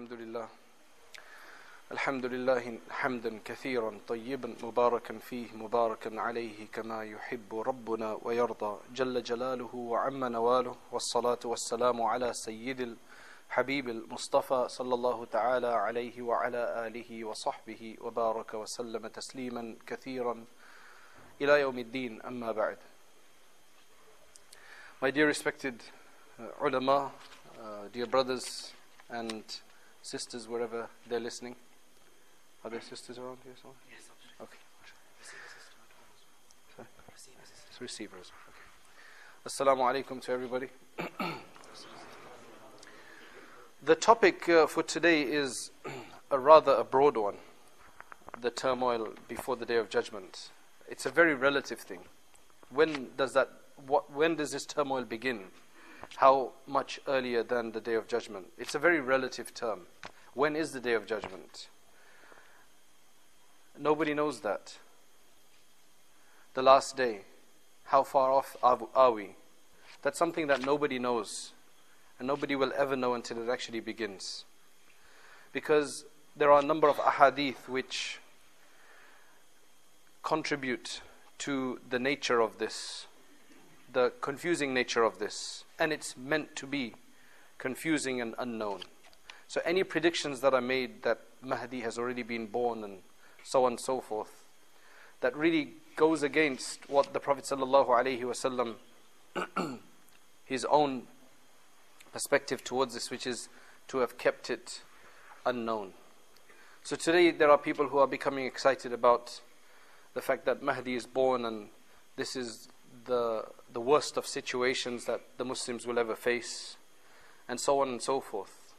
الحمد 0.00 0.20
لله. 0.20 0.48
الحمد 1.92 2.26
لله 2.26 2.78
حمدا 2.90 3.38
كثيرا 3.44 4.00
طيبا 4.08 4.56
مباركا 4.62 5.18
فيه 5.18 5.52
مباركا 5.52 6.20
عليه 6.20 6.66
كما 6.72 7.04
يحب 7.04 7.54
ربنا 7.54 8.18
ويرضى. 8.22 8.80
جل 8.94 9.22
جلاله 9.22 9.74
وعم 9.74 10.24
نواله. 10.24 10.76
والصلاة 10.92 11.38
والسلام 11.44 12.02
على 12.02 12.32
سيد 12.32 12.96
الحبيب 13.48 13.88
المصطفى 13.88 14.66
صلى 14.68 14.94
الله 14.94 15.24
تعالى 15.24 15.66
عليه 15.66 16.22
وعلى 16.22 16.86
آله 16.86 17.24
وصحبه 17.24 17.96
وبارك 18.00 18.54
وسلم 18.54 19.06
تسليما 19.06 19.76
كثيرا 19.86 20.44
إلى 21.40 21.60
يوم 21.60 21.78
الدين. 21.78 22.22
أما 22.22 22.52
بعد. 22.52 22.78
My 25.02 25.10
dear 25.10 25.26
respected 25.26 25.82
uh, 26.38 26.64
ulama, 26.66 27.10
uh, 27.60 27.88
dear 27.92 28.06
brothers 28.06 28.72
and 29.10 29.44
sisters 30.02 30.48
wherever 30.48 30.88
they're 31.08 31.20
listening. 31.20 31.56
Are 32.64 32.70
there 32.70 32.80
sisters 32.80 33.18
around 33.18 33.38
here 33.44 33.54
somewhere? 33.60 33.78
Yes, 33.90 34.08
Okay. 34.40 34.58
Sorry? 36.76 36.88
It's 37.70 37.80
receivers. 37.80 38.32
Okay. 38.48 38.60
Assalamu 39.46 39.80
alaikum 39.80 40.20
to 40.22 40.32
everybody. 40.32 40.68
the 43.82 43.94
topic 43.94 44.48
uh, 44.48 44.66
for 44.66 44.82
today 44.82 45.22
is 45.22 45.70
a 46.30 46.38
rather 46.38 46.72
a 46.72 46.84
broad 46.84 47.16
one. 47.16 47.36
The 48.40 48.50
turmoil 48.50 49.14
before 49.28 49.56
the 49.56 49.66
day 49.66 49.76
of 49.76 49.88
judgment. 49.90 50.50
It's 50.88 51.06
a 51.06 51.10
very 51.10 51.34
relative 51.34 51.80
thing. 51.80 52.00
When 52.70 53.08
does 53.16 53.32
that 53.34 53.50
what 53.86 54.12
when 54.12 54.36
does 54.36 54.52
this 54.52 54.66
turmoil 54.66 55.04
begin? 55.04 55.44
How 56.16 56.52
much 56.66 57.00
earlier 57.08 57.42
than 57.42 57.72
the 57.72 57.80
day 57.80 57.94
of 57.94 58.06
judgment? 58.06 58.46
It's 58.58 58.74
a 58.74 58.78
very 58.78 59.00
relative 59.00 59.54
term. 59.54 59.82
When 60.34 60.54
is 60.54 60.72
the 60.72 60.80
day 60.80 60.92
of 60.92 61.06
judgment? 61.06 61.68
Nobody 63.78 64.12
knows 64.14 64.40
that. 64.40 64.76
The 66.54 66.62
last 66.62 66.96
day. 66.96 67.22
How 67.84 68.02
far 68.02 68.30
off 68.30 68.56
are 68.62 69.10
we? 69.10 69.30
That's 70.02 70.18
something 70.18 70.46
that 70.48 70.64
nobody 70.64 70.98
knows. 70.98 71.52
And 72.18 72.28
nobody 72.28 72.54
will 72.54 72.72
ever 72.76 72.96
know 72.96 73.14
until 73.14 73.42
it 73.42 73.48
actually 73.50 73.80
begins. 73.80 74.44
Because 75.52 76.04
there 76.36 76.52
are 76.52 76.60
a 76.60 76.64
number 76.64 76.88
of 76.88 76.96
ahadith 76.96 77.68
which 77.68 78.18
contribute 80.22 81.00
to 81.38 81.80
the 81.88 81.98
nature 81.98 82.40
of 82.40 82.58
this, 82.58 83.06
the 83.92 84.12
confusing 84.20 84.74
nature 84.74 85.02
of 85.02 85.18
this. 85.18 85.64
And 85.80 85.92
it's 85.92 86.16
meant 86.16 86.54
to 86.56 86.66
be 86.66 86.94
confusing 87.58 88.20
and 88.20 88.36
unknown. 88.38 88.82
So, 89.48 89.60
any 89.64 89.82
predictions 89.82 90.40
that 90.42 90.54
are 90.54 90.60
made 90.60 91.02
that 91.02 91.22
Mahdi 91.42 91.80
has 91.80 91.98
already 91.98 92.22
been 92.22 92.46
born 92.46 92.84
and 92.84 92.98
so 93.42 93.64
on 93.64 93.72
and 93.72 93.80
so 93.80 94.00
forth, 94.00 94.44
that 95.20 95.36
really 95.36 95.72
goes 95.96 96.22
against 96.22 96.88
what 96.88 97.12
the 97.12 97.20
Prophet 97.20 97.44
ﷺ, 97.44 98.74
his 100.44 100.64
own 100.66 101.02
perspective 102.12 102.62
towards 102.62 102.94
this, 102.94 103.10
which 103.10 103.26
is 103.26 103.48
to 103.88 103.98
have 103.98 104.16
kept 104.18 104.50
it 104.50 104.82
unknown. 105.44 105.92
So 106.82 106.96
today 106.96 107.30
there 107.30 107.50
are 107.50 107.58
people 107.58 107.88
who 107.88 107.98
are 107.98 108.06
becoming 108.06 108.46
excited 108.46 108.92
about 108.92 109.40
the 110.14 110.20
fact 110.20 110.44
that 110.46 110.62
Mahdi 110.62 110.94
is 110.94 111.06
born 111.06 111.44
and 111.44 111.68
this 112.16 112.36
is 112.36 112.68
the, 113.06 113.44
the 113.72 113.80
worst 113.80 114.16
of 114.16 114.26
situations 114.26 115.04
that 115.06 115.20
the 115.36 115.44
Muslims 115.44 115.86
will 115.86 115.98
ever 115.98 116.14
face, 116.14 116.76
and 117.48 117.60
so 117.60 117.80
on 117.80 117.88
and 117.88 118.02
so 118.02 118.20
forth. 118.20 118.74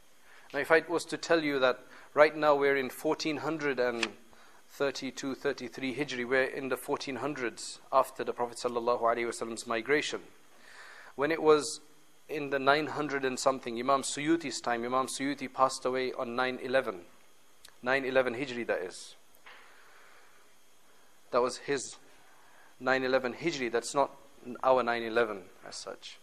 Now, 0.52 0.60
if 0.60 0.70
I 0.70 0.82
was 0.88 1.04
to 1.06 1.16
tell 1.16 1.42
you 1.42 1.58
that 1.60 1.80
right 2.14 2.36
now 2.36 2.54
we're 2.54 2.76
in 2.76 2.90
1432 2.90 5.34
33 5.34 5.94
Hijri, 5.94 6.28
we're 6.28 6.44
in 6.44 6.68
the 6.68 6.76
1400s 6.76 7.78
after 7.90 8.22
the 8.22 8.32
Prophet 8.32 8.58
Wasallam's 8.58 9.66
migration. 9.66 10.20
When 11.14 11.30
it 11.30 11.42
was 11.42 11.80
in 12.28 12.50
the 12.50 12.58
900 12.58 13.24
and 13.24 13.38
something, 13.38 13.78
Imam 13.78 14.02
Suyuti's 14.02 14.60
time, 14.60 14.84
Imam 14.84 15.06
Suyuti 15.06 15.52
passed 15.52 15.84
away 15.84 16.12
on 16.12 16.34
911, 16.36 17.02
911 17.82 18.34
Hijri, 18.34 18.66
that 18.66 18.82
is. 18.82 19.16
That 21.30 21.42
was 21.42 21.58
his 21.58 21.96
9 22.82 23.04
11 23.04 23.34
Hijri, 23.34 23.70
that's 23.70 23.94
not 23.94 24.10
our 24.62 24.82
9 24.82 25.02
11 25.02 25.42
as 25.66 25.76
such. 25.76 26.18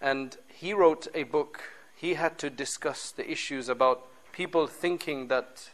And 0.00 0.36
he 0.48 0.72
wrote 0.72 1.06
a 1.14 1.24
book, 1.24 1.62
he 1.94 2.14
had 2.14 2.38
to 2.38 2.50
discuss 2.50 3.10
the 3.10 3.30
issues 3.30 3.68
about 3.68 4.06
people 4.32 4.66
thinking 4.66 5.28
that 5.28 5.70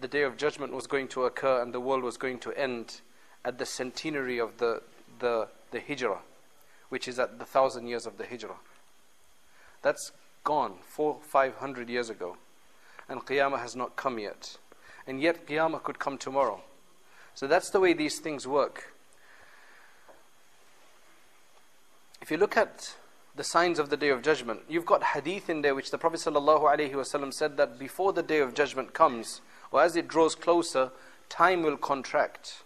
the 0.00 0.08
day 0.08 0.22
of 0.22 0.36
judgment 0.36 0.72
was 0.72 0.86
going 0.86 1.08
to 1.08 1.24
occur 1.24 1.62
and 1.62 1.72
the 1.72 1.80
world 1.80 2.02
was 2.02 2.16
going 2.16 2.38
to 2.40 2.52
end 2.52 3.00
at 3.44 3.58
the 3.58 3.66
centenary 3.66 4.38
of 4.38 4.58
the, 4.58 4.82
the, 5.20 5.48
the 5.70 5.80
Hijrah, 5.80 6.20
which 6.88 7.06
is 7.06 7.18
at 7.18 7.38
the 7.38 7.44
thousand 7.44 7.86
years 7.86 8.06
of 8.06 8.18
the 8.18 8.26
Hijrah. 8.26 8.58
That's 9.82 10.12
gone 10.44 10.74
four, 10.82 11.18
five 11.22 11.56
hundred 11.56 11.88
years 11.88 12.10
ago. 12.10 12.36
And 13.08 13.24
Qiyamah 13.24 13.60
has 13.60 13.76
not 13.76 13.96
come 13.96 14.18
yet. 14.18 14.56
And 15.06 15.20
yet 15.20 15.46
Qiyamah 15.46 15.82
could 15.82 15.98
come 15.98 16.18
tomorrow. 16.18 16.60
So 17.34 17.46
that's 17.46 17.70
the 17.70 17.80
way 17.80 17.92
these 17.92 18.18
things 18.18 18.46
work. 18.46 18.89
If 22.20 22.30
you 22.30 22.36
look 22.36 22.56
at 22.56 22.94
the 23.34 23.44
signs 23.44 23.78
of 23.78 23.90
the 23.90 23.96
day 23.96 24.08
of 24.08 24.22
judgment, 24.22 24.60
you've 24.68 24.86
got 24.86 25.02
hadith 25.02 25.48
in 25.48 25.62
there 25.62 25.74
which 25.74 25.90
the 25.90 25.98
Prophet 25.98 26.20
ﷺ 26.20 27.34
said 27.34 27.56
that 27.56 27.78
before 27.78 28.12
the 28.12 28.22
day 28.22 28.38
of 28.38 28.54
judgment 28.54 28.92
comes, 28.92 29.40
or 29.72 29.82
as 29.82 29.96
it 29.96 30.08
draws 30.08 30.34
closer, 30.34 30.90
time 31.28 31.62
will 31.62 31.76
contract. 31.76 32.62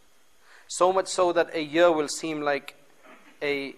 So 0.66 0.92
much 0.92 1.08
so 1.08 1.32
that 1.32 1.54
a 1.54 1.62
year 1.62 1.92
will 1.92 2.08
seem 2.08 2.40
like 2.40 2.74
a, 3.42 3.74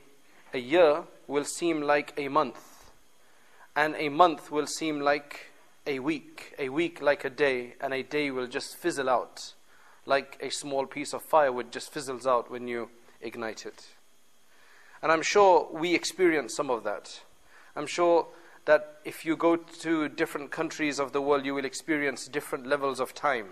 a 0.54 0.58
year 0.58 1.02
will 1.26 1.44
seem 1.44 1.82
like 1.82 2.14
a 2.16 2.28
month. 2.28 2.90
And 3.74 3.94
a 3.98 4.08
month 4.08 4.50
will 4.50 4.66
seem 4.66 5.00
like 5.00 5.50
a 5.86 5.98
week, 5.98 6.54
a 6.58 6.68
week 6.68 7.02
like 7.02 7.24
a 7.24 7.30
day, 7.30 7.74
and 7.80 7.92
a 7.92 8.02
day 8.02 8.30
will 8.30 8.46
just 8.46 8.76
fizzle 8.76 9.10
out 9.10 9.52
like 10.06 10.38
a 10.40 10.50
small 10.50 10.86
piece 10.86 11.12
of 11.12 11.22
firewood 11.22 11.72
just 11.72 11.92
fizzles 11.92 12.26
out 12.26 12.50
when 12.50 12.68
you 12.68 12.88
ignite 13.20 13.66
it. 13.66 13.88
And 15.06 15.12
I'm 15.12 15.22
sure 15.22 15.68
we 15.70 15.94
experience 15.94 16.52
some 16.52 16.68
of 16.68 16.82
that. 16.82 17.20
I'm 17.76 17.86
sure 17.86 18.26
that 18.64 18.96
if 19.04 19.24
you 19.24 19.36
go 19.36 19.54
to 19.54 20.08
different 20.08 20.50
countries 20.50 20.98
of 20.98 21.12
the 21.12 21.20
world, 21.20 21.46
you 21.46 21.54
will 21.54 21.64
experience 21.64 22.26
different 22.26 22.66
levels 22.66 22.98
of 22.98 23.14
time. 23.14 23.50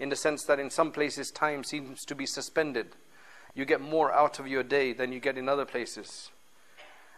In 0.00 0.08
the 0.08 0.16
sense 0.16 0.44
that 0.44 0.58
in 0.58 0.70
some 0.70 0.92
places, 0.92 1.30
time 1.30 1.62
seems 1.62 2.06
to 2.06 2.14
be 2.14 2.24
suspended. 2.24 2.96
You 3.54 3.66
get 3.66 3.82
more 3.82 4.14
out 4.14 4.38
of 4.38 4.48
your 4.48 4.62
day 4.62 4.94
than 4.94 5.12
you 5.12 5.20
get 5.20 5.36
in 5.36 5.46
other 5.46 5.66
places. 5.66 6.30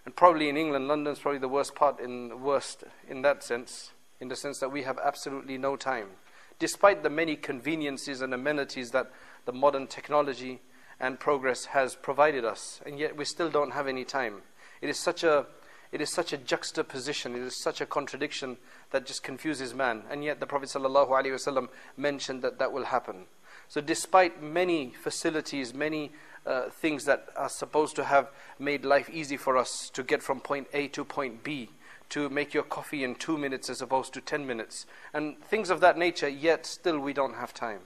And 0.05 0.17
probably 0.17 0.49
in 0.49 0.57
England, 0.57 0.89
London's 0.89 1.21
probably 1.21 1.39
the 1.39 1.47
worst 1.47 1.77
part 1.77 2.01
in 2.01 2.43
worst 2.43 2.83
in 3.09 3.23
that 3.23 3.45
sense, 3.45 3.93
in 4.21 4.27
the 4.27 4.35
sense 4.35 4.59
that 4.59 4.73
we 4.73 4.83
have 4.83 4.99
absolutely 4.99 5.59
no 5.59 5.77
time. 5.77 6.09
Despite 6.59 7.05
the 7.05 7.11
many 7.11 7.37
conveniences 7.37 8.21
and 8.21 8.35
amenities 8.35 8.91
that 8.91 9.13
the 9.45 9.53
modern 9.53 9.87
technology 9.87 10.61
and 11.01 11.21
progress 11.21 11.67
has 11.67 11.95
provided 11.95 12.45
us, 12.45 12.81
and 12.87 12.99
yet 12.99 13.17
we 13.17 13.25
still 13.25 13.51
don't 13.51 13.73
have 13.73 13.87
any 13.87 14.05
time. 14.05 14.43
It 14.81 14.89
is 14.89 14.99
such 14.99 15.25
a 15.25 15.47
it 15.93 16.01
is 16.01 16.11
such 16.11 16.33
a 16.33 16.37
juxtaposition, 16.37 17.35
it 17.35 17.43
is 17.43 17.57
such 17.57 17.81
a 17.81 17.87
contradiction 17.87 18.57
that 18.91 19.07
just 19.07 19.23
confuses 19.23 19.73
man. 19.73 20.03
And 20.11 20.25
yet 20.25 20.41
the 20.41 20.47
Prophet 20.47 20.69
ﷺ 20.69 21.69
mentioned 21.97 22.43
that 22.43 22.59
that 22.59 22.73
will 22.73 22.87
happen. 22.87 23.27
So 23.69 23.81
despite 23.81 24.43
many 24.43 24.91
facilities, 24.91 25.73
many 25.73 26.13
uh, 26.45 26.71
things 26.71 27.05
that 27.05 27.29
are 27.37 27.49
supposed 27.49 27.97
to 27.97 28.05
have 28.05 28.31
made 28.59 28.85
life 28.85 29.09
easy 29.11 29.37
for 29.37 29.57
us 29.57 29.91
to 29.95 30.03
get 30.03 30.23
from 30.23 30.41
point 30.41 30.69
A 30.73 30.89
to 30.89 31.05
point 31.05 31.43
B, 31.43 31.71
to 32.11 32.29
make 32.29 32.55
your 32.55 32.63
coffee 32.63 33.03
in 33.03 33.15
two 33.15 33.39
minutes 33.39 33.71
as 33.71 33.83
opposed 33.83 34.13
to 34.15 34.21
ten 34.21 34.47
minutes, 34.47 34.87
and 35.13 35.41
things 35.41 35.71
of 35.71 35.81
that 35.81 35.99
nature, 35.99 36.29
yet 36.29 36.67
still 36.67 36.99
we 36.99 37.13
don't 37.13 37.35
have 37.35 37.55
time. 37.55 37.81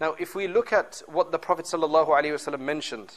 Now, 0.00 0.14
if 0.18 0.34
we 0.34 0.46
look 0.46 0.72
at 0.72 1.02
what 1.06 1.32
the 1.32 1.38
Prophet 1.38 1.64
ﷺ 1.64 2.60
mentioned, 2.60 3.14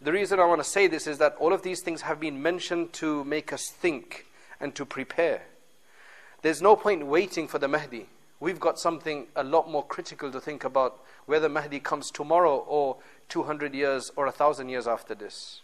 the 0.00 0.12
reason 0.12 0.40
I 0.40 0.46
want 0.46 0.60
to 0.60 0.68
say 0.68 0.86
this 0.86 1.06
is 1.06 1.18
that 1.18 1.36
all 1.38 1.52
of 1.52 1.62
these 1.62 1.80
things 1.80 2.02
have 2.02 2.20
been 2.20 2.40
mentioned 2.40 2.92
to 2.94 3.24
make 3.24 3.52
us 3.52 3.68
think 3.68 4.26
and 4.60 4.74
to 4.74 4.86
prepare. 4.86 5.42
There's 6.42 6.62
no 6.62 6.76
point 6.76 7.06
waiting 7.06 7.48
for 7.48 7.58
the 7.58 7.68
Mahdi. 7.68 8.06
We've 8.40 8.60
got 8.60 8.78
something 8.78 9.26
a 9.36 9.42
lot 9.42 9.70
more 9.70 9.84
critical 9.84 10.30
to 10.30 10.40
think 10.40 10.64
about 10.64 11.00
whether 11.26 11.48
Mahdi 11.48 11.80
comes 11.80 12.10
tomorrow 12.10 12.56
or 12.56 12.96
200 13.28 13.74
years 13.74 14.10
or 14.16 14.24
1,000 14.26 14.68
years 14.68 14.86
after 14.86 15.14
this. 15.14 15.60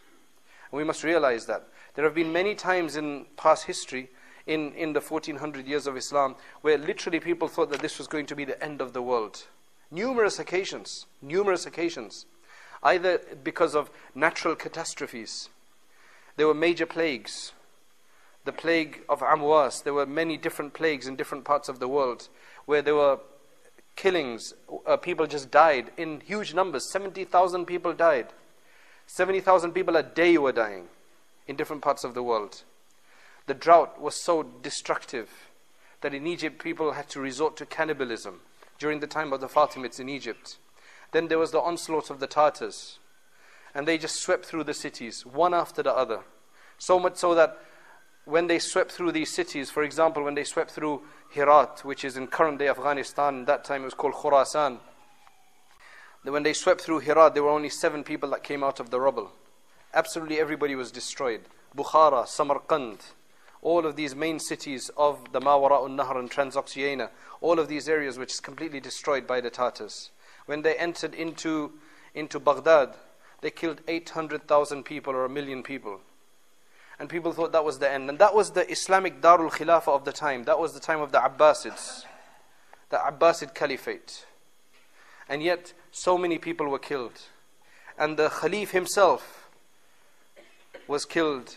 And 0.71 0.79
we 0.79 0.85
must 0.85 1.05
realize 1.05 1.47
that. 1.47 1.67
There 1.95 2.05
have 2.05 2.15
been 2.15 2.33
many 2.33 2.55
times 2.55 2.97
in 2.97 3.27
past 3.37 3.65
history, 3.65 4.11
in, 4.47 4.73
in 4.73 4.93
the 4.93 5.01
1400 5.01 5.67
years 5.67 5.87
of 5.87 5.97
Islam, 5.97 6.37
where 6.63 6.77
literally 6.77 7.21
people 7.21 7.49
thought 7.49 7.71
that 7.71 7.81
this 7.81 7.99
was 7.99 8.07
going 8.07 8.27
to 8.27 8.37
be 8.37 8.45
the 8.45 8.63
end 8.63 8.81
of 8.81 8.93
the 8.93 9.03
world. 9.03 9.45
Numerous 9.93 10.39
occasions, 10.39 11.05
numerous 11.21 11.67
occasions. 11.67 12.25
Either 12.83 13.21
because 13.44 13.75
of 13.75 13.91
natural 14.15 14.56
catastrophes, 14.56 15.50
there 16.37 16.47
were 16.47 16.55
major 16.55 16.87
plagues, 16.87 17.53
the 18.47 18.53
plague 18.53 19.03
of 19.06 19.21
Amwas. 19.21 19.85
There 19.85 19.93
were 19.93 20.06
many 20.06 20.39
different 20.39 20.73
plagues 20.73 21.06
in 21.06 21.15
different 21.15 21.44
parts 21.44 21.69
of 21.69 21.79
the 21.79 21.89
world 21.89 22.31
where 22.65 22.81
there 22.81 22.94
were 22.94 23.19
killings. 23.94 24.55
Uh, 24.87 24.97
people 24.97 25.27
just 25.27 25.50
died 25.50 25.91
in 25.99 26.21
huge 26.21 26.55
numbers. 26.55 26.91
70,000 26.91 27.67
people 27.67 27.93
died. 27.93 28.29
70,000 29.06 29.73
people 29.73 29.97
a 29.97 30.03
day 30.03 30.39
were 30.39 30.53
dying 30.53 30.87
in 31.47 31.55
different 31.55 31.83
parts 31.83 32.03
of 32.03 32.15
the 32.15 32.23
world. 32.23 32.62
The 33.47 33.53
drought 33.53 34.00
was 34.00 34.15
so 34.15 34.43
destructive 34.43 35.29
that 36.00 36.15
in 36.15 36.27
Egypt 36.27 36.62
people 36.62 36.93
had 36.93 37.11
to 37.11 37.21
resort 37.21 37.59
to 37.59 37.67
cannibalism 37.67 38.41
during 38.82 38.99
the 38.99 39.06
time 39.06 39.32
of 39.32 39.40
the 39.40 39.46
Fatimids 39.46 40.00
in 40.00 40.08
Egypt. 40.08 40.58
Then 41.12 41.29
there 41.29 41.38
was 41.38 41.52
the 41.52 41.61
onslaught 41.61 42.11
of 42.11 42.19
the 42.19 42.26
Tartars. 42.26 42.99
And 43.76 43.87
they 43.87 43.96
just 43.96 44.17
swept 44.17 44.44
through 44.44 44.64
the 44.64 44.75
cities, 44.75 45.25
one 45.25 45.55
after 45.55 45.84
the 45.84 45.94
other. 45.94 46.23
So 46.79 46.99
much 46.99 47.14
so 47.17 47.32
that 47.37 47.58
when 48.25 48.49
they 48.49 48.58
swept 48.58 48.90
through 48.90 49.12
these 49.12 49.32
cities, 49.32 49.70
for 49.70 49.84
example, 49.84 50.25
when 50.25 50.34
they 50.34 50.43
swept 50.43 50.73
through 50.73 51.02
Herat, 51.31 51.84
which 51.84 52.05
is 52.05 52.17
in 52.17 52.26
current 52.26 52.58
day 52.58 52.67
Afghanistan, 52.67 53.44
that 53.44 53.62
time 53.62 53.82
it 53.82 53.84
was 53.84 53.94
called 53.94 54.14
Khurasan. 54.14 54.81
When 56.25 56.43
they 56.43 56.52
swept 56.52 56.81
through 56.81 57.00
Herat, 57.00 57.34
there 57.34 57.44
were 57.44 57.50
only 57.50 57.69
seven 57.69 58.02
people 58.02 58.31
that 58.31 58.43
came 58.43 58.64
out 58.64 58.81
of 58.81 58.90
the 58.90 59.00
rubble. 59.00 59.31
Absolutely 59.94 60.40
everybody 60.40 60.75
was 60.75 60.90
destroyed. 60.90 61.43
Bukhara, 61.76 62.26
Samarkand, 62.26 62.99
all 63.62 63.87
of 63.87 63.94
these 63.94 64.14
main 64.14 64.41
cities 64.41 64.91
of 64.97 65.32
the 65.32 65.41
Mawara 65.41 65.73
al-Nahr 65.73 66.19
and 66.19 66.31
Transoxiana, 66.31 67.11
all 67.41 67.59
of 67.59 67.69
these 67.69 67.88
areas 67.88 68.19
which 68.19 68.32
is 68.32 68.41
completely 68.41 68.81
destroyed 68.81 69.26
by 69.26 69.41
the 69.41 69.50
Tatars. 69.50 70.11
When 70.47 70.62
they 70.62 70.75
entered 70.75 71.14
into, 71.14 71.73
into 72.14 72.41
Baghdad, 72.41 72.97
they 73.41 73.50
killed 73.50 73.81
800,000 73.87 74.82
people 74.82 75.14
or 75.14 75.25
a 75.25 75.29
million 75.29 75.62
people. 75.62 76.00
And 76.99 77.09
people 77.09 77.32
thought 77.32 77.53
that 77.53 77.64
was 77.64 77.79
the 77.79 77.91
end. 77.91 78.09
And 78.11 78.19
that 78.19 78.35
was 78.35 78.50
the 78.50 78.69
Islamic 78.70 79.20
Darul 79.20 79.50
Khilafah 79.50 79.88
of 79.88 80.05
the 80.05 80.12
time. 80.12 80.44
That 80.44 80.58
was 80.58 80.75
the 80.75 80.81
time 80.81 81.00
of 81.00 81.12
the 81.12 81.19
Abbasids, 81.19 82.05
the 82.91 82.97
Abbasid 82.97 83.55
Caliphate. 83.55 84.26
And 85.29 85.43
yet, 85.43 85.73
so 85.91 86.19
many 86.19 86.38
people 86.38 86.69
were 86.69 86.79
killed. 86.79 87.20
And 87.97 88.17
the 88.17 88.29
Khalif 88.29 88.70
himself 88.70 89.49
was 90.88 91.05
killed 91.05 91.56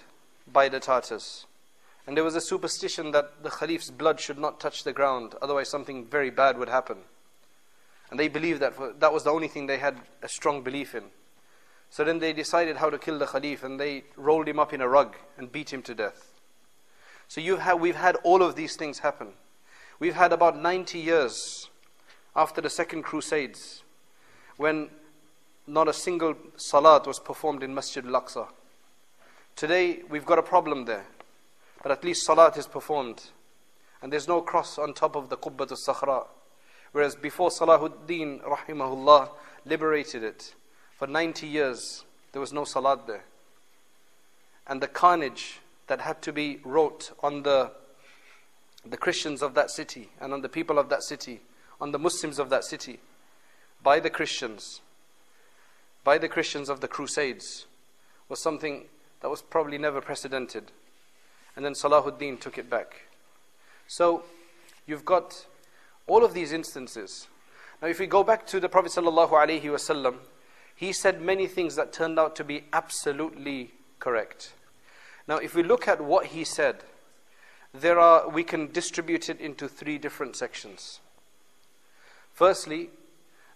by 0.51 0.69
the 0.69 0.79
Tartars. 0.79 1.45
And 2.07 2.15
there 2.15 2.23
was 2.23 2.35
a 2.35 2.41
superstition 2.41 3.11
that 3.11 3.43
the 3.43 3.49
Khalif's 3.49 3.89
blood 3.89 4.19
should 4.19 4.37
not 4.37 4.59
touch 4.59 4.83
the 4.83 4.93
ground, 4.93 5.35
otherwise, 5.41 5.69
something 5.69 6.05
very 6.05 6.29
bad 6.29 6.57
would 6.57 6.69
happen. 6.69 6.97
And 8.11 8.19
they 8.19 8.27
believed 8.27 8.61
that 8.61 8.99
that 8.99 9.11
was 9.11 9.23
the 9.23 9.31
only 9.31 9.47
thing 9.47 9.65
they 9.65 9.79
had 9.79 9.99
a 10.21 10.27
strong 10.27 10.61
belief 10.61 10.93
in. 10.93 11.05
So 11.89 12.03
then 12.03 12.19
they 12.19 12.33
decided 12.33 12.77
how 12.77 12.89
to 12.89 12.97
kill 12.97 13.17
the 13.17 13.25
Khalif 13.25 13.63
and 13.63 13.79
they 13.79 14.03
rolled 14.15 14.47
him 14.47 14.59
up 14.59 14.73
in 14.73 14.81
a 14.81 14.87
rug 14.87 15.15
and 15.37 15.51
beat 15.51 15.73
him 15.73 15.81
to 15.83 15.95
death. 15.95 16.33
So 17.27 17.41
we've 17.75 17.95
had 17.95 18.17
all 18.23 18.43
of 18.43 18.55
these 18.55 18.75
things 18.75 18.99
happen. 18.99 19.29
We've 19.99 20.13
had 20.13 20.31
about 20.31 20.57
90 20.57 20.99
years 20.99 21.69
after 22.35 22.61
the 22.61 22.69
Second 22.69 23.03
Crusades 23.03 23.81
when 24.57 24.89
not 25.65 25.87
a 25.87 25.93
single 25.93 26.35
salat 26.57 27.07
was 27.07 27.19
performed 27.19 27.63
in 27.63 27.73
Masjid 27.73 28.05
al-Aqsa. 28.05 28.47
Today 29.55 30.01
we've 30.09 30.25
got 30.25 30.37
a 30.37 30.43
problem 30.43 30.85
there. 30.85 31.05
But 31.85 31.91
at 31.91 32.03
least 32.03 32.25
salat 32.25 32.57
is 32.57 32.65
performed. 32.65 33.21
And 34.01 34.11
there's 34.11 34.27
no 34.27 34.41
cross 34.41 34.79
on 34.79 34.95
top 34.95 35.15
of 35.15 35.29
the 35.29 35.37
Qubbat 35.37 35.69
al-Sakhra. 35.69 36.25
Whereas 36.93 37.13
before 37.13 37.51
Salahuddin 37.51 38.41
rahimahullah 38.41 39.29
liberated 39.65 40.23
it, 40.23 40.55
for 40.97 41.05
90 41.05 41.45
years, 41.45 42.03
there 42.31 42.39
was 42.39 42.51
no 42.51 42.63
salat 42.63 43.05
there. 43.05 43.25
And 44.65 44.81
the 44.81 44.87
carnage 44.87 45.59
that 45.85 46.01
had 46.01 46.23
to 46.23 46.33
be 46.33 46.59
wrought 46.63 47.11
on 47.21 47.43
the, 47.43 47.69
the 48.83 48.97
Christians 48.97 49.43
of 49.43 49.53
that 49.53 49.69
city 49.69 50.09
and 50.19 50.33
on 50.33 50.41
the 50.41 50.49
people 50.49 50.79
of 50.79 50.89
that 50.89 51.03
city, 51.03 51.39
on 51.79 51.91
the 51.91 51.99
Muslims 51.99 52.39
of 52.39 52.49
that 52.49 52.63
city, 52.63 52.99
by 53.83 53.99
the 53.99 54.09
Christians, 54.09 54.81
by 56.03 56.17
the 56.17 56.29
Christians 56.29 56.67
of 56.67 56.81
the 56.81 56.87
Crusades, 56.87 57.67
was 58.27 58.41
something 58.41 58.85
that 59.21 59.29
was 59.29 59.43
probably 59.43 59.77
never 59.77 60.01
precedented. 60.01 60.71
And 61.55 61.63
then 61.63 61.73
Salahuddin 61.73 62.39
took 62.39 62.57
it 62.57 62.69
back. 62.69 63.03
So, 63.87 64.23
you've 64.85 65.05
got 65.05 65.45
all 66.07 66.23
of 66.23 66.33
these 66.33 66.51
instances. 66.51 67.27
Now, 67.81 67.87
if 67.87 67.99
we 67.99 68.07
go 68.07 68.23
back 68.23 68.45
to 68.47 68.59
the 68.59 68.69
Prophet 68.69 68.91
sallallahu 68.91 70.15
he 70.75 70.91
said 70.91 71.21
many 71.21 71.47
things 71.47 71.75
that 71.75 71.93
turned 71.93 72.19
out 72.19 72.35
to 72.35 72.43
be 72.43 72.63
absolutely 72.73 73.71
correct. 73.99 74.53
Now, 75.27 75.37
if 75.37 75.55
we 75.55 75.63
look 75.63 75.87
at 75.87 76.01
what 76.01 76.27
he 76.27 76.43
said, 76.43 76.83
there 77.73 77.99
are, 77.99 78.29
we 78.29 78.43
can 78.43 78.71
distribute 78.71 79.29
it 79.29 79.39
into 79.39 79.67
three 79.67 79.97
different 79.97 80.35
sections. 80.35 80.99
Firstly, 82.33 82.89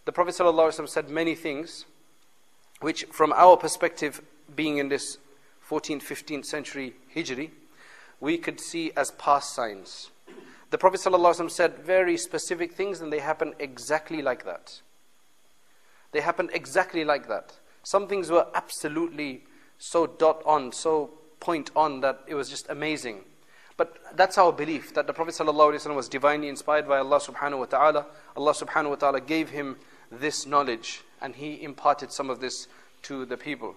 the 0.06 0.12
Prophet 0.12 0.36
ﷺ 0.36 0.88
said 0.90 1.10
many 1.10 1.36
things 1.36 1.86
which, 2.80 3.04
from 3.12 3.34
our 3.34 3.57
perspective, 3.57 4.22
being 4.56 4.78
in 4.78 4.90
this 4.90 5.18
14th, 5.69 6.02
15th 6.02 6.45
century 6.45 6.95
Hijri, 7.16 7.52
we 8.19 8.38
could 8.38 8.60
see 8.60 8.92
as 8.95 9.12
past 9.12 9.54
signs. 9.56 10.12
The 10.71 10.77
Prophet 10.77 11.00
ﷺ 11.00 11.50
said 11.50 11.80
very 11.80 12.18
specific 12.18 12.74
things, 12.74 13.01
and 13.01 13.12
they 13.12 13.19
happen 13.19 13.54
exactly 13.60 14.21
like 14.21 14.45
that. 14.45 14.81
They 16.12 16.21
happened 16.21 16.51
exactly 16.54 17.04
like 17.04 17.27
that. 17.27 17.54
Some 17.83 18.07
things 18.07 18.30
were 18.30 18.48
absolutely 18.54 19.44
so 19.77 20.06
dot 20.06 20.44
on, 20.45 20.71
so 20.71 21.12
point 21.39 21.71
on 21.75 22.01
that 22.01 22.19
it 22.27 22.36
was 22.36 22.50
just 22.50 22.69
amazing. 22.69 23.21
But 23.77 23.98
that's 24.16 24.38
our 24.38 24.51
belief 24.51 24.94
that 24.94 25.07
the 25.07 25.13
Prophet 25.13 25.33
ﷺ 25.36 25.95
was 25.95 26.10
divinely 26.10 26.50
inspired 26.50 26.88
by 26.88 26.98
Allah 26.98 27.19
subhanahu 27.19 27.60
wa 27.60 27.66
ta'ala. 27.66 28.06
Allah 28.36 28.54
subhanahu 28.54 28.89
wa 28.89 28.95
ta'ala 28.95 29.21
gave 29.21 29.51
him 29.51 29.77
this 30.12 30.45
knowledge 30.45 31.01
and 31.21 31.36
he 31.36 31.63
imparted 31.63 32.12
some 32.12 32.30
of 32.30 32.42
this 32.42 32.68
to 33.04 33.25
the 33.25 33.38
people. 33.38 33.75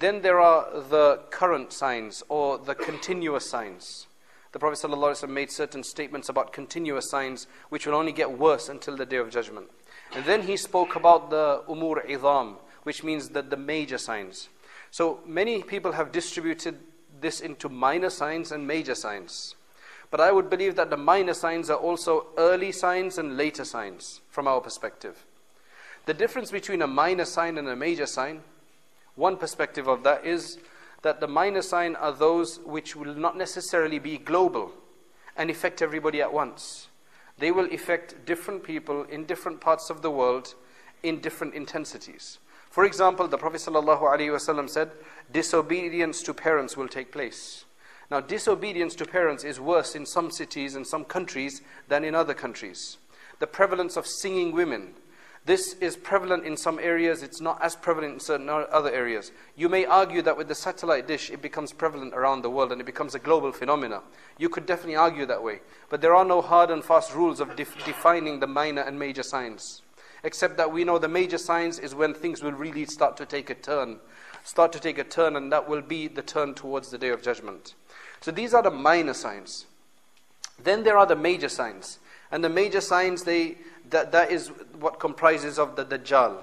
Then 0.00 0.22
there 0.22 0.40
are 0.40 0.80
the 0.80 1.20
current 1.30 1.74
signs 1.74 2.22
or 2.30 2.56
the 2.56 2.74
continuous 2.74 3.48
signs. 3.48 4.06
The 4.52 4.58
Prophet 4.58 4.88
ﷺ 4.88 5.28
made 5.28 5.50
certain 5.50 5.82
statements 5.84 6.30
about 6.30 6.54
continuous 6.54 7.10
signs 7.10 7.46
which 7.68 7.86
will 7.86 7.94
only 7.94 8.12
get 8.12 8.38
worse 8.38 8.70
until 8.70 8.96
the 8.96 9.04
day 9.04 9.18
of 9.18 9.28
judgment. 9.28 9.66
And 10.14 10.24
then 10.24 10.42
he 10.44 10.56
spoke 10.56 10.96
about 10.96 11.28
the 11.28 11.64
umur 11.68 12.02
idam, 12.08 12.56
which 12.82 13.04
means 13.04 13.28
that 13.28 13.50
the 13.50 13.58
major 13.58 13.98
signs. 13.98 14.48
So 14.90 15.20
many 15.26 15.62
people 15.62 15.92
have 15.92 16.12
distributed 16.12 16.78
this 17.20 17.42
into 17.42 17.68
minor 17.68 18.08
signs 18.08 18.52
and 18.52 18.66
major 18.66 18.94
signs. 18.94 19.54
But 20.10 20.22
I 20.22 20.32
would 20.32 20.48
believe 20.48 20.76
that 20.76 20.88
the 20.88 20.96
minor 20.96 21.34
signs 21.34 21.68
are 21.68 21.78
also 21.78 22.28
early 22.38 22.72
signs 22.72 23.18
and 23.18 23.36
later 23.36 23.66
signs 23.66 24.22
from 24.30 24.48
our 24.48 24.62
perspective. 24.62 25.26
The 26.06 26.14
difference 26.14 26.50
between 26.50 26.80
a 26.80 26.86
minor 26.86 27.26
sign 27.26 27.58
and 27.58 27.68
a 27.68 27.76
major 27.76 28.06
sign, 28.06 28.40
one 29.14 29.36
perspective 29.36 29.88
of 29.88 30.02
that 30.04 30.24
is 30.24 30.58
that 31.02 31.20
the 31.20 31.28
minor 31.28 31.62
sign 31.62 31.96
are 31.96 32.12
those 32.12 32.58
which 32.60 32.94
will 32.94 33.14
not 33.14 33.36
necessarily 33.36 33.98
be 33.98 34.18
global 34.18 34.72
and 35.36 35.50
affect 35.50 35.82
everybody 35.82 36.20
at 36.20 36.32
once 36.32 36.88
they 37.40 37.50
will 37.50 37.72
affect 37.72 38.24
different 38.26 38.62
people 38.62 39.04
in 39.04 39.24
different 39.24 39.60
parts 39.60 39.90
of 39.90 40.02
the 40.02 40.10
world 40.10 40.54
in 41.02 41.20
different 41.20 41.54
intensities. 41.54 42.38
For 42.70 42.84
example, 42.84 43.26
the 43.26 43.38
Prophet 43.38 43.62
ﷺ 43.62 44.70
said, 44.70 44.90
disobedience 45.32 46.22
to 46.22 46.34
parents 46.34 46.76
will 46.76 46.86
take 46.86 47.10
place. 47.10 47.64
Now, 48.10 48.20
disobedience 48.20 48.94
to 48.96 49.06
parents 49.06 49.42
is 49.42 49.58
worse 49.58 49.96
in 49.96 50.04
some 50.04 50.30
cities 50.30 50.74
and 50.76 50.86
some 50.86 51.04
countries 51.04 51.62
than 51.88 52.04
in 52.04 52.14
other 52.14 52.34
countries. 52.34 52.98
The 53.38 53.46
prevalence 53.46 53.96
of 53.96 54.06
singing 54.06 54.52
women, 54.52 54.92
this 55.46 55.72
is 55.74 55.96
prevalent 55.96 56.44
in 56.44 56.56
some 56.56 56.78
areas, 56.78 57.22
it's 57.22 57.40
not 57.40 57.60
as 57.62 57.74
prevalent 57.74 58.14
in 58.14 58.20
certain 58.20 58.48
other 58.50 58.90
areas. 58.90 59.32
You 59.56 59.68
may 59.70 59.86
argue 59.86 60.20
that 60.22 60.36
with 60.36 60.48
the 60.48 60.54
satellite 60.54 61.08
dish, 61.08 61.30
it 61.30 61.40
becomes 61.40 61.72
prevalent 61.72 62.14
around 62.14 62.42
the 62.42 62.50
world 62.50 62.72
and 62.72 62.80
it 62.80 62.84
becomes 62.84 63.14
a 63.14 63.18
global 63.18 63.50
phenomenon. 63.50 64.02
You 64.38 64.50
could 64.50 64.66
definitely 64.66 64.96
argue 64.96 65.24
that 65.26 65.42
way. 65.42 65.60
But 65.88 66.02
there 66.02 66.14
are 66.14 66.26
no 66.26 66.42
hard 66.42 66.70
and 66.70 66.84
fast 66.84 67.14
rules 67.14 67.40
of 67.40 67.56
def 67.56 67.74
defining 67.86 68.40
the 68.40 68.46
minor 68.46 68.82
and 68.82 68.98
major 68.98 69.22
signs. 69.22 69.82
Except 70.22 70.58
that 70.58 70.70
we 70.70 70.84
know 70.84 70.98
the 70.98 71.08
major 71.08 71.38
signs 71.38 71.78
is 71.78 71.94
when 71.94 72.12
things 72.12 72.42
will 72.42 72.52
really 72.52 72.84
start 72.84 73.16
to 73.16 73.24
take 73.24 73.48
a 73.48 73.54
turn. 73.54 73.98
Start 74.44 74.72
to 74.72 74.80
take 74.80 74.98
a 74.98 75.04
turn, 75.04 75.36
and 75.36 75.50
that 75.52 75.68
will 75.68 75.80
be 75.80 76.08
the 76.08 76.22
turn 76.22 76.54
towards 76.54 76.90
the 76.90 76.98
day 76.98 77.08
of 77.08 77.22
judgment. 77.22 77.74
So 78.20 78.30
these 78.30 78.52
are 78.52 78.62
the 78.62 78.70
minor 78.70 79.14
signs. 79.14 79.66
Then 80.62 80.82
there 80.82 80.98
are 80.98 81.06
the 81.06 81.16
major 81.16 81.48
signs. 81.48 81.98
And 82.30 82.44
the 82.44 82.48
major 82.48 82.80
signs, 82.80 83.24
they, 83.24 83.56
that, 83.90 84.12
that 84.12 84.30
is 84.30 84.48
what 84.78 85.00
comprises 85.00 85.58
of 85.58 85.76
the 85.76 85.84
Dajjal, 85.84 86.36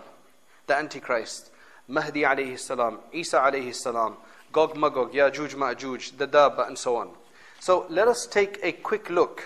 the 0.68 0.76
Antichrist, 0.76 1.52
Mahdi 1.88 2.22
alayhi 2.22 2.60
salam, 2.60 3.00
Isa 3.14 3.38
alayhi 3.38 3.74
salam, 3.74 4.18
Gog 4.52 4.76
Magog, 4.76 5.14
Yajuj 5.14 5.56
Ma'juj, 5.56 6.18
the 6.18 6.28
Dabba, 6.28 6.68
and 6.68 6.78
so 6.78 6.98
on. 6.98 7.12
So 7.60 7.86
let 7.90 8.08
us 8.08 8.28
take 8.28 8.60
a 8.64 8.72
quick 8.72 9.10
look 9.10 9.44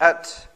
at 0.00 0.46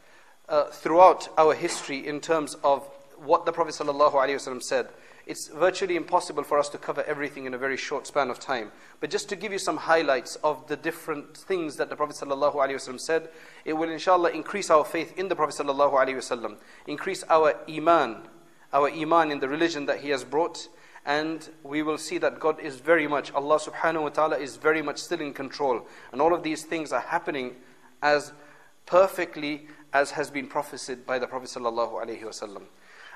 uh, 0.48 0.64
throughout 0.66 1.28
our 1.36 1.54
history 1.54 2.06
in 2.06 2.20
terms 2.20 2.54
of 2.62 2.86
what 3.16 3.46
the 3.46 3.52
Prophet 3.52 3.74
ﷺ 3.74 4.62
said 4.62 4.88
it's 5.26 5.48
virtually 5.48 5.96
impossible 5.96 6.44
for 6.44 6.56
us 6.56 6.68
to 6.68 6.78
cover 6.78 7.02
everything 7.02 7.46
in 7.46 7.54
a 7.54 7.58
very 7.58 7.76
short 7.76 8.06
span 8.06 8.30
of 8.30 8.38
time. 8.38 8.70
But 9.00 9.10
just 9.10 9.28
to 9.30 9.36
give 9.36 9.50
you 9.52 9.58
some 9.58 9.76
highlights 9.76 10.36
of 10.36 10.68
the 10.68 10.76
different 10.76 11.36
things 11.36 11.76
that 11.76 11.90
the 11.90 11.96
Prophet 11.96 12.14
ﷺ 12.14 13.00
said, 13.00 13.28
it 13.64 13.72
will 13.72 13.90
inshallah 13.90 14.30
increase 14.30 14.70
our 14.70 14.84
faith 14.84 15.18
in 15.18 15.28
the 15.28 15.34
Prophet 15.34 15.66
ﷺ, 15.66 16.56
increase 16.86 17.24
our 17.28 17.56
iman, 17.68 18.28
our 18.72 18.88
iman 18.88 19.32
in 19.32 19.40
the 19.40 19.48
religion 19.48 19.86
that 19.86 19.98
he 20.00 20.10
has 20.10 20.22
brought, 20.22 20.68
and 21.04 21.50
we 21.64 21.82
will 21.82 21.98
see 21.98 22.18
that 22.18 22.38
God 22.38 22.60
is 22.60 22.76
very 22.76 23.08
much, 23.08 23.32
Allah 23.32 23.58
subhanahu 23.58 24.02
wa 24.02 24.08
ta'ala 24.10 24.38
is 24.38 24.56
very 24.56 24.82
much 24.82 24.98
still 24.98 25.20
in 25.20 25.32
control. 25.32 25.86
And 26.12 26.20
all 26.20 26.34
of 26.34 26.44
these 26.44 26.62
things 26.62 26.92
are 26.92 27.00
happening 27.00 27.56
as 28.00 28.32
perfectly 28.86 29.66
as 29.92 30.12
has 30.12 30.30
been 30.30 30.46
prophesied 30.46 31.04
by 31.04 31.18
the 31.18 31.26
Prophet 31.26 31.48
sallallahu 31.48 32.04
alaihi 32.04 32.22
wasallam. 32.22 32.62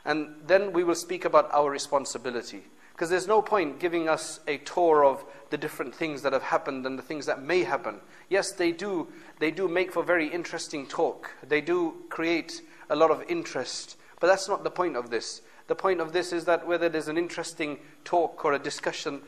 And 0.04 0.34
then 0.46 0.72
we 0.72 0.84
will 0.84 0.94
speak 0.94 1.24
about 1.24 1.52
our 1.52 1.70
responsibility. 1.70 2.64
Because 2.92 3.10
there's 3.10 3.26
no 3.26 3.40
point 3.40 3.80
giving 3.80 4.08
us 4.08 4.40
a 4.46 4.58
tour 4.58 5.04
of 5.04 5.24
the 5.48 5.56
different 5.56 5.94
things 5.94 6.22
that 6.22 6.32
have 6.32 6.42
happened 6.42 6.84
and 6.84 6.98
the 6.98 7.02
things 7.02 7.26
that 7.26 7.42
may 7.42 7.64
happen. 7.64 7.96
Yes, 8.28 8.52
they 8.52 8.72
do, 8.72 9.08
they 9.38 9.50
do 9.50 9.68
make 9.68 9.92
for 9.92 10.02
very 10.02 10.28
interesting 10.28 10.86
talk. 10.86 11.30
They 11.46 11.60
do 11.60 11.94
create 12.10 12.60
a 12.90 12.96
lot 12.96 13.10
of 13.10 13.24
interest. 13.28 13.96
But 14.20 14.26
that's 14.26 14.48
not 14.48 14.64
the 14.64 14.70
point 14.70 14.96
of 14.96 15.10
this. 15.10 15.40
The 15.66 15.74
point 15.74 16.00
of 16.00 16.12
this 16.12 16.32
is 16.32 16.44
that 16.44 16.66
whether 16.66 16.88
there's 16.88 17.08
an 17.08 17.16
interesting 17.16 17.78
talk 18.04 18.44
or 18.44 18.52
a 18.52 18.58
discussion, 18.58 19.22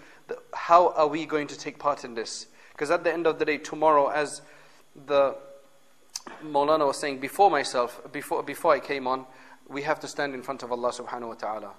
how 0.52 0.90
are 0.90 1.06
we 1.06 1.24
going 1.24 1.46
to 1.46 1.56
take 1.56 1.78
part 1.78 2.04
in 2.04 2.14
this? 2.14 2.48
Because 2.72 2.90
at 2.90 3.04
the 3.04 3.12
end 3.12 3.26
of 3.26 3.38
the 3.38 3.44
day, 3.44 3.58
tomorrow, 3.58 4.08
as 4.08 4.42
the 5.06 5.36
Maulana 6.44 6.86
was 6.86 6.98
saying 6.98 7.20
before 7.20 7.50
myself, 7.50 8.00
before, 8.12 8.42
before 8.42 8.74
I 8.74 8.80
came 8.80 9.06
on, 9.06 9.24
we 9.72 9.82
have 9.82 10.00
to 10.00 10.08
stand 10.08 10.34
in 10.34 10.42
front 10.42 10.62
of 10.62 10.72
Allah 10.72 10.90
subhanahu 10.90 11.28
wa 11.28 11.34
ta'ala. 11.34 11.70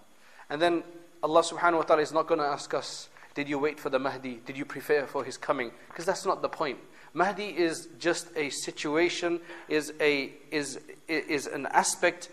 And 0.50 0.62
then 0.62 0.84
Allah 1.22 1.42
subhanahu 1.42 1.78
wa 1.78 1.82
ta'ala 1.84 2.02
is 2.02 2.12
not 2.12 2.28
going 2.28 2.40
to 2.40 2.46
ask 2.46 2.74
us, 2.74 3.10
did 3.34 3.50
you 3.50 3.58
wait 3.58 3.80
for 3.80 3.90
the 3.90 4.00
Mahdi? 4.00 4.42
Did 4.46 4.58
you 4.58 4.66
prepare 4.66 5.08
for 5.08 5.24
his 5.24 5.38
coming? 5.38 5.72
Because 5.88 6.06
that's 6.06 6.26
not 6.26 6.42
the 6.42 6.50
point. 6.50 6.78
Mahdi 7.14 7.48
is 7.48 7.88
just 8.00 8.28
a 8.36 8.50
situation, 8.50 9.40
is, 9.70 9.94
a, 10.00 10.34
is, 10.52 10.80
is 11.08 11.48
an 11.48 11.68
aspect 11.68 12.30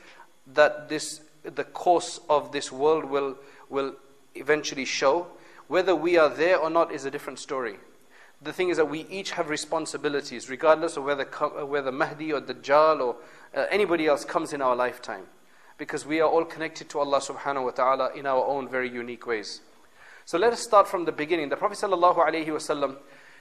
that 0.55 0.88
this 0.88 1.21
the 1.43 1.64
course 1.64 2.21
of 2.29 2.52
this 2.52 2.71
world 2.71 3.05
will, 3.05 3.37
will 3.69 3.95
eventually 4.35 4.85
show. 4.85 5.26
Whether 5.69 5.95
we 5.95 6.17
are 6.19 6.29
there 6.29 6.59
or 6.59 6.71
not 6.71 6.93
is 6.93 7.05
a 7.05 7.11
different 7.11 7.38
story. 7.38 7.76
The 8.43 8.52
thing 8.52 8.71
is 8.71 8.79
that 8.79 8.88
we 8.88 9.07
each 9.11 9.33
have 9.33 9.50
responsibilities, 9.50 10.49
regardless 10.49 10.97
of 10.97 11.05
whether, 11.05 11.25
whether 11.25 11.93
Mahdi 11.93 12.33
or 12.33 12.40
Dajjal 12.40 13.00
or 13.00 13.17
uh, 13.55 13.67
anybody 13.71 14.07
else 14.07 14.25
comes 14.25 14.52
in 14.52 14.62
our 14.62 14.75
lifetime. 14.75 15.26
Because 15.81 16.05
we 16.05 16.21
are 16.21 16.29
all 16.29 16.45
connected 16.45 16.91
to 16.91 16.99
Allah 16.99 17.21
subhanahu 17.21 17.65
wa 17.65 17.71
ta'ala 17.71 18.13
in 18.15 18.27
our 18.27 18.45
own 18.45 18.69
very 18.69 18.91
unique 18.91 19.27
ways. 19.27 19.63
So 20.27 20.37
let 20.37 20.53
us 20.53 20.61
start 20.61 20.87
from 20.87 21.07
the 21.07 21.13
beginning. 21.13 21.49
The 21.49 21.57
Prophet 21.57 21.79
sallallahu 21.79 22.19
alaihi 22.19 22.49
wasallam, 22.49 22.97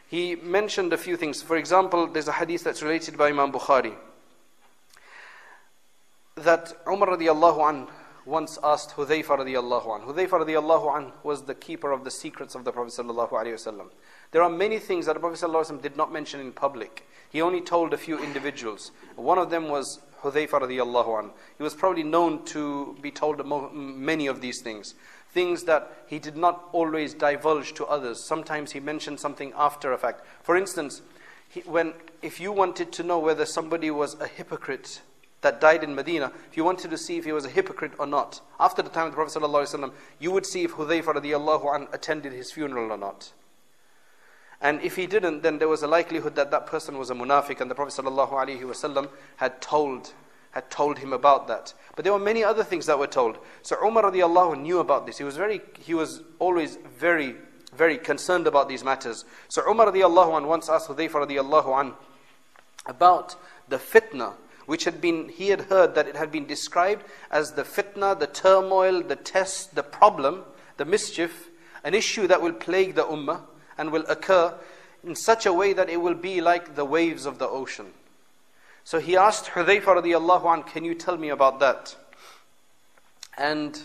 he 0.08 0.38
mentioned 0.38 0.94
a 0.94 0.98
few 0.98 1.18
things. 1.18 1.42
For 1.42 1.58
example, 1.58 2.08
there's 2.08 2.30
a 2.30 2.32
hadith 2.32 2.64
that's 2.64 2.82
related 2.82 3.18
by 3.18 3.28
Imam 3.28 3.52
Bukhari 3.52 3.94
that 6.38 6.72
Umar 6.88 7.10
radiallahu 7.10 7.70
an 7.70 7.88
once 8.26 8.58
asked 8.64 8.92
Hudhayfa 8.92 9.40
radiallahu 9.40 10.00
an. 10.00 10.08
Hudhayfa 10.08 10.46
radiallahu 10.46 10.98
an 10.98 11.12
was 11.24 11.44
the 11.44 11.56
keeper 11.56 11.92
of 11.92 12.06
the 12.06 12.12
secrets 12.12 12.56
of 12.56 12.64
the 12.64 12.72
Prophet 12.72 12.94
sallallahu 12.94 13.32
alaihi 13.32 13.56
wasallam. 13.60 13.90
There 14.32 14.44
are 14.44 14.50
many 14.50 14.78
things 14.78 15.08
that 15.08 15.14
the 15.14 15.20
Prophet 15.20 15.40
wasallam 15.40 15.82
did 15.82 15.98
not 15.98 16.14
mention 16.14 16.40
in 16.40 16.52
public. 16.52 17.08
He 17.32 17.42
only 17.42 17.62
told 17.62 17.94
a 17.94 17.98
few 17.98 18.20
individuals. 18.20 18.92
One 19.16 19.40
of 19.40 19.50
them 19.50 19.70
was 19.70 20.00
Hudhayfa 20.22 20.62
radiallahu 20.62 21.20
an. 21.20 21.32
He 21.58 21.64
was 21.64 21.74
probably 21.74 22.04
known 22.04 22.46
to 22.46 22.96
be 23.02 23.10
told 23.10 23.44
many 23.74 24.28
of 24.28 24.42
these 24.42 24.62
things. 24.62 24.94
Things 25.32 25.64
that 25.64 25.92
he 26.08 26.20
did 26.20 26.38
not 26.38 26.70
always 26.74 27.14
divulge 27.14 27.74
to 27.76 27.86
others. 27.86 28.24
Sometimes 28.24 28.72
he 28.72 28.80
mentioned 28.80 29.20
something 29.20 29.52
after 29.56 29.94
a 29.94 29.98
fact. 29.98 30.24
For 30.44 30.56
instance, 30.56 31.02
he, 31.50 31.62
when, 31.62 31.94
if 32.22 32.40
you 32.40 32.52
wanted 32.52 32.92
to 32.94 33.04
know 33.04 33.18
whether 33.18 33.46
somebody 33.46 33.90
was 33.90 34.20
a 34.20 34.28
hypocrite 34.28 35.02
that 35.42 35.62
died 35.62 35.84
in 35.84 35.96
Medina, 35.96 36.32
if 36.50 36.58
you 36.58 36.64
wanted 36.64 36.92
to 36.92 36.98
see 36.98 37.18
if 37.18 37.26
he 37.26 37.32
was 37.32 37.46
a 37.46 37.50
hypocrite 37.50 37.94
or 37.98 38.06
not, 38.06 38.42
after 38.60 38.82
the 38.82 38.90
time 38.90 39.06
of 39.06 39.12
the 39.12 39.16
Prophet 39.16 39.42
ﷺ, 39.42 39.92
you 40.20 40.32
would 40.32 40.46
see 40.46 40.64
if 40.64 40.74
Hudhayfa 40.74 41.16
radiallahu 41.16 41.76
an 41.76 41.88
attended 41.94 42.34
his 42.34 42.52
funeral 42.52 42.92
or 42.92 42.98
not. 42.98 43.32
And 44.62 44.82
if 44.82 44.96
he 44.96 45.08
didn't, 45.08 45.42
then 45.42 45.58
there 45.58 45.68
was 45.68 45.84
a 45.84 45.88
likelihood 45.88 46.36
that 46.36 46.52
that 46.52 46.66
person 46.66 46.98
was 46.98 47.10
a 47.10 47.14
munafiq, 47.16 47.62
and 47.62 47.72
the 47.72 47.76
Prophet 47.76 47.94
ﷺ 48.04 49.10
had 49.38 49.62
told, 49.62 50.14
had 50.52 50.70
told 50.70 51.00
him 51.00 51.14
about 51.14 51.48
that. 51.48 51.74
But 51.96 52.04
there 52.04 52.14
were 52.14 52.20
many 52.20 52.44
other 52.44 52.64
things 52.64 52.86
that 52.88 53.00
were 53.00 53.08
told. 53.08 53.38
So 53.62 53.78
Umar 53.86 54.04
radiallahu 54.04 54.62
knew 54.62 54.80
about 54.80 55.06
this. 55.06 55.18
He 55.18 55.24
was 55.24 55.38
very, 55.38 55.62
he 55.80 55.94
was 55.94 56.22
always 56.40 56.78
very, 56.98 57.36
very 57.74 57.98
concerned 57.98 58.48
about 58.48 58.68
these 58.68 58.84
matters. 58.84 59.24
So 59.48 59.62
Umar 59.70 59.92
radiallahu 59.92 60.46
once 60.46 60.68
asked 60.68 60.90
Hudhayfa 60.90 61.28
radiallahu 61.28 61.94
about 62.86 63.36
the 63.70 63.78
fitna 63.78 64.34
which 64.66 64.84
had 64.84 65.02
been, 65.02 65.30
he 65.30 65.48
had 65.48 65.62
heard 65.62 65.96
that 65.96 66.08
it 66.08 66.16
had 66.16 66.32
been 66.32 66.46
described 66.46 67.04
as 67.32 67.54
the 67.54 67.64
fitna, 67.64 68.20
the 68.20 68.28
turmoil, 68.28 69.02
the 69.02 69.16
test, 69.16 69.74
the 69.74 69.82
problem, 69.82 70.44
the 70.78 70.86
mischief, 70.86 71.50
an 71.84 71.96
issue 71.96 72.28
that 72.28 72.40
will 72.40 72.54
plague 72.54 72.94
the 72.94 73.04
ummah 73.04 73.42
and 73.80 73.92
will 73.92 74.06
occur 74.10 74.54
in 75.04 75.16
such 75.16 75.46
a 75.46 75.54
way 75.54 75.72
that 75.72 75.90
it 75.90 76.02
will 76.02 76.14
be 76.14 76.42
like 76.42 76.76
the 76.76 76.84
waves 76.84 77.26
of 77.26 77.40
the 77.40 77.48
ocean. 77.48 77.88
So 78.84 79.00
he 79.00 79.16
asked 79.16 79.46
Hudhayfa 79.46 80.04
radiallahu 80.04 80.46
anh, 80.46 80.64
can 80.64 80.84
you 80.84 80.94
tell 80.94 81.16
me 81.16 81.30
about 81.30 81.60
that? 81.62 81.96
And 83.38 83.80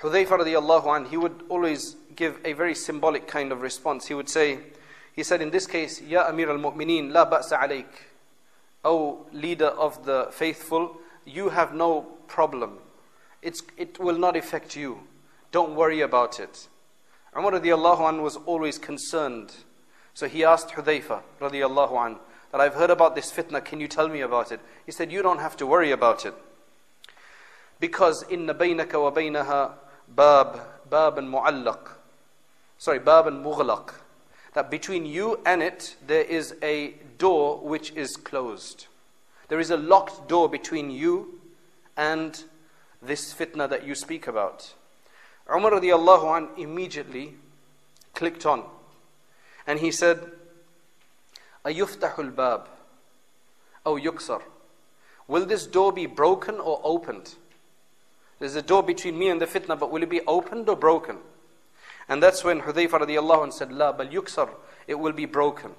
Hudhayfa 0.00 0.38
radiallahu 0.38 0.96
anh, 0.96 1.04
he 1.10 1.18
would 1.18 1.44
always 1.50 1.96
give 2.16 2.38
a 2.44 2.54
very 2.54 2.74
symbolic 2.74 3.28
kind 3.28 3.52
of 3.52 3.60
response. 3.60 4.06
He 4.08 4.14
would 4.14 4.30
say, 4.30 4.58
he 5.14 5.22
said 5.22 5.42
in 5.42 5.50
this 5.50 5.66
case, 5.66 6.00
Ya 6.00 6.26
Amir 6.26 6.50
al-Mu'mineen, 6.50 7.12
la 7.12 7.30
ba'sa 7.30 7.60
alayk. 7.60 7.86
O 8.84 9.26
leader 9.32 9.66
of 9.66 10.06
the 10.06 10.28
faithful, 10.32 10.96
you 11.26 11.50
have 11.50 11.74
no 11.74 12.02
problem. 12.26 12.78
It's, 13.42 13.62
it 13.76 13.98
will 13.98 14.18
not 14.18 14.36
affect 14.36 14.74
you. 14.74 15.00
Don't 15.52 15.76
worry 15.76 16.00
about 16.00 16.40
it. 16.40 16.68
Umar 17.36 17.52
radiallahu 17.52 18.08
an 18.08 18.22
was 18.22 18.36
always 18.36 18.78
concerned. 18.78 19.54
So 20.14 20.26
he 20.26 20.44
asked 20.44 20.70
Hudayfa 20.70 21.22
radiallahu 21.40 22.06
an, 22.06 22.16
that 22.50 22.60
I've 22.60 22.74
heard 22.74 22.90
about 22.90 23.14
this 23.14 23.30
fitna, 23.30 23.64
can 23.64 23.78
you 23.78 23.86
tell 23.86 24.08
me 24.08 24.20
about 24.20 24.50
it? 24.50 24.60
He 24.84 24.92
said, 24.92 25.12
you 25.12 25.22
don't 25.22 25.40
have 25.40 25.56
to 25.58 25.66
worry 25.66 25.92
about 25.92 26.26
it. 26.26 26.34
Because 27.78 28.22
in 28.24 28.46
baynaka 28.46 29.00
wa 29.00 29.10
baynaha 29.10 29.72
bab, 30.08 30.60
bab 30.90 31.18
and 31.18 31.32
mu'allaq. 31.32 31.90
Sorry, 32.78 32.98
bab 32.98 33.28
and 33.28 33.44
mughlaq 33.44 33.92
that 34.54 34.70
between 34.70 35.06
you 35.06 35.40
and 35.46 35.62
it 35.62 35.96
there 36.06 36.24
is 36.24 36.54
a 36.62 36.94
door 37.18 37.58
which 37.58 37.92
is 37.92 38.16
closed. 38.16 38.86
There 39.48 39.60
is 39.60 39.70
a 39.70 39.76
locked 39.76 40.28
door 40.28 40.48
between 40.48 40.90
you 40.90 41.40
and 41.96 42.42
this 43.00 43.32
fitna 43.34 43.68
that 43.68 43.86
you 43.86 43.94
speak 43.94 44.26
about. 44.26 44.74
Umar 45.53 45.71
radiallahu 45.71 46.37
an 46.37 46.49
immediately 46.57 47.35
clicked 48.13 48.45
on 48.45 48.63
and 49.65 49.79
he 49.79 49.91
said, 49.91 50.19
Ayuftahul 51.65 52.35
bab, 52.35 52.69
O 53.85 53.95
yuksar. 53.95 54.41
Will 55.27 55.45
this 55.45 55.67
door 55.67 55.91
be 55.91 56.05
broken 56.05 56.55
or 56.55 56.79
opened? 56.83 57.35
There's 58.39 58.55
a 58.55 58.61
door 58.61 58.83
between 58.83 59.17
me 59.17 59.29
and 59.29 59.41
the 59.41 59.45
fitna, 59.45 59.77
but 59.77 59.91
will 59.91 60.03
it 60.03 60.09
be 60.09 60.21
opened 60.21 60.69
or 60.69 60.75
broken? 60.75 61.17
And 62.07 62.23
that's 62.23 62.43
when 62.43 62.61
Hudayfa 62.61 63.01
radiallahu 63.01 63.43
anh 63.43 63.51
said, 63.51 63.71
La 63.73 63.91
bal 63.91 64.07
yuksar, 64.07 64.49
it 64.87 64.95
will 64.95 65.11
be 65.11 65.25
broken. 65.25 65.71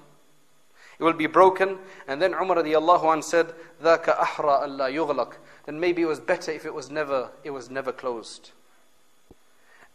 It 0.99 1.03
will 1.03 1.13
be 1.13 1.27
broken. 1.27 1.77
And 2.07 2.21
then 2.21 2.33
Umar 2.33 2.57
radiallahu 2.57 3.11
anh 3.11 3.21
said, 3.21 3.53
ذاك 3.81 4.09
أحرى 4.09 4.65
ألا 4.65 4.93
يغلق. 4.93 5.33
Then 5.65 5.79
maybe 5.79 6.03
it 6.03 6.07
was 6.07 6.19
better 6.19 6.51
if 6.51 6.65
it 6.65 6.73
was 6.73 6.91
never, 6.91 7.29
it 7.43 7.51
was 7.51 7.69
never 7.69 7.91
closed. 7.91 8.51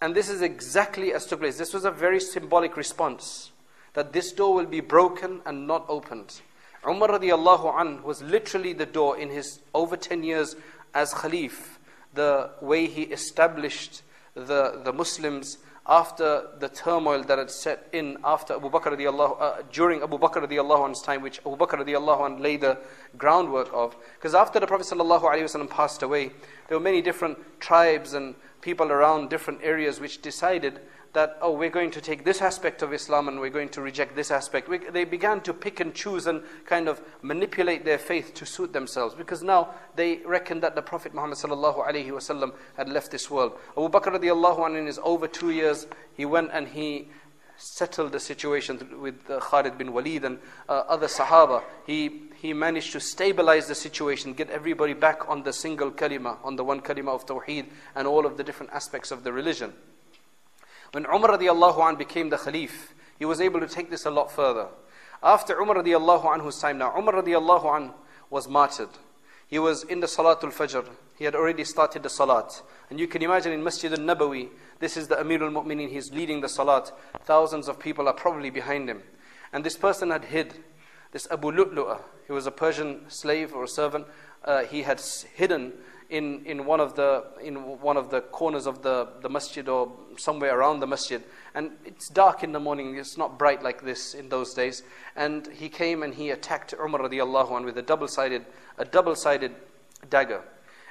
And 0.02 0.16
this 0.16 0.30
is 0.30 0.42
exactly 0.42 1.14
as 1.14 1.26
took 1.26 1.42
place. 1.42 1.58
This 1.58 1.74
was 1.74 1.86
a 1.86 1.92
very 1.92 2.20
symbolic 2.20 2.78
response. 2.78 3.52
That 3.94 4.14
this 4.14 4.32
door 4.32 4.54
will 4.54 4.66
be 4.66 4.80
broken 4.80 5.42
and 5.46 5.68
not 5.68 5.86
opened. 5.90 6.42
Umar 6.88 7.10
radiallahu 7.10 7.80
anh 7.80 8.04
was 8.04 8.22
literally 8.22 8.72
the 8.72 8.86
door 8.86 9.18
in 9.18 9.30
his 9.30 9.60
over 9.74 9.98
10 9.98 10.24
years 10.24 10.56
as 10.94 11.14
Khalif. 11.14 11.78
The 12.14 12.52
way 12.62 12.88
he 12.88 13.04
established 13.04 14.02
the, 14.36 14.82
the 14.84 14.94
Muslims 14.94 15.58
after 15.88 16.48
the 16.60 16.70
turmoil 16.70 17.24
that 17.24 17.38
had 17.38 17.50
set 17.50 17.88
in 17.94 18.18
after 18.24 18.54
Abu 18.54 18.70
Bakr 18.70 18.96
radiallahu, 18.96 19.38
uh, 19.40 19.62
during 19.72 20.04
Abu 20.04 20.18
Bakr 20.18 20.46
radiallahu 20.46 20.90
anhu's 20.90 21.02
time, 21.02 21.22
which 21.22 21.40
Abu 21.40 21.56
Bakr 21.58 21.84
radiallahu 21.84 22.26
anh 22.26 22.42
laid 22.42 22.62
the 22.62 22.78
groundwork 23.18 23.70
of. 23.74 23.96
Because 24.16 24.36
after 24.36 24.60
the 24.60 24.68
Prophet 24.68 24.86
sallallahu 24.86 25.22
alaihi 25.22 25.44
wasallam 25.44 25.70
passed 25.70 26.04
away, 26.04 26.32
there 26.68 26.78
were 26.78 26.84
many 26.84 27.02
different 27.02 27.38
tribes 27.60 28.14
and 28.14 28.36
people 28.62 28.92
around 28.92 29.30
different 29.30 29.60
areas 29.64 30.00
which 30.00 30.22
decided 30.22 30.80
that, 31.14 31.38
oh, 31.42 31.52
we're 31.52 31.70
going 31.70 31.92
to 31.92 32.02
take 32.02 32.24
this 32.24 32.42
aspect 32.42 32.82
of 32.82 32.94
Islam 32.94 33.28
and 33.28 33.40
we're 33.40 33.50
going 33.50 33.70
to 33.70 33.82
reject 33.82 34.16
this 34.16 34.32
aspect. 34.32 34.70
We, 34.70 34.78
they 34.78 35.06
began 35.06 35.42
to 35.42 35.54
pick 35.54 35.80
and 35.80 35.94
choose 35.94 36.28
and 36.28 36.44
kind 36.66 36.88
of 36.88 37.02
manipulate 37.22 37.84
their 37.84 37.98
faith 37.98 38.34
to 38.36 38.46
suit 38.46 38.74
themselves 38.74 39.16
because 39.16 39.42
now 39.42 39.70
they 39.96 40.18
reckon 40.18 40.60
that 40.60 40.76
the 40.76 40.82
Prophet 40.82 41.14
Muhammad 41.14 41.38
had 42.78 42.90
left 42.90 43.12
this 43.12 43.32
world. 43.32 43.54
Abu 43.78 43.90
Bakr 43.90 44.20
radiallahu 44.20 44.60
anhu 44.60 44.80
in 44.80 44.86
his 44.86 45.00
over 45.04 45.28
two 45.28 45.50
years, 45.50 45.88
he 46.16 46.26
went 46.26 46.52
and 46.54 46.68
he 46.68 47.08
settled 47.58 48.14
the 48.14 48.20
situation 48.20 49.02
with 49.02 49.30
uh, 49.30 49.40
Khalid 49.40 49.78
bin 49.78 49.92
Walid 49.92 50.24
and 50.24 50.40
uh, 50.70 50.84
other 50.88 51.08
Sahaba. 51.08 51.62
He, 51.86 52.22
he 52.42 52.54
managed 52.54 52.94
to 52.94 53.02
stabilize 53.02 53.68
the 53.68 53.76
situation, 53.76 54.34
get 54.34 54.50
everybody 54.50 54.94
back 54.94 55.28
on 55.30 55.44
the 55.44 55.52
single 55.52 55.92
kalima, 55.92 56.38
on 56.44 56.56
the 56.56 56.64
one 56.64 56.80
kalima 56.80 57.10
of 57.10 57.26
Tawheed 57.26 57.66
and 57.96 58.08
all 58.08 58.26
of 58.26 58.38
the 58.38 58.44
different 58.44 58.72
aspects 58.72 59.12
of 59.12 59.24
the 59.24 59.34
religion. 59.34 59.74
When 60.92 61.06
Umar 61.06 61.38
radiallahu 61.38 61.88
an 61.88 61.96
became 61.96 62.30
the 62.30 62.38
Khalif, 62.38 62.72
he 63.18 63.26
was 63.26 63.40
able 63.40 63.60
to 63.60 63.68
take 63.68 63.90
this 63.90 64.06
a 64.06 64.10
lot 64.10 64.32
further. 64.32 64.68
After 65.22 65.60
Umar 65.60 65.76
radiallahu 65.76 66.24
anhu's 66.26 66.60
time 66.60 66.78
now, 66.78 66.98
Umar 66.98 67.22
radiallahu 67.22 67.78
an 67.78 67.92
was 68.30 68.48
martyred. 68.48 68.90
He 69.48 69.60
was 69.60 69.84
in 69.84 70.00
the 70.00 70.08
Salatul 70.08 70.54
Fajr. 70.54 70.88
He 71.18 71.26
had 71.26 71.36
already 71.36 71.64
started 71.64 72.04
the 72.04 72.10
Salat. 72.10 72.62
And 72.90 73.00
you 73.00 73.08
can 73.08 73.22
imagine 73.22 73.52
in 73.52 73.64
Masjid 73.64 73.92
al-Nabawi, 73.92 74.50
this 74.80 74.96
is 74.96 75.08
the 75.08 75.20
Amir 75.20 75.44
al-Mu'mineen, 75.44 75.90
he's 75.90 76.12
leading 76.12 76.42
the 76.42 76.48
Salat. 76.48 76.92
Thousands 77.26 77.68
of 77.68 77.80
people 77.80 78.08
are 78.08 78.14
probably 78.14 78.50
behind 78.50 78.90
him. 78.90 79.02
And 79.52 79.64
this 79.64 79.76
person 79.76 80.12
had 80.12 80.26
hid, 80.26 80.54
this 81.12 81.28
Abu 81.32 81.52
Lu'lu'ah, 81.52 82.00
he 82.26 82.32
was 82.32 82.46
a 82.46 82.52
Persian 82.52 83.10
slave 83.10 83.54
or 83.54 83.68
servant, 83.68 84.06
uh, 84.46 84.64
he 84.64 84.84
had 84.84 85.02
hidden 85.36 85.74
in, 86.10 86.44
in, 86.46 86.66
one 86.66 86.80
of 86.80 86.96
the, 86.96 87.26
in 87.42 87.56
one 87.56 87.96
of 87.96 88.10
the 88.10 88.22
corners 88.22 88.66
of 88.66 88.82
the, 88.82 89.08
the 89.22 89.30
masjid 89.30 89.68
or 89.70 89.92
somewhere 90.18 90.58
around 90.58 90.80
the 90.80 90.88
masjid. 90.88 91.24
And 91.54 91.72
it's 91.86 92.10
dark 92.10 92.44
in 92.44 92.52
the 92.52 92.60
morning, 92.60 92.96
it's 92.98 93.18
not 93.18 93.38
bright 93.38 93.62
like 93.62 93.84
this 93.84 94.14
in 94.14 94.30
those 94.30 94.54
days. 94.54 94.84
And 95.16 95.48
he 95.48 95.70
came 95.70 96.02
and 96.02 96.14
he 96.14 96.32
attacked 96.32 96.74
Umar 96.74 97.02
radiallahu 97.02 97.52
anh 97.52 97.64
with 97.64 97.78
a 97.78 97.82
double-sided, 97.82 98.46
a 98.78 98.86
double-sided 98.86 99.54
dagger. 100.10 100.42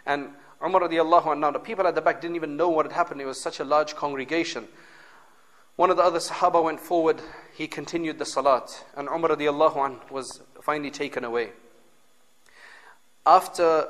And 0.07 0.31
Umar 0.65 0.83
radiallahu 0.83 1.27
anh, 1.27 1.41
now 1.41 1.51
the 1.51 1.59
people 1.59 1.87
at 1.87 1.95
the 1.95 2.01
back 2.01 2.21
didn't 2.21 2.37
even 2.37 2.57
know 2.57 2.69
what 2.69 2.87
had 2.87 2.93
happened. 2.93 3.21
It 3.21 3.27
was 3.27 3.41
such 3.41 3.59
a 3.59 3.65
large 3.65 3.97
congregation. 3.97 4.69
One 5.75 5.91
of 5.91 5.97
the 5.97 6.03
other 6.03 6.19
Sahaba 6.19 6.63
went 6.63 6.81
forward, 6.81 7.21
he 7.55 7.67
continued 7.67 8.19
the 8.19 8.25
salat, 8.25 8.85
and 8.97 9.09
Umar 9.09 9.31
radiallahu 9.31 9.77
anh 9.77 10.01
was 10.11 10.43
finally 10.61 10.91
taken 10.91 11.25
away. 11.25 11.51
After 13.25 13.87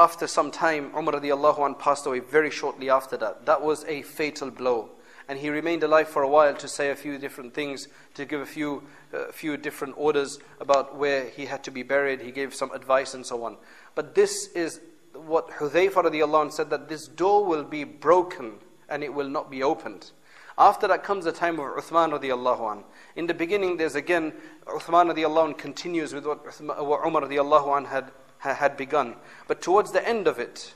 after 0.00 0.26
some 0.26 0.50
time, 0.50 0.90
Umar 0.96 1.12
radiallahu 1.20 1.58
anh 1.60 1.74
passed 1.74 2.06
away 2.06 2.20
very 2.20 2.50
shortly 2.50 2.88
after 2.88 3.18
that. 3.18 3.44
That 3.44 3.60
was 3.60 3.84
a 3.84 4.00
fatal 4.00 4.50
blow. 4.50 4.88
And 5.28 5.38
he 5.38 5.50
remained 5.50 5.82
alive 5.82 6.08
for 6.08 6.22
a 6.22 6.28
while 6.28 6.54
to 6.54 6.66
say 6.66 6.90
a 6.90 6.96
few 6.96 7.18
different 7.18 7.52
things, 7.52 7.86
to 8.14 8.24
give 8.24 8.40
a 8.40 8.46
few, 8.46 8.82
uh, 9.12 9.30
few 9.30 9.58
different 9.58 9.94
orders 9.98 10.38
about 10.58 10.96
where 10.96 11.28
he 11.28 11.44
had 11.44 11.62
to 11.64 11.70
be 11.70 11.82
buried. 11.82 12.22
He 12.22 12.32
gave 12.32 12.54
some 12.54 12.72
advice 12.72 13.12
and 13.12 13.26
so 13.26 13.44
on. 13.44 13.58
But 13.94 14.14
this 14.14 14.46
is 14.54 14.80
what 15.12 15.50
Hudhayfa 15.50 16.02
radiallahu 16.08 16.44
anh 16.46 16.50
said 16.50 16.70
that 16.70 16.88
this 16.88 17.06
door 17.06 17.44
will 17.44 17.64
be 17.64 17.84
broken 17.84 18.54
and 18.88 19.04
it 19.04 19.12
will 19.12 19.28
not 19.28 19.50
be 19.50 19.62
opened. 19.62 20.12
After 20.56 20.88
that 20.88 21.04
comes 21.04 21.26
the 21.26 21.32
time 21.32 21.60
of 21.60 21.66
Uthman 21.76 22.18
radiallahu 22.18 22.70
anh. 22.70 22.84
In 23.16 23.26
the 23.26 23.34
beginning, 23.34 23.76
there's 23.76 23.96
again, 23.96 24.32
Uthman 24.66 25.14
radiallahu 25.14 25.48
anh 25.48 25.54
continues 25.54 26.14
with 26.14 26.24
what, 26.24 26.38
what 26.62 27.06
Umar 27.06 27.22
radiallahu 27.22 27.76
anh 27.76 27.84
had 27.84 28.10
had 28.40 28.76
begun. 28.76 29.16
But 29.46 29.62
towards 29.62 29.92
the 29.92 30.06
end 30.06 30.26
of 30.26 30.38
it, 30.38 30.74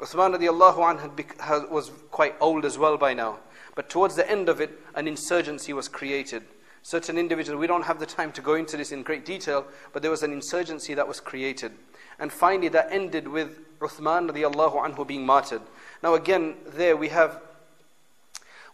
Uthman 0.00 0.36
radiallahu 0.36 0.76
anhu 0.76 1.70
was 1.70 1.90
quite 2.10 2.36
old 2.40 2.64
as 2.64 2.78
well 2.78 2.96
by 2.96 3.14
now. 3.14 3.40
But 3.74 3.88
towards 3.88 4.16
the 4.16 4.30
end 4.30 4.48
of 4.48 4.60
it, 4.60 4.78
an 4.94 5.08
insurgency 5.08 5.72
was 5.72 5.88
created. 5.88 6.44
Certain 6.82 7.18
individuals, 7.18 7.60
we 7.60 7.66
don't 7.66 7.84
have 7.84 7.98
the 7.98 8.06
time 8.06 8.32
to 8.32 8.40
go 8.40 8.54
into 8.54 8.76
this 8.76 8.92
in 8.92 9.02
great 9.02 9.24
detail, 9.24 9.66
but 9.92 10.02
there 10.02 10.10
was 10.10 10.22
an 10.22 10.32
insurgency 10.32 10.94
that 10.94 11.08
was 11.08 11.20
created. 11.20 11.72
And 12.18 12.32
finally, 12.32 12.68
that 12.68 12.88
ended 12.90 13.28
with 13.28 13.78
Uthman 13.80 14.30
radiallahu 14.30 14.84
anhu 14.84 15.06
being 15.06 15.26
martyred. 15.26 15.62
Now, 16.02 16.14
again, 16.14 16.56
there 16.66 16.96
we 16.96 17.08
have 17.08 17.40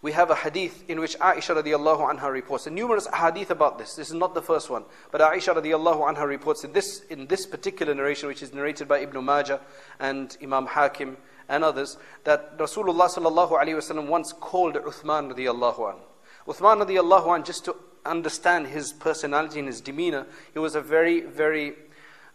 we 0.04 0.12
have 0.12 0.28
a 0.28 0.34
hadith 0.34 0.84
in 0.90 1.00
which 1.00 1.18
Aisha 1.18 1.56
radiallahu 1.56 2.14
anha 2.14 2.30
reports. 2.30 2.66
And 2.66 2.76
numerous 2.76 3.06
hadith 3.06 3.48
about 3.48 3.78
this. 3.78 3.94
This 3.94 4.08
is 4.08 4.14
not 4.14 4.34
the 4.34 4.42
first 4.42 4.68
one. 4.68 4.84
But 5.10 5.22
Aisha 5.22 5.54
radiallahu 5.54 6.14
anha 6.14 6.26
reports 6.26 6.62
in 6.62 6.74
this, 6.74 7.00
in 7.08 7.26
this 7.26 7.46
particular 7.46 7.94
narration, 7.94 8.28
which 8.28 8.42
is 8.42 8.52
narrated 8.52 8.86
by 8.86 8.98
Ibn 8.98 9.24
Majah 9.24 9.62
and 9.98 10.36
Imam 10.42 10.66
Hakim 10.66 11.16
and 11.48 11.64
others, 11.64 11.96
that 12.24 12.58
Rasulullah 12.58 13.08
sallallahu 13.08 13.52
alayhi 13.52 13.76
wasallam 13.76 14.08
once 14.08 14.34
called 14.34 14.74
Uthman 14.74 15.32
radiallahu 15.32 15.94
an. 15.94 16.00
Uthman 16.46 16.86
radiallahu 16.86 17.36
an, 17.36 17.42
just 17.42 17.64
to 17.64 17.74
understand 18.04 18.66
his 18.66 18.92
personality 18.92 19.58
and 19.58 19.68
his 19.68 19.80
demeanor, 19.80 20.26
he 20.52 20.58
was 20.58 20.74
a 20.74 20.82
very, 20.82 21.22
very, 21.22 21.72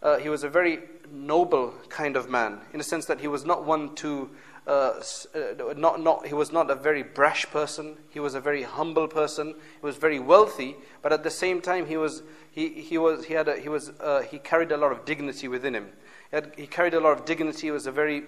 uh, 0.01 0.17
he 0.17 0.29
was 0.29 0.43
a 0.43 0.49
very 0.49 0.79
noble 1.11 1.75
kind 1.89 2.17
of 2.17 2.31
man, 2.31 2.61
in 2.73 2.79
the 2.79 2.83
sense 2.83 3.05
that 3.05 3.19
he 3.19 3.27
was 3.27 3.45
not 3.45 3.63
one 3.63 3.93
to 3.93 4.31
uh, 4.67 5.01
uh, 5.35 5.73
not, 5.75 6.01
not, 6.01 6.27
he 6.27 6.33
was 6.33 6.51
not 6.51 6.69
a 6.69 6.75
very 6.75 7.03
brash 7.03 7.45
person. 7.47 7.97
He 8.09 8.19
was 8.19 8.35
a 8.35 8.39
very 8.39 8.63
humble 8.63 9.07
person. 9.07 9.55
He 9.79 9.85
was 9.85 9.97
very 9.97 10.19
wealthy, 10.19 10.75
but 11.01 11.13
at 11.13 11.23
the 11.23 11.31
same 11.31 11.61
time, 11.61 11.85
he 11.85 11.97
was 11.97 12.21
he, 12.51 12.69
he 12.69 12.97
was 12.97 13.25
he 13.25 13.33
had 13.33 13.47
a, 13.47 13.59
he 13.59 13.69
was 13.69 13.89
uh, 13.99 14.21
he 14.21 14.37
carried 14.39 14.71
a 14.71 14.77
lot 14.77 14.91
of 14.91 15.05
dignity 15.05 15.47
within 15.47 15.73
him. 15.73 15.89
He, 16.29 16.35
had, 16.35 16.53
he, 16.57 16.67
carried 16.67 16.93
a 16.93 16.99
lot 16.99 17.17
of 17.17 17.25
dignity. 17.25 17.67
He 17.67 17.71
was 17.71 17.87
a 17.87 17.91
very 17.91 18.23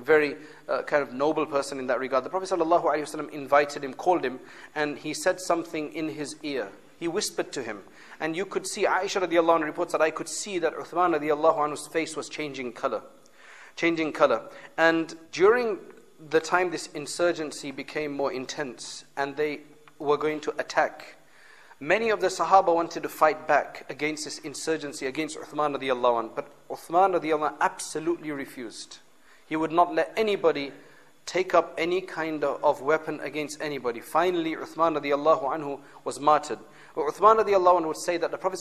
very 0.00 0.36
uh, 0.68 0.82
kind 0.82 1.02
of 1.02 1.12
noble 1.12 1.46
person 1.46 1.78
in 1.78 1.86
that 1.86 1.98
regard. 1.98 2.24
The 2.24 2.30
Prophet 2.30 2.50
ﷺ 2.50 3.30
invited 3.30 3.82
him, 3.82 3.94
called 3.94 4.24
him, 4.24 4.40
and 4.74 4.98
he 4.98 5.14
said 5.14 5.40
something 5.40 5.92
in 5.94 6.10
his 6.10 6.36
ear. 6.42 6.68
He 7.00 7.08
whispered 7.08 7.50
to 7.52 7.62
him. 7.62 7.80
And 8.20 8.36
you 8.36 8.44
could 8.44 8.66
see, 8.66 8.84
Aisha 8.84 9.26
radiallahu 9.26 9.60
anhu 9.60 9.64
reports 9.64 9.92
that 9.92 10.02
I 10.02 10.10
could 10.10 10.28
see 10.28 10.58
that 10.58 10.74
Uthman 10.74 11.18
radiallahu 11.18 11.56
anhu's 11.56 11.86
face 11.86 12.14
was 12.14 12.28
changing 12.28 12.72
color 12.72 13.02
changing 13.76 14.12
color. 14.12 14.42
And 14.76 15.14
during 15.32 15.78
the 16.30 16.40
time 16.40 16.70
this 16.70 16.88
insurgency 16.88 17.70
became 17.70 18.12
more 18.12 18.32
intense 18.32 19.04
and 19.16 19.36
they 19.36 19.60
were 19.98 20.16
going 20.16 20.40
to 20.40 20.54
attack, 20.58 21.16
many 21.78 22.10
of 22.10 22.20
the 22.20 22.28
Sahaba 22.28 22.74
wanted 22.74 23.02
to 23.02 23.08
fight 23.08 23.46
back 23.46 23.86
against 23.88 24.24
this 24.24 24.38
insurgency, 24.38 25.06
against 25.06 25.38
Uthman 25.38 25.78
radiallahu 25.78 26.24
anh. 26.24 26.30
But 26.34 26.48
Uthman 26.68 27.20
radiallahu 27.20 27.52
anh 27.52 27.58
absolutely 27.60 28.32
refused. 28.32 28.98
He 29.46 29.56
would 29.56 29.72
not 29.72 29.94
let 29.94 30.12
anybody 30.16 30.72
take 31.26 31.54
up 31.54 31.74
any 31.76 32.00
kind 32.00 32.44
of, 32.44 32.80
weapon 32.80 33.20
against 33.20 33.60
anybody. 33.60 34.00
Finally, 34.00 34.54
Uthman 34.54 34.98
radiallahu 34.98 35.42
anhu 35.42 35.80
was 36.04 36.20
martyred. 36.20 36.60
But 36.94 37.06
Uthman 37.08 37.44
radiallahu 37.44 37.80
anhu 37.80 37.88
would 37.88 37.96
say 37.96 38.16
that 38.16 38.30
the 38.30 38.38
Prophet 38.38 38.60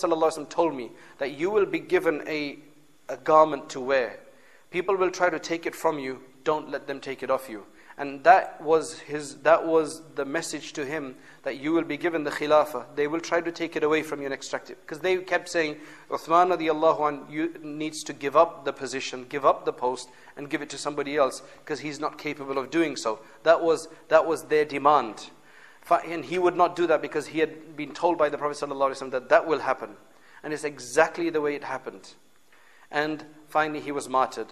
told 0.49 0.75
me 0.75 0.91
that 1.19 1.31
you 1.31 1.49
will 1.51 1.65
be 1.65 1.79
given 1.79 2.23
a, 2.27 2.57
a 3.07 3.17
garment 3.17 3.69
to 3.69 3.79
wear. 3.79 4.19
People 4.75 4.97
will 4.97 5.09
try 5.09 5.29
to 5.29 5.39
take 5.39 5.65
it 5.65 5.73
from 5.73 5.99
you, 5.99 6.19
don't 6.43 6.69
let 6.69 6.85
them 6.85 6.99
take 6.99 7.23
it 7.23 7.31
off 7.31 7.47
you. 7.47 7.63
And 7.97 8.21
that 8.25 8.59
was 8.59 8.99
his 8.99 9.37
that 9.37 9.65
was 9.65 10.01
the 10.15 10.25
message 10.25 10.73
to 10.73 10.85
him 10.85 11.15
that 11.43 11.59
you 11.59 11.71
will 11.71 11.85
be 11.85 11.95
given 11.95 12.25
the 12.25 12.29
khilafah. 12.29 12.87
They 12.93 13.07
will 13.07 13.21
try 13.21 13.39
to 13.39 13.53
take 13.53 13.77
it 13.77 13.83
away 13.85 14.03
from 14.03 14.19
you 14.19 14.25
and 14.25 14.33
extract 14.33 14.69
it. 14.69 14.77
Because 14.81 14.99
they 14.99 15.15
kept 15.19 15.47
saying, 15.47 15.77
Uthman 16.09 16.53
radiallahu 16.53 17.07
an 17.07 17.21
you 17.29 17.53
needs 17.63 18.03
to 18.03 18.11
give 18.11 18.35
up 18.35 18.65
the 18.65 18.73
position, 18.73 19.25
give 19.29 19.45
up 19.45 19.63
the 19.63 19.71
post, 19.71 20.09
and 20.35 20.49
give 20.49 20.61
it 20.61 20.69
to 20.71 20.77
somebody 20.77 21.15
else, 21.15 21.41
because 21.63 21.79
he's 21.79 22.01
not 22.01 22.17
capable 22.17 22.57
of 22.57 22.69
doing 22.69 22.97
so. 22.97 23.21
That 23.43 23.63
was 23.63 23.87
that 24.09 24.25
was 24.25 24.43
their 24.43 24.65
demand. 24.65 25.29
And 25.89 26.25
he 26.25 26.37
would 26.37 26.57
not 26.57 26.75
do 26.75 26.85
that 26.87 27.01
because 27.01 27.27
he 27.27 27.39
had 27.39 27.77
been 27.77 27.93
told 27.93 28.17
by 28.17 28.27
the 28.27 28.37
Prophet 28.37 28.57
ﷺ 28.57 29.11
that 29.11 29.29
that 29.29 29.47
will 29.47 29.59
happen. 29.59 29.91
And 30.43 30.51
it's 30.51 30.65
exactly 30.65 31.29
the 31.29 31.39
way 31.39 31.55
it 31.55 31.63
happened. 31.63 32.15
And 32.91 33.23
finally 33.47 33.79
he 33.79 33.93
was 33.93 34.09
martyred. 34.09 34.51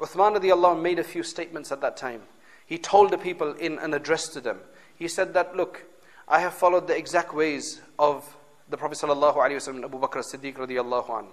Uthman 0.00 0.36
radiallahu 0.36 0.80
made 0.80 0.98
a 0.98 1.04
few 1.04 1.22
statements 1.22 1.70
at 1.70 1.80
that 1.80 1.96
time. 1.96 2.22
He 2.66 2.78
told 2.78 3.10
the 3.10 3.18
people 3.18 3.52
in 3.52 3.78
an 3.78 3.94
address 3.94 4.28
to 4.28 4.40
them. 4.40 4.58
He 4.96 5.08
said 5.08 5.34
that, 5.34 5.56
look, 5.56 5.84
I 6.26 6.40
have 6.40 6.54
followed 6.54 6.86
the 6.86 6.96
exact 6.96 7.34
ways 7.34 7.80
of 7.98 8.36
the 8.70 8.76
Prophet 8.76 8.98
sallallahu 8.98 9.36
alaihi 9.36 9.56
wasallam, 9.56 9.84
Abu 9.84 9.98
Bakr 9.98 10.18
as-Siddiq 10.18 10.56
radiallahu 10.56 11.18
an. 11.18 11.26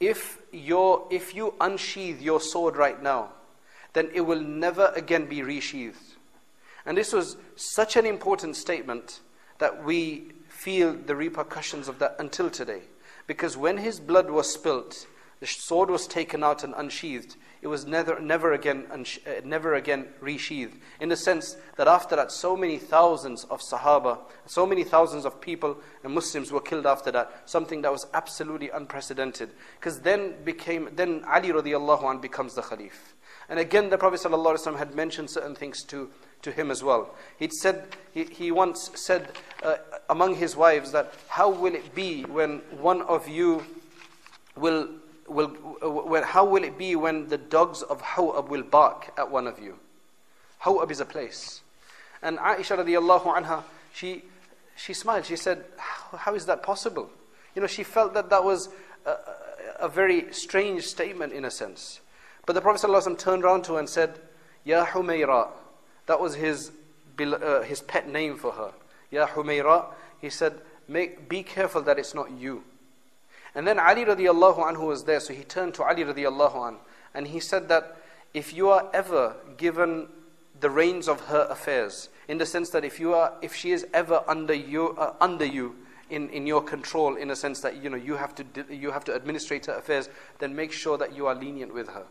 If, 0.00 0.40
if 0.52 1.34
you 1.34 1.54
unsheath 1.60 2.20
your 2.20 2.40
sword 2.40 2.76
right 2.76 3.00
now, 3.02 3.30
then 3.92 4.10
it 4.14 4.22
will 4.22 4.40
never 4.40 4.92
again 4.96 5.26
be 5.26 5.42
resheathed. 5.42 6.16
And 6.86 6.96
this 6.96 7.12
was 7.12 7.36
such 7.56 7.96
an 7.96 8.06
important 8.06 8.56
statement 8.56 9.20
that 9.58 9.84
we 9.84 10.32
feel 10.48 10.94
the 10.94 11.14
repercussions 11.14 11.88
of 11.88 11.98
that 12.00 12.16
until 12.18 12.50
today. 12.50 12.80
Because 13.26 13.56
when 13.56 13.78
his 13.78 14.00
blood 14.00 14.30
was 14.30 14.52
spilt, 14.52 15.06
the 15.40 15.46
sword 15.46 15.90
was 15.90 16.06
taken 16.06 16.42
out 16.42 16.64
and 16.64 16.74
unsheathed, 16.76 17.36
it 17.62 17.68
was 17.68 17.86
never, 17.86 18.18
never, 18.18 18.52
again, 18.52 18.86
uh, 18.90 19.30
never 19.44 19.74
again 19.74 20.08
resheathed. 20.20 20.74
In 21.00 21.08
the 21.08 21.16
sense 21.16 21.56
that 21.76 21.86
after 21.86 22.16
that, 22.16 22.32
so 22.32 22.56
many 22.56 22.76
thousands 22.76 23.44
of 23.44 23.60
Sahaba, 23.60 24.18
so 24.46 24.66
many 24.66 24.82
thousands 24.82 25.24
of 25.24 25.40
people 25.40 25.78
and 26.02 26.12
Muslims 26.12 26.50
were 26.50 26.60
killed 26.60 26.86
after 26.86 27.12
that, 27.12 27.48
something 27.48 27.80
that 27.82 27.92
was 27.92 28.08
absolutely 28.14 28.70
unprecedented. 28.70 29.50
Because 29.78 30.00
then 30.00 30.42
became, 30.42 30.88
then 30.96 31.24
Ali 31.24 31.50
radiallahu 31.50 32.02
anh 32.02 32.18
becomes 32.18 32.54
the 32.54 32.62
Khalif. 32.62 33.14
And 33.48 33.60
again, 33.60 33.90
the 33.90 33.98
Prophet 33.98 34.20
ﷺ 34.20 34.76
had 34.76 34.96
mentioned 34.96 35.30
certain 35.30 35.54
things 35.54 35.84
to, 35.84 36.10
to 36.42 36.50
him 36.50 36.68
as 36.68 36.82
well. 36.82 37.14
He'd 37.38 37.52
said, 37.52 37.96
he, 38.12 38.24
he 38.24 38.50
once 38.50 38.90
said 38.96 39.30
uh, 39.62 39.76
among 40.10 40.34
his 40.34 40.56
wives 40.56 40.90
that, 40.92 41.14
How 41.28 41.48
will 41.48 41.76
it 41.76 41.94
be 41.94 42.24
when 42.24 42.58
one 42.80 43.02
of 43.02 43.28
you 43.28 43.64
will 44.56 44.88
will, 45.32 46.22
how 46.24 46.44
will 46.44 46.64
it 46.64 46.78
be 46.78 46.96
when 46.96 47.28
the 47.28 47.38
dogs 47.38 47.82
of 47.82 48.00
Hawab 48.02 48.48
will 48.48 48.62
bark 48.62 49.12
at 49.18 49.30
one 49.30 49.46
of 49.46 49.58
you? 49.58 49.78
Hawab 50.62 50.90
is 50.90 51.00
a 51.00 51.04
place. 51.04 51.62
And 52.22 52.38
Aisha 52.38 52.76
radiallahu 52.78 53.24
anha, 53.36 53.64
she, 53.92 54.22
she 54.76 54.94
smiled. 54.94 55.26
She 55.26 55.36
said, 55.36 55.64
how, 55.76 56.34
is 56.34 56.46
that 56.46 56.62
possible? 56.62 57.10
You 57.54 57.62
know, 57.62 57.68
she 57.68 57.82
felt 57.82 58.14
that 58.14 58.30
that 58.30 58.44
was 58.44 58.68
a, 59.04 59.16
a 59.80 59.88
very 59.88 60.32
strange 60.32 60.84
statement 60.84 61.32
in 61.32 61.44
a 61.44 61.50
sense. 61.50 62.00
But 62.46 62.54
the 62.54 62.60
Prophet 62.60 62.86
ﷺ 62.86 63.18
turned 63.18 63.44
around 63.44 63.64
to 63.64 63.74
her 63.74 63.78
and 63.78 63.88
said, 63.88 64.18
Ya. 64.64 64.84
That 66.06 66.20
was 66.20 66.34
his, 66.34 66.72
uh, 67.20 67.62
his 67.62 67.80
pet 67.82 68.08
name 68.08 68.36
for 68.36 68.52
her. 68.52 68.72
Ya. 69.10 69.26
He 70.20 70.30
said, 70.30 70.54
Make, 70.88 71.28
be 71.28 71.42
careful 71.42 71.82
that 71.82 71.98
it's 71.98 72.14
not 72.14 72.30
you. 72.30 72.64
And 73.54 73.66
then 73.66 73.78
Ali 73.78 74.04
radiallahu 74.04 74.58
anhu 74.58 74.86
was 74.86 75.04
there, 75.04 75.20
so 75.20 75.34
he 75.34 75.44
turned 75.44 75.74
to 75.74 75.82
Ali 75.82 76.04
radiallahu 76.04 76.54
anhu 76.54 76.78
and 77.14 77.26
he 77.26 77.40
said 77.40 77.68
that 77.68 77.96
if 78.34 78.52
you 78.52 78.70
are 78.70 78.88
ever 78.94 79.36
given 79.56 80.08
the 80.60 80.70
reins 80.70 81.08
of 81.08 81.20
her 81.26 81.46
affairs, 81.50 82.08
in 82.28 82.38
the 82.38 82.46
sense 82.46 82.70
that 82.70 82.84
if 82.84 82.98
you 82.98 83.14
are, 83.14 83.32
if 83.42 83.54
she 83.54 83.72
is 83.72 83.86
ever 83.92 84.22
under 84.26 84.54
you, 84.54 84.90
uh, 84.96 85.14
under 85.20 85.44
you 85.44 85.76
in, 86.08 86.30
in 86.30 86.46
your 86.46 86.62
control, 86.62 87.16
in 87.16 87.30
a 87.30 87.36
sense 87.36 87.60
that 87.60 87.82
you 87.82 87.90
know 87.90 87.96
you 87.96 88.16
have 88.16 88.34
to 88.36 88.44
you 88.70 88.90
have 88.90 89.04
to 89.04 89.14
administrate 89.14 89.66
her 89.66 89.74
affairs, 89.74 90.08
then 90.38 90.54
make 90.54 90.72
sure 90.72 90.96
that 90.96 91.14
you 91.14 91.26
are 91.26 91.34
lenient 91.34 91.74
with 91.74 91.88
her. 91.88 92.04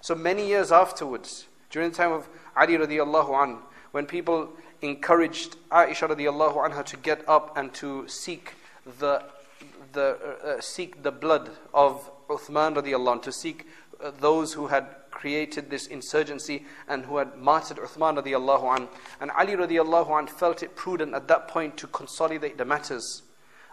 So 0.00 0.14
many 0.14 0.46
years 0.46 0.72
afterwards, 0.72 1.46
during 1.70 1.90
the 1.90 1.96
time 1.96 2.12
of 2.12 2.28
Ali 2.56 2.74
radiallahu 2.74 3.28
anhu, 3.30 3.58
when 3.92 4.06
people 4.06 4.50
encouraged 4.82 5.56
Aisha 5.70 6.08
radiallahu 6.08 6.56
anha 6.56 6.84
to 6.84 6.96
get 6.96 7.26
up 7.28 7.56
and 7.56 7.72
to 7.74 8.06
seek 8.08 8.54
the 8.98 9.22
the, 9.92 10.18
uh, 10.44 10.46
uh, 10.46 10.60
seek 10.60 11.02
the 11.02 11.12
blood 11.12 11.50
of 11.74 12.10
Uthman 12.28 12.74
radiallahu 12.74 13.12
anh, 13.12 13.20
to 13.20 13.32
seek 13.32 13.66
uh, 14.02 14.10
those 14.20 14.52
who 14.52 14.68
had 14.68 14.86
created 15.10 15.70
this 15.70 15.86
insurgency 15.86 16.64
and 16.88 17.04
who 17.04 17.18
had 17.18 17.36
martyred 17.36 17.78
Uthman 17.78 18.22
radiallahu 18.22 18.78
anh. 18.78 18.88
And 19.20 19.30
Ali 19.32 19.54
radiallahu 19.54 20.10
anh 20.10 20.26
felt 20.26 20.62
it 20.62 20.76
prudent 20.76 21.14
at 21.14 21.28
that 21.28 21.48
point 21.48 21.76
to 21.78 21.86
consolidate 21.86 22.58
the 22.58 22.64
matters 22.64 23.22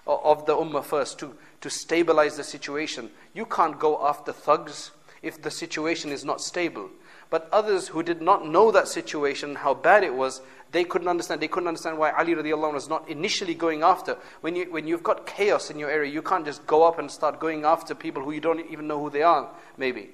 of 0.06 0.45
the 0.45 0.56
ummah 0.56 0.84
first, 0.84 1.19
to, 1.19 1.36
to 1.62 1.69
stabilize 1.69 2.38
the 2.38 2.43
situation. 2.43 3.10
You 3.34 3.45
can't 3.45 3.77
go 3.77 4.08
after 4.08 4.32
thugs 4.32 4.91
if 5.21 5.41
the 5.41 5.51
situation 5.51 6.12
is 6.12 6.23
not 6.23 6.41
stable. 6.41 6.89
But 7.30 7.49
others 7.51 7.89
who 7.89 8.03
did 8.03 8.21
not 8.21 8.47
know 8.47 8.71
that 8.71 8.88
situation, 8.88 9.56
how 9.56 9.73
bad 9.73 10.03
it 10.03 10.13
was, 10.13 10.41
they 10.71 10.84
couldn't 10.84 11.08
understand. 11.08 11.41
They 11.41 11.47
couldn't 11.47 11.67
understand 11.67 11.97
why 11.97 12.12
Ali 12.12 12.36
radiallahu 12.36 12.67
anh 12.69 12.73
was 12.73 12.89
not 12.89 13.08
initially 13.10 13.56
going 13.56 13.84
after. 13.84 14.17
When, 14.41 14.56
you, 14.56 14.71
when 14.71 14.88
you've 14.88 15.03
got 15.03 15.25
chaos 15.25 15.69
in 15.69 15.80
your 15.80 15.89
area, 15.89 16.12
you 16.12 16.21
can't 16.21 16.45
just 16.45 16.65
go 16.67 16.84
up 16.84 16.99
and 16.99 17.10
start 17.10 17.39
going 17.39 17.63
after 17.63 17.95
people 17.95 18.23
who 18.23 18.32
you 18.32 18.41
don't 18.41 18.69
even 18.69 18.88
know 18.88 18.99
who 18.99 19.10
they 19.10 19.23
are, 19.23 19.49
maybe. 19.77 20.10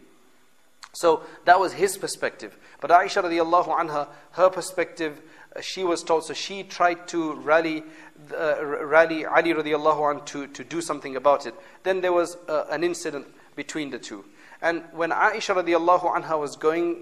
So 0.94 1.24
that 1.46 1.60
was 1.60 1.74
his 1.74 1.98
perspective. 1.98 2.56
But 2.80 2.92
Aisha 2.92 3.24
radiallahu 3.24 3.76
anha, 3.80 4.08
her 4.34 4.50
perspective, 4.50 5.22
uh, 5.56 5.62
she 5.62 5.84
was 5.84 6.04
told, 6.04 6.26
so 6.26 6.34
she 6.34 6.62
tried 6.63 7.08
to 7.08 7.34
rally, 7.34 7.84
uh, 8.32 8.63
rally 8.63 9.26
Ali 9.26 9.54
radiallahu 9.54 10.13
anh 10.13 10.26
to, 10.26 10.46
to 10.48 10.63
do 10.63 10.82
something 10.82 11.16
about 11.16 11.48
it. 11.48 11.56
Then 11.82 12.02
there 12.02 12.13
was 12.13 12.38
uh, 12.48 12.66
an 12.70 12.84
incident 12.84 13.26
between 13.56 13.89
the 13.89 13.98
two. 13.98 14.24
And 14.62 14.84
when 14.92 15.10
Aisha 15.10 15.56
radiallahu 15.56 16.13
anha 16.16 16.39
was 16.39 16.56
going 16.56 17.02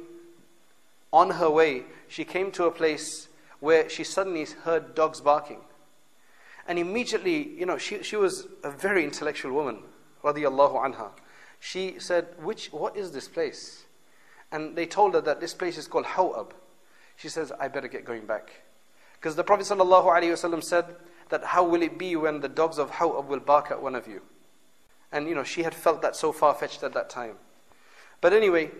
on 1.12 1.32
her 1.32 1.50
way, 1.50 1.84
she 2.08 2.24
came 2.24 2.52
to 2.52 2.66
a 2.66 2.72
place 2.72 3.28
where 3.62 3.88
she 3.88 4.04
suddenly 4.04 4.46
heard 4.64 4.94
dogs 4.94 5.22
barking. 5.22 5.62
And 6.68 6.78
immediately, 6.78 7.58
you 7.58 7.66
know, 7.66 7.78
she, 7.78 8.04
she 8.04 8.18
was 8.18 8.48
a 8.64 8.72
very 8.72 9.04
intellectual 9.06 9.54
woman, 9.54 9.84
radiallahu 10.24 10.76
anha. 10.76 11.12
She 11.60 12.00
said, 12.00 12.28
Which, 12.42 12.74
what 12.74 12.98
is 12.98 13.12
this 13.12 13.28
place? 13.28 13.86
And 14.52 14.76
they 14.76 14.86
told 14.86 15.14
her 15.14 15.22
that 15.22 15.40
this 15.40 15.54
place 15.54 15.78
is 15.78 15.88
called 15.88 16.06
Hawab. 16.06 16.52
She 17.16 17.30
says, 17.30 17.52
I 17.60 17.68
better 17.68 17.88
get 17.88 18.04
going 18.04 18.26
back. 18.26 18.52
Because 19.14 19.36
the 19.36 19.44
Prophet 19.44 19.66
ﷺ 19.66 20.64
said 20.64 20.96
that 21.30 21.44
how 21.44 21.64
will 21.64 21.84
it 21.84 21.98
be 21.98 22.16
when 22.16 22.42
the 22.42 22.50
dogs 22.50 22.80
of 22.80 22.92
Hawab 22.92 23.28
will 23.28 23.40
bark 23.40 23.70
at 23.70 23.82
one 23.82 23.94
of 23.96 24.08
you? 24.08 24.22
And 25.12 25.28
you 25.28 25.36
know, 25.36 25.44
she 25.44 25.62
had 25.62 25.76
felt 25.76 26.02
that 26.02 26.16
so 26.16 26.32
far 26.32 26.56
fetched 26.56 26.84
at 26.84 26.94
that 26.94 27.10
time. 27.10 27.36
But 28.22 28.34
anyway, 28.34 28.72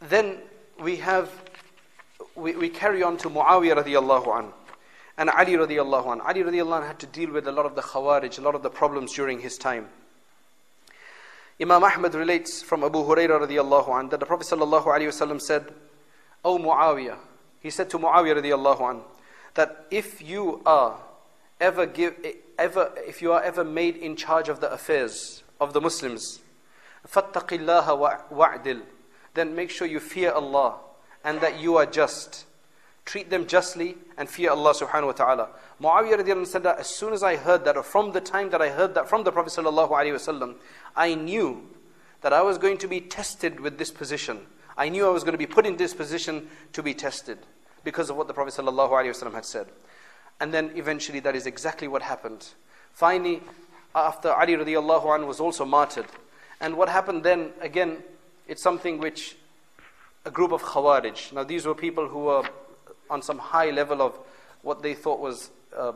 then 0.00 0.38
we 0.80 0.96
have 0.96 1.30
we, 2.35 2.55
we 2.55 2.69
carry 2.69 3.03
on 3.03 3.17
to 3.17 3.29
Muawiyah 3.29 3.83
radiallahu 3.83 4.39
an 4.39 4.53
and 5.17 5.29
Ali 5.29 5.53
radiallahu 5.53 6.13
an. 6.13 6.21
Ali 6.21 6.41
radiallahu 6.43 6.81
an 6.81 6.87
had 6.87 6.99
to 6.99 7.07
deal 7.07 7.31
with 7.31 7.47
a 7.47 7.51
lot 7.51 7.65
of 7.65 7.75
the 7.75 7.81
Khawarij, 7.81 8.37
a 8.37 8.41
lot 8.41 8.55
of 8.55 8.63
the 8.63 8.69
problems 8.69 9.13
during 9.13 9.39
his 9.39 9.57
time. 9.57 9.87
Imam 11.61 11.83
Ahmad 11.83 12.15
relates 12.15 12.63
from 12.63 12.83
Abu 12.83 12.99
Hurairah 12.99 13.47
radiallahu 13.47 13.99
an 13.99 14.09
that 14.09 14.19
the 14.19 14.25
Prophet 14.25 14.47
sallallahu 14.47 14.85
alayhi 14.85 15.07
wasallam 15.07 15.39
said, 15.39 15.71
O 16.43 16.57
Muawiyah, 16.57 17.17
he 17.59 17.69
said 17.69 17.89
to 17.91 17.99
Muawiyah 17.99 18.41
radiallahu 18.41 18.89
an, 18.89 19.01
that 19.53 19.85
if 19.91 20.21
you 20.21 20.61
are 20.65 20.97
ever 21.59 21.85
give, 21.85 22.15
ever, 22.57 22.91
if 23.07 23.21
you 23.21 23.31
are 23.31 23.43
ever 23.43 23.63
made 23.63 23.97
in 23.97 24.15
charge 24.15 24.49
of 24.49 24.59
the 24.59 24.71
affairs 24.71 25.43
of 25.59 25.73
the 25.73 25.81
Muslims, 25.81 26.39
فَاتَّقِ 27.07 27.59
اللَّهَ 27.59 28.29
وَعْدِلْ 28.31 28.81
Then 29.33 29.55
make 29.55 29.69
sure 29.69 29.87
you 29.87 29.99
fear 29.99 30.31
Allah 30.31 30.77
and 31.26 31.40
that 31.40 31.60
you 31.60 31.76
are 31.76 31.84
just. 31.84 32.44
Treat 33.04 33.30
them 33.30 33.46
justly 33.46 33.96
and 34.16 34.28
fear 34.28 34.50
Allah 34.50 34.72
subhanahu 34.72 35.06
wa 35.06 35.12
ta'ala. 35.12 35.48
Muawiyah 35.82 36.46
said 36.46 36.62
that 36.62 36.78
as 36.78 36.86
soon 36.86 37.12
as 37.12 37.22
I 37.22 37.36
heard 37.36 37.64
that, 37.64 37.76
or 37.76 37.82
from 37.82 38.12
the 38.12 38.20
time 38.20 38.50
that 38.50 38.62
I 38.62 38.70
heard 38.70 38.94
that 38.94 39.08
from 39.08 39.24
the 39.24 39.32
Prophet 39.32 39.52
sallallahu 39.52 39.90
alaihi 39.90 40.14
wasallam, 40.14 40.54
I 40.96 41.14
knew 41.14 41.68
that 42.22 42.32
I 42.32 42.42
was 42.42 42.58
going 42.58 42.78
to 42.78 42.88
be 42.88 43.00
tested 43.00 43.60
with 43.60 43.76
this 43.76 43.90
position. 43.90 44.40
I 44.76 44.88
knew 44.88 45.06
I 45.06 45.10
was 45.10 45.24
going 45.24 45.34
to 45.34 45.38
be 45.38 45.46
put 45.46 45.66
in 45.66 45.76
this 45.76 45.94
position 45.94 46.48
to 46.72 46.82
be 46.82 46.94
tested 46.94 47.38
because 47.84 48.08
of 48.08 48.16
what 48.16 48.28
the 48.28 48.34
Prophet 48.34 48.54
sallallahu 48.54 48.90
alaihi 48.90 49.10
wasallam 49.10 49.34
had 49.34 49.44
said. 49.44 49.66
And 50.40 50.52
then 50.54 50.72
eventually 50.74 51.20
that 51.20 51.36
is 51.36 51.46
exactly 51.46 51.88
what 51.88 52.02
happened. 52.02 52.46
Finally, 52.92 53.42
after 53.94 54.32
Ali 54.32 54.54
radiallahu 54.54 55.04
anhu 55.04 55.26
was 55.26 55.40
also 55.40 55.64
martyred. 55.64 56.06
And 56.60 56.76
what 56.76 56.88
happened 56.88 57.22
then, 57.22 57.50
again, 57.60 57.98
it's 58.46 58.62
something 58.62 58.98
which 58.98 59.36
a 60.26 60.30
group 60.30 60.52
of 60.52 60.62
Khawarij. 60.62 61.32
Now, 61.32 61.44
these 61.44 61.64
were 61.64 61.74
people 61.74 62.08
who 62.08 62.24
were 62.24 62.42
on 63.08 63.22
some 63.22 63.38
high 63.38 63.70
level 63.70 64.02
of 64.02 64.18
what 64.62 64.82
they 64.82 64.92
thought 64.92 65.20
was, 65.20 65.50
uh, 65.74 65.92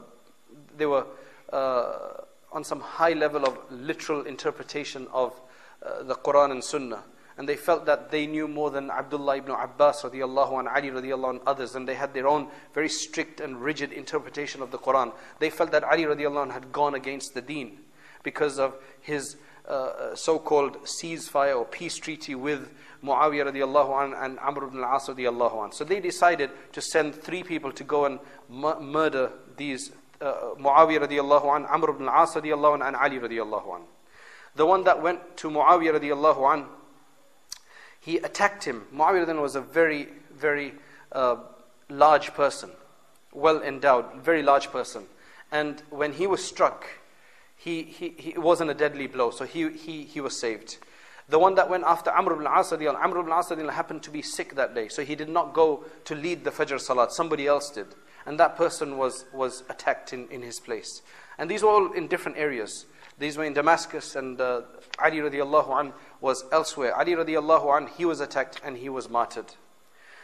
they 0.76 0.86
were 0.86 1.04
uh, 1.52 2.22
on 2.52 2.62
some 2.62 2.80
high 2.80 3.12
level 3.12 3.44
of 3.44 3.58
literal 3.70 4.22
interpretation 4.22 5.08
of 5.12 5.38
uh, 5.84 6.04
the 6.04 6.14
Quran 6.14 6.52
and 6.52 6.62
Sunnah. 6.62 7.02
And 7.36 7.48
they 7.48 7.56
felt 7.56 7.86
that 7.86 8.10
they 8.10 8.26
knew 8.26 8.46
more 8.46 8.70
than 8.70 8.90
Abdullah 8.90 9.38
ibn 9.38 9.50
Abbas 9.50 10.02
radiallahu 10.02 10.60
and 10.60 10.68
Ali 10.68 10.90
radiallahu 10.90 11.30
and 11.30 11.40
others. 11.46 11.74
And 11.74 11.88
they 11.88 11.94
had 11.94 12.14
their 12.14 12.28
own 12.28 12.48
very 12.74 12.88
strict 12.88 13.40
and 13.40 13.60
rigid 13.60 13.92
interpretation 13.92 14.62
of 14.62 14.70
the 14.70 14.78
Quran. 14.78 15.12
They 15.40 15.50
felt 15.50 15.72
that 15.72 15.82
Ali 15.82 16.04
radiallahu 16.04 16.52
had 16.52 16.70
gone 16.70 16.94
against 16.94 17.34
the 17.34 17.40
deen 17.40 17.78
because 18.22 18.58
of 18.58 18.74
his 19.00 19.36
uh, 19.66 20.14
so-called 20.14 20.82
ceasefire 20.84 21.56
or 21.56 21.64
peace 21.64 21.96
treaty 21.96 22.34
with 22.34 22.70
Muawiyah 23.04 23.52
radiallahu 23.52 24.04
an 24.04 24.14
and 24.14 24.38
Amr 24.38 24.64
ibn 24.66 24.84
al-As 24.84 25.08
radiallahu 25.08 25.64
an. 25.64 25.72
So 25.72 25.84
they 25.84 26.00
decided 26.00 26.50
to 26.72 26.80
send 26.80 27.14
three 27.14 27.42
people 27.42 27.72
to 27.72 27.84
go 27.84 28.04
and 28.04 28.18
murder 28.48 29.32
these 29.56 29.92
uh, 30.20 30.54
Muawiyah 30.58 31.06
radiallahu 31.08 31.56
an, 31.56 31.66
Amr 31.66 31.90
ibn 31.90 32.08
al-As 32.08 32.34
radiallahu 32.34 32.74
an, 32.76 32.82
and 32.82 32.96
Ali 32.96 33.18
radiallahu 33.18 33.76
an. 33.76 33.82
The 34.54 34.66
one 34.66 34.84
that 34.84 35.02
went 35.02 35.36
to 35.38 35.48
Muawiyah 35.48 36.00
radiallahu 36.00 36.54
an, 36.54 36.66
he 38.00 38.18
attacked 38.18 38.64
him. 38.64 38.84
Muawiyah 38.94 39.26
then 39.26 39.40
was 39.40 39.56
a 39.56 39.60
very, 39.60 40.08
very 40.34 40.74
uh, 41.12 41.36
large 41.88 42.34
person, 42.34 42.70
well 43.32 43.62
endowed, 43.62 44.06
very 44.22 44.42
large 44.42 44.70
person. 44.70 45.04
And 45.52 45.82
when 45.90 46.12
he 46.12 46.26
was 46.26 46.44
struck, 46.44 46.86
he, 47.56 47.82
he, 47.82 48.14
he, 48.16 48.30
it 48.30 48.42
wasn't 48.42 48.70
a 48.70 48.74
deadly 48.74 49.06
blow, 49.06 49.30
so 49.30 49.44
he, 49.44 49.70
he, 49.70 50.04
he 50.04 50.20
was 50.20 50.38
saved. 50.38 50.78
The 51.30 51.38
one 51.38 51.54
that 51.54 51.70
went 51.70 51.84
after 51.84 52.10
Amr 52.10 52.32
ibn 52.32 52.46
al-As, 52.46 52.72
Amr 52.72 53.20
ibn 53.20 53.32
al-As 53.32 53.48
happened 53.72 54.02
to 54.02 54.10
be 54.10 54.20
sick 54.20 54.56
that 54.56 54.74
day, 54.74 54.88
so 54.88 55.04
he 55.04 55.14
did 55.14 55.28
not 55.28 55.54
go 55.54 55.84
to 56.04 56.14
lead 56.16 56.42
the 56.42 56.50
Fajr 56.50 56.80
Salat, 56.80 57.12
somebody 57.12 57.46
else 57.46 57.70
did. 57.70 57.86
And 58.26 58.38
that 58.40 58.56
person 58.56 58.98
was, 58.98 59.24
was 59.32 59.62
attacked 59.68 60.12
in, 60.12 60.28
in 60.28 60.42
his 60.42 60.58
place. 60.58 61.02
And 61.38 61.48
these 61.48 61.62
were 61.62 61.70
all 61.70 61.92
in 61.92 62.08
different 62.08 62.36
areas. 62.36 62.84
These 63.18 63.36
were 63.36 63.44
in 63.44 63.54
Damascus 63.54 64.16
and 64.16 64.40
uh, 64.40 64.62
Ali 64.98 65.18
radiallahu 65.18 65.80
an 65.80 65.92
was 66.20 66.44
elsewhere. 66.50 66.94
Ali 66.96 67.12
radiallahu 67.12 67.76
an, 67.76 67.86
he 67.96 68.04
was 68.04 68.20
attacked 68.20 68.60
and 68.64 68.76
he 68.76 68.88
was 68.88 69.08
martyred. 69.08 69.54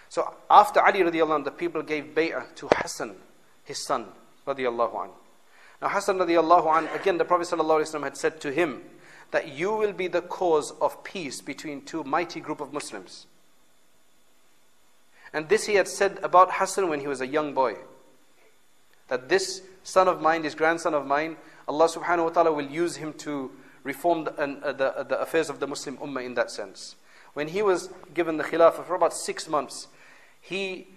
So 0.09 0.35
after 0.51 0.81
Ali 0.81 1.01
radiallahu 1.01 1.37
an, 1.37 1.45
the 1.45 1.51
people 1.53 1.83
gave 1.83 2.15
bay'ah 2.15 2.55
to 2.57 2.69
Hassan, 2.73 3.15
his 3.65 3.85
son 3.87 4.07
radiallahu 4.47 5.05
an. 5.05 5.11
Now 5.81 5.89
Hassan 5.89 6.19
radiallahu 6.19 6.79
an, 6.79 6.89
again 7.01 7.19
the 7.19 7.25
Prophet 7.25 7.49
ﷺ 7.49 8.03
had 8.03 8.17
said 8.17 8.41
to 8.41 8.51
him 8.51 8.83
that 9.31 9.49
you 9.49 9.73
will 9.73 9.93
be 9.93 10.09
the 10.09 10.23
cause 10.23 10.73
of 10.81 11.03
peace 11.05 11.41
between 11.41 11.83
two 11.83 12.05
mighty 12.05 12.41
group 12.41 12.61
of 12.61 12.73
Muslims. 12.73 13.27
And 15.33 15.49
this 15.49 15.67
he 15.67 15.75
had 15.75 15.89
said 15.89 16.19
about 16.23 16.53
Hassan 16.53 16.89
when 16.89 17.01
he 17.01 17.09
was 17.09 17.21
a 17.21 17.27
young 17.27 17.53
boy. 17.53 17.77
That 19.09 19.29
this 19.29 19.63
son 19.83 20.09
of 20.09 20.21
mine, 20.21 20.43
this 20.43 20.55
grandson 20.55 20.95
of 20.95 21.07
mine, 21.07 21.37
Allah 21.69 21.89
subhanahu 21.89 22.25
wa 22.25 22.31
ta'ala 22.31 22.53
will 22.53 22.67
use 22.67 22.97
him 22.97 23.13
to 23.15 23.51
reform 23.85 24.25
the, 24.25 24.33
uh, 24.33 24.73
the, 24.73 25.07
the 25.09 25.21
affairs 25.21 25.49
of 25.49 25.61
the 25.61 25.67
Muslim 25.67 25.97
ummah 25.99 26.25
in 26.25 26.35
that 26.35 26.51
sense. 26.51 26.97
When 27.35 27.49
he 27.49 27.63
was 27.63 27.91
given 28.15 28.37
the 28.37 28.45
khilafah 28.45 28.85
for 28.85 28.95
about 28.95 29.15
six 29.15 29.49
months, 29.49 29.89
he 30.41 30.89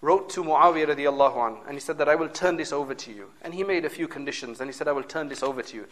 wrote 0.00 0.28
to 0.30 0.44
Muawiyah 0.44 0.94
radiallahu 0.94 1.36
anh, 1.36 1.56
and 1.66 1.74
he 1.74 1.80
said 1.80 1.98
that 1.98 2.08
I 2.08 2.14
will 2.14 2.28
turn 2.28 2.56
this 2.56 2.72
over 2.72 2.94
to 2.94 3.12
you. 3.12 3.30
And 3.42 3.54
he 3.54 3.64
made 3.64 3.84
a 3.84 3.90
few 3.90 4.06
conditions, 4.06 4.60
and 4.60 4.68
he 4.68 4.72
said, 4.72 4.86
I 4.86 4.92
will 4.92 5.02
turn 5.02 5.28
this 5.28 5.42
over 5.42 5.62
to 5.62 5.76
you. 5.76 5.86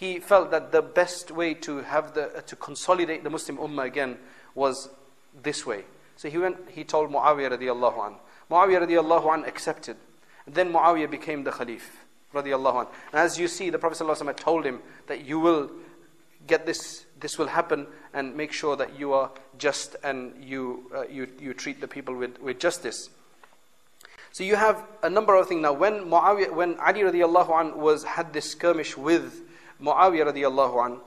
He 0.00 0.18
felt 0.18 0.50
that 0.50 0.72
the 0.72 0.80
best 0.80 1.30
way 1.30 1.52
to 1.52 1.82
have 1.82 2.14
the, 2.14 2.34
uh, 2.34 2.40
to 2.40 2.56
consolidate 2.56 3.22
the 3.22 3.28
Muslim 3.28 3.58
ummah 3.58 3.84
again 3.84 4.16
was 4.54 4.88
this 5.42 5.66
way. 5.66 5.84
So 6.16 6.30
he 6.30 6.38
went, 6.38 6.56
he 6.70 6.84
told 6.84 7.10
Muawiyah 7.10 7.58
radiallahu 7.58 8.06
anh. 8.06 8.14
Muawiyah 8.50 8.88
radiallahu 8.88 9.30
anh 9.30 9.44
accepted. 9.44 9.98
And 10.46 10.54
then 10.54 10.72
Muawiyah 10.72 11.10
became 11.10 11.44
the 11.44 11.50
Khalif 11.50 11.82
radiallahu 12.32 12.80
anh. 12.80 12.86
And 13.12 13.20
as 13.20 13.38
you 13.38 13.46
see, 13.46 13.68
the 13.68 13.78
Prophet 13.78 13.98
had 14.24 14.38
told 14.38 14.64
him 14.64 14.80
that 15.06 15.26
you 15.26 15.38
will 15.38 15.70
get 16.46 16.64
this, 16.64 17.04
this 17.20 17.36
will 17.36 17.48
happen 17.48 17.86
and 18.14 18.34
make 18.34 18.52
sure 18.52 18.76
that 18.76 18.98
you 18.98 19.12
are 19.12 19.30
just 19.58 19.96
and 20.02 20.32
you, 20.42 20.90
uh, 20.96 21.06
you, 21.08 21.28
you 21.38 21.52
treat 21.52 21.78
the 21.78 21.88
people 21.88 22.14
with, 22.14 22.40
with 22.40 22.58
justice. 22.58 23.10
So 24.32 24.44
you 24.44 24.56
have 24.56 24.82
a 25.02 25.10
number 25.10 25.34
of 25.34 25.46
things 25.46 25.60
now. 25.60 25.74
When 25.74 26.06
Muawiyah, 26.06 26.54
when 26.54 26.80
Ali 26.80 27.02
radiallahu 27.02 27.50
anh 27.50 27.78
was, 27.78 28.04
had 28.04 28.32
this 28.32 28.50
skirmish 28.52 28.96
with 28.96 29.42
Muawiyah 29.81 30.33
radiallahu 30.33 30.85
anh, 30.85 30.99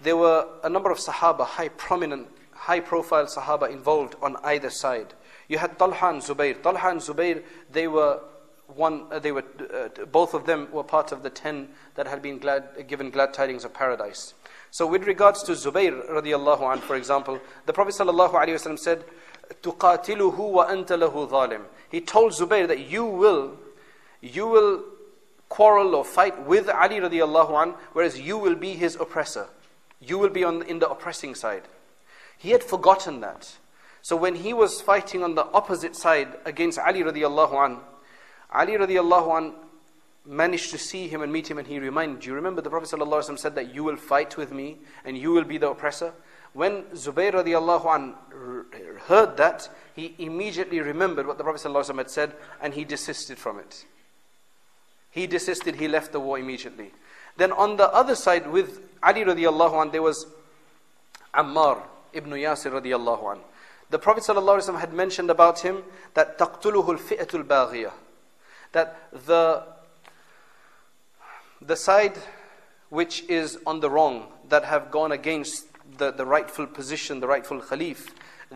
there 0.00 0.16
were 0.16 0.46
a 0.62 0.68
number 0.68 0.90
of 0.90 0.98
Sahaba, 0.98 1.44
high 1.44 1.68
prominent 1.68 2.28
high 2.62 2.80
profile 2.80 3.26
Sahaba 3.26 3.70
involved 3.70 4.14
on 4.22 4.36
either 4.44 4.70
side. 4.70 5.14
You 5.48 5.58
had 5.58 5.78
Talha 5.78 6.10
and 6.10 6.22
Zubayr. 6.22 6.62
Talha 6.62 6.90
and 6.90 7.00
Zubayr, 7.00 7.42
they 7.72 7.88
were 7.88 8.20
one, 8.68 9.06
uh, 9.10 9.18
they 9.18 9.32
were, 9.32 9.44
uh, 9.74 10.04
both 10.06 10.32
of 10.32 10.46
them 10.46 10.68
were 10.72 10.84
part 10.84 11.12
of 11.12 11.22
the 11.22 11.30
ten 11.30 11.68
that 11.96 12.06
had 12.06 12.22
been 12.22 12.38
glad, 12.38 12.86
given 12.86 13.10
glad 13.10 13.34
tidings 13.34 13.64
of 13.64 13.74
paradise. 13.74 14.34
So 14.70 14.86
with 14.86 15.04
regards 15.04 15.42
to 15.42 15.52
Zubayr 15.52 16.08
radiallahu 16.08 16.62
anh, 16.62 16.78
for 16.78 16.96
example, 16.96 17.40
the 17.66 17.72
Prophet 17.72 17.94
sallallahu 17.94 18.32
alaihi 18.32 18.54
wasallam 18.54 18.78
said, 18.78 19.04
تُقَاتِلُهُ 19.62 20.36
وَأَنْتَ 20.36 20.86
لَهُ 20.86 21.28
ظَالِمٌ 21.28 21.62
He 21.90 22.00
told 22.00 22.32
Zubayr 22.32 22.68
that 22.68 22.78
you 22.78 23.04
will, 23.04 23.58
you 24.20 24.46
will 24.46 24.84
quarrel 25.49 25.95
or 25.95 26.05
fight 26.05 26.45
with 26.45 26.69
Ali 26.69 26.97
radiallahu 26.97 27.61
anh, 27.61 27.73
whereas 27.93 28.19
you 28.19 28.37
will 28.37 28.55
be 28.55 28.73
his 28.73 28.95
oppressor. 28.95 29.47
You 29.99 30.17
will 30.17 30.29
be 30.29 30.43
on, 30.43 30.63
in 30.63 30.79
the 30.79 30.89
oppressing 30.89 31.35
side. 31.35 31.63
He 32.37 32.51
had 32.51 32.63
forgotten 32.63 33.21
that. 33.21 33.57
So 34.01 34.15
when 34.15 34.35
he 34.35 34.53
was 34.53 34.81
fighting 34.81 35.23
on 35.23 35.35
the 35.35 35.45
opposite 35.47 35.95
side 35.95 36.29
against 36.45 36.79
Ali 36.79 37.01
radiallahu 37.01 37.65
an, 37.65 37.77
Ali 38.53 38.73
radiallahu 38.73 39.37
an 39.37 39.53
managed 40.25 40.71
to 40.71 40.77
see 40.77 41.07
him 41.07 41.21
and 41.21 41.31
meet 41.31 41.49
him 41.49 41.57
and 41.57 41.67
he 41.67 41.79
reminded, 41.79 42.25
you 42.25 42.33
remember 42.33 42.61
the 42.61 42.69
Prophet 42.69 42.89
said 43.39 43.55
that 43.55 43.73
you 43.73 43.83
will 43.83 43.95
fight 43.95 44.37
with 44.37 44.51
me 44.51 44.77
and 45.05 45.17
you 45.17 45.31
will 45.31 45.45
be 45.45 45.57
the 45.57 45.69
oppressor? 45.69 46.13
When 46.53 46.83
Zubayr 46.93 47.33
radiallahu 47.33 47.95
an 47.95 48.15
heard 49.07 49.37
that, 49.37 49.69
he 49.95 50.15
immediately 50.19 50.79
remembered 50.79 51.27
what 51.27 51.37
the 51.37 51.43
Prophet 51.43 51.61
had 51.95 52.09
said 52.09 52.33
and 52.61 52.73
he 52.73 52.83
desisted 52.83 53.37
from 53.37 53.59
it. 53.59 53.85
He 55.16 55.26
desisted, 55.26 55.76
he 55.76 55.88
left 55.88 56.12
the 56.12 56.20
war 56.20 56.38
immediately. 56.38 56.92
Then 57.36 57.52
on 57.52 57.76
the 57.76 57.92
other 57.92 58.14
side 58.14 58.50
with 58.50 58.80
Ali 59.02 59.24
radiallahu 59.24 59.82
an, 59.82 59.90
there 59.90 60.02
was 60.02 60.26
Ammar 61.34 61.82
ibn 62.12 62.30
Yasir 62.32 62.72
radiallahu 62.72 63.32
an. 63.32 63.38
The 63.90 63.98
Prophet 63.98 64.24
ﷺ 64.24 64.80
had 64.80 64.94
mentioned 64.94 65.30
about 65.30 65.60
him 65.60 65.82
that 66.14 66.38
تَقْتُلُهُ 66.38 66.98
الْفِئَةُ 66.98 67.26
الْبَاغِيَةُ 67.26 67.92
That 68.72 69.08
the, 69.26 69.64
the 71.60 71.76
side 71.76 72.16
which 72.88 73.22
is 73.28 73.58
on 73.66 73.80
the 73.80 73.90
wrong, 73.90 74.28
that 74.48 74.64
have 74.64 74.90
gone 74.90 75.12
against 75.12 75.66
the, 75.98 76.10
the 76.10 76.24
rightful 76.24 76.66
position, 76.66 77.20
the 77.20 77.26
rightful 77.26 77.60
Khalif, 77.60 78.10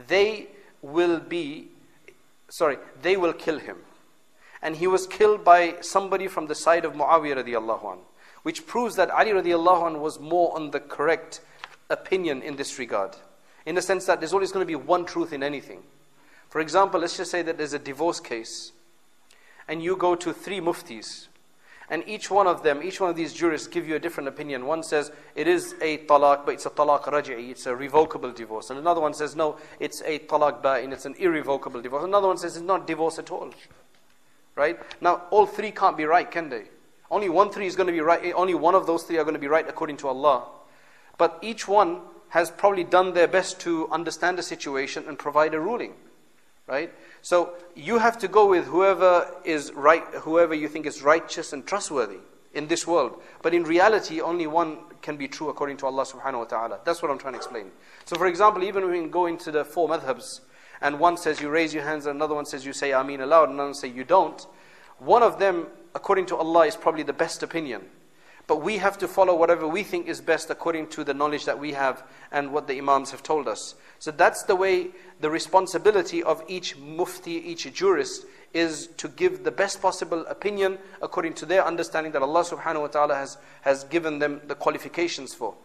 they 0.09 0.49
will 0.81 1.21
be, 1.21 1.69
sorry, 2.49 2.79
they 3.03 3.17
will 3.17 3.33
kill 3.33 3.59
him. 3.59 3.77
And 4.62 4.76
he 4.76 4.88
was 4.88 5.08
killed 5.08 5.44
by 5.44 5.76
somebody 5.82 6.28
from 6.28 6.48
the 6.48 6.56
side 6.56 6.86
of 6.86 6.94
Muawiyah 6.94 7.44
radiallahu 7.44 7.94
an, 7.94 8.00
which 8.44 8.68
proves 8.68 8.96
that 8.96 9.10
Ali 9.10 9.32
radiallahu 9.32 9.88
an 9.88 10.02
was 10.02 10.20
more 10.20 10.56
on 10.56 10.72
the 10.72 10.80
correct 10.80 11.42
opinion 11.90 12.42
in 12.42 12.56
this 12.56 12.78
regard 12.80 13.16
in 13.66 13.76
the 13.76 13.82
sense 13.82 14.06
that 14.06 14.20
there's 14.20 14.34
always 14.34 14.52
going 14.52 14.64
to 14.64 14.68
be 14.68 14.76
one 14.76 15.06
truth 15.06 15.34
in 15.34 15.44
anything. 15.44 15.82
For 16.50 16.60
example, 16.60 17.00
let's 17.00 17.18
just 17.18 17.32
say 17.32 17.42
that 17.44 17.58
there's 17.58 17.74
a 17.74 17.80
divorce 17.80 18.20
case, 18.20 18.72
and 19.68 19.82
you 19.82 19.96
go 19.96 20.16
to 20.16 20.34
three 20.34 20.60
muftis, 20.60 21.28
and 21.90 22.04
each 22.08 22.32
one 22.32 22.48
of 22.48 22.64
them, 22.64 22.82
each 22.82 23.02
one 23.02 23.10
of 23.10 23.16
these 23.16 23.34
jurists 23.34 23.68
give 23.68 23.88
you 23.88 23.96
a 23.96 24.00
different 24.00 24.30
opinion. 24.30 24.66
One 24.66 24.82
says 24.82 25.12
it 25.36 25.48
is 25.48 25.76
a 25.82 25.98
talaq, 26.00 26.46
but 26.46 26.54
it's 26.54 26.66
a 26.66 26.70
talaq 26.70 27.04
raj'i, 27.04 27.50
it's 27.50 27.66
a 27.66 27.76
revocable 27.76 28.32
divorce. 28.32 28.70
And 28.70 28.80
another 28.80 29.02
one 29.02 29.14
says 29.14 29.36
no, 29.36 29.58
it's 29.80 30.02
a 30.06 30.20
talaq 30.20 30.62
ba'in, 30.62 30.94
it's 30.94 31.06
an 31.06 31.16
irrevocable 31.20 31.82
divorce. 31.82 32.06
Another 32.06 32.28
one 32.28 32.38
says 32.38 32.56
it's 32.56 32.66
not 32.66 32.88
divorce 32.88 33.20
at 33.20 33.30
all. 33.30 33.54
Right? 34.56 34.80
Now, 35.02 35.24
all 35.32 35.46
three 35.46 35.72
can't 35.72 35.98
be 35.98 36.06
right, 36.06 36.30
can 36.30 36.50
they? 36.50 36.66
Only 37.10 37.30
one 37.30 37.52
three 37.52 37.68
is 37.68 37.76
going 37.76 37.88
to 37.88 37.94
be 37.94 38.00
right, 38.00 38.24
eh, 38.24 38.32
only 38.32 38.54
one 38.54 38.76
of 38.76 38.88
those 38.88 39.04
three 39.04 39.18
are 39.18 39.24
going 39.24 39.34
to 39.34 39.40
be 39.40 39.48
right 39.48 39.68
according 39.68 39.98
to 39.98 40.08
Allah. 40.08 40.48
But 41.18 41.40
each 41.42 41.68
one 41.68 42.02
has 42.30 42.50
probably 42.50 42.86
done 42.86 43.14
their 43.14 43.28
best 43.28 43.60
to 43.62 43.90
understand 43.92 44.38
the 44.38 44.44
situation 44.44 45.04
and 45.08 45.20
provide 45.20 45.54
a 45.54 45.60
ruling. 45.60 45.94
Right? 46.68 46.94
So 47.22 47.54
you 47.76 47.98
have 47.98 48.18
to 48.20 48.30
go 48.30 48.48
with 48.48 48.66
whoever 48.66 49.30
is 49.44 49.74
right, 49.74 50.04
whoever 50.22 50.54
you 50.54 50.70
think 50.70 50.86
is 50.86 51.02
righteous 51.02 51.52
and 51.52 51.66
trustworthy 51.66 52.20
in 52.54 52.68
this 52.68 52.88
world. 52.88 53.22
But 53.42 53.54
in 53.54 53.64
reality, 53.64 54.22
only 54.22 54.48
one 54.48 54.78
can 55.02 55.18
be 55.18 55.28
true 55.28 55.50
according 55.50 55.78
to 55.78 55.86
Allah 55.88 56.06
subhanahu 56.06 56.40
wa 56.40 56.46
ta'ala. 56.46 56.80
That's 56.86 57.02
what 57.02 57.12
I'm 57.12 57.18
trying 57.18 57.34
to 57.34 57.38
explain. 57.38 57.72
So 58.06 58.16
for 58.16 58.28
example, 58.28 58.64
even 58.64 58.86
when 58.88 59.04
we 59.04 59.10
go 59.10 59.26
into 59.26 59.52
the 59.52 59.66
four 59.66 59.90
madhabs, 59.90 60.42
and 60.82 61.00
one 61.00 61.18
says 61.18 61.42
you 61.42 61.50
raise 61.50 61.74
your 61.74 61.84
hands, 61.84 62.06
and 62.06 62.16
another 62.16 62.36
one 62.36 62.46
says 62.46 62.66
you 62.66 62.74
say 62.74 62.92
Ameen 62.92 63.22
aloud, 63.22 63.44
and 63.44 63.54
another 63.54 63.70
one 63.70 63.74
say 63.76 63.88
you 63.88 64.04
don't, 64.04 64.46
one 65.00 65.24
of 65.24 65.40
them, 65.40 65.68
according 65.96 66.28
to 66.28 66.36
Allah, 66.36 66.68
is 66.68 66.76
probably 66.76 67.04
the 67.04 67.14
best 67.14 67.44
opinion. 67.44 67.82
But 68.48 68.58
we 68.58 68.78
have 68.78 68.98
to 68.98 69.08
follow 69.08 69.36
whatever 69.36 69.68
we 69.68 69.84
think 69.84 70.08
is 70.08 70.20
best 70.20 70.50
according 70.50 70.88
to 70.88 71.04
the 71.04 71.14
knowledge 71.14 71.46
that 71.46 71.58
we 71.58 71.72
have 71.74 72.04
and 72.32 72.52
what 72.52 72.68
the 72.68 72.78
Imams 72.78 73.12
have 73.12 73.24
told 73.24 73.48
us. 73.48 73.76
So 74.00 74.12
that's 74.12 74.44
the 74.44 74.56
way 74.56 74.90
the 75.20 75.30
responsibility 75.30 76.22
of 76.22 76.44
each 76.48 76.78
mufti, 76.78 77.32
each 77.34 77.72
jurist, 77.74 78.26
is 78.54 78.88
to 78.98 79.08
give 79.08 79.44
the 79.44 79.52
best 79.52 79.82
possible 79.82 80.26
opinion 80.28 80.78
according 81.02 81.34
to 81.36 81.46
their 81.46 81.66
understanding 81.66 82.12
that 82.12 82.22
Allah 82.22 82.44
subhanahu 82.44 82.82
wa 82.82 82.88
ta'ala 82.88 83.16
has, 83.16 83.38
has 83.62 83.86
given 83.86 84.20
them 84.20 84.42
the 84.48 84.56
qualifications 84.56 85.34
for. 85.34 85.56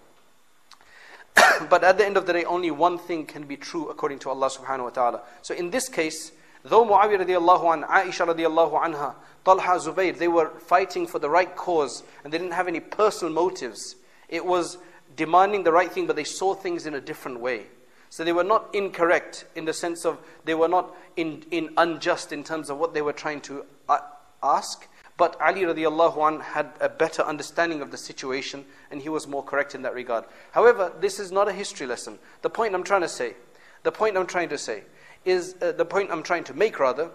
but 1.70 1.85
at 1.85 1.99
the 1.99 2.05
end 2.05 2.16
of 2.16 2.27
the 2.27 2.33
day, 2.33 2.44
only 2.44 2.70
one 2.70 2.99
thing 2.99 3.27
can 3.27 3.44
be 3.44 3.57
true 3.57 3.88
according 3.88 4.18
to 4.20 4.31
Allah 4.31 4.49
subhanahu 4.49 4.85
wa 4.85 4.90
ta'ala. 4.90 5.22
So 5.42 5.55
in 5.55 5.70
this 5.70 5.88
case, 5.88 6.33
though 6.64 6.85
Muawiyah 6.85 7.27
radiallahu 7.27 7.75
an, 7.75 7.83
Aisha 7.85 8.27
radiallahu 8.27 8.83
anha, 8.83 9.14
Talha, 9.44 9.79
Zubayr, 9.79 10.16
they 10.16 10.29
were 10.29 10.51
fighting 10.59 11.07
for 11.07 11.18
the 11.18 11.31
right 11.31 11.55
cause 11.55 12.03
and 12.25 12.33
they 12.33 12.38
didn't 12.38 12.55
have 12.55 12.68
any 12.68 12.81
personal 12.81 13.33
motives. 13.33 13.96
It 14.29 14.44
was 14.44 14.79
demanding 15.14 15.64
the 15.64 15.72
right 15.72 15.90
thing, 15.90 16.07
but 16.07 16.16
they 16.16 16.25
saw 16.25 16.55
things 16.55 16.87
in 16.87 16.94
a 16.94 17.01
different 17.01 17.40
way. 17.40 17.66
So 18.11 18.25
they 18.25 18.33
were 18.33 18.44
not 18.44 18.75
incorrect 18.75 19.46
in 19.55 19.64
the 19.64 19.72
sense 19.72 20.05
of 20.05 20.18
they 20.44 20.55
were 20.55 20.68
not 20.68 20.94
in, 21.16 21.44
in 21.51 21.70
unjust 21.77 22.33
in 22.33 22.44
terms 22.44 22.70
of 22.70 22.79
what 22.79 22.94
they 22.94 23.03
were 23.03 23.12
trying 23.12 23.40
to 23.42 23.64
uh, 23.88 23.99
ask. 24.42 24.88
But 25.16 25.40
Ali 25.40 25.62
radiallahu 25.62 26.29
an 26.29 26.40
had 26.40 26.72
a 26.81 26.88
better 26.88 27.22
understanding 27.22 27.81
of 27.81 27.90
the 27.90 27.96
situation 27.96 28.66
and 28.90 29.00
he 29.00 29.09
was 29.09 29.26
more 29.26 29.42
correct 29.42 29.74
in 29.74 29.83
that 29.83 29.94
regard. 29.94 30.24
However, 30.52 30.92
this 31.00 31.18
is 31.18 31.33
not 31.33 31.48
a 31.48 31.52
history 31.52 31.87
lesson. 31.87 32.18
The 32.42 32.50
point 32.50 32.74
I'm 32.74 32.85
trying 32.85 33.00
to 33.00 33.09
say, 33.09 33.35
the 33.83 33.92
point 33.92 34.16
I'm 34.16 34.26
trying 34.26 34.50
to 34.50 34.59
say 34.59 34.83
is, 35.24 35.57
uh, 35.62 35.72
the 35.72 35.87
point 35.87 36.11
I'm 36.11 36.22
trying 36.22 36.44
to 36.44 36.55
make 36.55 36.79
rather, 36.79 37.11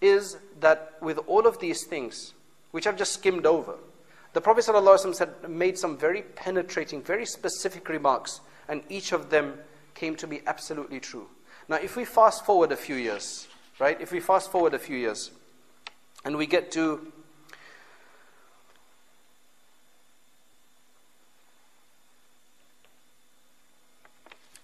is 0.00 0.38
that 0.60 0.94
with 1.00 1.18
all 1.26 1.46
of 1.46 1.58
these 1.58 1.84
things, 1.84 2.32
which 2.70 2.86
I've 2.86 2.96
just 2.96 3.12
skimmed 3.12 3.46
over, 3.46 3.74
the 4.32 4.40
Prophet 4.40 4.64
ﷺ 4.64 5.14
said, 5.14 5.48
made 5.48 5.78
some 5.78 5.96
very 5.96 6.22
penetrating, 6.22 7.02
very 7.02 7.26
specific 7.26 7.88
remarks, 7.88 8.40
and 8.68 8.82
each 8.88 9.12
of 9.12 9.30
them 9.30 9.54
came 9.94 10.14
to 10.16 10.26
be 10.26 10.42
absolutely 10.46 11.00
true. 11.00 11.28
Now, 11.68 11.76
if 11.76 11.96
we 11.96 12.04
fast 12.04 12.44
forward 12.44 12.70
a 12.70 12.76
few 12.76 12.96
years, 12.96 13.48
right? 13.78 14.00
If 14.00 14.12
we 14.12 14.20
fast 14.20 14.52
forward 14.52 14.74
a 14.74 14.78
few 14.78 14.96
years, 14.96 15.30
and 16.24 16.36
we 16.36 16.46
get 16.46 16.70
to 16.72 17.12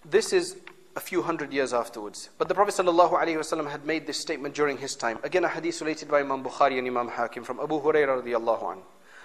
this 0.06 0.34
is 0.34 0.58
a 0.96 1.00
few 1.00 1.22
hundred 1.22 1.54
years 1.54 1.74
afterwards. 1.74 2.30
But 2.38 2.48
the 2.48 2.56
Prophet 2.56 2.76
ﷺ 2.76 3.72
had 3.72 3.86
made 3.86 4.08
this 4.08 4.20
statement 4.20 4.56
during 4.56 4.78
his 4.78 4.96
time. 4.96 5.20
Again, 5.24 5.46
a 5.46 5.50
hadith 5.50 5.82
related 5.82 6.10
by 6.10 6.20
Imam 6.20 6.44
Bukhari 6.44 6.78
and 6.78 6.88
Imam 6.88 7.08
Hakim 7.08 7.44
from 7.44 7.60
Abu 7.60 7.82
Hurairah 7.82 8.24
radiallahu 8.24 8.64
anhu. 8.64 8.82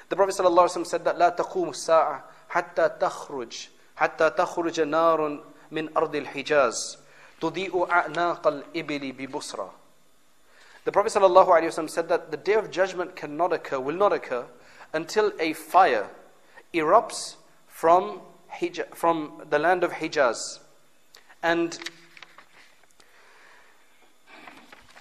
The 0.08 0.16
Prophet 0.16 0.34
ﷺ 0.36 0.86
said 0.86 1.04
that 1.04 1.16
لا 1.18 1.36
تقوم 1.36 1.70
الساعة 1.70 2.22
حتى 2.48 2.88
تخرج 3.00 3.68
حتى 3.96 4.30
تخرج 4.30 4.80
نار 4.80 5.40
من 5.70 5.96
أرض 5.96 6.14
الحجاز 6.16 6.98
تضيء 7.40 7.90
أعناق 7.90 8.46
الإبل 8.46 9.12
ببصرة 9.12 9.70
The 10.84 10.92
Prophet 10.92 11.12
ﷺ 11.12 11.88
said 11.88 12.08
that 12.10 12.30
the 12.30 12.36
day 12.36 12.52
of 12.54 12.70
judgment 12.70 13.16
cannot 13.16 13.54
occur, 13.54 13.80
will 13.80 13.96
not 13.96 14.12
occur, 14.12 14.44
until 14.92 15.32
a 15.40 15.54
fire 15.54 16.10
erupts 16.74 17.36
from, 17.66 18.20
Hijaz, 18.52 18.94
from 18.94 19.42
the 19.48 19.58
land 19.58 19.82
of 19.82 19.92
Hijaz. 19.92 20.58
And 21.41 21.77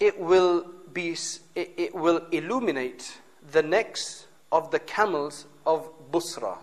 it 0.01 0.19
will, 0.19 0.67
be, 0.93 1.17
it, 1.55 1.95
will 1.95 2.23
illuminate 2.31 3.19
the 3.51 3.63
necks 3.63 4.27
of 4.53 4.71
the 4.71 4.79
camels 4.79 5.47
of 5.67 5.91
Busra. 6.11 6.59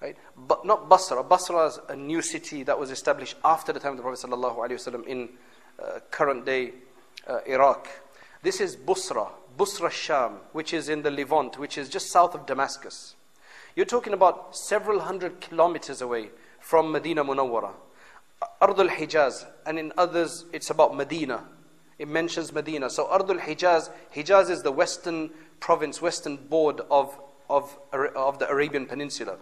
Right? 0.00 0.16
But 0.36 0.64
not 0.64 0.88
Basra. 0.88 1.24
Basra 1.24 1.66
is 1.66 1.80
a 1.88 1.96
new 1.96 2.22
city 2.22 2.62
that 2.64 2.78
was 2.78 2.90
established 2.90 3.36
after 3.44 3.72
the 3.72 3.80
time 3.80 3.92
of 3.92 3.96
the 3.96 4.02
Prophet 4.02 4.28
ﷺ 4.28 5.06
in 5.06 5.28
uh, 5.82 6.00
current 6.10 6.44
day 6.44 6.72
uh, 7.26 7.38
Iraq. 7.46 7.88
This 8.42 8.60
is 8.60 8.76
Busra, 8.76 9.30
Busra 9.58 9.90
Sham, 9.90 10.34
which 10.52 10.72
is 10.72 10.88
in 10.88 11.02
the 11.02 11.10
Levant, 11.10 11.58
which 11.58 11.78
is 11.78 11.88
just 11.88 12.10
south 12.10 12.34
of 12.34 12.46
Damascus. 12.46 13.14
You're 13.74 13.86
talking 13.86 14.12
about 14.12 14.56
several 14.56 15.00
hundred 15.00 15.40
kilometers 15.40 16.00
away 16.00 16.30
from 16.60 16.92
Medina 16.92 17.24
Munawwara. 17.24 17.72
Ardul 18.60 18.88
Hijaz, 18.88 19.46
and 19.64 19.78
in 19.78 19.92
others 19.96 20.44
it's 20.52 20.70
about 20.70 20.94
Medina. 20.96 21.44
It 21.98 22.08
mentions 22.08 22.52
Medina. 22.52 22.90
So 22.90 23.06
Ardul 23.06 23.40
Hijaz, 23.40 23.90
Hijaz 24.14 24.50
is 24.50 24.62
the 24.62 24.72
western 24.72 25.30
province, 25.60 26.02
western 26.02 26.36
board 26.36 26.80
of, 26.90 27.18
of, 27.48 27.78
of 27.92 28.38
the 28.38 28.48
Arabian 28.50 28.86
Peninsula. 28.86 29.36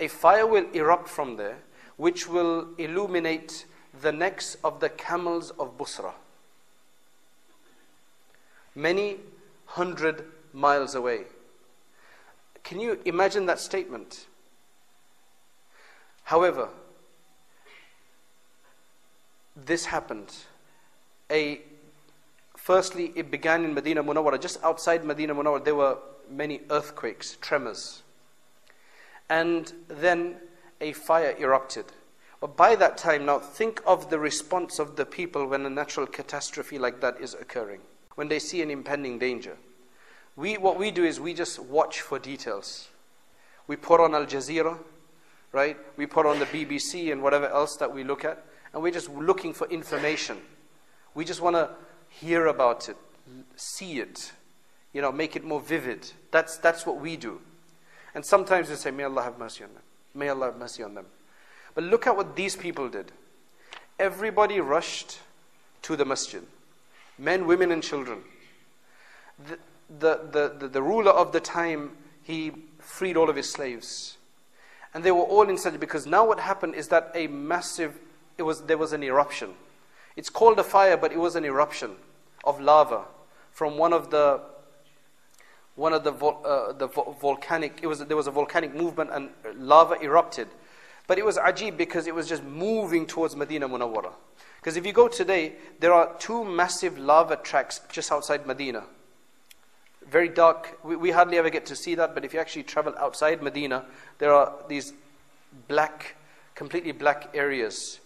A 0.00 0.08
fire 0.08 0.46
will 0.46 0.66
erupt 0.72 1.08
from 1.08 1.36
there, 1.36 1.58
which 1.96 2.28
will 2.28 2.68
illuminate 2.78 3.66
the 4.00 4.10
necks 4.10 4.56
of 4.64 4.80
the 4.80 4.88
camels 4.88 5.50
of 5.58 5.76
Busra. 5.78 6.12
Many 8.74 9.18
hundred 9.66 10.24
miles 10.52 10.94
away. 10.94 11.24
Can 12.64 12.80
you 12.80 13.00
imagine 13.04 13.46
that 13.46 13.60
statement? 13.60 14.26
However, 16.24 16.68
this 19.56 19.86
happened. 19.86 20.34
A, 21.30 21.60
firstly, 22.56 23.12
it 23.14 23.30
began 23.30 23.64
in 23.64 23.74
Medina 23.74 24.02
Munawwara. 24.02 24.40
Just 24.40 24.62
outside 24.62 25.04
Medina 25.04 25.34
Munawwara, 25.34 25.64
there 25.64 25.74
were 25.74 25.98
many 26.30 26.60
earthquakes, 26.70 27.36
tremors. 27.40 28.02
And 29.28 29.72
then 29.88 30.36
a 30.80 30.92
fire 30.92 31.34
erupted. 31.38 31.86
But 32.40 32.56
by 32.56 32.74
that 32.76 32.98
time, 32.98 33.26
now 33.26 33.38
think 33.38 33.80
of 33.86 34.10
the 34.10 34.18
response 34.18 34.78
of 34.78 34.96
the 34.96 35.06
people 35.06 35.46
when 35.46 35.64
a 35.64 35.70
natural 35.70 36.06
catastrophe 36.06 36.78
like 36.78 37.00
that 37.00 37.20
is 37.20 37.34
occurring, 37.34 37.80
when 38.16 38.28
they 38.28 38.40
see 38.40 38.62
an 38.62 38.70
impending 38.70 39.18
danger. 39.18 39.56
We, 40.34 40.56
what 40.56 40.78
we 40.78 40.90
do 40.90 41.04
is 41.04 41.20
we 41.20 41.34
just 41.34 41.60
watch 41.60 42.00
for 42.00 42.18
details. 42.18 42.88
We 43.68 43.76
put 43.76 44.00
on 44.00 44.14
Al 44.14 44.26
Jazeera, 44.26 44.78
right? 45.52 45.76
We 45.96 46.06
put 46.06 46.26
on 46.26 46.40
the 46.40 46.46
BBC 46.46 47.12
and 47.12 47.22
whatever 47.22 47.46
else 47.46 47.76
that 47.76 47.94
we 47.94 48.02
look 48.02 48.24
at 48.24 48.44
and 48.72 48.82
we're 48.82 48.92
just 48.92 49.10
looking 49.10 49.52
for 49.52 49.68
information. 49.68 50.38
We 51.14 51.24
just 51.24 51.40
want 51.40 51.56
to 51.56 51.70
hear 52.08 52.46
about 52.46 52.88
it, 52.88 52.96
see 53.56 53.98
it, 53.98 54.32
you 54.92 55.02
know, 55.02 55.12
make 55.12 55.36
it 55.36 55.44
more 55.44 55.60
vivid. 55.60 56.10
That's, 56.30 56.56
that's 56.56 56.86
what 56.86 57.00
we 57.00 57.16
do. 57.16 57.40
And 58.14 58.24
sometimes 58.24 58.68
we 58.68 58.76
say, 58.76 58.90
May 58.90 59.04
Allah 59.04 59.22
have 59.22 59.38
mercy 59.38 59.64
on 59.64 59.72
them. 59.72 59.82
May 60.14 60.28
Allah 60.28 60.46
have 60.46 60.58
mercy 60.58 60.82
on 60.82 60.94
them. 60.94 61.06
But 61.74 61.84
look 61.84 62.06
at 62.06 62.16
what 62.16 62.36
these 62.36 62.56
people 62.56 62.88
did. 62.88 63.12
Everybody 63.98 64.60
rushed 64.60 65.18
to 65.82 65.96
the 65.96 66.04
masjid 66.04 66.42
men, 67.18 67.46
women, 67.46 67.70
and 67.70 67.82
children. 67.82 68.20
The, 69.46 69.58
the, 69.98 70.56
the, 70.58 70.68
the, 70.68 70.82
ruler 70.82 71.12
of 71.12 71.32
the 71.32 71.40
time, 71.40 71.92
he 72.22 72.52
freed 72.78 73.16
all 73.16 73.28
of 73.28 73.36
his 73.36 73.50
slaves. 73.50 74.16
And 74.94 75.04
they 75.04 75.12
were 75.12 75.22
all 75.22 75.48
inside 75.48 75.78
because 75.78 76.06
now 76.06 76.26
what 76.26 76.40
happened 76.40 76.74
is 76.74 76.88
that 76.88 77.12
a 77.14 77.26
massive 77.26 77.98
it 78.42 78.44
was, 78.44 78.62
there 78.62 78.76
was 78.76 78.92
an 78.92 79.04
eruption. 79.04 79.50
It's 80.16 80.28
called 80.28 80.58
a 80.58 80.64
fire, 80.64 80.96
but 80.96 81.12
it 81.12 81.18
was 81.18 81.36
an 81.36 81.44
eruption 81.44 81.92
of 82.42 82.60
lava 82.60 83.04
from 83.52 83.78
one 83.78 83.92
of 83.92 84.10
the 84.10 84.40
one 85.74 85.94
of 85.94 86.04
the, 86.04 86.12
uh, 86.12 86.72
the 86.72 86.86
volcanic, 86.86 87.78
it 87.80 87.86
was, 87.86 88.00
there 88.00 88.16
was 88.16 88.26
a 88.26 88.30
volcanic 88.30 88.74
movement 88.74 89.08
and 89.10 89.30
lava 89.56 89.94
erupted. 90.02 90.48
But 91.06 91.18
it 91.18 91.24
was 91.24 91.38
ajib 91.38 91.78
because 91.78 92.06
it 92.06 92.14
was 92.14 92.28
just 92.28 92.42
moving 92.42 93.06
towards 93.06 93.34
Medina 93.36 93.66
Munawwara. 93.66 94.12
Because 94.60 94.76
if 94.76 94.84
you 94.84 94.92
go 94.92 95.08
today, 95.08 95.54
there 95.80 95.94
are 95.94 96.14
two 96.18 96.44
massive 96.44 96.98
lava 96.98 97.36
tracks 97.36 97.80
just 97.90 98.12
outside 98.12 98.46
Medina. 98.46 98.84
Very 100.06 100.28
dark. 100.28 100.78
We, 100.84 100.96
we 100.96 101.10
hardly 101.10 101.38
ever 101.38 101.48
get 101.48 101.64
to 101.66 101.76
see 101.76 101.94
that, 101.94 102.12
but 102.14 102.22
if 102.22 102.34
you 102.34 102.40
actually 102.40 102.64
travel 102.64 102.94
outside 102.98 103.42
Medina, 103.42 103.86
there 104.18 104.34
are 104.34 104.52
these 104.68 104.92
black, 105.68 106.16
completely 106.54 106.92
black 106.92 107.30
areas 107.32 108.01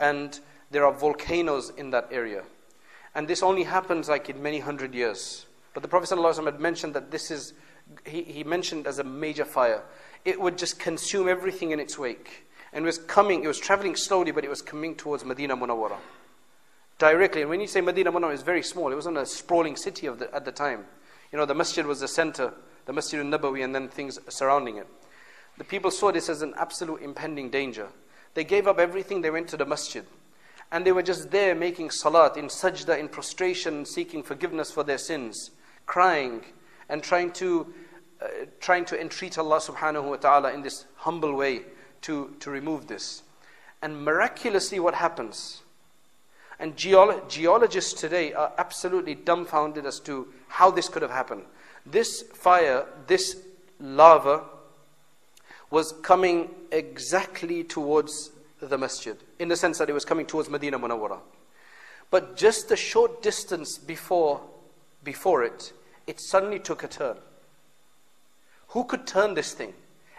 and 0.00 0.38
there 0.70 0.84
are 0.86 0.92
volcanoes 0.92 1.70
in 1.76 1.90
that 1.90 2.08
area. 2.10 2.42
And 3.14 3.26
this 3.26 3.42
only 3.42 3.64
happens 3.64 4.08
like 4.08 4.28
in 4.28 4.42
many 4.42 4.60
hundred 4.60 4.94
years. 4.94 5.46
But 5.74 5.82
the 5.82 5.88
Prophet 5.88 6.10
ﷺ 6.10 6.44
had 6.44 6.60
mentioned 6.60 6.94
that 6.94 7.10
this 7.10 7.30
is, 7.30 7.54
he, 8.06 8.22
he 8.22 8.44
mentioned 8.44 8.86
as 8.86 8.98
a 8.98 9.04
major 9.04 9.44
fire. 9.44 9.82
It 10.24 10.40
would 10.40 10.58
just 10.58 10.78
consume 10.78 11.28
everything 11.28 11.70
in 11.70 11.80
its 11.80 11.98
wake. 11.98 12.46
And 12.72 12.84
it 12.84 12.86
was 12.86 12.98
coming, 12.98 13.44
it 13.44 13.48
was 13.48 13.58
traveling 13.58 13.96
slowly, 13.96 14.30
but 14.30 14.44
it 14.44 14.50
was 14.50 14.62
coming 14.62 14.94
towards 14.94 15.24
Medina 15.24 15.56
Munawwara. 15.56 15.96
Directly. 16.98 17.42
And 17.42 17.50
when 17.50 17.60
you 17.60 17.66
say 17.66 17.80
Medina 17.80 18.12
Munawwara, 18.12 18.34
it's 18.34 18.42
very 18.42 18.62
small. 18.62 18.92
It 18.92 18.96
wasn't 18.96 19.18
a 19.18 19.26
sprawling 19.26 19.76
city 19.76 20.06
of 20.06 20.18
the, 20.18 20.34
at 20.34 20.44
the 20.44 20.52
time. 20.52 20.84
You 21.32 21.38
know, 21.38 21.46
the 21.46 21.54
masjid 21.54 21.86
was 21.86 22.00
the 22.00 22.08
center, 22.08 22.52
the 22.86 22.92
Masjid 22.92 23.20
al-Nabawi, 23.20 23.62
and 23.62 23.74
then 23.74 23.88
things 23.88 24.18
surrounding 24.28 24.76
it. 24.76 24.86
The 25.58 25.64
people 25.64 25.90
saw 25.90 26.10
this 26.10 26.28
as 26.28 26.42
an 26.42 26.54
absolute 26.56 27.02
impending 27.02 27.50
danger. 27.50 27.88
They 28.34 28.44
gave 28.44 28.66
up 28.66 28.78
everything, 28.78 29.22
they 29.22 29.30
went 29.30 29.48
to 29.48 29.56
the 29.56 29.66
masjid. 29.66 30.04
And 30.70 30.84
they 30.84 30.92
were 30.92 31.02
just 31.02 31.30
there 31.30 31.54
making 31.54 31.90
salat, 31.90 32.36
in 32.36 32.46
sajda, 32.46 32.98
in 32.98 33.08
prostration, 33.08 33.84
seeking 33.84 34.22
forgiveness 34.22 34.70
for 34.70 34.84
their 34.84 34.98
sins, 34.98 35.50
crying, 35.86 36.44
and 36.88 37.02
trying 37.02 37.32
to, 37.32 37.72
uh, 38.20 38.26
trying 38.60 38.84
to 38.86 39.00
entreat 39.00 39.38
Allah 39.38 39.58
subhanahu 39.58 40.04
wa 40.04 40.16
ta'ala 40.16 40.52
in 40.52 40.62
this 40.62 40.84
humble 40.96 41.34
way 41.34 41.62
to, 42.02 42.34
to 42.40 42.50
remove 42.50 42.86
this. 42.86 43.22
And 43.80 44.04
miraculously, 44.04 44.78
what 44.78 44.94
happens? 44.94 45.62
And 46.58 46.76
geolo- 46.76 47.26
geologists 47.28 47.98
today 47.98 48.32
are 48.32 48.52
absolutely 48.58 49.14
dumbfounded 49.14 49.86
as 49.86 50.00
to 50.00 50.28
how 50.48 50.70
this 50.70 50.88
could 50.88 51.02
have 51.02 51.10
happened. 51.10 51.44
This 51.86 52.22
fire, 52.22 52.84
this 53.06 53.36
lava, 53.80 54.44
was 55.70 55.92
coming 56.02 56.50
exactly 56.72 57.64
towards 57.64 58.30
the 58.60 58.78
masjid, 58.78 59.16
in 59.38 59.48
the 59.48 59.56
sense 59.56 59.78
that 59.78 59.88
it 59.88 59.92
was 59.92 60.04
coming 60.04 60.26
towards 60.26 60.48
Medina 60.48 60.78
Munawwara. 60.78 61.18
But 62.10 62.36
just 62.36 62.70
a 62.70 62.76
short 62.76 63.22
distance 63.22 63.78
before, 63.78 64.40
before 65.04 65.44
it, 65.44 65.72
it 66.06 66.20
suddenly 66.20 66.58
took 66.58 66.82
a 66.82 66.88
turn. 66.88 67.16
Who 68.68 68.84
could 68.84 69.06
turn 69.06 69.34
this 69.34 69.52
thing? 69.52 69.74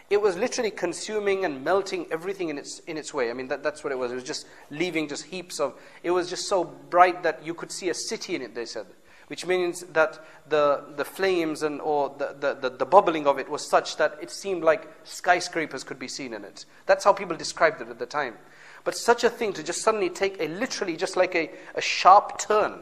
It 0.09 0.21
was 0.21 0.35
literally 0.38 0.71
consuming 0.71 1.45
and 1.45 1.63
melting 1.63 2.07
everything 2.12 2.49
in 2.49 2.57
its, 2.57 2.79
in 2.79 2.97
its 2.97 3.13
way. 3.13 3.29
I 3.29 3.33
mean, 3.33 3.47
that, 3.49 3.62
that's 3.62 3.83
what 3.83 3.91
it 3.93 3.97
was. 3.97 4.12
It 4.12 4.15
was 4.15 4.23
just 4.23 4.47
leaving 4.71 5.07
just 5.07 5.25
heaps 5.25 5.59
of. 5.59 5.79
It 6.01 6.12
was 6.12 6.29
just 6.29 6.47
so 6.47 6.63
bright 6.63 7.21
that 7.23 7.45
you 7.45 7.53
could 7.53 7.71
see 7.71 7.89
a 7.89 7.93
city 7.93 8.35
in 8.35 8.41
it, 8.41 8.55
they 8.55 8.65
said 8.65 8.88
which 9.29 9.45
means 9.45 9.81
that 9.93 10.19
the, 10.49 10.83
the 10.97 11.05
flames 11.05 11.61
and 11.61 11.79
or 11.81 12.13
the, 12.17 12.35
the, 12.39 12.53
the, 12.55 12.77
the, 12.77 12.85
bubbling 12.85 13.27
of 13.27 13.37
it 13.37 13.47
was 13.47 13.67
such 13.69 13.95
that 13.97 14.17
it 14.19 14.31
seemed 14.31 14.63
like 14.63 14.91
skyscrapers 15.03 15.83
could 15.83 15.99
be 15.99 16.07
seen 16.07 16.33
in 16.33 16.43
it. 16.43 16.65
That's 16.87 17.03
how 17.03 17.13
people 17.13 17.37
described 17.37 17.79
it 17.79 17.89
at 17.89 17.99
the 17.99 18.07
time. 18.07 18.35
But 18.83 18.97
such 18.97 19.23
a 19.23 19.29
thing 19.29 19.53
to 19.53 19.61
just 19.61 19.83
suddenly 19.83 20.09
take 20.09 20.41
a 20.41 20.47
literally 20.47 20.97
just 20.97 21.15
like 21.15 21.35
a, 21.35 21.51
a 21.75 21.81
sharp 21.81 22.39
turn. 22.39 22.79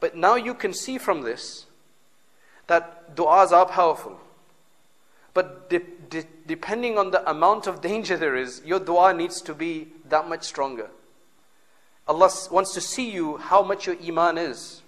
But 0.00 0.16
now 0.16 0.34
you 0.34 0.54
can 0.54 0.72
see 0.72 0.96
from 0.96 1.20
this 1.22 1.66
that 2.66 3.14
du'as 3.14 3.52
are 3.52 3.66
powerful. 3.66 4.18
But 5.34 5.68
de- 5.68 5.80
de- 6.08 6.24
depending 6.46 6.96
on 6.96 7.10
the 7.10 7.28
amount 7.28 7.66
of 7.66 7.82
danger 7.82 8.16
there 8.16 8.34
is, 8.34 8.62
your 8.64 8.80
dua 8.80 9.12
needs 9.12 9.42
to 9.42 9.54
be 9.54 9.88
that 10.08 10.26
much 10.26 10.44
stronger. 10.44 10.88
Allah 12.08 12.30
wants 12.50 12.72
to 12.72 12.80
see 12.80 13.10
you 13.10 13.36
how 13.36 13.62
much 13.62 13.86
your 13.86 13.96
iman 14.02 14.38
is. 14.38 14.82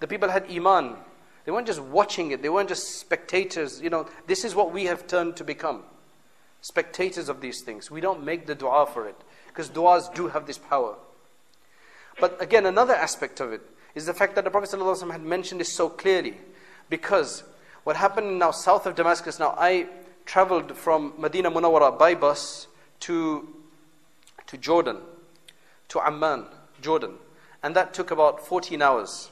The 0.00 0.06
people 0.06 0.28
had 0.28 0.50
iman. 0.50 0.96
They 1.44 1.52
weren't 1.52 1.66
just 1.66 1.80
watching 1.80 2.30
it, 2.30 2.42
they 2.42 2.48
weren't 2.48 2.68
just 2.68 2.98
spectators. 2.98 3.80
You 3.80 3.90
know, 3.90 4.06
this 4.26 4.44
is 4.44 4.54
what 4.54 4.72
we 4.72 4.84
have 4.84 5.06
turned 5.06 5.36
to 5.36 5.44
become 5.44 5.82
spectators 6.60 7.28
of 7.28 7.40
these 7.40 7.62
things. 7.62 7.90
We 7.90 8.00
don't 8.00 8.24
make 8.24 8.46
the 8.46 8.54
dua 8.54 8.86
for 8.86 9.06
it. 9.08 9.16
Because 9.46 9.70
du'as 9.70 10.14
do 10.14 10.28
have 10.28 10.46
this 10.46 10.58
power. 10.58 10.94
But 12.20 12.40
again, 12.40 12.66
another 12.66 12.94
aspect 12.94 13.40
of 13.40 13.52
it 13.52 13.62
is 13.94 14.06
the 14.06 14.14
fact 14.14 14.34
that 14.36 14.44
the 14.44 14.50
Prophet 14.50 14.70
ﷺ 14.70 15.10
had 15.10 15.22
mentioned 15.22 15.60
this 15.60 15.72
so 15.72 15.88
clearly. 15.88 16.36
Because 16.88 17.42
what 17.84 17.96
happened 17.96 18.38
now 18.38 18.50
south 18.50 18.86
of 18.86 18.94
Damascus, 18.94 19.38
now 19.38 19.54
I 19.58 19.88
traveled 20.26 20.76
from 20.76 21.14
Medina 21.18 21.50
Munawwara 21.50 21.98
by 21.98 22.14
bus 22.14 22.68
to, 23.00 23.48
to 24.46 24.56
Jordan, 24.56 24.98
to 25.88 26.00
Amman, 26.00 26.46
Jordan. 26.80 27.14
And 27.62 27.74
that 27.74 27.94
took 27.94 28.10
about 28.10 28.46
14 28.46 28.80
hours, 28.82 29.30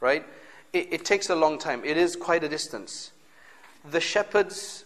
right? 0.00 0.26
It, 0.72 0.92
it 0.92 1.04
takes 1.04 1.30
a 1.30 1.34
long 1.34 1.58
time. 1.58 1.84
It 1.84 1.96
is 1.96 2.16
quite 2.16 2.44
a 2.44 2.48
distance. 2.48 3.12
The 3.90 4.00
shepherds 4.00 4.84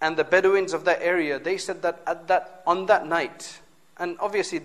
and 0.00 0.16
the 0.16 0.24
Bedouins 0.24 0.72
of 0.72 0.84
that 0.84 1.00
area, 1.02 1.38
they 1.38 1.56
said 1.56 1.82
that, 1.82 2.02
at 2.06 2.28
that 2.28 2.62
on 2.66 2.86
that 2.86 3.06
night, 3.06 3.60
and 3.98 4.16
obviously 4.20 4.60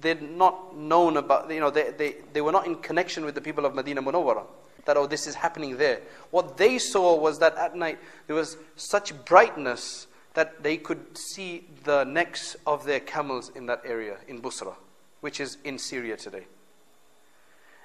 they're 0.00 0.14
not 0.16 0.76
known 0.76 1.16
about, 1.16 1.50
you 1.50 1.60
know, 1.60 1.70
they, 1.70 1.90
they, 1.90 2.16
they 2.32 2.40
were 2.40 2.52
not 2.52 2.66
in 2.66 2.76
connection 2.76 3.24
with 3.24 3.34
the 3.34 3.40
people 3.40 3.64
of 3.64 3.74
Medina 3.74 4.02
Munawwara. 4.02 4.44
That, 4.84 4.96
oh, 4.96 5.06
this 5.06 5.28
is 5.28 5.36
happening 5.36 5.76
there. 5.76 6.00
What 6.32 6.56
they 6.56 6.78
saw 6.78 7.16
was 7.16 7.38
that 7.38 7.56
at 7.56 7.76
night 7.76 8.00
there 8.26 8.34
was 8.34 8.56
such 8.74 9.24
brightness 9.24 10.08
that 10.34 10.62
they 10.62 10.76
could 10.76 11.16
see 11.16 11.68
the 11.84 12.02
necks 12.04 12.56
of 12.66 12.84
their 12.84 12.98
camels 12.98 13.52
in 13.54 13.66
that 13.66 13.82
area, 13.84 14.16
in 14.26 14.42
Busra, 14.42 14.74
which 15.20 15.40
is 15.40 15.58
in 15.62 15.78
Syria 15.78 16.16
today. 16.16 16.46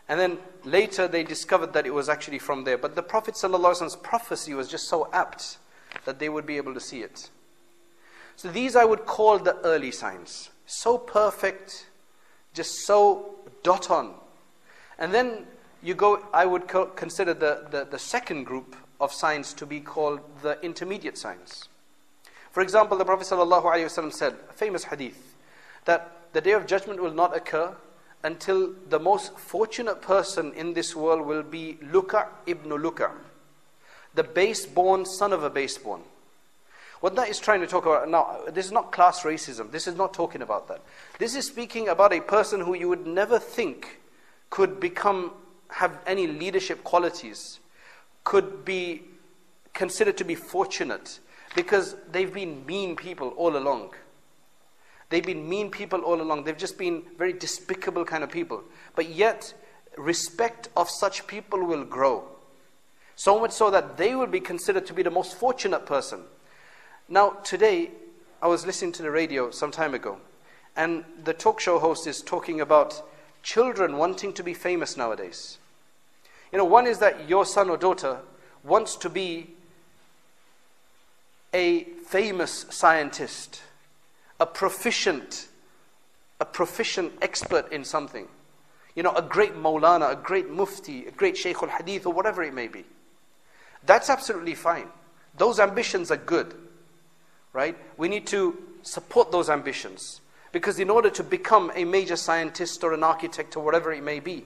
And 0.09 0.19
then 0.19 0.37
later 0.63 1.07
they 1.07 1.23
discovered 1.23 1.73
that 1.73 1.85
it 1.85 1.93
was 1.93 2.09
actually 2.09 2.39
from 2.39 2.63
there. 2.63 2.77
But 2.77 2.95
the 2.95 3.03
Prophet 3.03 3.35
ﷺ's 3.35 3.95
prophecy 3.97 4.53
was 4.53 4.69
just 4.69 4.87
so 4.87 5.09
apt 5.11 5.57
that 6.05 6.19
they 6.19 6.29
would 6.29 6.45
be 6.45 6.57
able 6.57 6.73
to 6.73 6.79
see 6.79 7.01
it. 7.01 7.29
So 8.35 8.49
these 8.49 8.75
I 8.75 8.85
would 8.85 9.05
call 9.05 9.39
the 9.39 9.57
early 9.65 9.91
signs. 9.91 10.49
So 10.65 10.97
perfect, 10.97 11.87
just 12.53 12.85
so 12.85 13.35
dot 13.63 13.89
on. 13.89 14.13
And 14.99 15.13
then 15.13 15.45
you 15.81 15.93
go, 15.93 16.23
I 16.33 16.45
would 16.45 16.67
co- 16.67 16.87
consider 16.87 17.33
the, 17.33 17.67
the, 17.69 17.85
the 17.85 17.99
second 17.99 18.45
group 18.45 18.75
of 18.99 19.11
signs 19.11 19.53
to 19.53 19.65
be 19.65 19.79
called 19.79 20.19
the 20.41 20.59
intermediate 20.63 21.17
signs. 21.17 21.67
For 22.51 22.61
example, 22.61 22.97
the 22.97 23.05
Prophet 23.05 23.27
ﷺ 23.27 24.13
said, 24.13 24.35
a 24.49 24.53
famous 24.53 24.85
hadith, 24.85 25.35
that 25.85 26.33
the 26.33 26.41
day 26.41 26.51
of 26.51 26.65
judgment 26.65 27.01
will 27.01 27.13
not 27.13 27.35
occur 27.35 27.75
until 28.23 28.73
the 28.89 28.99
most 28.99 29.37
fortunate 29.37 30.01
person 30.01 30.53
in 30.53 30.73
this 30.73 30.95
world 30.95 31.25
will 31.25 31.43
be 31.43 31.77
Luka 31.91 32.27
ibn 32.45 32.69
Luka, 32.69 33.11
the 34.15 34.23
base-born 34.23 35.05
son 35.05 35.33
of 35.33 35.43
a 35.43 35.49
base-born. 35.49 36.01
What 36.99 37.15
that 37.15 37.29
is 37.29 37.37
trying 37.37 37.61
to 37.61 37.67
talk 37.67 37.85
about 37.85 38.09
now, 38.09 38.39
this 38.51 38.65
is 38.65 38.71
not 38.71 38.91
class 38.91 39.21
racism. 39.21 39.71
This 39.71 39.87
is 39.87 39.95
not 39.95 40.13
talking 40.13 40.41
about 40.41 40.67
that. 40.67 40.81
This 41.19 41.35
is 41.35 41.45
speaking 41.45 41.89
about 41.89 42.11
a 42.11 42.21
person 42.21 42.61
who 42.61 42.73
you 42.73 42.89
would 42.89 43.05
never 43.05 43.37
think 43.37 43.99
could 44.49 44.79
become, 44.79 45.31
have 45.69 45.99
any 46.07 46.25
leadership 46.25 46.83
qualities, 46.83 47.59
could 48.23 48.65
be 48.65 49.03
considered 49.73 50.17
to 50.17 50.23
be 50.23 50.33
fortunate 50.33 51.19
because 51.55 51.95
they've 52.11 52.33
been 52.33 52.65
mean 52.65 52.95
people 52.95 53.29
all 53.37 53.55
along. 53.55 53.91
They've 55.09 55.25
been 55.25 55.47
mean 55.47 55.71
people 55.71 56.01
all 56.01 56.21
along. 56.21 56.43
They've 56.43 56.57
just 56.57 56.77
been 56.77 57.03
very 57.17 57.33
despicable 57.33 58.03
kind 58.03 58.23
of 58.23 58.31
people. 58.31 58.63
But 58.95 59.09
yet, 59.09 59.53
respect 59.97 60.69
of 60.75 60.89
such 60.89 61.27
people 61.27 61.63
will 61.63 61.85
grow. 61.85 62.25
So 63.15 63.39
much 63.39 63.51
so 63.51 63.71
that 63.71 63.97
they 63.97 64.15
will 64.15 64.27
be 64.27 64.39
considered 64.39 64.85
to 64.87 64.93
be 64.93 65.03
the 65.03 65.09
most 65.09 65.35
fortunate 65.35 65.85
person. 65.85 66.21
Now, 67.09 67.31
today, 67.43 67.91
I 68.41 68.47
was 68.47 68.65
listening 68.65 68.91
to 68.93 69.01
the 69.01 69.09
radio 69.09 69.49
some 69.49 69.71
time 69.71 69.93
ago, 69.93 70.17
and 70.75 71.03
the 71.23 71.33
talk 71.33 71.59
show 71.59 71.79
host 71.79 72.05
is 72.05 72.21
talking 72.21 72.61
about 72.61 73.01
children 73.41 73.97
wanting 73.97 74.33
to 74.33 74.43
be 74.43 74.53
famous 74.53 74.97
nowadays. 74.97 75.57
You 76.51 76.59
know, 76.59 76.65
one 76.65 76.85
is 76.85 76.99
that 76.99 77.27
your 77.27 77.45
son 77.45 77.69
or 77.69 77.77
daughter 77.77 78.19
wants 78.63 78.95
to 78.97 79.09
be 79.09 79.51
a 81.53 81.85
famous 82.05 82.65
scientist 82.69 83.61
a 84.39 84.45
proficient, 84.45 85.47
a 86.39 86.45
proficient 86.45 87.13
expert 87.21 87.71
in 87.71 87.83
something. 87.83 88.27
You 88.95 89.03
know, 89.03 89.13
a 89.13 89.21
great 89.21 89.55
Maulana, 89.55 90.11
a 90.11 90.15
great 90.15 90.49
Mufti, 90.49 91.05
a 91.05 91.11
great 91.11 91.37
Shaykh 91.37 91.61
al 91.61 91.69
Hadith, 91.69 92.05
or 92.05 92.13
whatever 92.13 92.43
it 92.43 92.53
may 92.53 92.67
be. 92.67 92.83
That's 93.85 94.09
absolutely 94.09 94.55
fine. 94.55 94.87
Those 95.37 95.59
ambitions 95.59 96.09
are 96.11 96.17
good, 96.17 96.55
right? 97.53 97.77
We 97.97 98.09
need 98.09 98.25
to 98.27 98.57
support 98.81 99.31
those 99.31 99.49
ambitions. 99.49 100.21
Because 100.51 100.79
in 100.79 100.89
order 100.89 101.09
to 101.11 101.23
become 101.23 101.71
a 101.75 101.83
major 101.83 102.15
scientist 102.15 102.83
or 102.83 102.93
an 102.93 103.03
architect 103.03 103.55
or 103.55 103.63
whatever 103.63 103.93
it 103.93 104.03
may 104.03 104.19
be, 104.19 104.45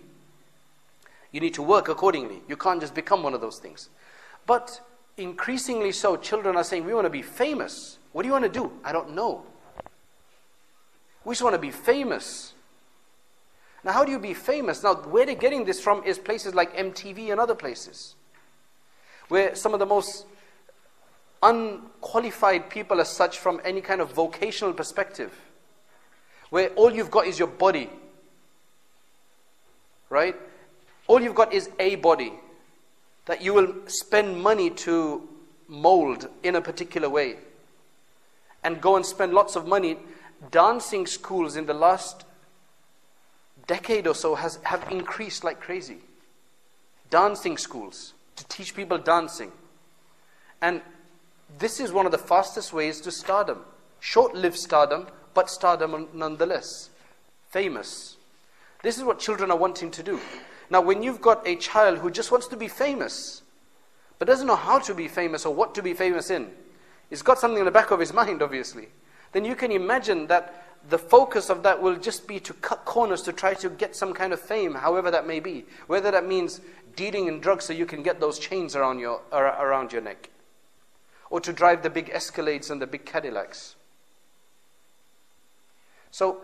you 1.32 1.40
need 1.40 1.54
to 1.54 1.62
work 1.62 1.88
accordingly. 1.88 2.42
You 2.48 2.58
can't 2.58 2.82
just 2.82 2.94
become 2.94 3.24
one 3.24 3.34
of 3.34 3.42
those 3.42 3.60
things. 3.60 3.90
But 4.46 4.82
increasingly 5.16 5.92
so, 5.92 6.18
children 6.18 6.58
are 6.58 6.64
saying, 6.64 6.86
We 6.86 6.94
want 6.94 7.06
to 7.06 7.10
be 7.10 7.22
famous. 7.22 7.98
What 8.12 8.24
do 8.24 8.28
you 8.28 8.34
want 8.34 8.44
to 8.44 8.50
do? 8.50 8.72
I 8.84 8.92
don't 8.92 9.16
know. 9.16 9.46
We 11.24 11.34
just 11.34 11.44
want 11.44 11.56
to 11.56 11.60
be 11.60 11.72
famous. 11.72 12.54
Now, 13.84 13.94
how 13.94 14.06
do 14.06 14.12
you 14.12 14.20
be 14.20 14.34
famous? 14.34 14.84
Now, 14.84 14.96
where 14.96 15.26
they're 15.26 15.36
getting 15.36 15.66
this 15.66 15.80
from 15.80 16.04
is 16.04 16.18
places 16.20 16.54
like 16.54 16.76
MTV 16.76 17.32
and 17.32 17.40
other 17.40 17.56
places, 17.56 18.16
where 19.28 19.56
some 19.56 19.74
of 19.74 19.80
the 19.80 19.86
most 19.86 20.26
unqualified 21.42 22.70
people, 22.70 23.00
as 23.02 23.10
such, 23.10 23.40
from 23.40 23.60
any 23.64 23.82
kind 23.82 24.02
of 24.02 24.14
vocational 24.14 24.74
perspective, 24.74 25.34
where 26.50 26.70
all 26.70 26.94
you've 26.94 27.12
got 27.12 27.26
is 27.26 27.40
your 27.40 27.48
body, 27.48 27.90
right? 30.10 30.36
All 31.08 31.22
you've 31.22 31.36
got 31.36 31.54
is 31.54 31.70
a 31.80 31.96
body 31.96 32.34
that 33.26 33.42
you 33.42 33.54
will 33.54 33.74
spend 33.88 34.42
money 34.42 34.70
to 34.70 35.28
mold 35.68 36.28
in 36.44 36.56
a 36.56 36.62
particular 36.62 37.10
way 37.10 37.38
and 38.64 38.82
go 38.82 38.96
and 38.96 39.06
spend 39.06 39.34
lots 39.34 39.56
of 39.56 39.66
money 39.68 39.98
dancing 40.50 41.06
schools 41.06 41.56
in 41.56 41.66
the 41.66 41.74
last 41.74 42.26
decade 43.68 44.08
or 44.08 44.16
so 44.16 44.36
has, 44.36 44.60
have 44.64 44.88
increased 44.92 45.44
like 45.44 45.60
crazy. 45.60 45.98
Dancing 47.10 47.58
schools 47.58 48.14
to 48.38 48.46
teach 48.48 48.76
people 48.76 48.98
dancing. 48.98 49.52
And 50.62 50.82
this 51.60 51.80
is 51.80 51.92
one 51.92 52.06
of 52.06 52.12
the 52.12 52.18
fastest 52.18 52.74
ways 52.74 53.02
to 53.02 53.12
stardom. 53.12 53.60
Short 54.00 54.34
lived 54.34 54.58
stardom, 54.58 55.08
but 55.34 55.50
stardom 55.50 56.08
nonetheless. 56.14 56.90
Famous. 57.50 58.16
This 58.82 58.98
is 58.98 59.04
what 59.04 59.20
children 59.20 59.52
are 59.52 59.58
wanting 59.58 59.92
to 59.92 60.02
do. 60.02 60.20
Now, 60.70 60.82
when 60.82 61.04
you've 61.04 61.22
got 61.22 61.46
a 61.46 61.56
child 61.58 62.00
who 62.00 62.10
just 62.10 62.32
wants 62.32 62.48
to 62.48 62.58
be 62.58 62.70
famous, 62.70 63.42
but 64.18 64.28
doesn't 64.28 64.48
know 64.48 64.56
how 64.56 64.80
to 64.80 64.96
be 64.96 65.08
famous 65.08 65.46
or 65.46 65.54
what 65.54 65.76
to 65.76 65.84
be 65.84 65.94
famous 65.94 66.30
in, 66.30 66.50
he's 67.10 67.22
got 67.22 67.38
something 67.38 67.60
in 67.60 67.66
the 67.66 67.72
back 67.72 67.92
of 67.92 68.00
his 68.00 68.14
mind, 68.22 68.42
obviously 68.42 68.88
then 69.32 69.46
you 69.46 69.56
can 69.56 69.72
imagine 69.72 70.28
that 70.28 70.66
the 70.90 70.98
focus 70.98 71.50
of 71.50 71.64
that 71.64 71.82
will 71.82 71.96
just 71.96 72.28
be 72.28 72.40
to 72.40 72.54
cut 72.54 72.86
corners 72.86 73.22
to 73.24 73.34
try 73.34 73.54
to 73.54 73.70
get 73.70 73.96
some 73.96 74.14
kind 74.14 74.34
of 74.34 74.40
fame, 74.40 74.74
however 74.76 75.12
that 75.12 75.28
may 75.28 75.40
be. 75.40 75.66
Whether 75.88 76.12
that 76.12 76.26
means 76.28 76.60
dealing 76.96 77.28
in 77.28 77.40
drugs 77.40 77.66
so 77.66 77.74
you 77.74 77.86
can 77.86 78.04
get 78.04 78.20
those 78.20 78.40
chains 78.40 78.76
around 78.76 79.00
your, 79.00 79.22
around 79.32 79.94
your 79.94 80.02
neck, 80.02 80.30
or 81.30 81.40
to 81.40 81.54
drive 81.54 81.84
the 81.84 81.90
big 81.90 82.12
Escalades 82.12 82.72
and 82.72 82.82
the 82.82 82.88
big 82.88 83.06
Cadillacs. 83.06 83.76
So 86.10 86.42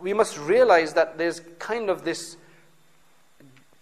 we 0.00 0.14
must 0.14 0.38
realize 0.38 0.94
that 0.94 1.18
there's 1.18 1.40
kind 1.58 1.90
of 1.90 2.04
this 2.04 2.36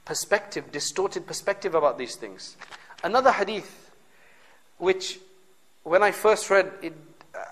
perspective, 0.05 0.73
distorted 0.73 1.27
perspective 1.27 1.75
about 1.75 1.99
these 1.99 2.17
things. 2.17 2.57
Another 3.05 3.31
hadith, 3.31 3.91
which 4.79 5.21
when 5.85 6.03
I 6.03 6.11
first 6.11 6.51
read, 6.51 6.73
it 6.83 6.95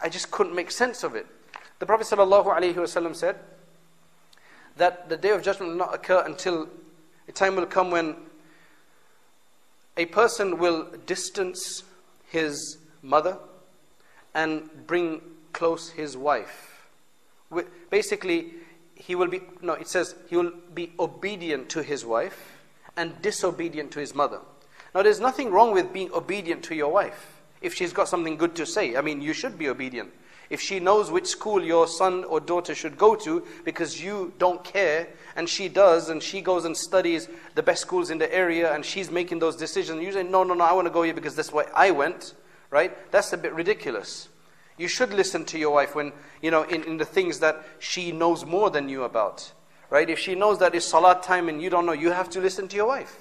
I 0.03 0.09
just 0.09 0.31
couldn't 0.31 0.55
make 0.55 0.71
sense 0.71 1.03
of 1.03 1.15
it. 1.15 1.27
The 1.79 1.87
Prophet 1.87 2.07
ﷺ 2.07 3.17
said 3.17 3.37
that 4.77 5.09
the 5.09 5.17
day 5.17 5.31
of 5.31 5.43
judgment 5.43 5.73
will 5.73 5.79
not 5.79 5.95
occur 5.95 6.23
until 6.25 6.69
a 7.29 7.33
time 7.33 7.57
will 7.57 7.67
come 7.67 7.91
when 7.91 8.17
a 9.97 10.07
person 10.07 10.59
will 10.59 10.87
distance 11.07 11.83
his 12.29 12.79
mother 13.03 13.37
and 14.35 14.71
bring 14.87 15.21
close 15.53 15.91
his 15.91 16.17
wife. 16.17 16.87
Basically, 17.91 18.55
he 18.95 19.15
will 19.15 19.29
be, 19.29 19.41
no, 19.61 19.75
it 19.75 19.89
says 19.89 20.15
he 20.31 20.37
will 20.37 20.53
be 20.73 20.93
obedient 20.99 21.69
to 21.71 21.83
his 21.83 22.05
wife 22.05 22.59
and 22.97 23.21
disobedient 23.21 23.91
to 23.93 24.01
his 24.01 24.15
mother. 24.15 24.41
Now, 24.95 25.03
there's 25.03 25.21
nothing 25.21 25.51
wrong 25.51 25.73
with 25.73 25.93
being 25.93 26.11
obedient 26.13 26.63
to 26.65 26.75
your 26.75 26.93
wife 26.93 27.42
if 27.63 27.75
she's 27.75 27.93
got 27.93 28.09
something 28.09 28.37
good 28.37 28.55
to 28.57 28.67
say. 28.67 28.97
I 28.97 29.01
mean, 29.01 29.21
you 29.21 29.33
should 29.33 29.59
be 29.59 29.69
obedient. 29.69 30.11
If 30.51 30.61
she 30.61 30.81
knows 30.81 31.11
which 31.11 31.27
school 31.27 31.65
your 31.65 31.87
son 31.87 32.25
or 32.25 32.39
daughter 32.39 32.75
should 32.75 32.99
go 32.99 33.15
to 33.17 33.47
because 33.65 34.03
you 34.03 34.35
don't 34.39 34.63
care 34.63 35.09
and 35.35 35.49
she 35.49 35.69
does 35.69 36.11
and 36.11 36.23
she 36.23 36.43
goes 36.43 36.67
and 36.67 36.77
studies 36.77 37.29
the 37.55 37.63
best 37.63 37.81
schools 37.81 38.11
in 38.11 38.19
the 38.19 38.33
area 38.35 38.71
and 38.75 38.85
she's 38.85 39.11
making 39.11 39.39
those 39.39 39.57
decisions, 39.57 40.03
you 40.03 40.13
say, 40.13 40.23
no, 40.23 40.45
no, 40.45 40.53
no, 40.53 40.65
I 40.65 40.73
want 40.73 40.87
to 40.87 40.93
go 40.93 41.05
here 41.05 41.15
because 41.15 41.35
that's 41.35 41.53
why 41.53 41.65
I 41.75 41.91
went, 41.91 42.35
right? 42.69 43.11
That's 43.11 43.33
a 43.33 43.39
bit 43.39 43.55
ridiculous. 43.55 44.29
You 44.77 44.89
should 44.89 45.15
listen 45.15 45.45
to 45.47 45.59
your 45.59 45.73
wife 45.73 45.95
when, 45.95 46.13
you 46.43 46.51
know, 46.51 46.65
in, 46.65 46.83
in 46.85 46.97
the 46.99 47.05
things 47.05 47.39
that 47.39 47.65
she 47.79 48.13
knows 48.13 48.45
more 48.45 48.69
than 48.69 48.89
you 48.89 49.05
about. 49.05 49.53
Right? 49.89 50.09
If 50.09 50.19
she 50.19 50.35
knows 50.35 50.59
that 50.59 50.75
it's 50.75 50.87
salat 50.87 51.23
time 51.23 51.49
and 51.51 51.63
you 51.63 51.69
don't 51.69 51.85
know, 51.85 51.93
you 51.93 52.11
have 52.11 52.31
to 52.31 52.41
listen 52.41 52.67
to 52.69 52.77
your 52.77 52.87
wife. 52.87 53.17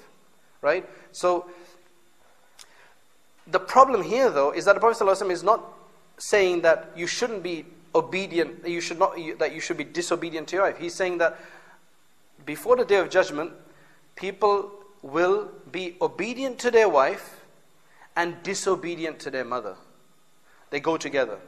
Right? 0.62 0.88
So, 1.12 1.46
the 3.46 3.60
problem 3.60 4.02
here 4.02 4.30
though 4.30 4.52
is 4.52 4.64
that 4.64 4.74
the 4.74 4.80
Prophet 4.80 5.04
ﷺ 5.04 5.30
is 5.30 5.42
not 5.42 5.64
saying 6.18 6.62
that 6.62 6.90
you 6.96 7.06
shouldn't 7.06 7.42
be 7.42 7.64
obedient, 7.94 8.66
you 8.66 8.80
should 8.80 8.98
not, 8.98 9.16
that 9.38 9.54
you 9.54 9.60
should 9.60 9.76
be 9.76 9.84
disobedient 9.84 10.48
to 10.48 10.56
your 10.56 10.64
wife. 10.66 10.78
He's 10.78 10.94
saying 10.94 11.18
that 11.18 11.38
before 12.46 12.76
the 12.76 12.84
day 12.84 12.96
of 12.96 13.10
judgment, 13.10 13.52
people 14.16 14.70
will 15.02 15.50
be 15.70 15.96
obedient 16.00 16.58
to 16.60 16.70
their 16.70 16.88
wife 16.88 17.40
and 18.16 18.42
disobedient 18.42 19.18
to 19.20 19.30
their 19.30 19.44
mother. 19.44 19.76
They 20.70 20.80
go 20.80 20.96
together. 20.96 21.38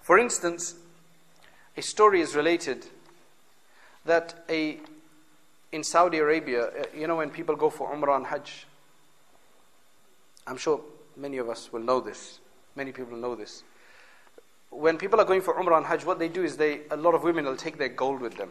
For 0.00 0.18
instance, 0.18 0.74
a 1.76 1.82
story 1.82 2.20
is 2.20 2.34
related 2.34 2.86
that 4.04 4.44
a 4.48 4.78
in 5.72 5.82
Saudi 5.82 6.18
Arabia, 6.18 6.66
uh, 6.66 6.84
you 6.96 7.06
know, 7.06 7.16
when 7.16 7.30
people 7.30 7.56
go 7.56 7.70
for 7.70 7.92
Umrah 7.92 8.16
and 8.16 8.26
Hajj, 8.26 8.66
I'm 10.46 10.56
sure 10.56 10.80
many 11.16 11.38
of 11.38 11.48
us 11.48 11.72
will 11.72 11.80
know 11.80 12.00
this. 12.00 12.40
Many 12.74 12.92
people 12.92 13.16
know 13.16 13.34
this. 13.34 13.62
When 14.70 14.98
people 14.98 15.20
are 15.20 15.24
going 15.24 15.40
for 15.40 15.54
Umrah 15.54 15.78
and 15.78 15.86
Hajj, 15.86 16.04
what 16.04 16.18
they 16.18 16.28
do 16.28 16.42
is 16.42 16.56
they, 16.56 16.80
a 16.90 16.96
lot 16.96 17.14
of 17.14 17.22
women 17.22 17.44
will 17.44 17.56
take 17.56 17.78
their 17.78 17.88
gold 17.88 18.20
with 18.20 18.36
them. 18.36 18.50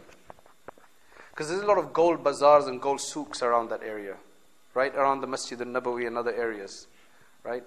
Because 1.30 1.50
there's 1.50 1.62
a 1.62 1.68
lot 1.68 1.78
of 1.78 1.94
gold 1.94 2.24
bazaars 2.24 2.66
and 2.66 2.82
gold 2.82 3.02
souks 3.02 3.42
around 3.42 3.70
that 3.70 3.84
area, 3.84 4.16
right? 4.74 4.96
Around 4.96 5.22
the 5.22 5.28
Masjid 5.28 5.60
al 5.60 5.68
Nabawi 5.68 6.08
and 6.08 6.18
other 6.18 6.34
areas, 6.34 6.88
right? 7.44 7.64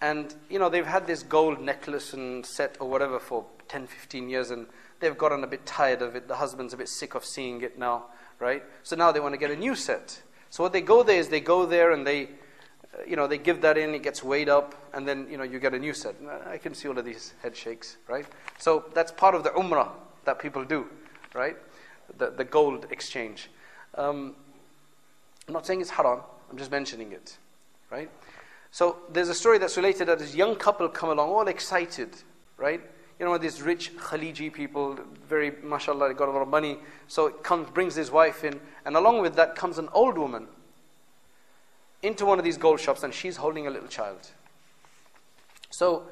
And, 0.00 0.34
you 0.48 0.58
know, 0.58 0.68
they've 0.68 0.86
had 0.86 1.06
this 1.06 1.22
gold 1.22 1.60
necklace 1.60 2.14
and 2.14 2.46
set 2.46 2.76
or 2.80 2.88
whatever 2.88 3.18
for 3.18 3.44
10, 3.68 3.86
15 3.86 4.30
years 4.30 4.50
and 4.50 4.66
they've 5.00 5.18
gotten 5.18 5.44
a 5.44 5.46
bit 5.46 5.66
tired 5.66 6.02
of 6.02 6.16
it. 6.16 6.28
The 6.28 6.36
husband's 6.36 6.72
a 6.72 6.76
bit 6.76 6.88
sick 6.88 7.14
of 7.14 7.24
seeing 7.24 7.60
it 7.62 7.78
now, 7.78 8.06
right? 8.38 8.62
So 8.82 8.96
now 8.96 9.12
they 9.12 9.20
want 9.20 9.34
to 9.34 9.38
get 9.38 9.50
a 9.50 9.56
new 9.56 9.74
set. 9.74 10.22
So 10.50 10.62
what 10.62 10.72
they 10.72 10.80
go 10.80 11.02
there 11.02 11.18
is 11.18 11.28
they 11.28 11.40
go 11.40 11.66
there 11.66 11.92
and 11.92 12.06
they, 12.06 12.30
you 13.06 13.16
know, 13.16 13.26
they 13.26 13.38
give 13.38 13.60
that 13.62 13.78
in, 13.78 13.94
it 13.94 14.02
gets 14.02 14.22
weighed 14.22 14.48
up, 14.48 14.74
and 14.92 15.06
then, 15.06 15.26
you 15.30 15.36
know, 15.36 15.44
you 15.44 15.58
get 15.58 15.74
a 15.74 15.78
new 15.78 15.92
set. 15.92 16.14
I 16.46 16.58
can 16.58 16.74
see 16.74 16.88
all 16.88 16.98
of 16.98 17.04
these 17.04 17.34
head 17.42 17.56
shakes, 17.56 17.96
right? 18.08 18.26
So 18.58 18.84
that's 18.94 19.12
part 19.12 19.34
of 19.34 19.44
the 19.44 19.50
umrah 19.50 19.90
that 20.24 20.38
people 20.38 20.64
do, 20.64 20.86
right? 21.34 21.56
The, 22.16 22.30
the 22.30 22.44
gold 22.44 22.86
exchange. 22.90 23.50
Um, 23.94 24.34
I'm 25.46 25.54
not 25.54 25.66
saying 25.66 25.80
it's 25.80 25.90
haram, 25.90 26.20
I'm 26.50 26.58
just 26.58 26.70
mentioning 26.70 27.12
it, 27.12 27.36
right? 27.90 28.10
So 28.70 28.98
there's 29.12 29.28
a 29.28 29.34
story 29.34 29.58
that's 29.58 29.76
related 29.76 30.08
that 30.08 30.18
this 30.18 30.34
young 30.34 30.56
couple 30.56 30.88
come 30.88 31.10
along, 31.10 31.30
all 31.30 31.48
excited, 31.48 32.10
right? 32.56 32.80
You 33.18 33.26
know, 33.26 33.36
these 33.38 33.62
rich 33.62 33.96
Khaliji 33.96 34.52
people, 34.52 34.98
very, 35.26 35.52
mashallah, 35.62 36.08
they 36.08 36.14
got 36.14 36.28
a 36.28 36.32
lot 36.32 36.42
of 36.42 36.48
money. 36.48 36.78
So 37.08 37.26
it 37.26 37.42
comes, 37.42 37.68
brings 37.70 37.94
his 37.94 38.10
wife 38.10 38.44
in, 38.44 38.60
and 38.84 38.96
along 38.96 39.22
with 39.22 39.34
that 39.36 39.56
comes 39.56 39.78
an 39.78 39.88
old 39.92 40.16
woman 40.16 40.46
into 42.02 42.24
one 42.24 42.38
of 42.38 42.44
these 42.44 42.56
gold 42.56 42.80
shops, 42.80 43.02
and 43.02 43.12
she's 43.12 43.36
holding 43.36 43.66
a 43.66 43.70
little 43.70 43.88
child. 43.88 44.30
So 45.70 46.04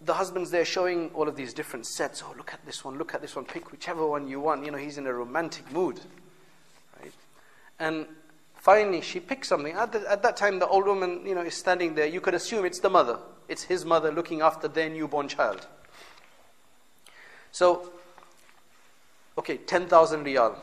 the 0.00 0.14
husband's 0.14 0.50
there 0.50 0.64
showing 0.64 1.10
all 1.14 1.28
of 1.28 1.36
these 1.36 1.54
different 1.54 1.86
sets. 1.86 2.22
Oh, 2.24 2.34
look 2.36 2.52
at 2.52 2.64
this 2.66 2.84
one, 2.84 2.98
look 2.98 3.14
at 3.14 3.20
this 3.20 3.34
one, 3.36 3.44
pick 3.44 3.70
whichever 3.70 4.06
one 4.06 4.28
you 4.28 4.40
want. 4.40 4.64
You 4.64 4.70
know, 4.70 4.78
he's 4.78 4.98
in 4.98 5.06
a 5.06 5.12
romantic 5.12 5.70
mood. 5.72 6.00
Right? 7.00 7.12
And 7.78 8.06
Finally, 8.58 9.00
she 9.00 9.20
picks 9.20 9.48
something. 9.48 9.72
At, 9.74 9.92
the, 9.92 10.10
at, 10.10 10.22
that 10.22 10.36
time, 10.36 10.58
the 10.58 10.66
old 10.66 10.86
woman, 10.86 11.24
you 11.24 11.34
know, 11.34 11.42
is 11.42 11.54
standing 11.54 11.94
there. 11.94 12.06
You 12.06 12.20
could 12.20 12.34
assume 12.34 12.64
it's 12.64 12.80
the 12.80 12.90
mother. 12.90 13.18
It's 13.48 13.62
his 13.62 13.84
mother 13.84 14.10
looking 14.10 14.40
after 14.40 14.66
their 14.66 14.90
newborn 14.90 15.28
child. 15.28 15.66
So, 17.52 17.90
okay, 19.38 19.58
10,000 19.58 20.24
riyal, 20.24 20.56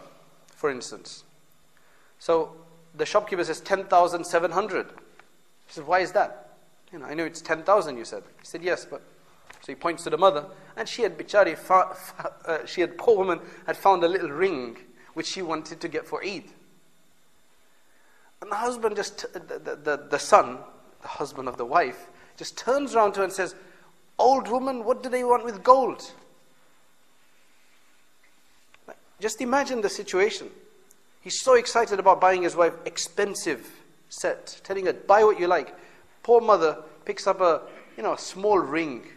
for 0.56 0.70
instance. 0.70 1.24
So, 2.20 2.56
the 2.98 3.06
shopkeeper 3.06 3.44
says 3.44 3.62
10,700. 3.62 4.88
He 4.88 4.94
says, 5.68 5.84
why 5.84 6.00
is 6.00 6.12
that? 6.14 6.58
You 6.92 7.00
know, 7.00 7.06
I 7.06 7.14
know 7.14 7.26
it's 7.26 7.42
10,000, 7.42 7.98
you 7.98 8.06
said. 8.06 8.24
He 8.40 8.46
said, 8.46 8.64
yes, 8.64 8.86
but... 8.86 9.02
So 9.62 9.72
he 9.72 9.76
points 9.76 10.04
to 10.04 10.12
the 10.12 10.18
mother, 10.18 10.46
and 10.78 10.88
she 10.88 11.02
had, 11.02 11.18
bichari, 11.18 11.58
uh, 12.46 12.66
she 12.68 12.82
had, 12.82 13.00
poor 13.00 13.18
woman, 13.18 13.40
had 13.66 13.76
found 13.76 14.04
a 14.04 14.08
little 14.08 14.30
ring 14.30 14.78
which 15.16 15.26
she 15.26 15.42
wanted 15.42 15.82
to 15.82 15.88
get 15.88 16.06
for 16.06 16.24
Eid. 16.24 16.44
And 18.42 18.52
the 18.52 18.58
husband 18.58 18.96
just, 18.96 19.26
the, 19.34 19.80
the, 19.84 20.06
the 20.08 20.20
son, 20.20 20.60
the 21.02 21.08
husband 21.08 21.48
of 21.48 21.58
the 21.58 21.66
wife, 21.66 22.10
just 22.38 22.58
turns 22.58 22.94
around 22.94 23.14
to 23.14 23.20
her 23.20 23.24
and 23.24 23.34
says, 23.34 23.56
Old 24.20 24.48
woman, 24.48 24.84
what 24.84 25.02
do 25.02 25.10
they 25.10 25.24
want 25.24 25.44
with 25.44 25.64
gold? 25.64 26.12
Just 29.20 29.42
imagine 29.42 29.82
the 29.82 29.90
situation. 29.90 30.50
He's 31.26 31.42
so 31.42 31.56
excited 31.56 31.98
about 31.98 32.22
buying 32.22 32.44
his 32.44 32.56
wife 32.56 32.76
expensive 32.86 33.68
set, 34.10 34.62
telling 34.64 34.86
her, 34.86 34.94
buy 34.94 35.24
what 35.24 35.40
you 35.40 35.48
like. 35.48 35.76
Poor 36.22 36.40
mother 36.40 36.78
picks 37.04 37.26
up 37.26 37.42
a, 37.42 37.64
you 37.98 38.04
know, 38.04 38.14
a 38.14 38.18
small 38.20 38.60
ring. 38.60 39.08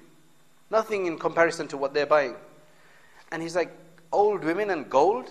Nothing 0.70 1.04
in 1.04 1.18
comparison 1.18 1.68
to 1.68 1.76
what 1.76 1.92
they're 1.92 2.06
buying. 2.06 2.34
And 3.30 3.42
he's 3.42 3.54
like, 3.54 3.70
old 4.10 4.42
women 4.42 4.70
and 4.70 4.88
gold? 4.88 5.28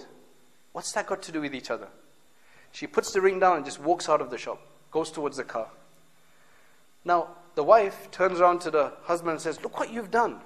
What's 0.71 0.91
that 0.91 1.07
got 1.07 1.23
to 1.23 1.31
do 1.31 1.41
with 1.41 1.55
each 1.55 1.71
other? 1.71 1.87
She 2.71 2.85
puts 2.85 3.11
the 3.11 3.21
ring 3.21 3.39
down 3.39 3.55
and 3.55 3.65
just 3.65 3.81
walks 3.81 4.07
out 4.07 4.21
of 4.21 4.29
the 4.29 4.37
shop, 4.37 4.61
goes 4.91 5.09
towards 5.09 5.37
the 5.37 5.45
car. 5.45 5.69
Now, 7.03 7.29
the 7.55 7.63
wife 7.63 8.11
turns 8.11 8.39
around 8.39 8.61
to 8.61 8.69
the 8.69 8.91
husband 9.01 9.31
and 9.31 9.41
says, 9.41 9.59
Look 9.63 9.79
what 9.79 9.91
you've 9.91 10.11
done. 10.11 10.41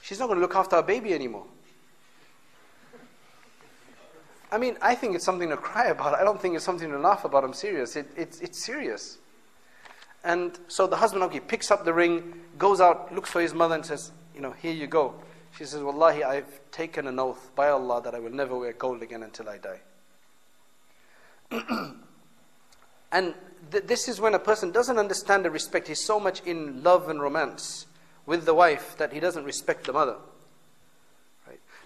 She's 0.00 0.20
not 0.20 0.28
going 0.28 0.38
to 0.38 0.42
look 0.42 0.54
after 0.54 0.76
her 0.76 0.82
baby 0.82 1.12
anymore. 1.12 1.46
I 4.56 4.58
mean, 4.58 4.78
I 4.80 4.94
think 4.94 5.14
it's 5.14 5.24
something 5.26 5.50
to 5.50 5.56
cry 5.58 5.88
about. 5.88 6.14
I 6.14 6.24
don't 6.24 6.40
think 6.40 6.56
it's 6.56 6.64
something 6.64 6.88
to 6.90 6.98
laugh 6.98 7.26
about. 7.26 7.44
I'm 7.44 7.52
serious. 7.52 7.94
It, 7.94 8.08
it, 8.16 8.38
it's 8.40 8.64
serious. 8.64 9.18
And 10.24 10.58
so 10.66 10.86
the 10.86 10.96
husband, 10.96 11.22
okay, 11.24 11.40
picks 11.40 11.70
up 11.70 11.84
the 11.84 11.92
ring, 11.92 12.40
goes 12.56 12.80
out, 12.80 13.14
looks 13.14 13.28
for 13.28 13.42
his 13.42 13.52
mother, 13.52 13.74
and 13.74 13.84
says, 13.84 14.12
You 14.34 14.40
know, 14.40 14.52
here 14.52 14.72
you 14.72 14.86
go. 14.86 15.14
She 15.58 15.66
says, 15.66 15.82
Wallahi, 15.82 16.24
I've 16.24 16.70
taken 16.70 17.06
an 17.06 17.18
oath 17.18 17.50
by 17.54 17.68
Allah 17.68 18.00
that 18.00 18.14
I 18.14 18.18
will 18.18 18.30
never 18.30 18.56
wear 18.56 18.72
gold 18.72 19.02
again 19.02 19.22
until 19.22 19.46
I 19.50 19.58
die. 19.58 19.80
and 23.12 23.34
th- 23.70 23.84
this 23.84 24.08
is 24.08 24.22
when 24.22 24.32
a 24.32 24.38
person 24.38 24.70
doesn't 24.70 24.96
understand 24.96 25.44
the 25.44 25.50
respect. 25.50 25.88
He's 25.88 26.02
so 26.02 26.18
much 26.18 26.40
in 26.46 26.82
love 26.82 27.10
and 27.10 27.20
romance 27.20 27.84
with 28.24 28.46
the 28.46 28.54
wife 28.54 28.96
that 28.96 29.12
he 29.12 29.20
doesn't 29.20 29.44
respect 29.44 29.84
the 29.84 29.92
mother. 29.92 30.16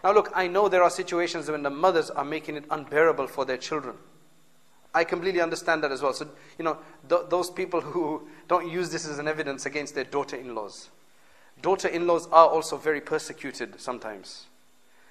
Now, 0.03 0.13
look, 0.13 0.31
I 0.35 0.47
know 0.47 0.69
there 0.69 0.83
are 0.83 0.91
situations 0.91 1.51
when 1.51 1.63
the 1.63 1.71
mothers 1.71 2.11
are 2.11 2.25
making 2.25 2.57
it 2.57 2.65
unbearable 2.71 3.27
for 3.27 3.45
their 3.45 3.59
children. 3.59 3.97
I 4.95 5.05
completely 5.05 5.41
understand 5.41 5.85
that 5.85 5.93
as 5.93 6.03
well. 6.03 6.13
So, 6.13 6.29
you 6.59 6.65
know, 6.65 6.79
th- 7.09 7.23
those 7.29 7.51
people 7.51 7.81
who 7.81 8.29
don't 8.49 8.69
use 8.69 8.91
this 8.91 9.07
as 9.07 9.19
an 9.19 9.29
evidence 9.29 9.67
against 9.67 9.95
their 9.95 10.05
daughter 10.05 10.37
in 10.37 10.55
laws. 10.55 10.89
Daughter 11.63 11.89
in 11.89 12.07
laws 12.07 12.27
are 12.33 12.49
also 12.49 12.77
very 12.77 13.01
persecuted 13.01 13.81
sometimes. 13.81 14.47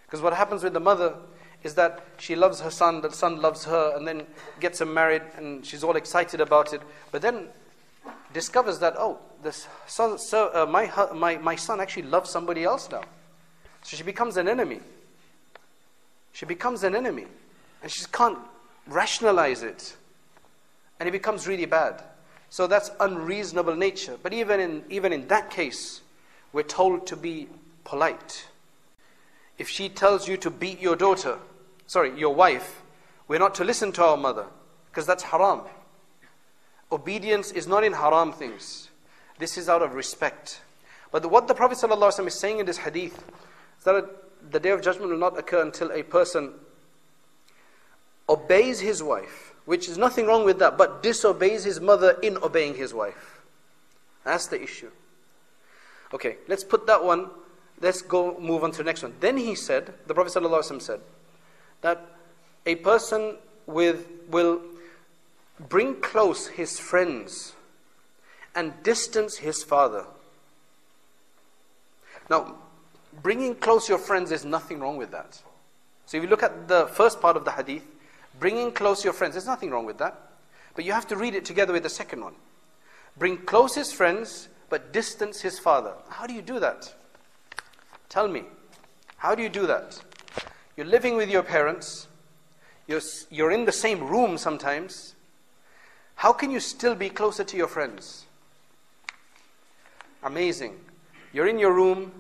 Because 0.06 0.22
what 0.22 0.34
happens 0.34 0.64
with 0.64 0.74
the 0.74 0.80
mother 0.80 1.16
is 1.64 1.76
that 1.76 2.04
she 2.18 2.36
loves 2.36 2.62
her 2.62 2.72
son, 2.72 3.02
the 3.02 3.12
son 3.12 3.42
loves 3.42 3.66
her, 3.66 3.94
and 3.96 4.08
then 4.08 4.24
gets 4.60 4.82
him 4.82 4.94
married, 4.94 5.22
and 5.38 5.66
she's 5.66 5.84
all 5.84 5.96
excited 5.96 6.42
about 6.42 6.74
it. 6.74 6.82
But 7.12 7.22
then 7.22 7.48
discovers 8.34 8.80
that, 8.80 8.96
oh, 8.98 9.20
this 9.44 9.68
son, 9.86 10.18
so, 10.18 10.52
uh, 10.54 10.66
my, 10.66 10.92
my, 11.14 11.38
my 11.38 11.56
son 11.56 11.80
actually 11.80 12.04
loves 12.04 12.30
somebody 12.30 12.64
else 12.64 12.90
now. 12.90 13.04
So 13.84 13.98
she 13.98 14.04
becomes 14.04 14.38
an 14.38 14.48
enemy. 14.48 14.80
She 16.34 16.46
becomes 16.46 16.84
an 16.84 16.96
enemy. 16.96 17.26
And 17.82 17.92
she 17.92 18.06
can't 18.12 18.38
rationalize 18.88 19.64
it. 19.64 19.96
And 21.00 21.08
it 21.08 21.12
becomes 21.12 21.48
really 21.48 21.66
bad. 21.66 22.04
So 22.50 22.68
that's 22.68 22.92
unreasonable 23.00 23.76
nature. 23.76 24.18
But 24.22 24.34
even 24.34 24.60
in, 24.60 24.84
even 24.90 25.14
in 25.14 25.28
that 25.28 25.50
case, 25.50 26.02
we're 26.52 26.64
told 26.64 27.08
to 27.08 27.16
be 27.16 27.48
polite. 27.84 28.48
If 29.58 29.70
she 29.70 29.90
tells 29.90 30.28
you 30.28 30.38
to 30.38 30.50
beat 30.50 30.80
your 30.80 30.96
daughter, 30.96 31.38
sorry, 31.88 32.18
your 32.18 32.34
wife, 32.34 32.82
we're 33.28 33.40
not 33.40 33.56
to 33.56 33.64
listen 33.64 33.92
to 33.94 34.04
our 34.04 34.18
mother 34.18 34.46
because 34.90 35.06
that's 35.06 35.24
haram. 35.24 35.62
Obedience 36.92 37.52
is 37.52 37.68
not 37.68 37.84
in 37.84 37.94
haram 37.94 38.34
things. 38.34 38.90
This 39.38 39.58
is 39.58 39.70
out 39.70 39.82
of 39.82 39.94
respect. 39.94 40.62
But 41.12 41.26
what 41.30 41.48
the 41.48 41.54
Prophet 41.54 41.78
ﷺ 41.78 42.28
is 42.28 42.40
saying 42.40 42.60
in 42.60 42.66
this 42.66 42.78
hadith 42.78 43.24
is 43.80 43.84
that 43.86 44.52
the 44.52 44.60
day 44.60 44.70
of 44.70 44.82
judgment 44.82 45.12
will 45.12 45.18
not 45.18 45.38
occur 45.38 45.62
until 45.62 45.92
a 45.92 46.04
person 46.04 46.54
obeys 48.28 48.80
his 48.80 49.02
wife, 49.02 49.54
which 49.66 49.90
is 49.90 49.98
nothing 49.98 50.28
wrong 50.28 50.46
with 50.46 50.60
that, 50.60 50.78
but 50.78 51.02
disobeys 51.02 51.64
his 51.64 51.82
mother 51.82 52.18
in 52.22 52.38
obeying 52.38 52.76
his 52.76 52.94
wife. 52.94 53.42
That's 54.24 54.48
the 54.48 54.62
issue. 54.62 54.92
Okay, 56.14 56.38
let's 56.48 56.64
put 56.64 56.88
that 56.88 57.04
one, 57.04 57.30
let's 57.82 58.02
go 58.02 58.40
move 58.40 58.64
on 58.64 58.72
to 58.72 58.78
the 58.80 58.84
next 58.84 59.04
one. 59.04 59.14
Then 59.20 59.38
he 59.38 59.56
said, 59.56 59.94
the 60.08 60.14
Prophet 60.14 60.34
ﷺ 60.34 60.82
said, 60.82 61.02
that 61.82 62.06
a 62.66 62.76
person 62.76 63.38
with, 63.66 64.08
will 64.30 64.62
bring 65.68 65.96
close 66.02 66.48
his 66.48 66.80
friends 66.80 67.54
and 68.56 68.74
distance 68.84 69.38
his 69.38 69.64
father. 69.64 70.06
Now, 72.30 72.56
bringing 73.22 73.56
close 73.56 73.90
your 73.90 73.98
friends, 73.98 74.30
there's 74.30 74.46
nothing 74.46 74.80
wrong 74.80 74.98
with 74.98 75.12
that. 75.12 75.42
So 76.06 76.18
if 76.18 76.24
you 76.24 76.30
look 76.30 76.44
at 76.44 76.68
the 76.68 76.88
first 76.88 77.22
part 77.22 77.38
of 77.38 77.46
the 77.46 77.52
hadith, 77.52 77.86
bringing 78.40 78.72
close 78.72 79.04
your 79.04 79.14
friends, 79.14 79.36
there's 79.36 79.46
nothing 79.46 79.70
wrong 79.70 79.86
with 79.86 79.98
that. 80.00 80.20
But 80.76 80.86
you 80.86 80.92
have 80.92 81.08
to 81.08 81.16
read 81.16 81.36
it 81.36 81.46
together 81.46 81.74
with 81.74 81.84
the 81.84 81.90
second 81.90 82.24
one. 82.24 82.36
Bring 83.18 83.38
close 83.38 83.76
his 83.76 83.92
friends, 83.92 84.50
but 84.70 84.94
distance 84.94 85.42
his 85.42 85.60
father. 85.60 85.94
How 86.10 86.26
do 86.26 86.34
you 86.34 86.42
do 86.42 86.60
that? 86.60 86.94
Tell 88.08 88.28
me. 88.28 88.44
How 89.18 89.36
do 89.36 89.44
you 89.44 89.50
do 89.50 89.68
that? 89.68 90.02
You're 90.78 90.88
living 90.88 91.18
with 91.18 91.30
your 91.30 91.44
parents, 91.44 92.08
you're, 92.88 93.02
you're 93.30 93.52
in 93.52 93.66
the 93.66 93.72
same 93.72 94.08
room 94.08 94.38
sometimes. 94.38 95.14
How 96.16 96.34
can 96.34 96.52
you 96.52 96.60
still 96.60 96.96
be 96.96 97.10
closer 97.10 97.44
to 97.44 97.58
your 97.58 97.68
friends? 97.68 98.26
Amazing. 100.24 100.76
You're 101.34 101.48
in 101.48 101.60
your 101.60 101.74
room, 101.74 102.12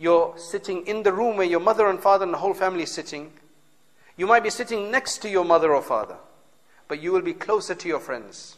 you're 0.00 0.32
sitting 0.38 0.86
in 0.86 1.02
the 1.02 1.12
room 1.12 1.36
where 1.36 1.46
your 1.46 1.60
mother 1.60 1.86
and 1.86 2.00
father 2.00 2.24
and 2.24 2.32
the 2.32 2.38
whole 2.38 2.54
family 2.54 2.84
is 2.84 2.90
sitting. 2.90 3.30
You 4.16 4.26
might 4.26 4.42
be 4.42 4.48
sitting 4.48 4.90
next 4.90 5.18
to 5.18 5.28
your 5.28 5.44
mother 5.44 5.74
or 5.74 5.82
father, 5.82 6.16
but 6.88 7.02
you 7.02 7.12
will 7.12 7.20
be 7.20 7.34
closer 7.34 7.74
to 7.74 7.86
your 7.86 8.00
friends. 8.00 8.56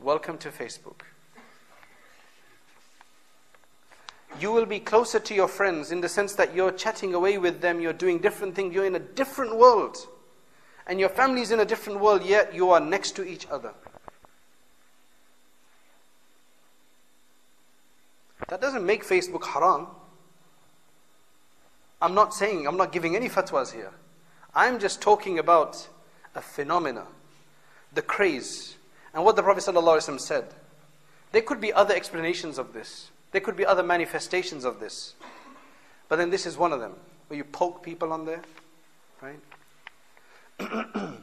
Welcome 0.00 0.38
to 0.38 0.48
Facebook. 0.48 1.02
You 4.40 4.52
will 4.52 4.64
be 4.64 4.80
closer 4.80 5.20
to 5.20 5.34
your 5.34 5.48
friends 5.48 5.92
in 5.92 6.00
the 6.00 6.08
sense 6.08 6.34
that 6.36 6.54
you're 6.54 6.72
chatting 6.72 7.12
away 7.12 7.36
with 7.36 7.60
them, 7.60 7.78
you're 7.78 7.92
doing 7.92 8.20
different 8.20 8.54
things, 8.54 8.74
you're 8.74 8.86
in 8.86 8.94
a 8.94 9.00
different 9.00 9.58
world. 9.58 9.98
And 10.86 10.98
your 10.98 11.10
family's 11.10 11.50
in 11.50 11.60
a 11.60 11.66
different 11.66 12.00
world, 12.00 12.24
yet 12.24 12.54
you 12.54 12.70
are 12.70 12.80
next 12.80 13.16
to 13.16 13.28
each 13.28 13.46
other. 13.50 13.74
That 18.48 18.60
doesn't 18.60 18.84
make 18.84 19.04
Facebook 19.04 19.44
haram. 19.46 19.86
I'm 22.00 22.14
not 22.14 22.34
saying, 22.34 22.66
I'm 22.66 22.76
not 22.76 22.92
giving 22.92 23.14
any 23.14 23.28
fatwas 23.28 23.72
here. 23.72 23.92
I'm 24.54 24.78
just 24.78 25.00
talking 25.00 25.38
about 25.38 25.88
a 26.34 26.42
phenomena, 26.42 27.04
the 27.94 28.02
craze, 28.02 28.76
and 29.14 29.24
what 29.24 29.36
the 29.36 29.42
Prophet 29.42 29.64
ﷺ 29.64 30.20
said. 30.20 30.46
There 31.30 31.42
could 31.42 31.60
be 31.60 31.72
other 31.72 31.94
explanations 31.94 32.58
of 32.58 32.72
this. 32.72 33.10
There 33.30 33.40
could 33.40 33.56
be 33.56 33.64
other 33.64 33.82
manifestations 33.82 34.64
of 34.64 34.80
this. 34.80 35.14
But 36.08 36.16
then 36.16 36.30
this 36.30 36.44
is 36.44 36.58
one 36.58 36.72
of 36.72 36.80
them, 36.80 36.94
where 37.28 37.36
you 37.36 37.44
poke 37.44 37.82
people 37.82 38.12
on 38.12 38.26
there, 38.26 38.42
right? 39.22 39.38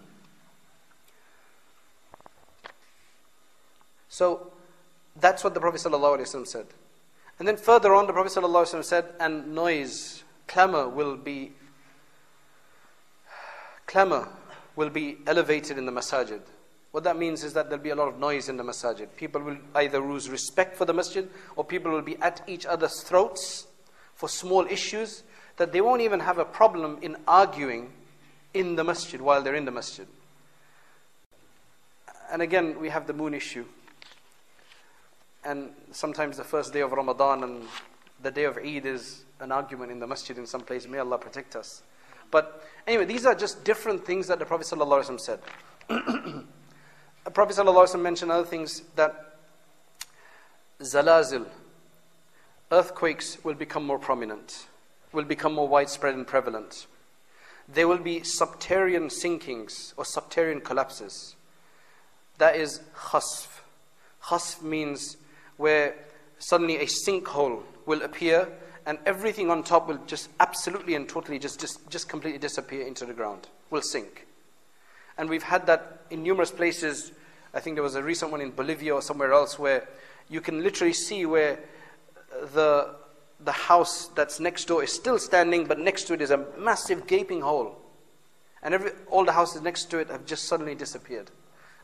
so 4.09 4.51
that's 5.20 5.43
what 5.43 5.53
the 5.53 5.59
Prophet 5.59 5.82
ﷺ 5.82 6.47
said. 6.47 6.65
And 7.40 7.48
then 7.48 7.56
further 7.56 7.96
on, 7.96 8.06
the 8.06 8.14
Prophet 8.14 8.34
ﷺ 8.34 8.84
said, 8.84 9.06
and 9.20 9.56
noise, 9.56 10.24
clamor 10.46 10.90
will 10.90 11.16
be, 11.16 11.54
clamor 13.86 14.28
will 14.76 14.90
be 14.90 15.18
elevated 15.26 15.78
in 15.78 15.86
the 15.86 15.92
masajid. 15.92 16.42
What 16.92 17.06
that 17.06 17.18
means 17.18 17.44
is 17.46 17.54
that 17.54 17.70
there'll 17.70 17.84
be 17.84 17.92
a 17.92 17.96
lot 17.96 18.10
of 18.10 18.20
noise 18.20 18.50
in 18.50 18.58
the 18.58 18.64
masajid. 18.64 19.08
People 19.16 19.42
will 19.42 19.58
either 19.76 20.00
lose 20.00 20.30
respect 20.30 20.76
for 20.76 20.84
the 20.86 20.94
masjid 20.94 21.30
or 21.56 21.64
people 21.64 21.92
will 21.92 22.02
be 22.02 22.18
at 22.18 22.42
each 22.48 22.66
other's 22.66 23.02
throats 23.02 23.68
for 24.16 24.28
small 24.28 24.66
issues 24.66 25.24
that 25.58 25.72
they 25.72 25.82
won't 25.82 26.02
even 26.02 26.20
have 26.20 26.40
a 26.40 26.46
problem 26.46 26.98
in 27.02 27.16
arguing 27.28 27.94
in 28.54 28.76
the 28.76 28.84
masjid 28.84 29.22
while 29.22 29.42
they're 29.42 29.56
in 29.56 29.66
the 29.66 29.72
masjid. 29.72 30.08
And 32.32 32.42
again, 32.42 32.80
we 32.80 32.90
have 32.90 33.08
the 33.08 33.14
moon 33.14 33.34
issue 33.34 33.66
and 35.44 35.72
sometimes 35.92 36.38
the 36.38 36.44
first 36.44 36.74
day 36.74 36.82
of 36.82 36.92
Ramadan 36.92 37.44
and 37.44 37.64
the 38.22 38.32
day 38.32 38.44
of 38.44 38.58
Eid 38.58 38.86
is 38.86 39.24
an 39.40 39.52
argument 39.52 39.92
in 39.92 40.00
the 40.00 40.08
masjid 40.08 40.38
in 40.38 40.46
some 40.46 40.62
place. 40.62 40.88
May 40.88 40.98
Allah 41.00 41.18
protect 41.18 41.56
us. 41.56 41.84
But 42.32 42.64
anyway, 42.86 43.06
these 43.06 43.26
are 43.26 43.36
just 43.36 43.64
different 43.64 44.06
things 44.06 44.28
that 44.28 44.40
the 44.40 44.46
Prophet 44.46 44.68
ﷺ 44.68 45.20
said. 45.20 45.40
the 45.88 47.32
Prophet 47.32 47.56
ﷺ 47.56 48.02
mentioned 48.02 48.32
other 48.32 48.46
things 48.46 48.84
that 48.96 49.38
zalazil, 50.80 51.46
earthquakes 52.72 53.44
will 53.44 53.56
become 53.56 53.86
more 53.86 54.00
prominent, 54.00 54.68
will 55.12 55.24
become 55.24 55.54
more 55.54 55.68
widespread 55.68 56.14
and 56.14 56.28
prevalent. 56.28 56.88
There 57.68 57.88
will 57.88 57.98
be 57.98 58.24
subterranean 58.24 59.10
sinkings 59.10 59.94
or 59.98 60.06
subterranean 60.06 60.62
collapses. 60.62 61.36
That 62.38 62.56
is 62.56 62.82
khasf. 62.96 63.48
Khasf 64.24 64.62
means 64.62 65.18
where 65.60 65.93
suddenly 66.39 66.78
a 66.78 66.86
sinkhole 66.86 67.62
will 67.86 68.01
appear 68.01 68.47
and 68.86 68.97
everything 69.05 69.51
on 69.51 69.62
top 69.62 69.89
will 69.89 69.99
just 70.07 70.30
absolutely 70.39 70.95
and 70.95 71.07
totally 71.07 71.38
just, 71.38 71.60
just, 71.60 71.88
just 71.89 72.07
completely 72.07 72.39
disappear 72.39 72.88
into 72.88 73.05
the 73.05 73.14
ground, 73.14 73.49
will 73.70 73.82
sink. 73.82 74.26
And 75.18 75.30
we've 75.30 75.43
had 75.43 75.68
that 75.68 76.03
in 76.10 76.24
numerous 76.24 76.49
places. 76.49 77.12
I 77.53 77.60
think 77.60 77.76
there 77.76 77.84
was 77.84 77.95
a 77.95 78.01
recent 78.01 78.32
one 78.32 78.39
in 78.39 78.51
Bolivia 78.51 78.95
or 78.95 79.01
somewhere 79.01 79.34
else 79.34 79.60
where 79.60 79.88
you 80.30 80.39
can 80.39 80.64
literally 80.64 80.93
see 80.93 81.26
where 81.26 81.60
the, 82.53 82.95
the 83.41 83.51
house 83.51 84.07
that's 84.16 84.39
next 84.39 84.66
door 84.66 84.82
is 84.82 84.93
still 84.93 85.20
standing, 85.20 85.66
but 85.66 85.78
next 85.78 86.05
to 86.05 86.14
it 86.14 86.22
is 86.22 86.32
a 86.32 86.45
massive 86.57 87.05
gaping 87.05 87.41
hole. 87.41 87.78
And 88.64 88.74
every, 88.74 88.91
all 89.10 89.26
the 89.26 89.34
houses 89.34 89.62
next 89.62 89.91
to 89.91 89.99
it 89.99 90.10
have 90.10 90.26
just 90.26 90.45
suddenly 90.45 90.74
disappeared. 90.74 91.32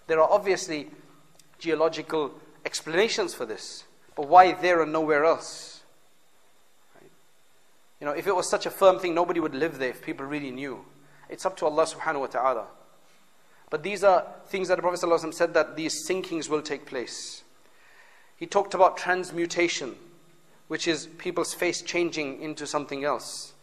There 0.08 0.22
are 0.22 0.32
obviously 0.32 0.92
geological 1.60 2.32
explanations 2.66 3.34
for 3.34 3.46
this, 3.46 3.86
but 4.16 4.28
why 4.28 4.52
there 4.54 4.82
and 4.82 4.92
nowhere 4.92 5.24
else? 5.24 5.82
Right? 6.96 7.12
You 8.02 8.08
know, 8.08 8.14
if 8.14 8.28
it 8.28 8.36
was 8.36 8.50
such 8.50 8.66
a 8.66 8.72
firm 8.72 9.00
thing, 9.00 9.14
nobody 9.14 9.40
would 9.40 9.56
live 9.56 9.78
there 9.78 9.90
if 9.90 10.02
people 10.02 10.26
really 10.26 10.52
knew. 10.52 10.84
It's 11.30 11.46
up 11.46 11.56
to 11.58 11.66
Allah 11.66 11.86
subhanahu 11.86 12.22
wa 12.22 12.28
ta'ala. 12.28 12.66
But 13.70 13.84
these 13.84 14.04
are 14.04 14.26
things 14.48 14.68
that 14.68 14.76
the 14.76 14.82
Prophet 14.82 15.34
said 15.34 15.54
that 15.54 15.76
these 15.76 16.08
sinkings 16.08 16.50
will 16.50 16.62
take 16.62 16.86
place. 16.86 17.44
He 18.38 18.46
talked 18.46 18.74
about 18.74 18.98
transmutation, 18.98 19.96
which 20.68 20.88
is 20.88 21.08
people's 21.18 21.54
face 21.54 21.82
changing 21.82 22.42
into 22.42 22.68
something 22.68 23.04
else. 23.04 23.54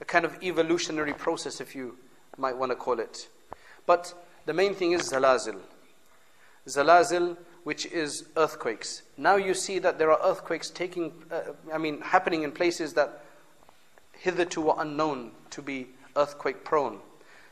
A 0.00 0.04
kind 0.04 0.24
of 0.24 0.42
evolutionary 0.42 1.12
process, 1.12 1.60
if 1.60 1.74
you 1.74 1.96
might 2.36 2.56
want 2.56 2.72
to 2.72 2.76
call 2.76 2.98
it. 2.98 3.28
But 3.86 4.14
the 4.46 4.52
main 4.52 4.74
thing 4.74 4.92
is 4.92 5.10
zalazil. 5.10 5.58
Zalazil 6.66 7.36
which 7.64 7.86
is 7.86 8.24
earthquakes. 8.36 9.02
Now 9.16 9.36
you 9.36 9.54
see 9.54 9.78
that 9.78 9.98
there 9.98 10.10
are 10.10 10.18
earthquakes 10.30 10.70
taking, 10.70 11.12
uh, 11.30 11.52
I 11.72 11.78
mean, 11.78 12.00
happening 12.00 12.42
in 12.42 12.52
places 12.52 12.94
that 12.94 13.24
hitherto 14.12 14.60
were 14.60 14.74
unknown 14.78 15.32
to 15.50 15.62
be 15.62 15.88
earthquake 16.16 16.64
prone. 16.64 16.98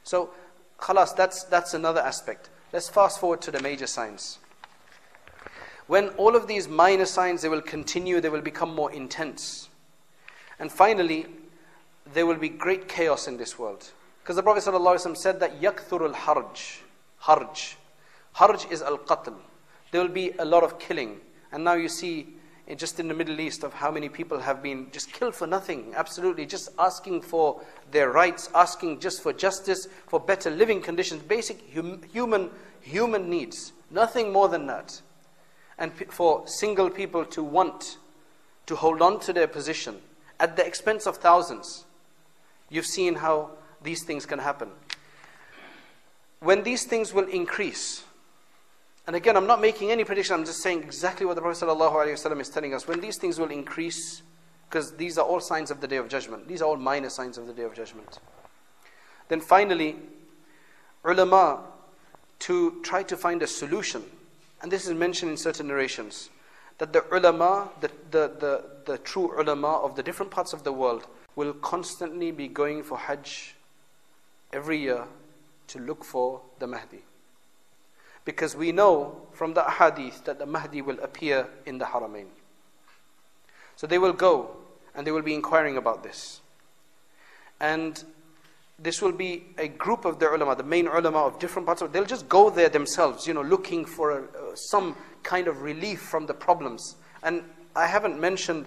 So, 0.02 0.30
khalas, 0.78 1.14
that's, 1.16 1.44
that's 1.44 1.74
another 1.74 2.00
aspect. 2.00 2.50
Let's 2.72 2.88
fast 2.88 3.20
forward 3.20 3.40
to 3.42 3.50
the 3.50 3.60
major 3.60 3.86
signs. 3.86 4.38
When 5.86 6.08
all 6.10 6.36
of 6.36 6.46
these 6.46 6.68
minor 6.68 7.04
signs, 7.04 7.42
they 7.42 7.48
will 7.48 7.60
continue, 7.60 8.20
they 8.20 8.28
will 8.28 8.40
become 8.40 8.74
more 8.74 8.92
intense. 8.92 9.68
And 10.58 10.70
finally, 10.70 11.26
there 12.12 12.26
will 12.26 12.36
be 12.36 12.48
great 12.48 12.88
chaos 12.88 13.26
in 13.26 13.36
this 13.36 13.58
world. 13.58 13.90
Because 14.22 14.36
the 14.36 14.42
Prophet 14.42 14.62
ﷺ 14.64 15.16
said 15.16 15.40
that 15.40 15.60
yakthur 15.60 16.02
al-harj. 16.02 16.78
Harj. 17.22 17.74
Harj 18.36 18.70
is 18.70 18.82
al-qatl 18.82 19.34
there 19.90 20.00
will 20.00 20.08
be 20.08 20.32
a 20.38 20.44
lot 20.44 20.62
of 20.62 20.78
killing. 20.78 21.20
And 21.52 21.64
now 21.64 21.74
you 21.74 21.88
see, 21.88 22.28
eh, 22.68 22.74
just 22.74 23.00
in 23.00 23.08
the 23.08 23.14
Middle 23.14 23.40
East, 23.40 23.64
of 23.64 23.72
how 23.72 23.90
many 23.90 24.08
people 24.08 24.38
have 24.38 24.62
been 24.62 24.88
just 24.92 25.12
killed 25.12 25.34
for 25.34 25.46
nothing, 25.46 25.92
absolutely, 25.96 26.46
just 26.46 26.70
asking 26.78 27.22
for 27.22 27.60
their 27.90 28.10
rights, 28.10 28.48
asking 28.54 29.00
just 29.00 29.22
for 29.22 29.32
justice, 29.32 29.88
for 30.06 30.20
better 30.20 30.50
living 30.50 30.80
conditions, 30.80 31.22
basic 31.22 31.74
hum, 31.74 32.00
human, 32.12 32.50
human 32.80 33.28
needs, 33.28 33.72
nothing 33.90 34.32
more 34.32 34.48
than 34.48 34.66
that. 34.66 35.00
And 35.78 35.92
for 36.10 36.46
single 36.46 36.90
people 36.90 37.24
to 37.26 37.42
want 37.42 37.98
to 38.66 38.76
hold 38.76 39.02
on 39.02 39.18
to 39.20 39.32
their 39.32 39.48
position 39.48 39.96
at 40.38 40.56
the 40.56 40.64
expense 40.64 41.06
of 41.06 41.16
thousands. 41.16 41.84
You've 42.68 42.86
seen 42.86 43.16
how 43.16 43.50
these 43.82 44.04
things 44.04 44.26
can 44.26 44.38
happen. 44.38 44.68
When 46.40 46.62
these 46.62 46.84
things 46.84 47.12
will 47.12 47.26
increase, 47.26 48.04
and 49.10 49.16
again, 49.16 49.36
I'm 49.36 49.48
not 49.48 49.60
making 49.60 49.90
any 49.90 50.04
prediction, 50.04 50.36
I'm 50.36 50.44
just 50.44 50.62
saying 50.62 50.84
exactly 50.84 51.26
what 51.26 51.34
the 51.34 51.42
Prophet 51.42 51.66
ﷺ 51.66 52.40
is 52.40 52.48
telling 52.48 52.74
us. 52.74 52.86
When 52.86 53.00
these 53.00 53.16
things 53.16 53.40
will 53.40 53.50
increase, 53.50 54.22
because 54.68 54.92
these 54.92 55.18
are 55.18 55.26
all 55.26 55.40
signs 55.40 55.72
of 55.72 55.80
the 55.80 55.88
day 55.88 55.96
of 55.96 56.08
judgment, 56.08 56.46
these 56.46 56.62
are 56.62 56.66
all 56.66 56.76
minor 56.76 57.10
signs 57.10 57.36
of 57.36 57.48
the 57.48 57.52
day 57.52 57.64
of 57.64 57.74
judgment. 57.74 58.20
Then 59.26 59.40
finally, 59.40 59.96
ulama, 61.04 61.58
to 62.38 62.80
try 62.84 63.02
to 63.02 63.16
find 63.16 63.42
a 63.42 63.48
solution, 63.48 64.04
and 64.62 64.70
this 64.70 64.86
is 64.86 64.94
mentioned 64.94 65.32
in 65.32 65.36
certain 65.36 65.66
narrations, 65.66 66.30
that 66.78 66.92
the 66.92 67.04
ulama, 67.12 67.68
the, 67.80 67.90
the, 68.12 68.32
the, 68.38 68.64
the 68.86 68.98
true 68.98 69.36
ulama 69.42 69.78
of 69.78 69.96
the 69.96 70.04
different 70.04 70.30
parts 70.30 70.52
of 70.52 70.62
the 70.62 70.72
world, 70.72 71.08
will 71.34 71.54
constantly 71.54 72.30
be 72.30 72.46
going 72.46 72.84
for 72.84 72.96
Hajj 72.96 73.56
every 74.52 74.78
year 74.78 75.02
to 75.66 75.80
look 75.80 76.04
for 76.04 76.42
the 76.60 76.68
Mahdi. 76.68 77.02
Because 78.24 78.54
we 78.54 78.72
know 78.72 79.22
from 79.32 79.54
the 79.54 79.64
hadith 79.64 80.24
that 80.24 80.38
the 80.38 80.46
Mahdi 80.46 80.82
will 80.82 81.00
appear 81.00 81.48
in 81.66 81.78
the 81.78 81.86
Haramain. 81.86 82.26
So 83.76 83.86
they 83.86 83.98
will 83.98 84.12
go 84.12 84.56
and 84.94 85.06
they 85.06 85.10
will 85.10 85.22
be 85.22 85.34
inquiring 85.34 85.76
about 85.76 86.02
this. 86.02 86.40
And 87.60 88.02
this 88.78 89.02
will 89.02 89.12
be 89.12 89.44
a 89.58 89.68
group 89.68 90.04
of 90.04 90.18
the 90.18 90.32
ulama, 90.32 90.56
the 90.56 90.62
main 90.62 90.86
ulama 90.86 91.18
of 91.18 91.38
different 91.38 91.66
parts 91.66 91.82
of 91.82 91.92
they'll 91.92 92.04
just 92.04 92.28
go 92.28 92.50
there 92.50 92.68
themselves, 92.68 93.26
you 93.26 93.34
know, 93.34 93.42
looking 93.42 93.84
for 93.84 94.10
a, 94.10 94.22
uh, 94.22 94.54
some 94.54 94.96
kind 95.22 95.48
of 95.48 95.62
relief 95.62 96.00
from 96.00 96.26
the 96.26 96.34
problems. 96.34 96.96
And 97.22 97.42
I 97.76 97.86
haven't 97.86 98.18
mentioned 98.18 98.66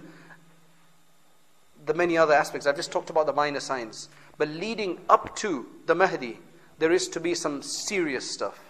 the 1.85 1.93
many 1.93 2.17
other 2.17 2.33
aspects. 2.33 2.67
I've 2.67 2.75
just 2.75 2.91
talked 2.91 3.09
about 3.09 3.25
the 3.25 3.33
minor 3.33 3.59
signs. 3.59 4.09
But 4.37 4.49
leading 4.49 4.99
up 5.09 5.35
to 5.37 5.65
the 5.87 5.95
Mahdi, 5.95 6.39
there 6.79 6.91
is 6.91 7.07
to 7.09 7.19
be 7.19 7.35
some 7.35 7.61
serious 7.61 8.31
stuff. 8.31 8.62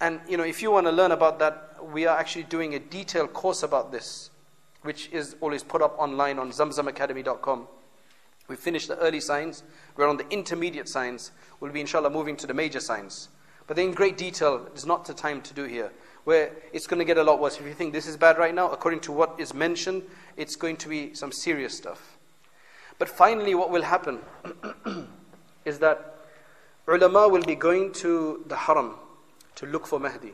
And 0.00 0.20
you 0.28 0.36
know, 0.36 0.44
if 0.44 0.62
you 0.62 0.70
want 0.70 0.86
to 0.86 0.92
learn 0.92 1.12
about 1.12 1.38
that, 1.38 1.76
we 1.92 2.06
are 2.06 2.18
actually 2.18 2.44
doing 2.44 2.74
a 2.74 2.78
detailed 2.78 3.32
course 3.32 3.62
about 3.62 3.92
this, 3.92 4.30
which 4.82 5.08
is 5.12 5.36
always 5.40 5.62
put 5.62 5.82
up 5.82 5.94
online 5.98 6.38
on 6.38 6.50
zamzamacademy.com. 6.50 7.68
We 8.48 8.56
finished 8.56 8.88
the 8.88 8.98
early 8.98 9.20
signs. 9.20 9.62
We're 9.96 10.08
on 10.08 10.16
the 10.16 10.28
intermediate 10.28 10.88
signs. 10.88 11.30
We'll 11.60 11.72
be, 11.72 11.80
inshallah, 11.80 12.10
moving 12.10 12.36
to 12.36 12.46
the 12.46 12.54
major 12.54 12.80
signs. 12.80 13.28
But 13.66 13.78
in 13.78 13.92
great 13.92 14.18
detail, 14.18 14.66
it's 14.74 14.84
not 14.84 15.06
the 15.06 15.14
time 15.14 15.40
to 15.42 15.54
do 15.54 15.64
here. 15.64 15.90
Where 16.24 16.52
it's 16.72 16.86
going 16.86 16.98
to 16.98 17.04
get 17.04 17.16
a 17.16 17.22
lot 17.22 17.40
worse. 17.40 17.58
If 17.58 17.66
you 17.66 17.72
think 17.72 17.92
this 17.92 18.06
is 18.06 18.16
bad 18.16 18.36
right 18.36 18.54
now, 18.54 18.70
according 18.70 19.00
to 19.00 19.12
what 19.12 19.34
is 19.38 19.54
mentioned, 19.54 20.02
it's 20.36 20.56
going 20.56 20.76
to 20.78 20.88
be 20.88 21.14
some 21.14 21.32
serious 21.32 21.76
stuff. 21.76 22.18
But 22.98 23.08
finally, 23.08 23.54
what 23.54 23.70
will 23.70 23.82
happen 23.82 24.20
is 25.64 25.78
that 25.78 26.14
ulama 26.86 27.28
will 27.28 27.42
be 27.42 27.54
going 27.54 27.92
to 27.92 28.44
the 28.46 28.56
haram 28.56 28.94
to 29.56 29.66
look 29.66 29.86
for 29.86 29.98
Mahdi. 29.98 30.32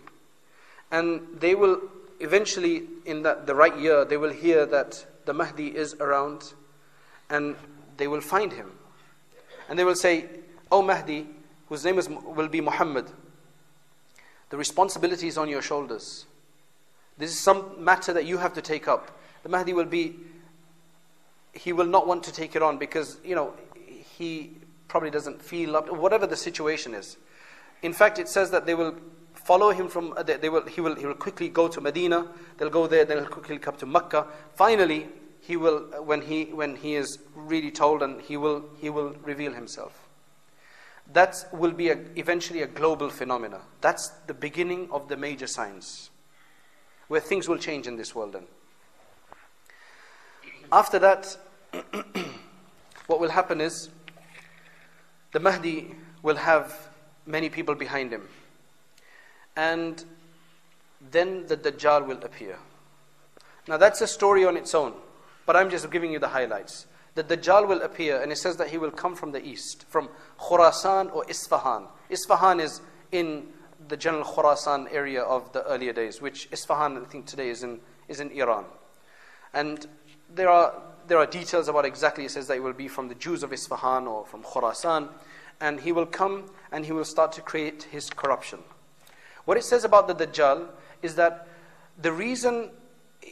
And 0.90 1.20
they 1.38 1.54
will 1.54 1.80
eventually, 2.20 2.84
in 3.04 3.22
that, 3.22 3.46
the 3.46 3.54
right 3.54 3.76
year, 3.78 4.04
they 4.04 4.16
will 4.16 4.32
hear 4.32 4.66
that 4.66 5.04
the 5.24 5.32
Mahdi 5.32 5.76
is 5.76 5.94
around 5.94 6.52
and 7.28 7.56
they 7.96 8.06
will 8.06 8.20
find 8.20 8.52
him. 8.52 8.72
And 9.68 9.78
they 9.78 9.84
will 9.84 9.94
say, 9.94 10.26
Oh 10.70 10.82
Mahdi, 10.82 11.26
whose 11.68 11.84
name 11.84 11.98
is, 11.98 12.08
will 12.08 12.48
be 12.48 12.60
Muhammad, 12.60 13.06
the 14.50 14.56
responsibility 14.56 15.28
is 15.28 15.38
on 15.38 15.48
your 15.48 15.62
shoulders. 15.62 16.26
This 17.18 17.30
is 17.30 17.38
some 17.38 17.82
matter 17.82 18.12
that 18.12 18.24
you 18.24 18.38
have 18.38 18.54
to 18.54 18.62
take 18.62 18.88
up. 18.88 19.18
The 19.42 19.48
Mahdi 19.48 19.72
will 19.72 19.84
be, 19.84 20.16
he 21.52 21.72
will 21.72 21.86
not 21.86 22.06
want 22.06 22.24
to 22.24 22.32
take 22.32 22.56
it 22.56 22.62
on 22.62 22.78
because, 22.78 23.18
you 23.24 23.34
know, 23.34 23.54
he 24.18 24.50
probably 24.88 25.10
doesn't 25.10 25.40
feel 25.40 25.76
up, 25.76 25.92
whatever 25.92 26.26
the 26.26 26.36
situation 26.36 26.94
is. 26.94 27.16
In 27.82 27.92
fact, 27.92 28.18
it 28.18 28.28
says 28.28 28.50
that 28.50 28.66
they 28.66 28.74
will 28.74 28.94
follow 29.34 29.70
him 29.70 29.88
from, 29.88 30.12
uh, 30.16 30.22
they, 30.22 30.36
they 30.36 30.48
will, 30.48 30.66
he, 30.66 30.80
will, 30.80 30.94
he 30.94 31.06
will 31.06 31.14
quickly 31.14 31.48
go 31.48 31.66
to 31.68 31.80
Medina, 31.80 32.26
they'll 32.58 32.70
go 32.70 32.86
there, 32.86 33.04
then 33.04 33.18
he'll 33.18 33.26
quickly 33.26 33.58
come 33.58 33.76
to 33.76 33.86
Mecca. 33.86 34.26
Finally, 34.54 35.08
he 35.40 35.56
will, 35.56 35.88
uh, 35.94 36.02
when 36.02 36.22
he, 36.22 36.44
when 36.44 36.76
he 36.76 36.94
is 36.94 37.18
really 37.34 37.70
told, 37.70 38.02
and 38.02 38.20
he 38.20 38.36
will, 38.36 38.64
he 38.78 38.90
will 38.90 39.14
reveal 39.24 39.52
himself. 39.52 40.08
That 41.12 41.44
will 41.52 41.72
be 41.72 41.88
a, 41.88 41.98
eventually 42.16 42.62
a 42.62 42.66
global 42.66 43.08
phenomena. 43.08 43.62
That's 43.80 44.08
the 44.26 44.34
beginning 44.34 44.88
of 44.92 45.08
the 45.08 45.16
major 45.16 45.46
signs, 45.46 46.10
where 47.08 47.20
things 47.20 47.48
will 47.48 47.58
change 47.58 47.86
in 47.86 47.96
this 47.96 48.14
world 48.14 48.34
then. 48.34 48.44
After 50.70 50.98
that, 51.00 51.36
what 53.06 53.18
will 53.18 53.30
happen 53.30 53.60
is 53.60 53.88
the 55.32 55.40
Mahdi 55.40 55.94
will 56.22 56.36
have 56.36 56.89
many 57.30 57.48
people 57.48 57.74
behind 57.74 58.12
him. 58.12 58.28
And 59.56 60.04
then 61.10 61.46
the 61.46 61.56
Dajjal 61.56 62.06
will 62.06 62.22
appear. 62.22 62.58
Now 63.68 63.76
that's 63.76 64.00
a 64.00 64.06
story 64.06 64.44
on 64.44 64.56
its 64.56 64.74
own, 64.74 64.94
but 65.46 65.56
I'm 65.56 65.70
just 65.70 65.90
giving 65.90 66.12
you 66.12 66.18
the 66.18 66.28
highlights. 66.28 66.86
The 67.14 67.24
Dajjal 67.24 67.66
will 67.66 67.82
appear, 67.82 68.22
and 68.22 68.30
it 68.30 68.38
says 68.38 68.56
that 68.58 68.68
he 68.68 68.78
will 68.78 68.90
come 68.90 69.14
from 69.14 69.32
the 69.32 69.44
east, 69.44 69.84
from 69.88 70.08
Khurasan 70.38 71.12
or 71.14 71.24
Isfahan. 71.28 71.84
Isfahan 72.08 72.60
is 72.60 72.80
in 73.10 73.48
the 73.88 73.96
general 73.96 74.24
Khurasan 74.24 74.92
area 74.92 75.22
of 75.22 75.52
the 75.52 75.64
earlier 75.64 75.92
days, 75.92 76.20
which 76.20 76.48
Isfahan, 76.52 76.96
I 76.96 77.04
think 77.04 77.26
today, 77.26 77.48
is 77.48 77.62
in, 77.62 77.80
is 78.08 78.20
in 78.20 78.30
Iran. 78.30 78.64
And 79.52 79.86
there 80.32 80.48
are, 80.48 80.72
there 81.08 81.18
are 81.18 81.26
details 81.26 81.68
about 81.68 81.84
exactly, 81.84 82.24
it 82.24 82.30
says 82.30 82.46
that 82.46 82.56
it 82.56 82.62
will 82.62 82.72
be 82.72 82.88
from 82.88 83.08
the 83.08 83.16
Jews 83.16 83.42
of 83.42 83.52
Isfahan 83.52 84.06
or 84.06 84.24
from 84.26 84.42
Khurasan 84.44 85.08
and 85.60 85.80
he 85.80 85.92
will 85.92 86.06
come 86.06 86.50
and 86.72 86.84
he 86.86 86.92
will 86.92 87.04
start 87.04 87.32
to 87.32 87.40
create 87.40 87.84
his 87.84 88.10
corruption. 88.10 88.60
What 89.44 89.56
it 89.56 89.64
says 89.64 89.84
about 89.84 90.08
the 90.08 90.14
Dajjal 90.14 90.68
is 91.02 91.14
that 91.16 91.48
the 92.00 92.12
reason, 92.12 92.70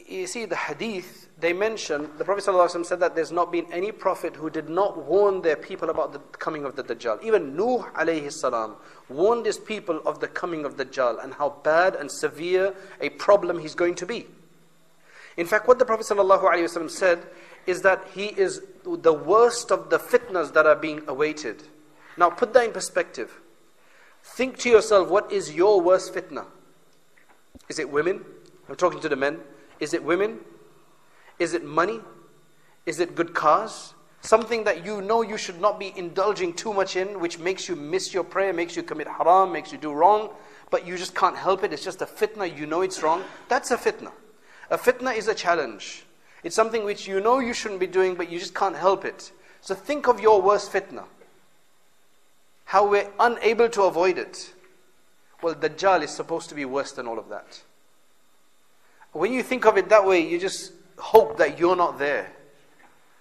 you 0.07 0.27
see, 0.27 0.45
the 0.45 0.55
hadith, 0.55 1.29
they 1.39 1.53
mention, 1.53 2.09
the 2.17 2.25
Prophet 2.25 2.43
ﷺ 2.43 2.85
said 2.85 2.99
that 2.99 3.15
there's 3.15 3.31
not 3.31 3.51
been 3.51 3.65
any 3.71 3.91
prophet 3.91 4.35
who 4.35 4.49
did 4.49 4.69
not 4.69 5.05
warn 5.05 5.41
their 5.41 5.55
people 5.55 5.89
about 5.89 6.11
the 6.11 6.19
coming 6.37 6.65
of 6.65 6.75
the 6.75 6.83
Dajjal. 6.83 7.23
Even 7.23 7.55
Nuh 7.55 7.85
alayhi 7.95 8.31
salam 8.31 8.75
warned 9.07 9.45
his 9.45 9.57
people 9.57 10.01
of 10.05 10.19
the 10.19 10.27
coming 10.27 10.65
of 10.65 10.77
the 10.77 10.85
Dajjal 10.85 11.23
and 11.23 11.33
how 11.33 11.55
bad 11.63 11.95
and 11.95 12.11
severe 12.11 12.75
a 12.99 13.09
problem 13.09 13.59
he's 13.59 13.75
going 13.75 13.95
to 13.95 14.05
be. 14.05 14.27
In 15.37 15.47
fact, 15.47 15.67
what 15.67 15.79
the 15.79 15.85
Prophet 15.85 16.05
ﷺ 16.05 16.89
said 16.89 17.25
is 17.65 17.81
that 17.83 18.05
he 18.13 18.25
is 18.25 18.61
the 18.83 19.13
worst 19.13 19.71
of 19.71 19.89
the 19.89 19.97
fitnas 19.97 20.53
that 20.53 20.65
are 20.65 20.75
being 20.75 21.01
awaited. 21.07 21.63
Now 22.19 22.29
put 22.29 22.51
that 22.53 22.65
in 22.65 22.73
perspective. 22.73 23.39
Think 24.21 24.57
to 24.59 24.69
yourself, 24.69 25.09
what 25.09 25.31
is 25.31 25.55
your 25.55 25.79
worst 25.79 26.13
fitna? 26.13 26.45
Is 27.69 27.79
it 27.79 27.89
women? 27.89 28.25
I'm 28.67 28.75
talking 28.75 28.99
to 28.99 29.07
the 29.07 29.15
men. 29.15 29.39
Is 29.79 29.93
it 29.93 30.03
women? 30.03 30.39
Is 31.39 31.53
it 31.53 31.63
money? 31.63 32.01
Is 32.85 32.99
it 32.99 33.15
good 33.15 33.33
cars? 33.33 33.93
Something 34.19 34.65
that 34.65 34.85
you 34.85 35.01
know 35.01 35.21
you 35.21 35.37
should 35.37 35.61
not 35.61 35.79
be 35.79 35.93
indulging 35.95 36.53
too 36.53 36.73
much 36.73 36.97
in, 36.97 37.21
which 37.21 37.39
makes 37.39 37.69
you 37.69 37.77
miss 37.77 38.13
your 38.13 38.25
prayer, 38.25 38.51
makes 38.51 38.75
you 38.75 38.83
commit 38.83 39.07
haram, 39.07 39.53
makes 39.53 39.71
you 39.71 39.77
do 39.77 39.93
wrong, 39.93 40.29
but 40.69 40.85
you 40.85 40.97
just 40.97 41.15
can't 41.15 41.37
help 41.37 41.63
it. 41.63 41.71
It's 41.71 41.85
just 41.85 42.01
a 42.01 42.05
fitna, 42.05 42.53
you 42.53 42.65
know 42.65 42.81
it's 42.81 43.01
wrong. 43.01 43.23
That's 43.47 43.71
a 43.71 43.77
fitna. 43.77 44.11
A 44.69 44.77
fitna 44.77 45.15
is 45.15 45.29
a 45.29 45.33
challenge. 45.33 46.03
It's 46.43 46.55
something 46.55 46.83
which 46.83 47.07
you 47.07 47.21
know 47.21 47.39
you 47.39 47.53
shouldn't 47.53 47.79
be 47.79 47.87
doing, 47.87 48.15
but 48.15 48.29
you 48.29 48.39
just 48.39 48.53
can't 48.53 48.75
help 48.75 49.05
it. 49.05 49.31
So 49.61 49.73
think 49.73 50.09
of 50.09 50.19
your 50.19 50.41
worst 50.41 50.73
fitna 50.73 51.05
how 52.69 52.87
we're 52.87 53.09
unable 53.19 53.67
to 53.67 53.81
avoid 53.81 54.19
it. 54.19 54.53
Well, 55.41 55.55
Dajjal 55.55 56.03
is 56.03 56.11
supposed 56.11 56.49
to 56.49 56.55
be 56.55 56.65
worse 56.65 56.91
than 56.91 57.07
all 57.07 57.17
of 57.17 57.27
that. 57.29 57.63
When 59.11 59.33
you 59.33 59.41
think 59.41 59.65
of 59.65 59.75
it 59.75 59.89
that 59.89 60.05
way, 60.05 60.19
you 60.19 60.37
just 60.37 60.73
hope 60.99 61.39
that 61.39 61.57
you're 61.57 61.75
not 61.75 61.97
there. 61.97 62.31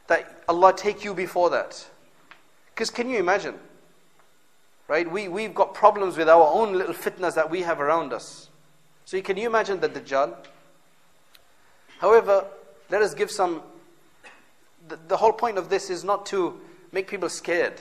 That 0.08 0.42
Allah 0.50 0.74
take 0.76 1.02
you 1.02 1.14
before 1.14 1.48
that. 1.48 1.88
Because 2.74 2.90
can 2.90 3.08
you 3.08 3.18
imagine? 3.18 3.54
Right? 4.86 5.10
We, 5.10 5.28
we've 5.28 5.54
got 5.54 5.72
problems 5.72 6.18
with 6.18 6.28
our 6.28 6.52
own 6.52 6.74
little 6.74 6.92
fitnas 6.92 7.34
that 7.34 7.50
we 7.50 7.62
have 7.62 7.80
around 7.80 8.12
us. 8.12 8.50
So 9.06 9.18
can 9.22 9.38
you 9.38 9.46
imagine 9.46 9.80
the 9.80 9.88
Dajjal? 9.88 10.36
However, 12.00 12.44
let 12.90 13.00
us 13.00 13.14
give 13.14 13.30
some. 13.30 13.62
The, 14.88 14.98
the 15.08 15.16
whole 15.16 15.32
point 15.32 15.56
of 15.56 15.70
this 15.70 15.88
is 15.88 16.04
not 16.04 16.26
to 16.26 16.60
make 16.92 17.08
people 17.08 17.30
scared. 17.30 17.80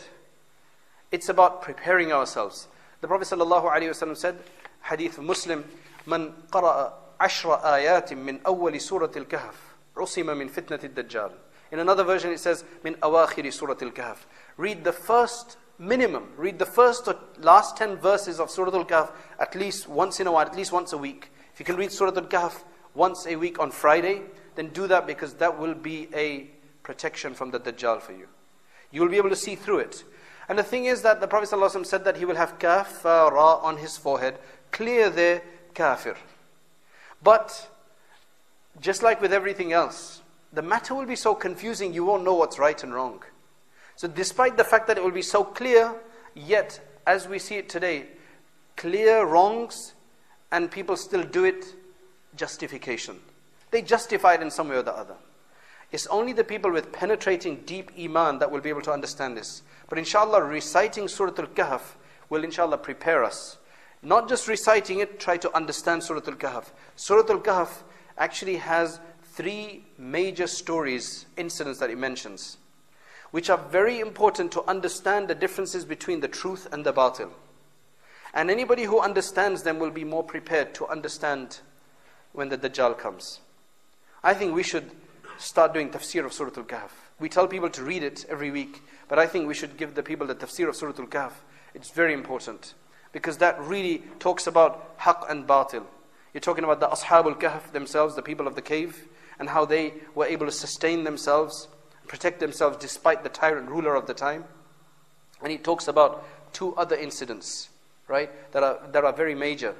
It's 1.10 1.28
about 1.28 1.62
preparing 1.62 2.12
ourselves. 2.12 2.68
The 3.00 3.08
Prophet 3.08 3.28
ﷺ 3.28 4.16
said, 4.16 4.38
Hadith 4.82 5.18
Muslim, 5.18 5.64
من 6.06 6.32
قرأ 6.50 6.92
عشر 7.20 7.60
آيات 7.62 8.12
من 8.12 8.40
أول 8.42 8.80
سورة 8.80 9.12
الكهف 9.16 9.54
عصم 9.96 10.26
من 10.26 10.48
فتنة 10.48 10.80
الدجال. 10.82 11.30
In 11.70 11.78
another 11.78 12.04
version 12.04 12.30
it 12.30 12.40
says, 12.40 12.64
من 12.84 12.96
أواخر 12.96 13.50
سورة 13.50 13.78
الكهف. 13.82 14.16
Read 14.56 14.84
the 14.84 14.92
first 14.92 15.56
minimum, 15.78 16.28
read 16.36 16.58
the 16.58 16.66
first 16.66 17.08
or 17.08 17.16
last 17.38 17.76
10 17.76 17.96
verses 17.96 18.38
of 18.38 18.50
Surah 18.50 18.76
Al-Kahf 18.76 19.10
at 19.38 19.54
least 19.54 19.88
once 19.88 20.20
in 20.20 20.26
a 20.26 20.32
while, 20.32 20.46
at 20.46 20.56
least 20.56 20.72
once 20.72 20.92
a 20.92 20.98
week. 20.98 21.32
If 21.52 21.60
you 21.60 21.66
can 21.66 21.76
read 21.76 21.90
Surah 21.90 22.14
Al-Kahf 22.14 22.62
once 22.94 23.26
a 23.26 23.36
week 23.36 23.58
on 23.58 23.70
Friday, 23.70 24.22
then 24.54 24.68
do 24.68 24.86
that 24.86 25.06
because 25.06 25.34
that 25.34 25.58
will 25.58 25.74
be 25.74 26.08
a 26.14 26.50
protection 26.82 27.34
from 27.34 27.50
the 27.50 27.58
Dajjal 27.58 28.00
for 28.00 28.12
you. 28.12 28.28
You 28.90 29.00
will 29.00 29.08
be 29.08 29.16
able 29.16 29.30
to 29.30 29.36
see 29.36 29.54
through 29.54 29.78
it. 29.78 30.04
And 30.49 30.57
the 30.57 30.63
thing 30.63 30.85
is 30.85 31.01
that 31.01 31.19
the 31.19 31.27
Prophet 31.27 31.49
ﷺ 31.49 31.85
said 31.85 32.05
that 32.05 32.17
he 32.17 32.25
will 32.25 32.35
have 32.35 32.57
kafara 32.57 33.61
on 33.63 33.77
his 33.77 33.97
forehead, 33.97 34.39
clear 34.71 35.09
there, 35.09 35.41
kafir. 35.73 36.15
But, 37.21 37.69
just 38.79 39.03
like 39.03 39.21
with 39.21 39.33
everything 39.33 39.73
else, 39.73 40.21
the 40.53 40.61
matter 40.61 40.95
will 40.95 41.05
be 41.05 41.15
so 41.15 41.35
confusing 41.35 41.93
you 41.93 42.05
won't 42.05 42.23
know 42.23 42.35
what's 42.35 42.57
right 42.57 42.81
and 42.81 42.93
wrong. 42.93 43.23
So 43.95 44.07
despite 44.07 44.57
the 44.57 44.63
fact 44.63 44.87
that 44.87 44.97
it 44.97 45.03
will 45.03 45.11
be 45.11 45.21
so 45.21 45.43
clear, 45.43 45.93
yet, 46.33 46.79
as 47.05 47.27
we 47.27 47.39
see 47.39 47.55
it 47.55 47.67
today, 47.67 48.05
clear 48.77 49.25
wrongs 49.25 49.95
and 50.51 50.71
people 50.71 50.95
still 50.95 51.23
do 51.23 51.43
it, 51.43 51.65
justification. 52.35 53.19
They 53.71 53.81
justify 53.81 54.35
it 54.35 54.41
in 54.41 54.51
some 54.51 54.69
way 54.69 54.77
or 54.77 54.83
the 54.83 54.95
other. 54.95 55.15
It's 55.91 56.07
only 56.07 56.33
the 56.33 56.43
people 56.43 56.71
with 56.71 56.91
penetrating 56.91 57.63
deep 57.65 57.91
iman 57.99 58.39
that 58.39 58.51
will 58.51 58.61
be 58.61 58.69
able 58.69 58.81
to 58.83 58.91
understand 58.91 59.35
this. 59.35 59.63
But 59.89 59.97
inshallah, 59.97 60.43
reciting 60.43 61.07
Surah 61.07 61.33
Al-Kahf 61.37 61.95
will 62.29 62.43
inshallah 62.43 62.77
prepare 62.77 63.23
us. 63.23 63.57
Not 64.01 64.29
just 64.29 64.47
reciting 64.47 64.99
it, 64.99 65.19
try 65.19 65.37
to 65.37 65.55
understand 65.55 66.03
Surah 66.03 66.21
Al 66.27 66.35
Kahf. 66.35 66.71
Surah 66.95 67.29
Al 67.29 67.39
Kahf 67.39 67.83
actually 68.17 68.57
has 68.57 68.99
three 69.23 69.85
major 69.97 70.47
stories, 70.47 71.25
incidents 71.35 71.79
that 71.79 71.89
it 71.89 71.97
mentions, 71.97 72.57
which 73.31 73.49
are 73.49 73.57
very 73.57 73.99
important 73.99 74.51
to 74.51 74.63
understand 74.67 75.27
the 75.27 75.35
differences 75.35 75.85
between 75.85 76.19
the 76.19 76.27
truth 76.27 76.67
and 76.71 76.85
the 76.85 76.93
batil. 76.93 77.31
And 78.33 78.51
anybody 78.51 78.83
who 78.83 78.99
understands 78.99 79.63
them 79.63 79.79
will 79.79 79.91
be 79.91 80.03
more 80.03 80.23
prepared 80.23 80.75
to 80.75 80.87
understand 80.87 81.59
when 82.33 82.49
the 82.49 82.57
Dajjal 82.57 82.97
comes. 82.97 83.39
I 84.23 84.33
think 84.33 84.53
we 84.53 84.63
should 84.63 84.91
start 85.37 85.73
doing 85.73 85.89
tafsir 85.89 86.25
of 86.25 86.33
Surah 86.33 86.51
Al 86.57 86.63
Kahf. 86.63 86.91
We 87.19 87.29
tell 87.29 87.47
people 87.47 87.69
to 87.71 87.83
read 87.83 88.03
it 88.03 88.25
every 88.29 88.51
week, 88.51 88.83
but 89.07 89.17
I 89.17 89.25
think 89.25 89.47
we 89.47 89.55
should 89.55 89.77
give 89.77 89.95
the 89.95 90.03
people 90.03 90.27
the 90.27 90.35
tafsir 90.35 90.69
of 90.69 90.75
Surah 90.75 90.93
Al 90.99 91.07
Kahf. 91.07 91.31
It's 91.73 91.89
very 91.89 92.13
important 92.13 92.75
because 93.11 93.37
that 93.37 93.59
really 93.59 94.03
talks 94.19 94.45
about 94.45 94.99
haqq 94.99 95.29
and 95.29 95.47
batil. 95.47 95.85
You're 96.33 96.41
talking 96.41 96.63
about 96.63 96.79
the 96.79 96.87
Ashabul 96.87 97.39
Kahf 97.39 97.71
themselves, 97.71 98.15
the 98.15 98.21
people 98.21 98.45
of 98.45 98.55
the 98.55 98.61
cave, 98.61 99.07
and 99.39 99.49
how 99.49 99.65
they 99.65 99.93
were 100.13 100.25
able 100.25 100.45
to 100.45 100.51
sustain 100.51 101.03
themselves, 101.03 101.67
protect 102.07 102.39
themselves 102.39 102.77
despite 102.77 103.23
the 103.23 103.29
tyrant 103.29 103.69
ruler 103.69 103.95
of 103.95 104.05
the 104.05 104.13
time. 104.13 104.43
And 105.41 105.51
he 105.51 105.57
talks 105.57 105.87
about 105.87 106.23
two 106.53 106.75
other 106.75 106.95
incidents, 106.95 107.69
right, 108.07 108.29
that 108.51 108.63
are, 108.63 108.79
that 108.91 109.03
are 109.03 109.13
very 109.13 109.33
major. 109.33 109.73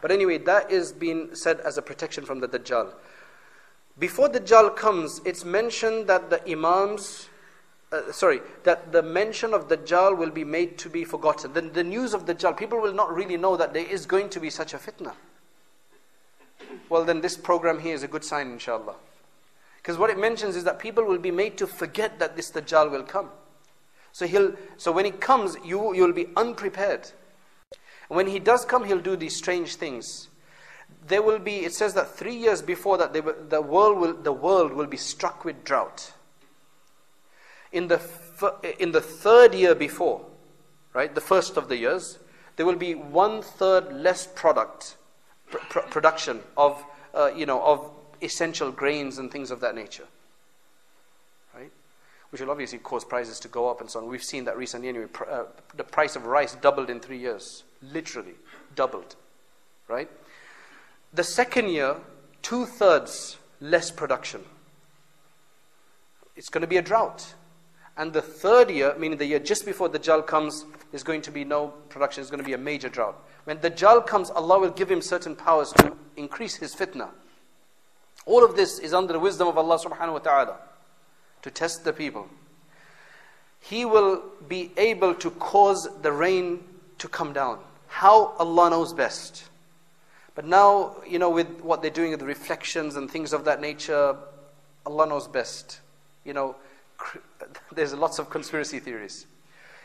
But 0.00 0.12
anyway, 0.12 0.38
that 0.38 0.70
is 0.70 0.92
being 0.92 1.34
said 1.34 1.60
as 1.60 1.78
a 1.78 1.82
protection 1.82 2.24
from 2.24 2.40
the 2.40 2.48
Dajjal. 2.48 2.92
Before 3.98 4.28
Dajjal 4.28 4.76
comes, 4.76 5.20
it's 5.24 5.44
mentioned 5.44 6.08
that 6.08 6.30
the 6.30 6.50
Imams 6.50 7.28
uh, 7.94 8.10
sorry, 8.10 8.40
that 8.64 8.90
the 8.90 9.02
mention 9.02 9.54
of 9.54 9.68
Dajjal 9.68 10.18
will 10.18 10.30
be 10.30 10.42
made 10.42 10.76
to 10.78 10.88
be 10.88 11.04
forgotten. 11.04 11.52
The, 11.52 11.60
the 11.60 11.84
news 11.84 12.12
of 12.12 12.24
Dajjal, 12.24 12.56
people 12.56 12.80
will 12.80 12.92
not 12.92 13.14
really 13.14 13.36
know 13.36 13.56
that 13.56 13.72
there 13.72 13.86
is 13.86 14.04
going 14.04 14.30
to 14.30 14.40
be 14.40 14.50
such 14.50 14.74
a 14.74 14.78
fitna. 14.78 15.12
Well, 16.88 17.04
then 17.04 17.20
this 17.20 17.36
program 17.36 17.78
here 17.78 17.94
is 17.94 18.02
a 18.02 18.08
good 18.08 18.24
sign, 18.24 18.50
inshallah. 18.50 18.96
Because 19.76 19.96
what 19.96 20.10
it 20.10 20.18
mentions 20.18 20.56
is 20.56 20.64
that 20.64 20.80
people 20.80 21.04
will 21.04 21.18
be 21.18 21.30
made 21.30 21.56
to 21.58 21.68
forget 21.68 22.18
that 22.18 22.34
this 22.34 22.50
Dajjal 22.50 22.90
will 22.90 23.04
come. 23.04 23.30
So, 24.10 24.26
he'll, 24.26 24.54
so 24.76 24.90
when 24.90 25.04
he 25.04 25.10
comes, 25.12 25.56
you, 25.64 25.94
you'll 25.94 26.12
be 26.12 26.28
unprepared. 26.36 27.10
And 28.08 28.16
when 28.16 28.26
he 28.26 28.40
does 28.40 28.64
come, 28.64 28.84
he'll 28.84 29.00
do 29.00 29.14
these 29.14 29.36
strange 29.36 29.76
things. 29.76 30.28
There 31.06 31.22
will 31.22 31.38
be, 31.38 31.64
it 31.64 31.74
says 31.74 31.94
that 31.94 32.16
three 32.16 32.34
years 32.34 32.62
before 32.62 32.96
that, 32.98 33.12
the, 33.12 33.60
world 33.60 33.98
will, 33.98 34.14
the 34.14 34.32
world 34.32 34.72
will 34.72 34.86
be 34.86 34.96
struck 34.96 35.44
with 35.44 35.64
drought 35.64 36.12
in 37.74 37.88
the, 37.88 38.00
in 38.78 38.92
the 38.92 39.00
third 39.00 39.52
year 39.52 39.74
before, 39.74 40.24
right, 40.94 41.14
the 41.14 41.20
first 41.20 41.56
of 41.56 41.68
the 41.68 41.76
years, 41.76 42.18
there 42.56 42.64
will 42.64 42.76
be 42.76 42.94
one 42.94 43.42
third 43.42 43.92
less 43.92 44.28
product, 44.28 44.96
pr- 45.50 45.58
pr- 45.68 45.80
production 45.80 46.40
of, 46.56 46.82
uh, 47.14 47.32
you 47.34 47.44
know, 47.44 47.60
of 47.62 47.90
essential 48.22 48.70
grains 48.70 49.18
and 49.18 49.30
things 49.30 49.50
of 49.50 49.60
that 49.60 49.74
nature. 49.74 50.06
Right? 51.52 51.72
Which 52.30 52.40
will 52.40 52.50
obviously 52.52 52.78
cause 52.78 53.04
prices 53.04 53.40
to 53.40 53.48
go 53.48 53.68
up 53.68 53.80
and 53.80 53.90
so 53.90 53.98
on. 53.98 54.06
We've 54.06 54.22
seen 54.22 54.44
that 54.44 54.56
recently 54.56 54.88
anyway. 54.88 55.06
Pr- 55.06 55.28
uh, 55.28 55.44
the 55.76 55.84
price 55.84 56.14
of 56.14 56.26
rice 56.26 56.54
doubled 56.54 56.90
in 56.90 57.00
three 57.00 57.18
years. 57.18 57.64
Literally, 57.82 58.34
doubled. 58.76 59.16
Right? 59.88 60.08
The 61.14 61.24
second 61.24 61.68
year, 61.68 61.96
two 62.42 62.66
thirds 62.66 63.38
less 63.60 63.90
production. 63.90 64.42
It's 66.36 66.48
going 66.48 66.62
to 66.62 66.66
be 66.66 66.76
a 66.76 66.82
drought. 66.82 67.34
And 67.96 68.12
the 68.12 68.20
third 68.20 68.70
year, 68.70 68.94
meaning 68.98 69.18
the 69.18 69.26
year 69.26 69.38
just 69.38 69.64
before 69.64 69.88
the 69.88 70.00
Dajjal 70.00 70.26
comes, 70.26 70.66
is 70.92 71.04
going 71.04 71.22
to 71.22 71.30
be 71.30 71.44
no 71.44 71.68
production, 71.88 72.20
it's 72.20 72.30
going 72.30 72.42
to 72.42 72.46
be 72.46 72.54
a 72.54 72.58
major 72.58 72.88
drought. 72.88 73.16
When 73.44 73.60
the 73.60 73.70
Dajjal 73.70 74.06
comes, 74.06 74.30
Allah 74.30 74.58
will 74.58 74.70
give 74.70 74.90
him 74.90 75.00
certain 75.00 75.36
powers 75.36 75.72
to 75.74 75.96
increase 76.16 76.56
his 76.56 76.74
fitna. 76.74 77.08
All 78.26 78.44
of 78.44 78.56
this 78.56 78.80
is 78.80 78.92
under 78.92 79.12
the 79.12 79.20
wisdom 79.20 79.46
of 79.46 79.56
Allah 79.56 79.78
subhanahu 79.78 80.14
wa 80.14 80.18
ta'ala 80.18 80.56
to 81.42 81.50
test 81.50 81.84
the 81.84 81.92
people. 81.92 82.28
He 83.60 83.84
will 83.84 84.22
be 84.48 84.72
able 84.76 85.14
to 85.14 85.30
cause 85.30 85.88
the 86.02 86.10
rain 86.10 86.64
to 86.98 87.06
come 87.06 87.32
down. 87.32 87.60
How 87.86 88.34
Allah 88.38 88.70
knows 88.70 88.92
best. 88.92 89.44
But 90.34 90.46
now, 90.46 90.96
you 91.06 91.18
know, 91.18 91.30
with 91.30 91.60
what 91.60 91.82
they're 91.82 91.90
doing 91.90 92.10
with 92.10 92.20
the 92.20 92.26
reflections 92.26 92.96
and 92.96 93.10
things 93.10 93.32
of 93.32 93.44
that 93.44 93.60
nature, 93.60 94.16
Allah 94.84 95.06
knows 95.06 95.28
best. 95.28 95.80
You 96.24 96.32
know, 96.32 96.56
there's 97.72 97.94
lots 97.94 98.18
of 98.18 98.30
conspiracy 98.30 98.80
theories. 98.80 99.26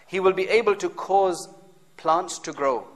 He 0.07 0.19
will 0.19 0.33
be 0.33 0.47
able 0.49 0.75
to 0.77 0.89
cause 0.89 1.49
plants 1.97 2.39
to 2.39 2.53
grow. 2.53 2.87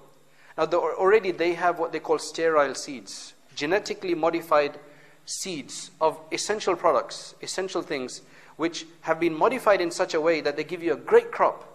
Now, 0.58 0.66
already 0.66 1.32
they 1.32 1.54
have 1.54 1.80
what 1.80 1.91
they 1.91 1.99
call 1.99 2.20
sterile 2.20 2.76
seeds, 2.76 3.34
genetically 3.56 4.16
modified 4.16 4.80
seeds 5.26 5.91
of 6.01 6.20
essential 6.32 6.76
products, 6.76 7.36
essential 7.41 7.82
things, 7.82 8.22
which 8.56 8.86
have 9.01 9.20
been 9.20 9.34
modified 9.34 9.82
in 9.82 9.91
such 9.91 10.14
a 10.14 10.22
way 10.22 10.41
that 10.41 10.58
they 10.58 10.64
give 10.64 10.84
you 10.84 10.93
a 10.93 10.97
great 10.97 11.32
crop, 11.32 11.68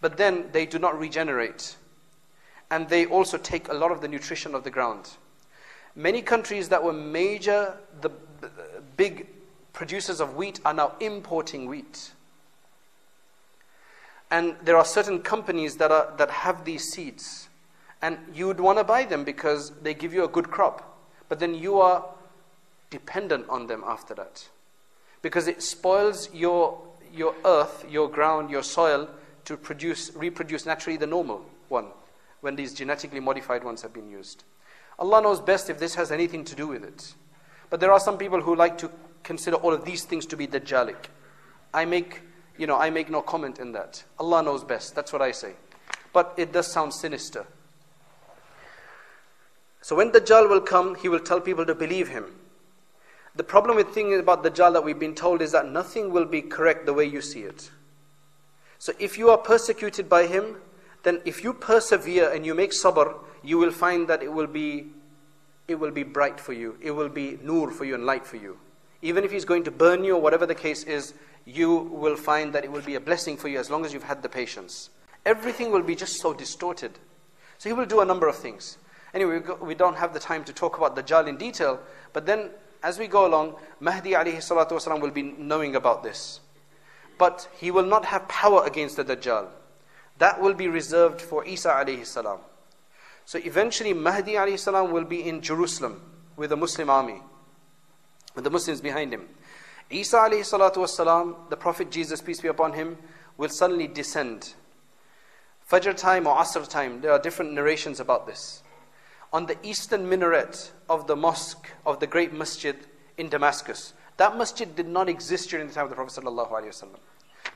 but 0.00 0.16
then 0.16 0.46
they 0.52 0.66
do 0.66 0.78
not 0.78 0.98
regenerate. 0.98 1.76
And 2.70 2.88
they 2.88 3.06
also 3.06 3.36
take 3.36 3.68
a 3.68 3.74
lot 3.74 3.90
of 3.90 4.00
the 4.00 4.08
nutrition 4.08 4.54
of 4.54 4.64
the 4.64 4.70
ground. 4.70 5.10
Many 5.96 6.22
countries 6.22 6.68
that 6.68 6.82
were 6.82 6.92
major, 6.92 7.76
the 8.00 8.10
big 8.96 9.26
producers 9.72 10.20
of 10.20 10.36
wheat 10.36 10.60
are 10.64 10.74
now 10.74 10.92
importing 11.00 11.66
wheat. 11.66 12.12
And 14.30 14.54
there 14.62 14.76
are 14.76 14.84
certain 14.84 15.20
companies 15.20 15.76
that, 15.78 15.90
are, 15.90 16.12
that 16.16 16.30
have 16.30 16.64
these 16.64 16.88
seeds. 16.88 17.48
And 18.02 18.18
you 18.32 18.46
would 18.46 18.60
want 18.60 18.78
to 18.78 18.84
buy 18.84 19.04
them 19.04 19.24
because 19.24 19.70
they 19.82 19.92
give 19.92 20.14
you 20.14 20.24
a 20.24 20.28
good 20.28 20.50
crop. 20.50 20.98
But 21.28 21.40
then 21.40 21.54
you 21.54 21.80
are 21.80 22.04
dependent 22.90 23.48
on 23.48 23.66
them 23.66 23.82
after 23.84 24.14
that. 24.14 24.48
Because 25.22 25.48
it 25.48 25.62
spoils 25.62 26.32
your, 26.32 26.80
your 27.12 27.34
earth, 27.44 27.84
your 27.90 28.08
ground, 28.08 28.50
your 28.50 28.62
soil 28.62 29.08
to 29.44 29.56
produce, 29.56 30.12
reproduce 30.14 30.64
naturally 30.64 30.96
the 30.96 31.06
normal 31.06 31.44
one 31.68 31.86
when 32.40 32.56
these 32.56 32.74
genetically 32.74 33.20
modified 33.20 33.64
ones 33.64 33.82
have 33.82 33.92
been 33.92 34.08
used. 34.08 34.44
Allah 34.98 35.22
knows 35.22 35.40
best 35.40 35.70
if 35.70 35.78
this 35.78 35.94
has 35.94 36.10
anything 36.12 36.44
to 36.44 36.54
do 36.54 36.66
with 36.66 36.84
it. 36.84 37.14
But 37.70 37.80
there 37.80 37.92
are 37.92 38.00
some 38.00 38.18
people 38.18 38.40
who 38.40 38.54
like 38.54 38.78
to 38.78 38.90
consider 39.22 39.56
all 39.56 39.72
of 39.72 39.84
these 39.84 40.04
things 40.04 40.26
to 40.26 40.36
be 40.36 40.46
Dajjalic. 40.46 41.06
I 41.72 41.84
make, 41.84 42.20
you 42.58 42.66
know, 42.66 42.78
I 42.78 42.90
make 42.90 43.10
no 43.10 43.22
comment 43.22 43.58
in 43.58 43.72
that. 43.72 44.02
Allah 44.18 44.42
knows 44.42 44.64
best. 44.64 44.94
That's 44.94 45.12
what 45.12 45.22
I 45.22 45.32
say. 45.32 45.54
But 46.12 46.34
it 46.36 46.52
does 46.52 46.66
sound 46.66 46.92
sinister. 46.92 47.46
So 49.82 49.96
when 49.96 50.10
Dajjal 50.10 50.48
will 50.48 50.60
come, 50.60 50.94
he 50.96 51.08
will 51.08 51.20
tell 51.20 51.40
people 51.40 51.64
to 51.64 51.74
believe 51.74 52.08
him. 52.08 52.26
The 53.36 53.44
problem 53.44 53.76
with 53.76 53.88
thinking 53.94 54.18
about 54.18 54.44
Dajjal 54.44 54.72
that 54.72 54.84
we've 54.84 54.98
been 54.98 55.14
told 55.14 55.40
is 55.40 55.52
that 55.52 55.70
nothing 55.70 56.12
will 56.12 56.26
be 56.26 56.42
correct 56.42 56.84
the 56.84 56.92
way 56.92 57.04
you 57.04 57.20
see 57.20 57.42
it. 57.42 57.70
So 58.78 58.92
if 58.98 59.16
you 59.16 59.30
are 59.30 59.38
persecuted 59.38 60.08
by 60.08 60.26
him, 60.26 60.56
then 61.02 61.20
if 61.24 61.42
you 61.42 61.52
persevere 61.52 62.32
and 62.32 62.44
you 62.44 62.54
make 62.54 62.72
sabr, 62.72 63.14
you 63.42 63.58
will 63.58 63.70
find 63.70 64.08
that 64.08 64.22
it 64.22 64.32
will 64.32 64.46
be 64.46 64.88
it 65.68 65.78
will 65.78 65.92
be 65.92 66.02
bright 66.02 66.40
for 66.40 66.52
you. 66.52 66.76
It 66.80 66.90
will 66.90 67.08
be 67.08 67.38
nur 67.42 67.70
for 67.70 67.84
you 67.84 67.94
and 67.94 68.04
light 68.04 68.26
for 68.26 68.36
you. 68.36 68.58
Even 69.02 69.22
if 69.22 69.30
he's 69.30 69.44
going 69.44 69.62
to 69.64 69.70
burn 69.70 70.02
you 70.02 70.16
or 70.16 70.20
whatever 70.20 70.44
the 70.44 70.54
case 70.54 70.82
is, 70.82 71.14
you 71.44 71.72
will 71.72 72.16
find 72.16 72.52
that 72.52 72.64
it 72.64 72.72
will 72.72 72.82
be 72.82 72.96
a 72.96 73.00
blessing 73.00 73.36
for 73.36 73.46
you 73.48 73.58
as 73.58 73.70
long 73.70 73.84
as 73.84 73.92
you've 73.92 74.02
had 74.02 74.20
the 74.22 74.28
patience. 74.28 74.90
Everything 75.24 75.70
will 75.70 75.82
be 75.82 75.94
just 75.94 76.20
so 76.20 76.34
distorted. 76.34 76.98
So 77.58 77.68
he 77.68 77.72
will 77.72 77.86
do 77.86 78.00
a 78.00 78.04
number 78.04 78.26
of 78.26 78.36
things. 78.36 78.78
Anyway, 79.14 79.42
we 79.60 79.74
don't 79.74 79.96
have 79.96 80.12
the 80.12 80.18
time 80.18 80.44
to 80.44 80.52
talk 80.52 80.76
about 80.76 80.96
Dajjal 80.96 81.28
in 81.28 81.36
detail, 81.36 81.80
but 82.12 82.26
then 82.26 82.50
as 82.82 82.98
we 82.98 83.06
go 83.06 83.26
along, 83.26 83.54
Mahdi 83.80 84.12
alayhi 84.12 84.38
salatu 84.38 84.72
wasalam 84.72 85.00
will 85.00 85.10
be 85.10 85.22
knowing 85.22 85.76
about 85.76 86.02
this. 86.02 86.40
But 87.18 87.48
he 87.58 87.70
will 87.70 87.84
not 87.84 88.06
have 88.06 88.26
power 88.28 88.64
against 88.66 88.96
the 88.96 89.04
Dajjal. 89.04 89.48
That 90.20 90.40
will 90.40 90.54
be 90.54 90.68
reserved 90.68 91.20
for 91.20 91.44
Isa 91.44 91.68
alayhi 91.68 92.06
salam. 92.06 92.38
So 93.26 93.38
eventually 93.38 93.92
Mahdi 93.92 94.34
alayhi 94.34 94.58
salam 94.58 94.92
will 94.92 95.04
be 95.04 95.28
in 95.28 95.42
Jerusalem 95.42 96.00
with 96.36 96.52
a 96.52 96.56
Muslim 96.56 96.88
army 96.88 97.20
with 98.34 98.44
the 98.44 98.50
Muslims 98.50 98.80
behind 98.80 99.12
him. 99.12 99.28
Isa 99.90 100.16
alayhi 100.16 100.40
salatu 100.40 100.76
wasalam, 100.76 101.50
the 101.50 101.56
Prophet 101.56 101.90
Jesus, 101.90 102.20
peace 102.20 102.40
be 102.40 102.48
upon 102.48 102.72
him, 102.74 102.96
will 103.36 103.48
suddenly 103.48 103.86
descend. 103.86 104.54
Fajr 105.70 105.96
time 105.96 106.26
or 106.26 106.36
Asr 106.36 106.68
time, 106.68 107.00
there 107.00 107.12
are 107.12 107.18
different 107.18 107.52
narrations 107.52 108.00
about 108.00 108.26
this. 108.26 108.62
On 109.32 109.46
the 109.46 109.56
eastern 109.62 110.08
minaret 110.08 110.72
of 110.88 111.06
the 111.06 111.16
mosque 111.16 111.68
of 111.86 112.00
the 112.00 112.06
great 112.06 112.32
masjid 112.32 112.76
in 113.16 113.28
Damascus. 113.28 113.94
That 114.16 114.36
masjid 114.36 114.74
did 114.74 114.88
not 114.88 115.08
exist 115.08 115.50
during 115.50 115.68
the 115.68 115.74
time 115.74 115.84
of 115.84 115.90
the 115.90 115.96
Prophet. 115.96 116.24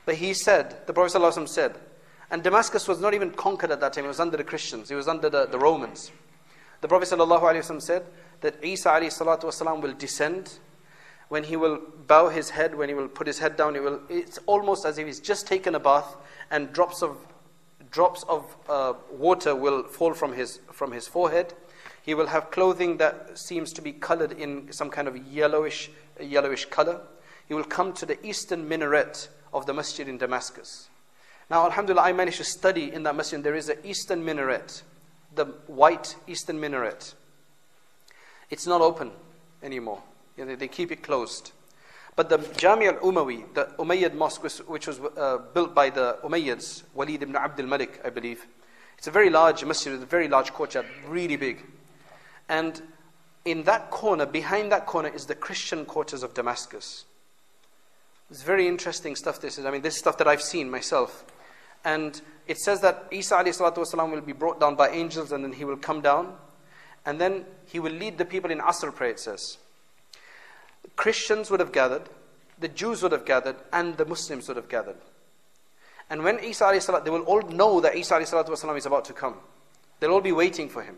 But 0.05 0.15
he 0.15 0.33
said, 0.33 0.87
the 0.87 0.93
Prophet 0.93 1.49
said, 1.49 1.77
and 2.30 2.42
Damascus 2.42 2.86
was 2.86 3.00
not 3.00 3.14
even 3.14 3.30
conquered 3.32 3.70
at 3.70 3.80
that 3.80 3.92
time, 3.92 4.04
it 4.04 4.08
was 4.08 4.20
under 4.20 4.36
the 4.36 4.44
Christians, 4.44 4.90
it 4.90 4.94
was 4.94 5.08
under 5.08 5.28
the, 5.28 5.46
the 5.46 5.58
Romans. 5.58 6.12
The 6.80 6.88
Prophet 6.88 7.08
ﷺ 7.08 7.82
said 7.82 8.06
that 8.40 8.64
Isa 8.64 8.88
والسلام, 8.90 9.82
will 9.82 9.92
descend 9.92 10.58
when 11.28 11.44
he 11.44 11.56
will 11.56 11.80
bow 12.06 12.28
his 12.28 12.50
head, 12.50 12.74
when 12.74 12.88
he 12.88 12.94
will 12.94 13.08
put 13.08 13.26
his 13.26 13.38
head 13.38 13.56
down, 13.56 13.76
it 13.76 13.82
will, 13.82 14.00
it's 14.08 14.38
almost 14.46 14.84
as 14.84 14.98
if 14.98 15.06
he's 15.06 15.20
just 15.20 15.46
taken 15.46 15.74
a 15.74 15.80
bath 15.80 16.16
and 16.50 16.72
drops 16.72 17.02
of 17.02 17.16
drops 17.90 18.22
of 18.28 18.56
uh, 18.68 18.94
water 19.10 19.54
will 19.54 19.82
fall 19.82 20.14
from 20.14 20.32
his, 20.32 20.60
from 20.72 20.92
his 20.92 21.08
forehead. 21.08 21.54
He 22.02 22.14
will 22.14 22.28
have 22.28 22.50
clothing 22.50 22.96
that 22.98 23.38
seems 23.38 23.72
to 23.74 23.82
be 23.82 23.92
colored 23.92 24.32
in 24.32 24.72
some 24.72 24.90
kind 24.90 25.08
of 25.08 25.16
yellowish, 25.28 25.90
yellowish 26.20 26.66
color. 26.66 27.00
He 27.46 27.54
will 27.54 27.64
come 27.64 27.92
to 27.94 28.06
the 28.06 28.24
eastern 28.24 28.68
minaret 28.68 29.28
of 29.52 29.66
the 29.66 29.74
masjid 29.74 30.08
in 30.08 30.18
Damascus. 30.18 30.88
Now, 31.49 31.65
Alhamdulillah, 31.65 32.03
I 32.03 32.13
managed 32.13 32.37
to 32.37 32.43
study 32.43 32.91
in 32.91 33.03
that 33.03 33.15
masjid. 33.15 33.43
There 33.43 33.55
is 33.55 33.69
an 33.69 33.77
eastern 33.83 34.25
minaret, 34.25 34.81
the 35.35 35.45
white 35.67 36.15
eastern 36.27 36.59
minaret. 36.59 37.13
It's 38.49 38.65
not 38.65 38.81
open 38.81 39.11
anymore. 39.61 40.01
You 40.37 40.45
know, 40.45 40.55
they 40.55 40.67
keep 40.67 40.91
it 40.91 41.03
closed. 41.03 41.51
But 42.15 42.29
the 42.29 42.37
Jami 42.57 42.87
al 42.87 42.95
Umawi, 42.95 43.53
the 43.53 43.65
Umayyad 43.77 44.13
mosque, 44.13 44.43
which 44.67 44.87
was 44.87 44.99
uh, 44.99 45.39
built 45.53 45.75
by 45.75 45.89
the 45.89 46.17
Umayyads, 46.23 46.83
Walid 46.93 47.21
ibn 47.21 47.35
Abdul 47.35 47.67
Malik, 47.67 47.99
I 48.05 48.09
believe, 48.09 48.45
it's 48.97 49.07
a 49.07 49.11
very 49.11 49.29
large 49.29 49.63
masjid, 49.65 49.93
a 49.93 50.05
very 50.05 50.27
large 50.27 50.53
courtyard, 50.53 50.85
really 51.07 51.35
big. 51.35 51.63
And 52.47 52.81
in 53.43 53.63
that 53.63 53.91
corner, 53.91 54.25
behind 54.25 54.71
that 54.71 54.85
corner, 54.85 55.09
is 55.09 55.25
the 55.25 55.35
Christian 55.35 55.85
quarters 55.85 56.23
of 56.23 56.33
Damascus. 56.33 57.05
It's 58.31 58.43
very 58.43 58.67
interesting 58.67 59.15
stuff, 59.15 59.41
this 59.41 59.57
is. 59.57 59.65
I 59.65 59.71
mean, 59.71 59.81
this 59.81 59.95
is 59.95 59.99
stuff 59.99 60.17
that 60.17 60.27
I've 60.27 60.41
seen 60.41 60.69
myself. 60.69 61.25
And 61.84 62.20
it 62.46 62.58
says 62.58 62.80
that 62.80 63.06
Isa 63.10 63.36
والسلام, 63.36 64.10
will 64.10 64.20
be 64.20 64.32
brought 64.32 64.60
down 64.60 64.76
by 64.76 64.88
angels 64.88 65.32
and 65.32 65.44
then 65.44 65.52
he 65.52 65.64
will 65.64 65.76
come 65.76 66.00
down. 66.00 66.34
And 67.06 67.20
then 67.20 67.46
he 67.66 67.78
will 67.78 67.92
lead 67.92 68.18
the 68.18 68.24
people 68.24 68.50
in 68.50 68.58
Asr 68.58 68.94
prayer, 68.94 69.10
it 69.10 69.20
says. 69.20 69.58
Christians 70.96 71.50
would 71.50 71.60
have 71.60 71.72
gathered, 71.72 72.02
the 72.58 72.68
Jews 72.68 73.02
would 73.02 73.12
have 73.12 73.24
gathered, 73.24 73.56
and 73.72 73.96
the 73.96 74.04
Muslims 74.04 74.48
would 74.48 74.56
have 74.56 74.68
gathered. 74.68 74.98
And 76.10 76.24
when 76.24 76.38
Isa 76.40 76.64
والسلام, 76.64 77.04
they 77.04 77.10
will 77.10 77.22
all 77.22 77.42
know 77.42 77.80
that 77.80 77.96
Isa 77.96 78.14
والسلام, 78.14 78.76
is 78.76 78.86
about 78.86 79.04
to 79.06 79.12
come. 79.12 79.36
They'll 79.98 80.12
all 80.12 80.20
be 80.20 80.32
waiting 80.32 80.68
for 80.68 80.82
him. 80.82 80.96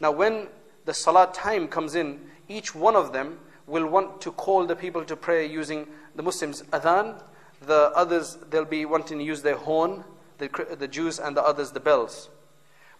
Now, 0.00 0.10
when 0.10 0.48
the 0.84 0.94
Salat 0.94 1.34
time 1.34 1.68
comes 1.68 1.94
in, 1.94 2.20
each 2.48 2.74
one 2.74 2.96
of 2.96 3.12
them 3.12 3.38
will 3.66 3.86
want 3.86 4.20
to 4.22 4.32
call 4.32 4.66
the 4.66 4.76
people 4.76 5.04
to 5.04 5.16
prayer 5.16 5.42
using 5.42 5.86
the 6.16 6.22
Muslims' 6.22 6.62
adhan 6.72 7.20
the 7.62 7.90
others, 7.94 8.38
they'll 8.50 8.64
be 8.64 8.84
wanting 8.84 9.18
to 9.18 9.24
use 9.24 9.42
their 9.42 9.56
horn, 9.56 10.04
the, 10.38 10.48
the 10.78 10.88
Jews 10.88 11.18
and 11.18 11.36
the 11.36 11.42
others, 11.42 11.72
the 11.72 11.80
bells. 11.80 12.28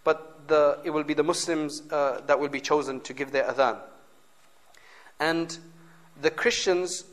But 0.03 0.47
the, 0.47 0.79
it 0.83 0.89
will 0.89 1.03
be 1.03 1.13
the 1.13 1.23
Muslims 1.23 1.83
uh, 1.91 2.21
that 2.27 2.39
will 2.39 2.49
be 2.49 2.61
chosen 2.61 3.01
to 3.01 3.13
give 3.13 3.31
their 3.31 3.45
adhan. 3.45 3.79
And 5.19 5.57
the 6.21 6.31
Christians, 6.31 7.05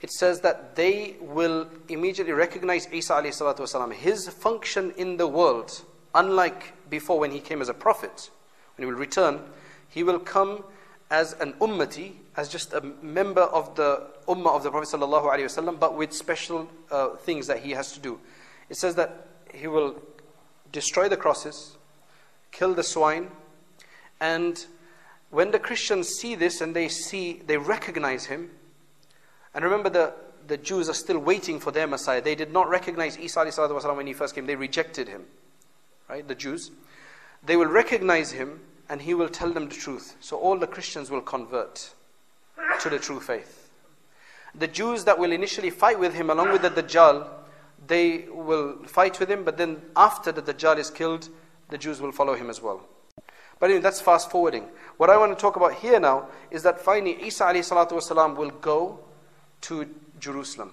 it 0.00 0.10
says 0.10 0.40
that 0.40 0.76
they 0.76 1.16
will 1.20 1.68
immediately 1.88 2.32
recognize 2.32 2.88
Isa 2.92 3.14
والسلام, 3.14 3.92
his 3.92 4.28
function 4.28 4.92
in 4.96 5.16
the 5.16 5.26
world, 5.26 5.82
unlike 6.14 6.90
before 6.90 7.18
when 7.18 7.30
he 7.30 7.40
came 7.40 7.60
as 7.62 7.68
a 7.68 7.74
prophet, 7.74 8.30
when 8.76 8.86
he 8.86 8.92
will 8.92 8.98
return, 8.98 9.40
he 9.88 10.02
will 10.02 10.18
come 10.18 10.64
as 11.10 11.32
an 11.34 11.54
ummati, 11.54 12.12
as 12.36 12.48
just 12.48 12.72
a 12.72 12.80
member 13.02 13.42
of 13.42 13.74
the 13.74 14.06
ummah 14.28 14.54
of 14.54 14.62
the 14.62 14.70
Prophet 14.70 14.88
ﷺ, 14.96 15.78
but 15.78 15.96
with 15.96 16.12
special 16.12 16.68
uh, 16.90 17.10
things 17.16 17.46
that 17.48 17.58
he 17.60 17.72
has 17.72 17.92
to 17.92 18.00
do. 18.00 18.20
It 18.68 18.76
says 18.76 18.94
that 18.94 19.26
he 19.52 19.66
will 19.66 20.00
destroy 20.70 21.08
the 21.08 21.16
crosses, 21.16 21.76
kill 22.52 22.74
the 22.74 22.84
swine, 22.84 23.30
and 24.20 24.64
when 25.30 25.50
the 25.50 25.58
Christians 25.58 26.08
see 26.08 26.34
this 26.34 26.60
and 26.60 26.74
they 26.74 26.88
see, 26.88 27.42
they 27.46 27.56
recognize 27.56 28.26
him, 28.26 28.50
and 29.54 29.64
remember 29.64 29.90
the, 29.90 30.14
the 30.46 30.56
Jews 30.56 30.88
are 30.88 30.94
still 30.94 31.18
waiting 31.18 31.58
for 31.58 31.72
their 31.72 31.86
Messiah. 31.88 32.20
They 32.20 32.36
did 32.36 32.52
not 32.52 32.68
recognize 32.68 33.18
Isa 33.18 33.40
والسلام, 33.40 33.96
when 33.96 34.06
he 34.06 34.12
first 34.12 34.34
came, 34.34 34.46
they 34.46 34.56
rejected 34.56 35.08
him. 35.08 35.24
Right? 36.08 36.26
The 36.26 36.34
Jews. 36.34 36.70
They 37.44 37.56
will 37.56 37.66
recognize 37.66 38.32
him 38.32 38.60
and 38.88 39.02
he 39.02 39.14
will 39.14 39.28
tell 39.28 39.50
them 39.52 39.68
the 39.68 39.74
truth. 39.74 40.16
So 40.20 40.36
all 40.36 40.58
the 40.58 40.66
Christians 40.66 41.10
will 41.10 41.20
convert 41.20 41.94
to 42.80 42.90
the 42.90 42.98
true 42.98 43.20
faith. 43.20 43.70
The 44.54 44.66
Jews 44.66 45.04
that 45.04 45.18
will 45.18 45.32
initially 45.32 45.70
fight 45.70 45.98
with 45.98 46.14
him 46.14 46.28
along 46.30 46.50
with 46.50 46.62
the 46.62 46.70
Dajjal, 46.70 47.28
they 47.86 48.26
will 48.30 48.76
fight 48.84 49.20
with 49.20 49.30
him, 49.30 49.44
but 49.44 49.56
then 49.56 49.80
after 49.96 50.32
the 50.32 50.42
Dajjal 50.42 50.78
is 50.78 50.90
killed, 50.90 51.28
the 51.68 51.78
Jews 51.78 52.00
will 52.00 52.12
follow 52.12 52.34
him 52.34 52.50
as 52.50 52.60
well. 52.60 52.82
But 53.60 53.66
anyway, 53.66 53.82
that's 53.82 54.00
fast 54.00 54.30
forwarding. 54.30 54.64
What 54.96 55.10
I 55.10 55.16
want 55.16 55.36
to 55.36 55.40
talk 55.40 55.56
about 55.56 55.74
here 55.74 56.00
now 56.00 56.28
is 56.50 56.62
that 56.64 56.80
finally 56.80 57.22
Isa 57.22 57.44
والسلام, 57.44 58.36
will 58.36 58.50
go 58.50 58.98
to 59.62 59.88
Jerusalem. 60.18 60.72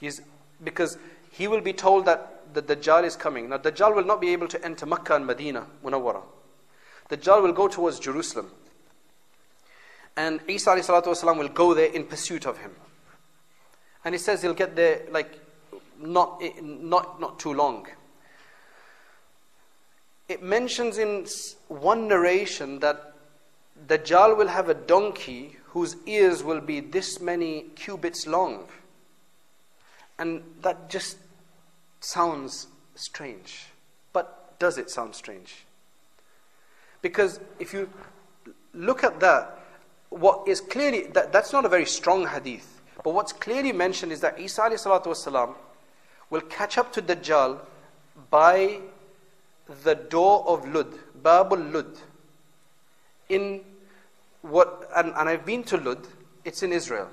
He's, 0.00 0.20
because 0.62 0.98
he 1.32 1.48
will 1.48 1.60
be 1.60 1.72
told 1.72 2.04
that 2.04 2.54
the 2.54 2.62
Dajjal 2.62 3.04
is 3.04 3.16
coming. 3.16 3.48
Now, 3.48 3.58
Dajjal 3.58 3.94
will 3.94 4.04
not 4.04 4.20
be 4.20 4.30
able 4.30 4.48
to 4.48 4.64
enter 4.64 4.86
Makkah 4.86 5.16
and 5.16 5.26
Medina, 5.26 5.66
Munawwara. 5.84 6.22
Dajjal 7.08 7.42
will 7.42 7.52
go 7.52 7.68
towards 7.68 7.98
Jerusalem. 7.98 8.50
And 10.16 10.40
Isa 10.48 10.70
والسلام, 10.70 11.38
will 11.38 11.48
go 11.48 11.74
there 11.74 11.92
in 11.92 12.04
pursuit 12.04 12.46
of 12.46 12.58
him. 12.58 12.72
And 14.04 14.14
he 14.14 14.18
says 14.18 14.42
he'll 14.42 14.54
get 14.54 14.76
there 14.76 15.02
like 15.10 15.38
not, 15.98 16.42
not, 16.62 17.20
not 17.20 17.38
too 17.38 17.52
long. 17.52 17.86
It 20.28 20.42
mentions 20.42 20.98
in 20.98 21.26
one 21.68 22.06
narration 22.08 22.78
that 22.80 23.14
Dajjal 23.86 24.36
will 24.36 24.48
have 24.48 24.68
a 24.68 24.74
donkey 24.74 25.56
whose 25.66 25.96
ears 26.06 26.42
will 26.42 26.60
be 26.60 26.80
this 26.80 27.20
many 27.20 27.62
cubits 27.74 28.26
long. 28.26 28.68
And 30.18 30.42
that 30.62 30.90
just 30.90 31.18
sounds 32.00 32.66
strange. 32.94 33.66
But 34.12 34.58
does 34.58 34.78
it 34.78 34.90
sound 34.90 35.14
strange? 35.14 35.64
Because 37.04 37.40
if 37.58 37.72
you 37.72 37.88
look 38.74 39.04
at 39.04 39.20
that, 39.20 39.58
what 40.10 40.46
is 40.46 40.60
clearly, 40.60 41.06
that, 41.12 41.32
that's 41.32 41.52
not 41.52 41.64
a 41.64 41.68
very 41.68 41.86
strong 41.86 42.26
hadith. 42.26 42.80
But 43.02 43.14
what's 43.14 43.32
clearly 43.32 43.72
mentioned 43.72 44.12
is 44.12 44.20
that 44.20 44.38
Isa 44.38 44.62
والسلام, 44.62 45.54
will 46.28 46.42
catch 46.42 46.78
up 46.78 46.92
to 46.92 47.02
Dajjal 47.02 47.58
by 48.30 48.80
the 49.84 49.94
door 49.94 50.44
of 50.46 50.68
Lud, 50.68 50.92
Babul 51.22 51.72
Lud. 51.72 51.98
In 53.28 53.60
what, 54.42 54.88
and, 54.96 55.12
and 55.16 55.28
I've 55.28 55.46
been 55.46 55.62
to 55.64 55.76
Lud, 55.76 56.06
it's 56.44 56.62
in 56.62 56.72
Israel. 56.72 57.08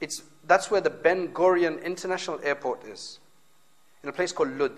It's, 0.00 0.22
that's 0.46 0.70
where 0.70 0.80
the 0.80 0.90
Ben 0.90 1.28
Gurion 1.28 1.82
International 1.82 2.40
Airport 2.42 2.84
is, 2.86 3.18
in 4.02 4.08
a 4.08 4.12
place 4.12 4.32
called 4.32 4.56
Lud. 4.58 4.72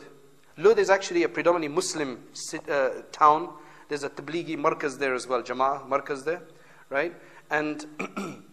Lud 0.56 0.78
is 0.78 0.90
actually 0.90 1.22
a 1.22 1.28
predominantly 1.28 1.74
Muslim 1.74 2.24
uh, 2.68 2.90
town 3.12 3.50
there's 3.88 4.04
a 4.04 4.10
Tablighi 4.10 4.56
Markaz 4.56 4.98
there 4.98 5.14
as 5.14 5.26
well, 5.26 5.42
Jama'ah 5.42 5.88
Markaz 5.88 6.24
there, 6.24 6.42
right? 6.88 7.14
And 7.50 7.84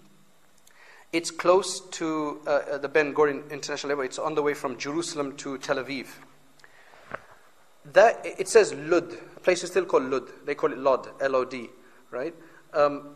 it's 1.11 1.31
close 1.31 1.81
to 1.91 2.41
uh, 2.45 2.49
uh, 2.49 2.77
the 2.77 2.89
Ben 2.89 3.13
Gurion 3.13 3.49
International 3.49 3.91
Airport. 3.91 4.07
It's 4.07 4.19
on 4.19 4.35
the 4.35 4.43
way 4.43 4.53
from 4.53 4.77
Jerusalem 4.77 5.35
to 5.37 5.57
Tel 5.57 5.77
Aviv. 5.77 6.07
That, 7.93 8.23
it 8.23 8.47
says 8.47 8.73
Lud. 8.73 9.09
The 9.09 9.39
place 9.39 9.63
is 9.63 9.71
still 9.71 9.85
called 9.85 10.03
Lud. 10.03 10.29
They 10.45 10.55
call 10.55 10.71
it 10.71 10.77
Lod, 10.77 11.07
L-O-D, 11.21 11.69
right? 12.11 12.35
Um, 12.73 13.15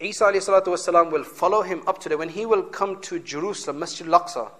Isa 0.00 0.24
والسلام, 0.24 1.10
will 1.10 1.24
follow 1.24 1.62
him 1.62 1.82
up 1.86 1.98
to 2.00 2.08
there. 2.08 2.18
When 2.18 2.28
he 2.28 2.46
will 2.46 2.62
come 2.62 3.00
to 3.02 3.18
Jerusalem, 3.18 3.78
Masjid 3.78 4.06
al-Aqsa, 4.06 4.50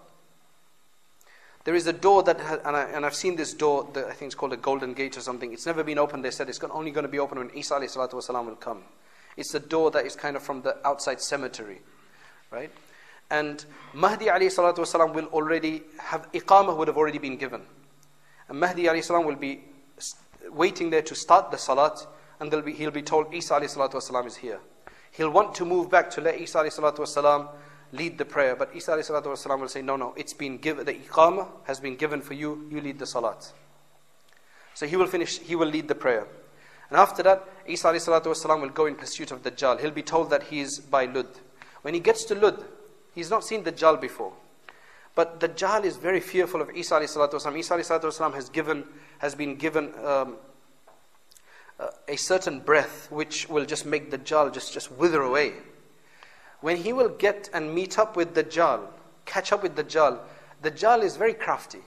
there 1.64 1.74
is 1.74 1.86
a 1.86 1.92
door 1.94 2.22
that, 2.24 2.40
has, 2.40 2.60
and, 2.64 2.76
I, 2.76 3.00
have 3.00 3.14
seen 3.14 3.36
this 3.36 3.54
door, 3.54 3.88
that 3.94 4.04
I 4.04 4.12
think 4.12 4.28
it's 4.28 4.34
called 4.34 4.52
a 4.52 4.56
golden 4.58 4.92
gate 4.92 5.16
or 5.16 5.20
something. 5.20 5.50
It's 5.52 5.64
never 5.64 5.82
been 5.82 5.98
opened. 5.98 6.22
They 6.22 6.30
said 6.30 6.50
it's 6.50 6.62
only 6.62 6.90
going 6.90 7.04
to 7.04 7.10
be 7.10 7.18
open 7.18 7.38
when 7.38 7.50
Isa 7.54 7.74
والسلام, 7.76 8.46
will 8.46 8.54
come. 8.56 8.82
It's 9.38 9.52
the 9.52 9.60
door 9.60 9.90
that 9.92 10.04
is 10.04 10.14
kind 10.14 10.36
of 10.36 10.42
from 10.42 10.60
the 10.60 10.76
outside 10.86 11.22
cemetery, 11.22 11.80
right? 12.50 12.70
And 13.30 13.64
Mahdi 13.94 14.26
والسلام, 14.26 15.14
will 15.14 15.26
already 15.26 15.82
have, 15.98 16.30
iqamah 16.32 16.76
would 16.76 16.88
have 16.88 16.98
already 16.98 17.18
been 17.18 17.38
given. 17.38 17.62
And 18.50 18.60
Mahdi 18.60 18.84
والسلام, 18.84 19.24
will 19.24 19.36
be 19.36 19.64
waiting 20.50 20.90
there 20.90 21.02
to 21.02 21.14
start 21.14 21.50
the 21.50 21.56
salat, 21.56 22.06
and 22.40 22.50
be, 22.62 22.74
he'll 22.74 22.90
be 22.90 23.00
told 23.00 23.32
Isa 23.32 23.54
والسلام, 23.54 24.26
is 24.26 24.36
here. 24.36 24.60
He'll 25.12 25.30
want 25.30 25.54
to 25.54 25.64
move 25.64 25.90
back 25.90 26.10
to 26.10 26.20
let 26.20 26.38
Isa 26.38 26.58
والسلام, 26.58 27.48
lead 27.94 28.18
the 28.18 28.24
prayer. 28.24 28.56
But 28.56 28.74
Isa 28.74 28.92
والسلام, 28.92 29.60
will 29.60 29.68
say, 29.68 29.82
No, 29.82 29.96
no, 29.96 30.12
it's 30.16 30.34
been 30.34 30.58
given, 30.58 30.84
the 30.84 30.94
iqamah 30.94 31.48
has 31.64 31.80
been 31.80 31.96
given 31.96 32.20
for 32.20 32.34
you, 32.34 32.66
you 32.70 32.80
lead 32.80 32.98
the 32.98 33.06
salat. 33.06 33.52
So 34.74 34.86
he 34.86 34.96
will 34.96 35.06
finish, 35.06 35.38
he 35.38 35.54
will 35.54 35.68
lead 35.68 35.88
the 35.88 35.94
prayer. 35.94 36.26
And 36.90 36.98
after 36.98 37.22
that, 37.22 37.46
Isa 37.66 37.88
والسلام, 37.88 38.60
will 38.60 38.68
go 38.68 38.86
in 38.86 38.96
pursuit 38.96 39.30
of 39.30 39.42
Dajjal. 39.42 39.80
He'll 39.80 39.90
be 39.90 40.02
told 40.02 40.30
that 40.30 40.44
he 40.44 40.60
is 40.60 40.78
by 40.78 41.06
Lud. 41.06 41.28
When 41.82 41.94
he 41.94 42.00
gets 42.00 42.24
to 42.24 42.34
Lud, 42.34 42.64
he's 43.14 43.30
not 43.30 43.44
seen 43.44 43.64
Dajjal 43.64 44.00
before. 44.00 44.32
But 45.14 45.38
Dajjal 45.38 45.84
is 45.84 45.96
very 45.96 46.20
fearful 46.20 46.60
of 46.60 46.70
Isa 46.70 46.94
والسلام. 46.96 47.56
Isa 47.56 47.74
والسلام, 47.98 48.34
has 48.34 48.48
given, 48.48 48.84
has 49.18 49.34
been 49.34 49.56
given 49.56 49.94
um, 50.04 50.36
a 52.08 52.16
certain 52.16 52.60
breath 52.60 53.10
which 53.10 53.48
will 53.48 53.64
just 53.64 53.86
make 53.86 54.10
Dajjal 54.10 54.52
just, 54.52 54.72
just 54.72 54.90
wither 54.92 55.22
away 55.22 55.54
when 56.60 56.76
he 56.76 56.92
will 56.92 57.08
get 57.08 57.50
and 57.52 57.74
meet 57.74 57.98
up 57.98 58.16
with 58.16 58.34
Dajjal, 58.34 58.80
catch 59.24 59.52
up 59.52 59.62
with 59.62 59.76
Dajjal, 59.76 60.18
Dajjal 60.62 61.02
is 61.02 61.16
very 61.16 61.34
crafty. 61.34 61.80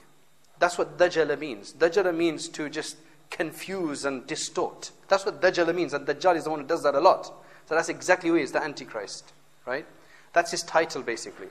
That's 0.58 0.78
what 0.78 0.98
Dajjal 0.98 1.38
means. 1.38 1.72
Dajjal 1.72 2.14
means 2.14 2.48
to 2.50 2.68
just 2.68 2.96
confuse 3.30 4.04
and 4.04 4.26
distort. 4.26 4.92
That's 5.08 5.26
what 5.26 5.40
Dajjal 5.40 5.74
means, 5.74 5.94
and 5.94 6.06
Dajjal 6.06 6.36
is 6.36 6.44
the 6.44 6.50
one 6.50 6.60
who 6.60 6.66
does 6.66 6.82
that 6.82 6.94
a 6.94 7.00
lot. 7.00 7.26
So 7.66 7.74
that's 7.74 7.88
exactly 7.88 8.30
who 8.30 8.36
he 8.36 8.42
is, 8.42 8.52
the 8.52 8.62
Antichrist. 8.62 9.32
Right? 9.66 9.86
That's 10.32 10.50
his 10.50 10.62
title 10.62 11.02
basically. 11.02 11.48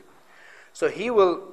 So 0.74 0.90
he 0.90 1.10
will 1.10 1.44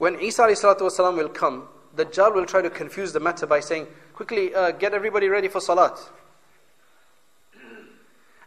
when 0.00 0.18
Isa 0.18 0.44
والسلام, 0.44 1.14
will 1.14 1.28
come, 1.28 1.68
Dajjal 1.94 2.34
will 2.34 2.46
try 2.46 2.62
to 2.62 2.70
confuse 2.70 3.12
the 3.12 3.20
matter 3.20 3.46
by 3.46 3.60
saying, 3.60 3.86
quickly 4.14 4.54
uh, 4.54 4.70
get 4.70 4.94
everybody 4.94 5.28
ready 5.28 5.46
for 5.46 5.60
salat. 5.60 5.98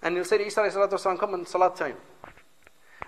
And 0.07 0.15
he'll 0.15 0.25
say 0.25 0.37
to 0.37 0.45
Isa 0.45 0.61
والسلام, 0.61 1.19
come 1.19 1.33
on 1.33 1.45
salat 1.45 1.75
time. 1.75 1.95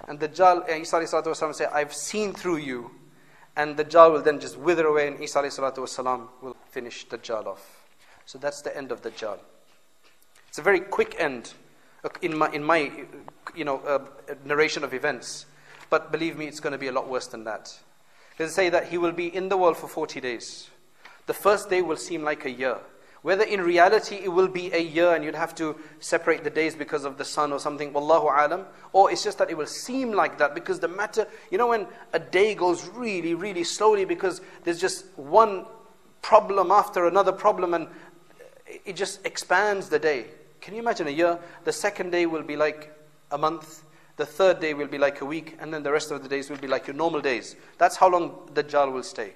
And 0.07 0.19
Dajjal, 0.19 0.69
uh, 0.69 0.73
Isa 0.75 0.97
والسلام, 0.97 1.53
say, 1.53 1.65
I've 1.65 1.93
seen 1.93 2.33
through 2.33 2.57
you. 2.57 2.91
And 3.57 3.77
Dajjal 3.77 4.13
will 4.13 4.21
then 4.21 4.39
just 4.39 4.57
wither 4.57 4.87
away 4.87 5.07
and 5.07 5.21
Isa 5.21 5.39
والسلام, 5.39 6.27
will 6.41 6.55
finish 6.69 7.05
Dajjal 7.07 7.47
off. 7.47 7.85
So 8.25 8.37
that's 8.37 8.61
the 8.61 8.75
end 8.75 8.91
of 8.91 9.01
Dajjal. 9.01 9.39
It's 10.47 10.57
a 10.57 10.61
very 10.61 10.79
quick 10.79 11.15
end 11.19 11.53
uh, 12.03 12.09
in 12.21 12.37
my, 12.37 12.49
in 12.51 12.63
my 12.63 12.91
you 13.55 13.65
know, 13.65 13.79
uh, 13.79 13.99
narration 14.45 14.83
of 14.83 14.93
events. 14.93 15.45
But 15.89 16.11
believe 16.11 16.37
me, 16.37 16.47
it's 16.47 16.59
going 16.59 16.71
to 16.71 16.79
be 16.79 16.87
a 16.87 16.91
lot 16.91 17.09
worse 17.09 17.27
than 17.27 17.43
that. 17.43 17.77
They 18.37 18.47
say 18.47 18.69
that 18.69 18.87
he 18.87 18.97
will 18.97 19.11
be 19.11 19.33
in 19.33 19.49
the 19.49 19.57
world 19.57 19.77
for 19.77 19.87
40 19.87 20.19
days. 20.21 20.69
The 21.25 21.33
first 21.33 21.69
day 21.69 21.81
will 21.81 21.97
seem 21.97 22.23
like 22.23 22.45
a 22.45 22.51
year. 22.51 22.77
Whether 23.22 23.44
in 23.44 23.60
reality 23.60 24.16
it 24.16 24.32
will 24.32 24.48
be 24.48 24.72
a 24.72 24.80
year 24.80 25.14
and 25.14 25.22
you'd 25.22 25.34
have 25.34 25.54
to 25.56 25.76
separate 25.98 26.42
the 26.42 26.50
days 26.50 26.74
because 26.74 27.04
of 27.04 27.18
the 27.18 27.24
sun 27.24 27.52
or 27.52 27.58
something, 27.58 27.92
wallahu 27.92 28.30
alam, 28.32 28.64
or 28.94 29.10
it's 29.10 29.22
just 29.22 29.36
that 29.38 29.50
it 29.50 29.56
will 29.58 29.66
seem 29.66 30.12
like 30.12 30.38
that 30.38 30.54
because 30.54 30.80
the 30.80 30.88
matter, 30.88 31.26
you 31.50 31.58
know, 31.58 31.68
when 31.68 31.86
a 32.14 32.18
day 32.18 32.54
goes 32.54 32.88
really, 32.88 33.34
really 33.34 33.64
slowly 33.64 34.06
because 34.06 34.40
there's 34.64 34.80
just 34.80 35.04
one 35.18 35.66
problem 36.22 36.70
after 36.70 37.06
another 37.06 37.32
problem 37.32 37.74
and 37.74 37.88
it 38.86 38.96
just 38.96 39.24
expands 39.26 39.90
the 39.90 39.98
day. 39.98 40.26
Can 40.62 40.74
you 40.74 40.80
imagine 40.80 41.06
a 41.06 41.10
year? 41.10 41.38
The 41.64 41.72
second 41.72 42.10
day 42.10 42.24
will 42.24 42.42
be 42.42 42.56
like 42.56 42.94
a 43.30 43.38
month, 43.38 43.84
the 44.16 44.26
third 44.26 44.60
day 44.60 44.72
will 44.72 44.86
be 44.86 44.98
like 44.98 45.20
a 45.20 45.24
week, 45.24 45.56
and 45.60 45.72
then 45.72 45.82
the 45.82 45.92
rest 45.92 46.10
of 46.10 46.22
the 46.22 46.28
days 46.28 46.48
will 46.48 46.58
be 46.58 46.66
like 46.66 46.86
your 46.86 46.96
normal 46.96 47.20
days. 47.20 47.56
That's 47.78 47.96
how 47.96 48.08
long 48.08 48.50
the 48.54 48.64
Dajjal 48.64 48.92
will 48.92 49.02
stay. 49.02 49.34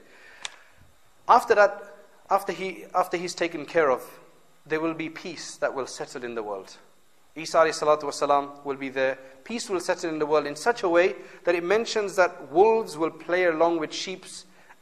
After 1.28 1.54
that, 1.54 1.93
after, 2.29 2.53
he, 2.53 2.85
after 2.93 3.17
he's 3.17 3.33
taken 3.33 3.65
care 3.65 3.89
of, 3.89 4.03
there 4.65 4.79
will 4.79 4.93
be 4.93 5.09
peace 5.09 5.57
that 5.57 5.73
will 5.73 5.87
settle 5.87 6.23
in 6.23 6.35
the 6.35 6.43
world. 6.43 6.77
Isa 7.35 7.57
والسلام, 7.57 8.63
will 8.65 8.75
be 8.75 8.89
there. 8.89 9.17
Peace 9.43 9.69
will 9.69 9.79
settle 9.79 10.09
in 10.09 10.19
the 10.19 10.25
world 10.25 10.45
in 10.45 10.55
such 10.55 10.83
a 10.83 10.89
way 10.89 11.15
that 11.45 11.55
it 11.55 11.63
mentions 11.63 12.15
that 12.15 12.51
wolves 12.51 12.97
will 12.97 13.11
play 13.11 13.45
along 13.45 13.79
with 13.79 13.93
sheep 13.93 14.25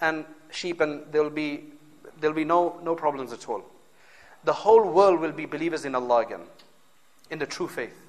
and 0.01 0.25
sheep 0.51 0.81
and 0.81 1.03
there 1.11 1.23
will 1.23 1.29
be, 1.29 1.65
there'll 2.19 2.35
be 2.35 2.45
no, 2.45 2.79
no 2.83 2.95
problems 2.95 3.31
at 3.31 3.47
all. 3.47 3.63
The 4.43 4.53
whole 4.53 4.91
world 4.91 5.19
will 5.19 5.31
be 5.31 5.45
believers 5.45 5.85
in 5.85 5.95
Allah 5.95 6.19
again, 6.19 6.41
in 7.29 7.39
the 7.39 7.45
true 7.45 7.67
faith. 7.67 8.00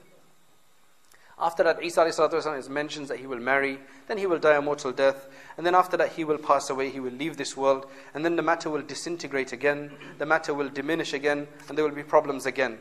After 1.44 1.62
that, 1.64 1.84
Isa 1.84 2.06
is 2.06 2.70
mentions 2.70 3.10
that 3.10 3.20
he 3.20 3.28
will 3.28 3.38
marry, 3.38 3.78
then 4.08 4.18
he 4.18 4.26
will 4.26 4.39
die 4.39 4.56
a 4.56 4.62
mortal 4.62 4.94
death, 4.94 5.28
and 5.58 5.66
then 5.66 5.76
after 5.76 5.98
that, 5.98 6.14
he 6.14 6.24
will 6.24 6.38
pass 6.38 6.70
away, 6.70 6.89
he 6.89 7.02
will 7.02 7.12
leave 7.12 7.36
this 7.36 7.58
world, 7.58 7.86
and 8.14 8.24
then 8.24 8.38
the 8.38 8.41
matter 8.41 8.70
will 8.70 8.82
disintegrate 8.82 9.52
again, 9.52 9.91
the 10.20 10.26
matter 10.26 10.54
will 10.54 10.70
diminish 10.70 11.12
again, 11.12 11.50
and 11.68 11.78
there 11.78 11.84
will 11.84 11.94
be 11.94 12.02
problems 12.02 12.46
again. 12.46 12.78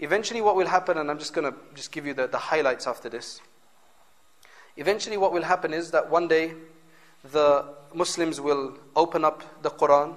Eventually, 0.00 0.42
what 0.42 0.54
will 0.54 0.66
happen, 0.66 0.98
and 0.98 1.10
I'm 1.10 1.18
just 1.18 1.32
going 1.32 1.50
to 1.50 1.58
just 1.74 1.92
give 1.92 2.04
you 2.04 2.12
the, 2.12 2.26
the 2.26 2.36
highlights 2.36 2.86
after 2.86 3.08
this. 3.08 3.40
Eventually, 4.76 5.16
what 5.16 5.32
will 5.32 5.44
happen 5.44 5.72
is 5.72 5.90
that 5.92 6.10
one 6.10 6.28
day 6.28 6.52
the 7.32 7.64
Muslims 7.94 8.38
will 8.38 8.76
open 8.94 9.24
up 9.24 9.62
the 9.62 9.70
Quran 9.70 10.14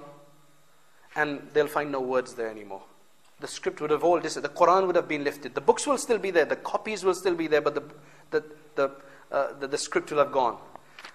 and 1.16 1.48
they'll 1.54 1.66
find 1.66 1.90
no 1.90 2.02
words 2.02 2.34
there 2.34 2.50
anymore 2.50 2.82
the 3.40 3.46
script 3.46 3.80
would 3.80 3.90
have 3.90 4.04
all 4.04 4.18
disappeared. 4.18 4.52
The 4.52 4.58
Quran 4.58 4.86
would 4.86 4.96
have 4.96 5.08
been 5.08 5.24
lifted. 5.24 5.54
The 5.54 5.60
books 5.60 5.86
will 5.86 5.98
still 5.98 6.18
be 6.18 6.30
there. 6.30 6.44
The 6.44 6.56
copies 6.56 7.04
will 7.04 7.14
still 7.14 7.34
be 7.34 7.46
there, 7.46 7.60
but 7.60 7.74
the, 7.74 7.82
the, 8.30 8.44
the, 8.74 8.90
uh, 9.30 9.58
the, 9.58 9.68
the 9.68 9.78
script 9.78 10.10
will 10.10 10.18
have 10.18 10.32
gone. 10.32 10.56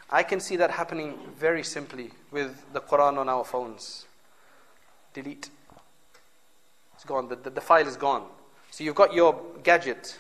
I 0.10 0.24
can 0.24 0.40
see 0.40 0.56
that 0.58 0.72
happening 0.72 1.18
very 1.38 1.64
simply 1.64 2.12
with 2.32 2.56
the 2.72 2.80
Quran 2.80 3.18
on 3.18 3.28
our 3.30 3.44
phones. 3.44 4.06
Delete. 5.14 5.50
It's 6.96 7.04
gone. 7.04 7.28
The, 7.28 7.36
the, 7.36 7.50
the 7.50 7.62
file 7.62 7.88
is 7.88 7.98
gone. 7.98 8.26
So 8.72 8.84
you've 8.84 8.96
got 8.96 9.14
your 9.14 9.42
gadget, 9.64 10.18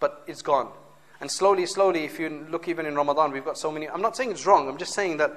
but 0.00 0.24
it's 0.26 0.42
gone. 0.42 0.68
And 1.20 1.30
slowly, 1.30 1.64
slowly, 1.66 2.04
if 2.04 2.18
you 2.18 2.46
look 2.50 2.68
even 2.68 2.86
in 2.86 2.94
Ramadan, 2.94 3.32
we've 3.32 3.44
got 3.44 3.56
so 3.56 3.70
many. 3.70 3.88
I'm 3.88 4.02
not 4.02 4.16
saying 4.16 4.30
it's 4.30 4.46
wrong, 4.46 4.68
I'm 4.68 4.76
just 4.76 4.94
saying 4.94 5.16
that 5.18 5.32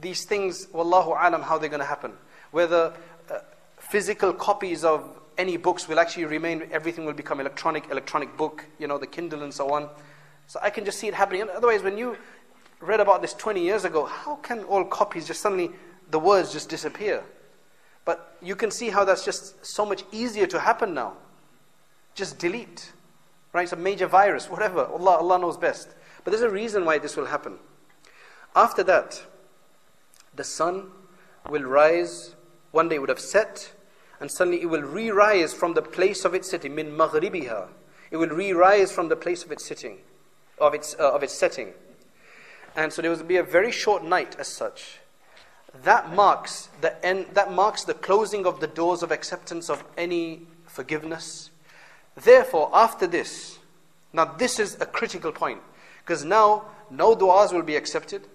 these 0.00 0.24
things, 0.24 0.66
wallahu 0.66 1.16
alam, 1.18 1.42
how 1.42 1.58
they're 1.58 1.68
going 1.68 1.80
to 1.80 1.86
happen. 1.86 2.12
Whether 2.50 2.92
physical 3.92 4.32
copies 4.32 4.84
of 4.84 5.06
any 5.36 5.58
books 5.58 5.86
will 5.86 6.00
actually 6.00 6.24
remain, 6.24 6.66
everything 6.72 7.04
will 7.04 7.12
become 7.12 7.40
electronic, 7.40 7.90
electronic 7.90 8.34
book, 8.38 8.64
you 8.78 8.86
know, 8.86 8.96
the 8.96 9.06
Kindle 9.06 9.42
and 9.42 9.52
so 9.52 9.70
on. 9.70 9.86
So 10.46 10.58
I 10.62 10.70
can 10.70 10.86
just 10.86 10.98
see 10.98 11.08
it 11.08 11.14
happening. 11.14 11.46
Otherwise, 11.54 11.82
when 11.82 11.98
you 11.98 12.16
read 12.80 13.00
about 13.00 13.20
this 13.20 13.34
20 13.34 13.62
years 13.62 13.84
ago, 13.84 14.06
how 14.06 14.36
can 14.36 14.64
all 14.64 14.82
copies 14.82 15.26
just 15.26 15.42
suddenly, 15.42 15.70
the 16.10 16.18
words 16.18 16.54
just 16.54 16.70
disappear? 16.70 17.22
But 18.06 18.34
you 18.40 18.56
can 18.56 18.70
see 18.70 18.88
how 18.88 19.04
that's 19.04 19.26
just 19.26 19.64
so 19.64 19.84
much 19.84 20.04
easier 20.10 20.46
to 20.46 20.58
happen 20.58 20.94
now. 20.94 21.12
Just 22.14 22.38
delete. 22.38 22.92
Right? 23.52 23.64
It's 23.64 23.74
a 23.74 23.76
major 23.76 24.06
virus, 24.06 24.48
whatever. 24.48 24.86
Allah, 24.86 25.16
Allah 25.18 25.38
knows 25.38 25.58
best. 25.58 25.90
But 26.24 26.30
there's 26.30 26.42
a 26.42 26.48
reason 26.48 26.86
why 26.86 26.96
this 26.96 27.14
will 27.14 27.26
happen. 27.26 27.58
After 28.56 28.82
that, 28.84 29.22
the 30.34 30.44
sun 30.44 30.86
will 31.50 31.64
rise, 31.64 32.34
one 32.70 32.88
day 32.88 32.98
would 32.98 33.10
have 33.10 33.20
set, 33.20 33.70
and 34.22 34.30
suddenly 34.30 34.62
it 34.62 34.66
will 34.66 34.82
re-rise 34.82 35.52
from 35.52 35.74
the 35.74 35.82
place 35.82 36.24
of 36.24 36.32
its 36.32 36.48
sitting, 36.48 36.76
min 36.76 36.92
maghribiha. 36.92 37.66
It 38.12 38.18
will 38.18 38.28
re-rise 38.28 38.92
from 38.92 39.08
the 39.08 39.16
place 39.16 39.42
of 39.42 39.50
its 39.50 39.66
sitting, 39.66 39.98
of 40.60 40.74
its, 40.74 40.94
uh, 40.96 41.10
of 41.10 41.24
its 41.24 41.36
setting. 41.36 41.72
And 42.76 42.92
so 42.92 43.02
there 43.02 43.10
will 43.10 43.24
be 43.24 43.38
a 43.38 43.42
very 43.42 43.72
short 43.72 44.04
night 44.04 44.36
as 44.38 44.46
such. 44.46 45.00
That 45.82 46.14
marks 46.14 46.68
the 46.80 47.04
end, 47.04 47.26
that 47.32 47.50
marks 47.50 47.82
the 47.82 47.94
closing 47.94 48.46
of 48.46 48.60
the 48.60 48.68
doors 48.68 49.02
of 49.02 49.10
acceptance 49.10 49.68
of 49.68 49.82
any 49.98 50.42
forgiveness. 50.66 51.50
Therefore, 52.14 52.70
after 52.72 53.08
this, 53.08 53.58
now 54.12 54.26
this 54.26 54.60
is 54.60 54.76
a 54.80 54.86
critical 54.86 55.32
point, 55.32 55.62
because 56.04 56.24
now 56.24 56.66
no 56.90 57.16
du'as 57.16 57.52
will 57.52 57.62
be 57.62 57.74
accepted, 57.74 58.28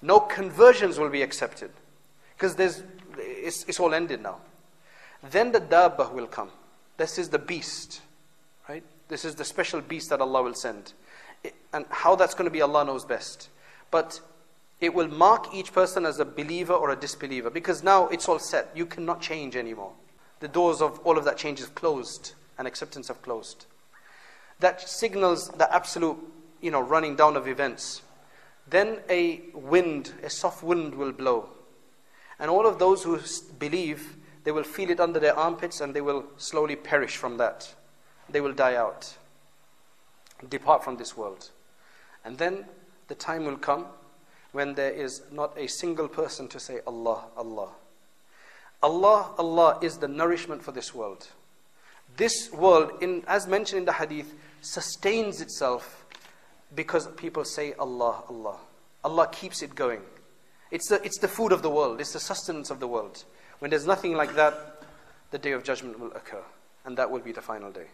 no 0.00 0.20
conversions 0.20 0.96
will 0.96 1.10
be 1.10 1.22
accepted, 1.22 1.72
because 2.36 2.54
there's 2.54 2.84
it's, 3.16 3.64
it's 3.64 3.80
all 3.80 3.94
ended 3.94 4.22
now. 4.22 4.36
Then 5.22 5.52
the 5.52 5.60
dabbah 5.60 6.10
will 6.12 6.26
come. 6.26 6.50
This 6.96 7.18
is 7.18 7.28
the 7.28 7.38
beast, 7.38 8.00
right? 8.68 8.84
This 9.08 9.24
is 9.24 9.34
the 9.34 9.44
special 9.44 9.80
beast 9.80 10.10
that 10.10 10.20
Allah 10.20 10.42
will 10.42 10.54
send. 10.54 10.92
and 11.72 11.86
how 11.90 12.16
that's 12.16 12.34
going 12.34 12.46
to 12.46 12.50
be, 12.50 12.62
Allah 12.62 12.84
knows 12.84 13.04
best. 13.04 13.48
But 13.90 14.20
it 14.80 14.94
will 14.94 15.08
mark 15.08 15.54
each 15.54 15.72
person 15.72 16.06
as 16.06 16.20
a 16.20 16.24
believer 16.24 16.72
or 16.72 16.90
a 16.90 16.96
disbeliever 16.96 17.50
because 17.50 17.82
now 17.82 18.08
it's 18.08 18.28
all 18.28 18.38
set. 18.38 18.70
You 18.74 18.86
cannot 18.86 19.20
change 19.20 19.56
anymore. 19.56 19.92
The 20.40 20.48
doors 20.48 20.80
of 20.80 21.00
all 21.00 21.18
of 21.18 21.24
that 21.24 21.36
change 21.36 21.60
is 21.60 21.66
closed 21.66 22.34
and 22.58 22.66
acceptance 22.66 23.08
have 23.08 23.22
closed. 23.22 23.66
That 24.60 24.80
signals 24.80 25.48
the 25.48 25.72
absolute, 25.74 26.18
you 26.60 26.70
know, 26.70 26.80
running 26.80 27.16
down 27.16 27.36
of 27.36 27.48
events. 27.48 28.02
Then 28.68 28.98
a 29.08 29.42
wind, 29.54 30.12
a 30.22 30.30
soft 30.30 30.62
wind 30.62 30.94
will 30.94 31.12
blow. 31.12 31.48
And 32.38 32.50
all 32.50 32.66
of 32.66 32.78
those 32.78 33.02
who 33.02 33.18
believe 33.58 34.16
they 34.48 34.52
will 34.52 34.62
feel 34.62 34.88
it 34.88 34.98
under 34.98 35.20
their 35.20 35.38
armpits 35.38 35.82
and 35.82 35.92
they 35.92 36.00
will 36.00 36.24
slowly 36.38 36.74
perish 36.74 37.18
from 37.18 37.36
that. 37.36 37.74
They 38.30 38.40
will 38.40 38.54
die 38.54 38.76
out, 38.76 39.14
depart 40.48 40.82
from 40.82 40.96
this 40.96 41.14
world. 41.14 41.50
And 42.24 42.38
then 42.38 42.64
the 43.08 43.14
time 43.14 43.44
will 43.44 43.58
come 43.58 43.84
when 44.52 44.72
there 44.72 44.90
is 44.90 45.20
not 45.30 45.52
a 45.58 45.66
single 45.66 46.08
person 46.08 46.48
to 46.48 46.58
say 46.58 46.80
Allah, 46.86 47.24
Allah. 47.36 47.68
Allah, 48.82 49.34
Allah 49.36 49.78
is 49.82 49.98
the 49.98 50.08
nourishment 50.08 50.62
for 50.62 50.72
this 50.72 50.94
world. 50.94 51.28
This 52.16 52.50
world, 52.50 53.02
in, 53.02 53.24
as 53.26 53.46
mentioned 53.46 53.80
in 53.80 53.84
the 53.84 53.92
hadith, 53.92 54.32
sustains 54.62 55.42
itself 55.42 56.06
because 56.74 57.06
people 57.18 57.44
say 57.44 57.74
Allah, 57.74 58.22
Allah. 58.30 58.56
Allah 59.04 59.28
keeps 59.30 59.60
it 59.60 59.74
going. 59.74 60.00
It's 60.71 60.89
the, 60.89 61.03
it's 61.05 61.19
the 61.19 61.27
food 61.27 61.51
of 61.51 61.61
the 61.61 61.69
world, 61.69 62.01
it's 62.01 62.13
the 62.13 62.19
sustenance 62.19 62.69
of 62.71 62.79
the 62.79 62.87
world. 62.87 63.23
When 63.59 63.69
there's 63.69 63.85
nothing 63.85 64.13
like 64.13 64.35
that, 64.35 64.81
the 65.31 65.37
day 65.37 65.51
of 65.51 65.63
judgment 65.63 65.99
will 65.99 66.11
occur, 66.13 66.43
and 66.85 66.97
that 66.97 67.09
will 67.09 67.19
be 67.19 67.31
the 67.31 67.41
final 67.41 67.71
day. 67.71 67.87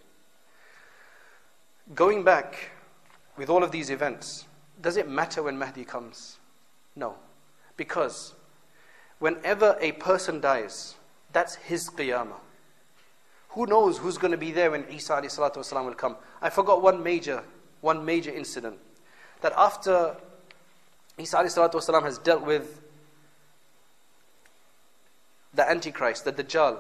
Going 1.94 2.24
back 2.24 2.72
with 3.38 3.50
all 3.50 3.64
of 3.64 3.72
these 3.72 3.90
events, 3.90 4.46
does 4.82 4.98
it 4.98 5.10
matter 5.10 5.44
when 5.44 5.58
Mahdi 5.58 5.86
comes? 5.86 6.38
No. 6.96 7.16
Because 7.78 8.34
whenever 9.20 9.78
a 9.80 9.92
person 9.94 10.40
dies, 10.40 10.96
that's 11.32 11.56
his 11.56 11.90
qiyamah. 11.90 12.40
Who 13.50 13.66
knows 13.66 13.98
who's 13.98 14.18
going 14.18 14.32
to 14.32 14.38
be 14.38 14.52
there 14.52 14.72
when 14.72 14.86
Isa 14.90 15.14
والسلام, 15.14 15.86
will 15.86 15.94
come? 15.94 16.16
I 16.42 16.50
forgot 16.50 16.82
one 16.82 17.02
major, 17.02 17.44
one 17.82 18.06
major 18.06 18.32
incident. 18.32 18.78
That 19.42 19.54
after 19.58 20.16
Isa 21.18 21.38
والسلام, 21.38 22.04
has 22.04 22.18
dealt 22.18 22.46
with 22.46 22.82
the 25.54 25.70
Antichrist, 25.70 26.26
the 26.26 26.32
Dajjal. 26.32 26.78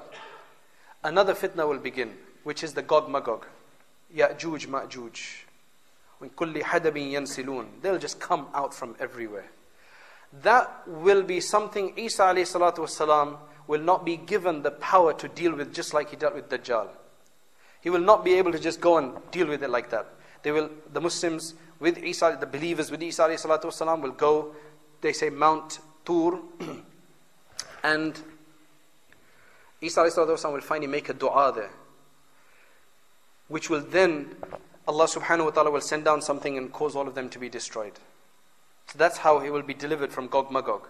Another 1.03 1.33
fitna 1.33 1.67
will 1.67 1.79
begin, 1.79 2.13
which 2.43 2.63
is 2.63 2.73
the 2.73 2.81
Gog 2.81 3.09
Magog. 3.09 3.45
Ya'juj 4.15 4.67
Ma'juj. 4.67 5.43
When 6.19 6.29
kulli 6.31 6.61
hadabin 6.61 7.11
yansilun. 7.11 7.81
They'll 7.81 7.97
just 7.97 8.19
come 8.19 8.47
out 8.53 8.73
from 8.73 8.95
everywhere. 8.99 9.49
That 10.41 10.87
will 10.87 11.23
be 11.23 11.39
something 11.39 11.97
Isa 11.97 12.23
والسلام, 12.23 13.37
will 13.67 13.81
not 13.81 14.05
be 14.05 14.17
given 14.17 14.63
the 14.63 14.71
power 14.71 15.13
to 15.13 15.27
deal 15.27 15.53
with 15.53 15.73
just 15.73 15.93
like 15.93 16.09
he 16.09 16.15
dealt 16.15 16.35
with 16.35 16.49
Dajjal. 16.49 16.87
He 17.81 17.89
will 17.89 17.99
not 17.99 18.25
be 18.25 18.33
able 18.33 18.51
to 18.51 18.59
just 18.59 18.81
go 18.81 18.97
and 18.97 19.13
deal 19.31 19.47
with 19.47 19.63
it 19.63 19.69
like 19.69 19.89
that. 19.91 20.07
They 20.43 20.51
will, 20.51 20.69
the 20.91 21.01
Muslims 21.01 21.53
with 21.83 21.97
Isa, 21.97 22.37
the 22.39 22.45
believers 22.45 22.91
with 22.91 23.01
Isa 23.01 23.23
والسلام, 23.23 24.01
will 24.01 24.11
go, 24.11 24.53
they 25.01 25.13
say 25.13 25.29
Mount 25.29 25.79
Tur, 26.05 26.39
and 27.83 28.19
Isa 29.81 30.01
والسلام, 30.01 30.53
will 30.53 30.61
finally 30.61 30.87
make 30.87 31.09
a 31.09 31.13
dua 31.13 31.53
there, 31.55 31.71
which 33.47 33.69
will 33.69 33.81
then, 33.81 34.35
Allah 34.87 35.05
subhanahu 35.05 35.45
wa 35.45 35.51
ta'ala 35.51 35.71
will 35.71 35.81
send 35.81 36.05
down 36.05 36.21
something 36.21 36.57
and 36.57 36.71
cause 36.73 36.95
all 36.95 37.07
of 37.07 37.15
them 37.15 37.29
to 37.29 37.39
be 37.39 37.49
destroyed. 37.49 37.93
So 38.87 38.97
that's 38.97 39.19
how 39.19 39.39
he 39.39 39.49
will 39.49 39.61
be 39.61 39.73
delivered 39.73 40.11
from 40.11 40.27
Gog 40.27 40.51
Magog. 40.51 40.87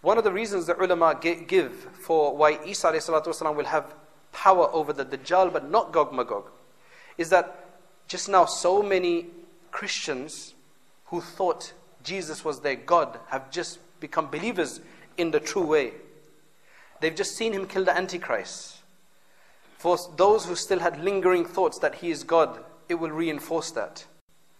One 0.00 0.18
of 0.18 0.24
the 0.24 0.32
reasons 0.32 0.66
the 0.66 0.80
ulama 0.80 1.18
give 1.20 1.72
for 1.72 2.36
why 2.36 2.58
Isa 2.64 2.92
والسلام, 2.92 3.56
will 3.56 3.64
have 3.64 3.92
power 4.32 4.68
over 4.72 4.92
the 4.92 5.04
Dajjal 5.04 5.52
but 5.52 5.70
not 5.70 5.92
Gog 5.92 6.12
Magog 6.12 6.50
is 7.18 7.30
that 7.30 7.64
just 8.06 8.28
now 8.28 8.44
so 8.44 8.82
many 8.82 9.26
Christians 9.71 10.53
who 11.05 11.21
thought 11.21 11.73
Jesus 12.03 12.43
was 12.43 12.61
their 12.61 12.75
God 12.75 13.19
have 13.29 13.51
just 13.51 13.79
become 13.99 14.29
believers 14.29 14.81
in 15.17 15.31
the 15.31 15.39
true 15.39 15.65
way. 15.65 15.93
They've 16.99 17.15
just 17.15 17.35
seen 17.35 17.53
him 17.53 17.67
kill 17.67 17.85
the 17.85 17.95
Antichrist. 17.95 18.77
For 19.77 19.97
those 20.15 20.45
who 20.45 20.55
still 20.55 20.79
had 20.79 21.03
lingering 21.03 21.45
thoughts 21.45 21.79
that 21.79 21.95
he 21.95 22.11
is 22.11 22.23
God, 22.23 22.63
it 22.87 22.95
will 22.95 23.09
reinforce 23.09 23.71
that, 23.71 24.05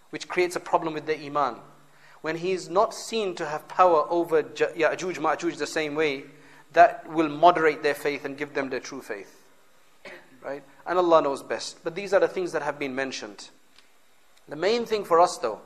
which 0.09 0.27
creates 0.27 0.55
a 0.55 0.59
problem 0.59 0.93
with 0.93 1.05
their 1.05 1.19
Iman. 1.19 1.57
When 2.21 2.37
he 2.37 2.51
is 2.51 2.69
not 2.69 2.93
seen 2.93 3.35
to 3.35 3.45
have 3.45 3.67
power 3.67 4.05
over 4.09 4.43
Ya'juj, 4.43 5.17
Ma'juj 5.17 5.57
the 5.57 5.67
same 5.67 5.95
way, 5.95 6.23
that 6.73 7.07
will 7.11 7.29
moderate 7.29 7.83
their 7.83 7.93
faith 7.93 8.25
and 8.25 8.37
give 8.37 8.53
them 8.53 8.69
their 8.69 8.79
true 8.79 9.01
faith. 9.01 9.43
Right? 10.43 10.63
And 10.87 10.97
Allah 10.97 11.21
knows 11.21 11.43
best. 11.43 11.83
But 11.83 11.93
these 11.93 12.13
are 12.13 12.19
the 12.19 12.27
things 12.27 12.51
that 12.53 12.63
have 12.63 12.79
been 12.79 12.95
mentioned. 12.95 13.49
The 14.47 14.55
main 14.55 14.85
thing 14.85 15.03
for 15.03 15.19
us, 15.19 15.37
though, 15.37 15.61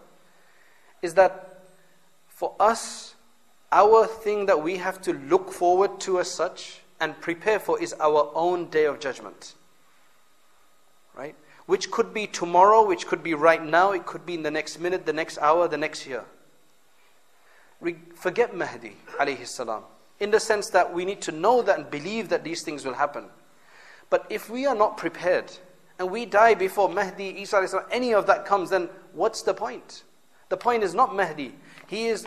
is 1.01 1.13
that 1.15 1.63
for 2.27 2.55
us, 2.59 3.15
our 3.71 4.05
thing 4.05 4.45
that 4.45 4.61
we 4.61 4.77
have 4.77 5.01
to 5.01 5.13
look 5.13 5.51
forward 5.51 5.99
to 6.01 6.19
as 6.19 6.29
such 6.29 6.81
and 6.99 7.19
prepare 7.19 7.59
for 7.59 7.81
is 7.81 7.93
our 7.99 8.31
own 8.35 8.69
day 8.69 8.85
of 8.85 8.99
judgment. 8.99 9.55
Right? 11.15 11.35
Which 11.65 11.91
could 11.91 12.13
be 12.13 12.27
tomorrow, 12.27 12.85
which 12.85 13.07
could 13.07 13.23
be 13.23 13.33
right 13.33 13.63
now, 13.63 13.91
it 13.91 14.05
could 14.05 14.25
be 14.25 14.35
in 14.35 14.43
the 14.43 14.51
next 14.51 14.79
minute, 14.79 15.05
the 15.05 15.13
next 15.13 15.37
hour, 15.39 15.67
the 15.67 15.77
next 15.77 16.05
year. 16.05 16.25
Forget 18.15 18.55
Mahdi, 18.55 18.95
alayhi 19.19 19.45
salam, 19.45 19.83
in 20.19 20.31
the 20.31 20.39
sense 20.39 20.69
that 20.69 20.93
we 20.93 21.05
need 21.05 21.21
to 21.21 21.31
know 21.31 21.61
that 21.61 21.79
and 21.79 21.89
believe 21.89 22.29
that 22.29 22.43
these 22.43 22.63
things 22.63 22.85
will 22.85 22.93
happen. 22.93 23.25
But 24.09 24.25
if 24.29 24.49
we 24.49 24.65
are 24.65 24.75
not 24.75 24.97
prepared 24.97 25.51
and 25.98 26.10
we 26.10 26.24
die 26.24 26.54
before 26.54 26.88
Mahdi, 26.88 27.42
Isa, 27.42 27.84
any 27.90 28.14
of 28.14 28.26
that 28.26 28.46
comes, 28.46 28.70
then 28.70 28.88
what's 29.12 29.42
the 29.42 29.52
point? 29.52 30.04
The 30.48 30.56
point 30.56 30.82
is 30.82 30.94
not 30.94 31.14
Mahdi. 31.14 31.54
He 31.86 32.06
is, 32.06 32.26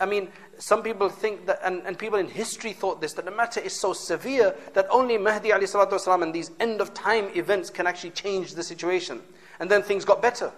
I 0.00 0.04
mean, 0.04 0.28
some 0.58 0.82
people 0.82 1.08
think 1.08 1.46
that, 1.46 1.60
and, 1.64 1.82
and 1.86 1.98
people 1.98 2.18
in 2.18 2.28
history 2.28 2.72
thought 2.72 3.00
this, 3.00 3.14
that 3.14 3.24
the 3.24 3.30
matter 3.30 3.60
is 3.60 3.72
so 3.72 3.92
severe 3.92 4.54
that 4.74 4.86
only 4.90 5.16
Mahdi 5.16 5.50
والسلام, 5.50 6.22
and 6.22 6.34
these 6.34 6.50
end 6.60 6.80
of 6.80 6.92
time 6.92 7.30
events 7.34 7.70
can 7.70 7.86
actually 7.86 8.10
change 8.10 8.54
the 8.54 8.62
situation. 8.62 9.22
And 9.60 9.70
then 9.70 9.82
things 9.82 10.04
got 10.04 10.20
better. 10.20 10.52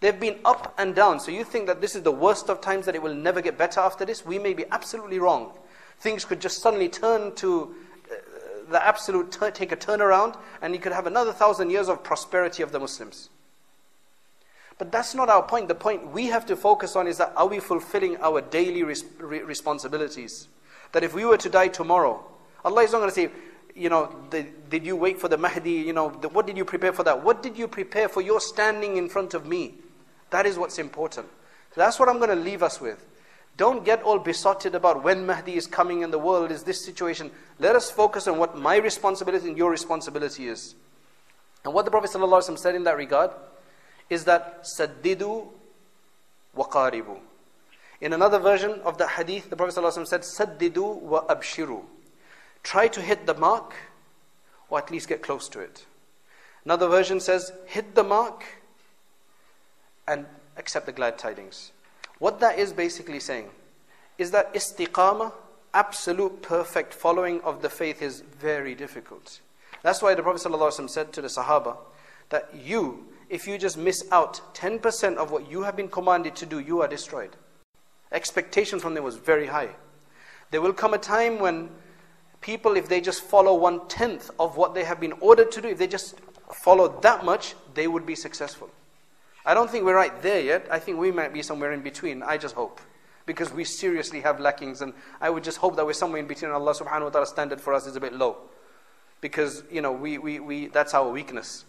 They've 0.00 0.18
been 0.18 0.40
up 0.44 0.74
and 0.78 0.94
down. 0.94 1.20
So 1.20 1.30
you 1.30 1.42
think 1.42 1.66
that 1.66 1.80
this 1.80 1.94
is 1.94 2.02
the 2.02 2.12
worst 2.12 2.50
of 2.50 2.60
times, 2.60 2.86
that 2.86 2.94
it 2.94 3.02
will 3.02 3.14
never 3.14 3.40
get 3.40 3.56
better 3.56 3.80
after 3.80 4.04
this? 4.04 4.26
We 4.26 4.38
may 4.38 4.52
be 4.52 4.64
absolutely 4.70 5.18
wrong. 5.18 5.52
Things 6.00 6.24
could 6.24 6.40
just 6.40 6.60
suddenly 6.60 6.88
turn 6.88 7.34
to 7.36 7.74
the 8.69 8.85
absolute 8.85 9.31
take 9.53 9.71
a 9.71 9.77
turnaround 9.77 10.37
and 10.61 10.73
you 10.73 10.79
could 10.79 10.91
have 10.91 11.07
another 11.07 11.33
thousand 11.33 11.69
years 11.69 11.89
of 11.89 12.03
prosperity 12.03 12.63
of 12.63 12.71
the 12.71 12.79
Muslims. 12.79 13.29
But 14.77 14.91
that's 14.91 15.15
not 15.15 15.29
our 15.29 15.41
point. 15.41 15.67
The 15.67 15.75
point 15.75 16.11
we 16.11 16.27
have 16.27 16.45
to 16.47 16.55
focus 16.55 16.95
on 16.95 17.07
is 17.07 17.17
that 17.17 17.33
are 17.35 17.47
we 17.47 17.59
fulfilling 17.59 18.17
our 18.17 18.41
daily 18.41 18.83
res- 18.83 19.05
responsibilities? 19.19 20.47
That 20.91 21.03
if 21.03 21.13
we 21.13 21.25
were 21.25 21.37
to 21.37 21.49
die 21.49 21.67
tomorrow, 21.69 22.23
Allah 22.63 22.83
is 22.83 22.91
not 22.91 22.99
going 22.99 23.09
to 23.09 23.15
say, 23.15 23.29
you 23.75 23.89
know, 23.89 24.15
did, 24.29 24.69
did 24.69 24.85
you 24.85 24.95
wait 24.95 25.19
for 25.19 25.27
the 25.27 25.37
Mahdi? 25.37 25.71
You 25.71 25.93
know, 25.93 26.09
the, 26.09 26.29
what 26.29 26.45
did 26.47 26.57
you 26.57 26.65
prepare 26.65 26.93
for 26.93 27.03
that? 27.03 27.23
What 27.23 27.41
did 27.41 27.57
you 27.57 27.67
prepare 27.67 28.09
for 28.09 28.21
your 28.21 28.39
standing 28.39 28.97
in 28.97 29.09
front 29.09 29.33
of 29.33 29.45
me? 29.45 29.75
That 30.29 30.45
is 30.45 30.57
what's 30.57 30.79
important. 30.79 31.27
So 31.73 31.81
that's 31.81 31.99
what 31.99 32.09
I'm 32.09 32.17
going 32.17 32.29
to 32.29 32.35
leave 32.35 32.63
us 32.63 32.81
with. 32.81 33.03
Don't 33.57 33.83
get 33.83 34.03
all 34.03 34.19
besotted 34.19 34.75
about 34.75 35.03
when 35.03 35.25
Mahdi 35.25 35.55
is 35.55 35.65
coming 35.65 36.03
and 36.03 36.13
the 36.13 36.19
world 36.19 36.51
is 36.51 36.63
this 36.63 36.85
situation. 36.85 37.31
Let 37.59 37.75
us 37.75 37.89
focus 37.89 38.27
on 38.27 38.37
what 38.37 38.55
my 38.55 38.77
responsibility 38.77 39.47
and 39.47 39.57
your 39.57 39.71
responsibility 39.71 40.47
is. 40.47 40.75
And 41.65 41.73
what 41.73 41.85
the 41.85 41.91
Prophet 41.91 42.11
ﷺ 42.11 42.57
said 42.59 42.75
in 42.75 42.83
that 42.83 42.97
regard 42.97 43.31
is 44.11 44.25
that 44.25 44.63
Saddidu 44.63 45.47
waqaribu. 46.55 47.17
In 47.99 48.13
another 48.13 48.37
version 48.37 48.79
of 48.85 48.99
the 48.99 49.07
hadith, 49.07 49.49
the 49.49 49.55
Prophet 49.55 49.75
ﷺ 49.75 50.05
said, 50.07 50.21
Saddidu 50.21 51.01
wa 51.01 51.25
abshiru. 51.25 51.81
Try 52.61 52.87
to 52.89 53.01
hit 53.01 53.25
the 53.25 53.33
mark, 53.33 53.73
or 54.69 54.77
at 54.77 54.91
least 54.91 55.09
get 55.09 55.23
close 55.23 55.49
to 55.49 55.59
it. 55.59 55.85
Another 56.63 56.87
version 56.87 57.19
says, 57.19 57.51
hit 57.65 57.95
the 57.95 58.03
mark 58.03 58.43
and 60.07 60.25
accept 60.57 60.85
the 60.85 60.91
glad 60.91 61.17
tidings. 61.17 61.71
What 62.19 62.39
that 62.39 62.57
is 62.57 62.73
basically 62.73 63.19
saying 63.19 63.49
is 64.17 64.31
that 64.31 64.53
istiqamah, 64.53 65.33
absolute 65.73 66.41
perfect 66.41 66.93
following 66.93 67.41
of 67.41 67.61
the 67.61 67.69
faith, 67.69 68.01
is 68.01 68.21
very 68.21 68.73
difficult. 68.73 69.39
That's 69.83 70.01
why 70.01 70.15
the 70.15 70.23
Prophet 70.23 70.41
ﷺ 70.49 70.89
said 70.89 71.13
to 71.13 71.21
the 71.21 71.27
Sahaba 71.27 71.77
that 72.29 72.49
you, 72.55 73.07
if 73.29 73.47
you 73.47 73.57
just 73.57 73.77
miss 73.77 74.03
out 74.11 74.41
10% 74.55 75.17
of 75.17 75.31
what 75.31 75.49
you 75.49 75.63
have 75.63 75.75
been 75.75 75.87
commanded 75.87 76.35
to 76.37 76.45
do, 76.45 76.59
you 76.59 76.81
are 76.81 76.87
destroyed. 76.87 77.35
Expectation 78.11 78.79
from 78.79 78.95
them 78.95 79.03
was 79.03 79.17
very 79.17 79.47
high. 79.47 79.69
There 80.49 80.61
will 80.61 80.73
come 80.73 80.93
a 80.93 80.97
time 80.97 81.39
when 81.39 81.69
people, 82.41 82.77
if 82.77 82.89
they 82.89 83.01
just 83.01 83.21
follow 83.21 83.53
one 83.55 83.87
tenth 83.87 84.31
of 84.39 84.57
what 84.57 84.73
they 84.73 84.83
have 84.83 84.99
been 84.99 85.13
ordered 85.19 85.51
to 85.51 85.61
do, 85.61 85.67
if 85.67 85.77
they 85.77 85.87
just 85.87 86.15
follow 86.63 86.99
that 87.01 87.25
much, 87.25 87.55
they 87.73 87.87
would 87.87 88.05
be 88.05 88.15
successful. 88.15 88.69
I 89.47 89.53
don't 89.53 89.71
think 89.71 89.85
we're 89.85 89.95
right 89.95 90.21
there 90.21 90.41
yet. 90.41 90.67
I 90.69 90.77
think 90.77 90.99
we 90.99 91.09
might 91.09 91.31
be 91.31 91.41
somewhere 91.41 91.71
in 91.71 91.81
between. 91.81 92.21
I 92.21 92.37
just 92.37 92.53
hope. 92.53 92.81
Because 93.25 93.51
we 93.53 93.63
seriously 93.63 94.19
have 94.19 94.41
lackings, 94.41 94.81
and 94.81 94.93
I 95.21 95.29
would 95.29 95.45
just 95.45 95.57
hope 95.57 95.77
that 95.77 95.85
we're 95.85 95.93
somewhere 95.93 96.19
in 96.19 96.27
between. 96.27 96.51
Allah 96.51 96.73
subhanahu 96.73 97.03
wa 97.03 97.09
ta'ala 97.11 97.27
standard 97.27 97.61
for 97.61 97.73
us 97.73 97.87
is 97.87 97.95
a 97.95 98.01
bit 98.01 98.11
low. 98.11 98.35
Because, 99.21 99.63
you 99.71 99.81
know, 99.81 99.93
we, 99.93 100.17
we, 100.17 100.41
we, 100.41 100.67
that's 100.67 100.93
our 100.93 101.09
weakness. 101.09 101.63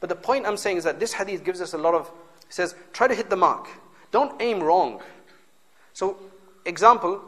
But 0.00 0.10
the 0.10 0.16
point 0.16 0.44
I'm 0.44 0.58
saying 0.58 0.76
is 0.76 0.84
that 0.84 1.00
this 1.00 1.14
hadith 1.14 1.44
gives 1.44 1.62
us 1.62 1.72
a 1.72 1.78
lot 1.78 1.94
of, 1.94 2.12
says, 2.50 2.74
try 2.92 3.08
to 3.08 3.14
hit 3.14 3.30
the 3.30 3.36
mark. 3.36 3.68
Don't 4.10 4.40
aim 4.42 4.62
wrong. 4.62 5.00
So, 5.94 6.18
example, 6.66 7.22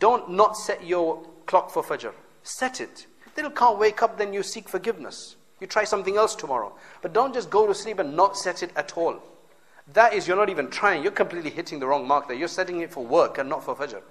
don't 0.00 0.28
not 0.28 0.56
set 0.56 0.84
your 0.84 1.24
clock 1.46 1.70
for 1.70 1.84
Fajr. 1.84 2.12
Set 2.42 2.80
it. 2.80 3.06
You 3.36 3.50
can't 3.50 3.78
wake 3.78 4.02
up, 4.02 4.18
then 4.18 4.32
you 4.32 4.42
seek 4.42 4.68
forgiveness. 4.68 5.36
You 5.60 5.68
try 5.68 5.84
something 5.84 6.16
else 6.16 6.34
tomorrow. 6.34 6.74
But 7.00 7.12
don't 7.12 7.32
just 7.32 7.48
go 7.48 7.64
to 7.68 7.74
sleep 7.74 8.00
and 8.00 8.16
not 8.16 8.36
set 8.36 8.64
it 8.64 8.72
at 8.74 8.96
all. 8.98 9.22
That 9.92 10.14
is, 10.14 10.26
you're 10.26 10.36
not 10.36 10.50
even 10.50 10.68
trying. 10.68 11.02
You're 11.02 11.12
completely 11.12 11.50
hitting 11.50 11.78
the 11.78 11.86
wrong 11.86 12.06
mark 12.06 12.28
there. 12.28 12.36
You're 12.36 12.48
setting 12.48 12.80
it 12.80 12.92
for 12.92 13.04
work 13.04 13.38
and 13.38 13.48
not 13.48 13.64
for 13.64 13.74
fajr. 13.74 14.02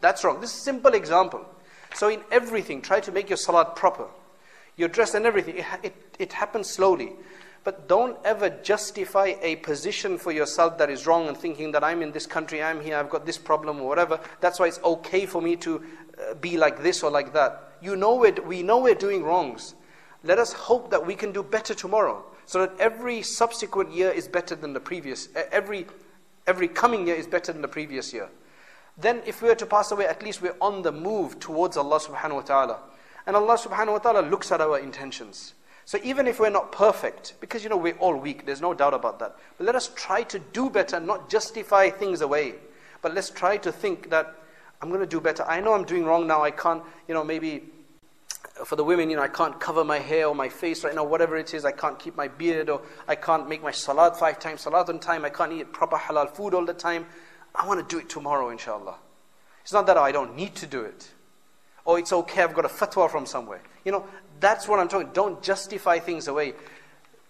That's 0.00 0.24
wrong. 0.24 0.40
This 0.40 0.52
is 0.52 0.60
a 0.60 0.62
simple 0.62 0.94
example. 0.94 1.46
So 1.94 2.08
in 2.08 2.20
everything, 2.30 2.82
try 2.82 3.00
to 3.00 3.12
make 3.12 3.28
your 3.28 3.36
salat 3.36 3.76
proper. 3.76 4.06
Your 4.76 4.88
dress 4.88 5.14
and 5.14 5.26
everything. 5.26 5.58
It, 5.58 5.66
it, 5.82 6.16
it 6.18 6.32
happens 6.32 6.68
slowly. 6.68 7.12
But 7.62 7.88
don't 7.88 8.16
ever 8.24 8.48
justify 8.48 9.34
a 9.42 9.56
position 9.56 10.16
for 10.16 10.32
yourself 10.32 10.78
that 10.78 10.88
is 10.88 11.06
wrong 11.06 11.28
and 11.28 11.36
thinking 11.36 11.72
that 11.72 11.84
I'm 11.84 12.00
in 12.00 12.10
this 12.10 12.26
country, 12.26 12.62
I'm 12.62 12.80
here, 12.80 12.96
I've 12.96 13.10
got 13.10 13.26
this 13.26 13.36
problem 13.36 13.80
or 13.80 13.88
whatever. 13.88 14.18
That's 14.40 14.58
why 14.58 14.68
it's 14.68 14.80
okay 14.82 15.26
for 15.26 15.42
me 15.42 15.56
to 15.56 15.84
uh, 16.18 16.34
be 16.34 16.56
like 16.56 16.82
this 16.82 17.02
or 17.02 17.10
like 17.10 17.34
that. 17.34 17.74
You 17.82 17.96
know 17.96 18.14
we're, 18.14 18.32
we 18.46 18.62
know 18.62 18.78
we're 18.78 18.94
doing 18.94 19.22
wrongs. 19.22 19.74
Let 20.24 20.38
us 20.38 20.54
hope 20.54 20.90
that 20.90 21.06
we 21.06 21.14
can 21.14 21.32
do 21.32 21.42
better 21.42 21.74
tomorrow 21.74 22.24
so 22.50 22.66
that 22.66 22.72
every 22.80 23.22
subsequent 23.22 23.92
year 23.92 24.10
is 24.10 24.26
better 24.26 24.56
than 24.56 24.72
the 24.72 24.80
previous, 24.80 25.28
every, 25.52 25.86
every 26.48 26.66
coming 26.66 27.06
year 27.06 27.14
is 27.14 27.28
better 27.28 27.52
than 27.52 27.62
the 27.62 27.68
previous 27.68 28.12
year. 28.12 28.28
Then 28.98 29.22
if 29.24 29.40
we 29.40 29.50
are 29.50 29.54
to 29.54 29.66
pass 29.66 29.92
away, 29.92 30.08
at 30.08 30.20
least 30.24 30.42
we're 30.42 30.56
on 30.60 30.82
the 30.82 30.90
move 30.90 31.38
towards 31.38 31.76
Allah 31.76 32.00
subhanahu 32.00 32.34
wa 32.34 32.40
ta'ala. 32.40 32.78
And 33.28 33.36
Allah 33.36 33.56
subhanahu 33.56 33.92
wa 33.92 33.98
ta'ala 33.98 34.28
looks 34.28 34.50
at 34.50 34.60
our 34.60 34.80
intentions. 34.80 35.54
So 35.84 36.00
even 36.02 36.26
if 36.26 36.40
we're 36.40 36.50
not 36.50 36.72
perfect, 36.72 37.34
because 37.40 37.62
you 37.62 37.70
know 37.70 37.76
we're 37.76 37.96
all 37.98 38.16
weak, 38.16 38.46
there's 38.46 38.60
no 38.60 38.74
doubt 38.74 38.94
about 38.94 39.20
that. 39.20 39.36
But 39.56 39.66
let 39.66 39.76
us 39.76 39.92
try 39.94 40.24
to 40.24 40.40
do 40.40 40.70
better, 40.70 40.98
not 40.98 41.30
justify 41.30 41.88
things 41.88 42.20
away. 42.20 42.54
But 43.00 43.14
let's 43.14 43.30
try 43.30 43.58
to 43.58 43.70
think 43.70 44.10
that 44.10 44.34
I'm 44.82 44.88
going 44.88 45.02
to 45.02 45.06
do 45.06 45.20
better. 45.20 45.44
I 45.44 45.60
know 45.60 45.72
I'm 45.72 45.84
doing 45.84 46.04
wrong 46.04 46.26
now. 46.26 46.42
I 46.42 46.50
can't, 46.50 46.82
you 47.06 47.14
know, 47.14 47.22
maybe 47.22 47.70
for 48.64 48.76
the 48.76 48.84
women, 48.84 49.10
you 49.10 49.16
know, 49.16 49.22
I 49.22 49.28
can't 49.28 49.58
cover 49.58 49.84
my 49.84 49.98
hair 49.98 50.26
or 50.26 50.34
my 50.34 50.48
face 50.48 50.84
right 50.84 50.94
now, 50.94 51.04
whatever 51.04 51.36
it 51.36 51.54
is. 51.54 51.64
I 51.64 51.72
can't 51.72 51.98
keep 51.98 52.16
my 52.16 52.28
beard 52.28 52.68
or 52.68 52.82
I 53.08 53.14
can't 53.14 53.48
make 53.48 53.62
my 53.62 53.70
salat 53.70 54.18
five 54.18 54.38
times, 54.38 54.62
salat 54.62 54.88
on 54.88 54.98
time. 54.98 55.24
I 55.24 55.30
can't 55.30 55.52
eat 55.52 55.72
proper 55.72 55.96
halal 55.96 56.30
food 56.30 56.54
all 56.54 56.64
the 56.64 56.74
time. 56.74 57.06
I 57.54 57.66
want 57.66 57.86
to 57.86 57.94
do 57.94 58.00
it 58.00 58.08
tomorrow, 58.08 58.50
inshallah. 58.50 58.96
It's 59.62 59.72
not 59.72 59.86
that 59.86 59.96
I 59.96 60.12
don't 60.12 60.36
need 60.36 60.54
to 60.56 60.66
do 60.66 60.82
it. 60.82 61.10
Or 61.84 61.98
it's 61.98 62.12
okay, 62.12 62.42
I've 62.42 62.54
got 62.54 62.64
a 62.64 62.68
fatwa 62.68 63.10
from 63.10 63.26
somewhere. 63.26 63.62
You 63.84 63.92
know, 63.92 64.06
that's 64.38 64.68
what 64.68 64.78
I'm 64.78 64.88
talking. 64.88 65.10
Don't 65.12 65.42
justify 65.42 65.98
things 65.98 66.28
away. 66.28 66.54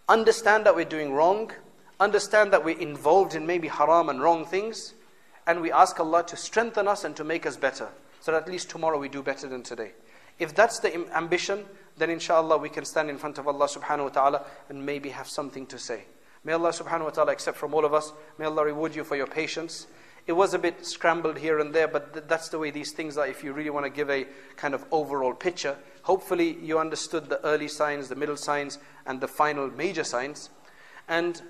Understand 0.09 0.67
that 0.67 0.75
we're 0.75 0.85
doing 0.85 1.13
wrong. 1.13 1.53
Understand 1.99 2.53
that 2.53 2.65
we're 2.65 2.79
involved 2.79 3.35
in 3.35 3.47
maybe 3.47 3.69
haram 3.69 4.09
and 4.09 4.21
wrong 4.21 4.45
things. 4.45 4.95
And 5.47 5.61
we 5.61 5.71
ask 5.73 5.99
Allah 5.99 6.25
to 6.27 6.37
strengthen 6.37 6.89
us 6.89 7.05
and 7.05 7.17
to 7.17 7.25
make 7.25 7.47
us 7.47 7.57
better. 7.57 7.89
So 8.21 8.33
that 8.33 8.43
at 8.43 8.49
least 8.49 8.71
tomorrow 8.71 8.99
we 8.99 9.09
do 9.09 9.23
better 9.23 9.49
than 9.49 9.63
today. 9.63 9.93
If 10.41 10.55
that's 10.55 10.79
the 10.79 11.07
ambition, 11.15 11.65
then 11.99 12.11
inshallah 12.11 12.57
we 12.57 12.71
can 12.71 12.87
stand 12.87 13.11
in 13.11 13.19
front 13.19 13.37
of 13.37 13.47
Allah 13.47 13.67
subhanahu 13.67 14.05
wa 14.05 14.09
ta'ala 14.09 14.45
and 14.71 14.85
maybe 14.85 15.11
have 15.11 15.29
something 15.29 15.67
to 15.67 15.79
say. 15.79 16.05
May 16.43 16.55
Allah 16.55 16.71
subhanahu 16.71 17.05
wa 17.05 17.11
ta'ala 17.11 17.33
accept 17.33 17.59
from 17.59 17.75
all 17.75 17.85
of 17.85 17.93
us. 17.93 18.13
May 18.39 18.47
Allah 18.47 18.65
reward 18.65 18.95
you 18.95 19.05
for 19.05 19.17
your 19.17 19.27
patience. 19.27 19.87
It 20.27 20.33
was 20.33 20.55
a 20.55 20.59
bit 20.59 20.87
scrambled 20.87 21.37
here 21.37 21.59
and 21.59 21.75
there, 21.75 21.89
but 21.89 22.15
th- 22.15 22.25
that's 22.27 22.49
the 22.49 22.59
way 22.59 22.71
these 22.71 22.93
things 22.93 23.19
are 23.19 23.27
if 23.27 23.45
you 23.45 23.53
really 23.53 23.69
want 23.69 23.85
to 23.85 23.91
give 23.91 24.09
a 24.09 24.27
kind 24.57 24.73
of 24.73 24.85
overall 24.91 25.35
picture. 25.35 25.77
Hopefully, 26.03 26.57
you 26.63 26.79
understood 26.79 27.29
the 27.29 27.45
early 27.45 27.69
signs, 27.69 28.09
the 28.09 28.17
middle 28.17 28.37
signs, 28.37 28.79
and 29.05 29.21
the 29.21 29.29
final 29.29 29.71
major 29.71 30.05
signs. 30.05 30.49
And 31.07 31.43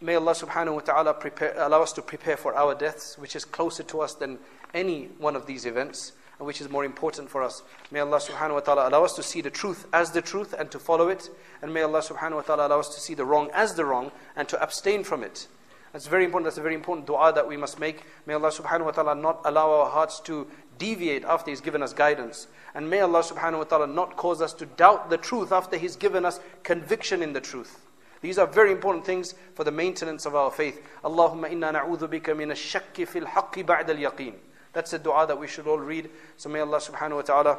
may 0.00 0.16
Allah 0.16 0.32
subhanahu 0.32 0.74
wa 0.74 0.80
ta'ala 0.80 1.64
allow 1.64 1.82
us 1.82 1.92
to 1.92 2.02
prepare 2.02 2.36
for 2.36 2.56
our 2.56 2.74
deaths, 2.74 3.16
which 3.18 3.36
is 3.36 3.44
closer 3.44 3.84
to 3.84 4.00
us 4.00 4.14
than 4.14 4.40
any 4.74 5.10
one 5.18 5.36
of 5.36 5.46
these 5.46 5.64
events 5.64 6.12
which 6.38 6.60
is 6.60 6.68
more 6.68 6.84
important 6.84 7.28
for 7.30 7.42
us. 7.42 7.62
May 7.90 8.00
Allah 8.00 8.18
subhanahu 8.18 8.54
wa 8.54 8.60
ta'ala 8.60 8.88
allow 8.88 9.04
us 9.04 9.14
to 9.14 9.22
see 9.22 9.40
the 9.40 9.50
truth 9.50 9.86
as 9.92 10.10
the 10.10 10.22
truth 10.22 10.54
and 10.58 10.70
to 10.70 10.78
follow 10.78 11.08
it. 11.08 11.30
And 11.62 11.72
may 11.72 11.82
Allah 11.82 12.00
subhanahu 12.00 12.36
wa 12.36 12.42
ta'ala 12.42 12.66
allow 12.66 12.80
us 12.80 12.94
to 12.94 13.00
see 13.00 13.14
the 13.14 13.24
wrong 13.24 13.50
as 13.54 13.74
the 13.74 13.84
wrong 13.84 14.10
and 14.34 14.48
to 14.48 14.60
abstain 14.62 15.04
from 15.04 15.22
it. 15.22 15.46
That's 15.92 16.06
very 16.06 16.24
important. 16.24 16.46
That's 16.46 16.58
a 16.58 16.62
very 16.62 16.74
important 16.74 17.06
dua 17.06 17.32
that 17.34 17.46
we 17.46 17.56
must 17.56 17.78
make. 17.78 18.02
May 18.26 18.34
Allah 18.34 18.50
subhanahu 18.50 18.86
wa 18.86 18.90
ta'ala 18.92 19.14
not 19.14 19.42
allow 19.44 19.70
our 19.70 19.90
hearts 19.90 20.20
to 20.20 20.46
deviate 20.78 21.24
after 21.24 21.50
He's 21.50 21.60
given 21.60 21.82
us 21.82 21.92
guidance. 21.92 22.46
And 22.74 22.88
may 22.88 23.00
Allah 23.00 23.22
subhanahu 23.22 23.58
wa 23.58 23.64
ta'ala 23.64 23.86
not 23.86 24.16
cause 24.16 24.40
us 24.40 24.54
to 24.54 24.66
doubt 24.66 25.10
the 25.10 25.18
truth 25.18 25.52
after 25.52 25.76
He's 25.76 25.96
given 25.96 26.24
us 26.24 26.40
conviction 26.62 27.22
in 27.22 27.34
the 27.34 27.40
truth. 27.40 27.78
These 28.22 28.38
are 28.38 28.46
very 28.46 28.72
important 28.72 29.04
things 29.04 29.34
for 29.54 29.64
the 29.64 29.72
maintenance 29.72 30.24
of 30.26 30.34
our 30.34 30.50
faith. 30.50 30.80
Allahumma 31.04 31.50
inna 31.50 31.72
na'udhu 31.72 32.08
bika 32.08 32.36
min 32.36 32.52
ash-shakki 32.52 33.06
fil 33.06 33.26
haqqi 33.26 33.64
ba'da 33.64 33.90
al-yaqeen. 33.90 34.34
That's 34.72 34.92
a 34.92 34.98
dua 34.98 35.26
that 35.26 35.38
we 35.38 35.46
should 35.48 35.66
all 35.66 35.78
read. 35.78 36.10
So 36.36 36.48
may 36.48 36.60
Allah 36.60 36.78
subhanahu 36.78 37.16
wa 37.16 37.22
ta'ala 37.22 37.58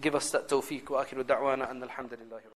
give 0.00 0.14
us 0.14 0.30
that 0.30 0.48
tawfiq. 0.48 0.90
Wa 0.90 1.04
da'wana. 1.04 2.50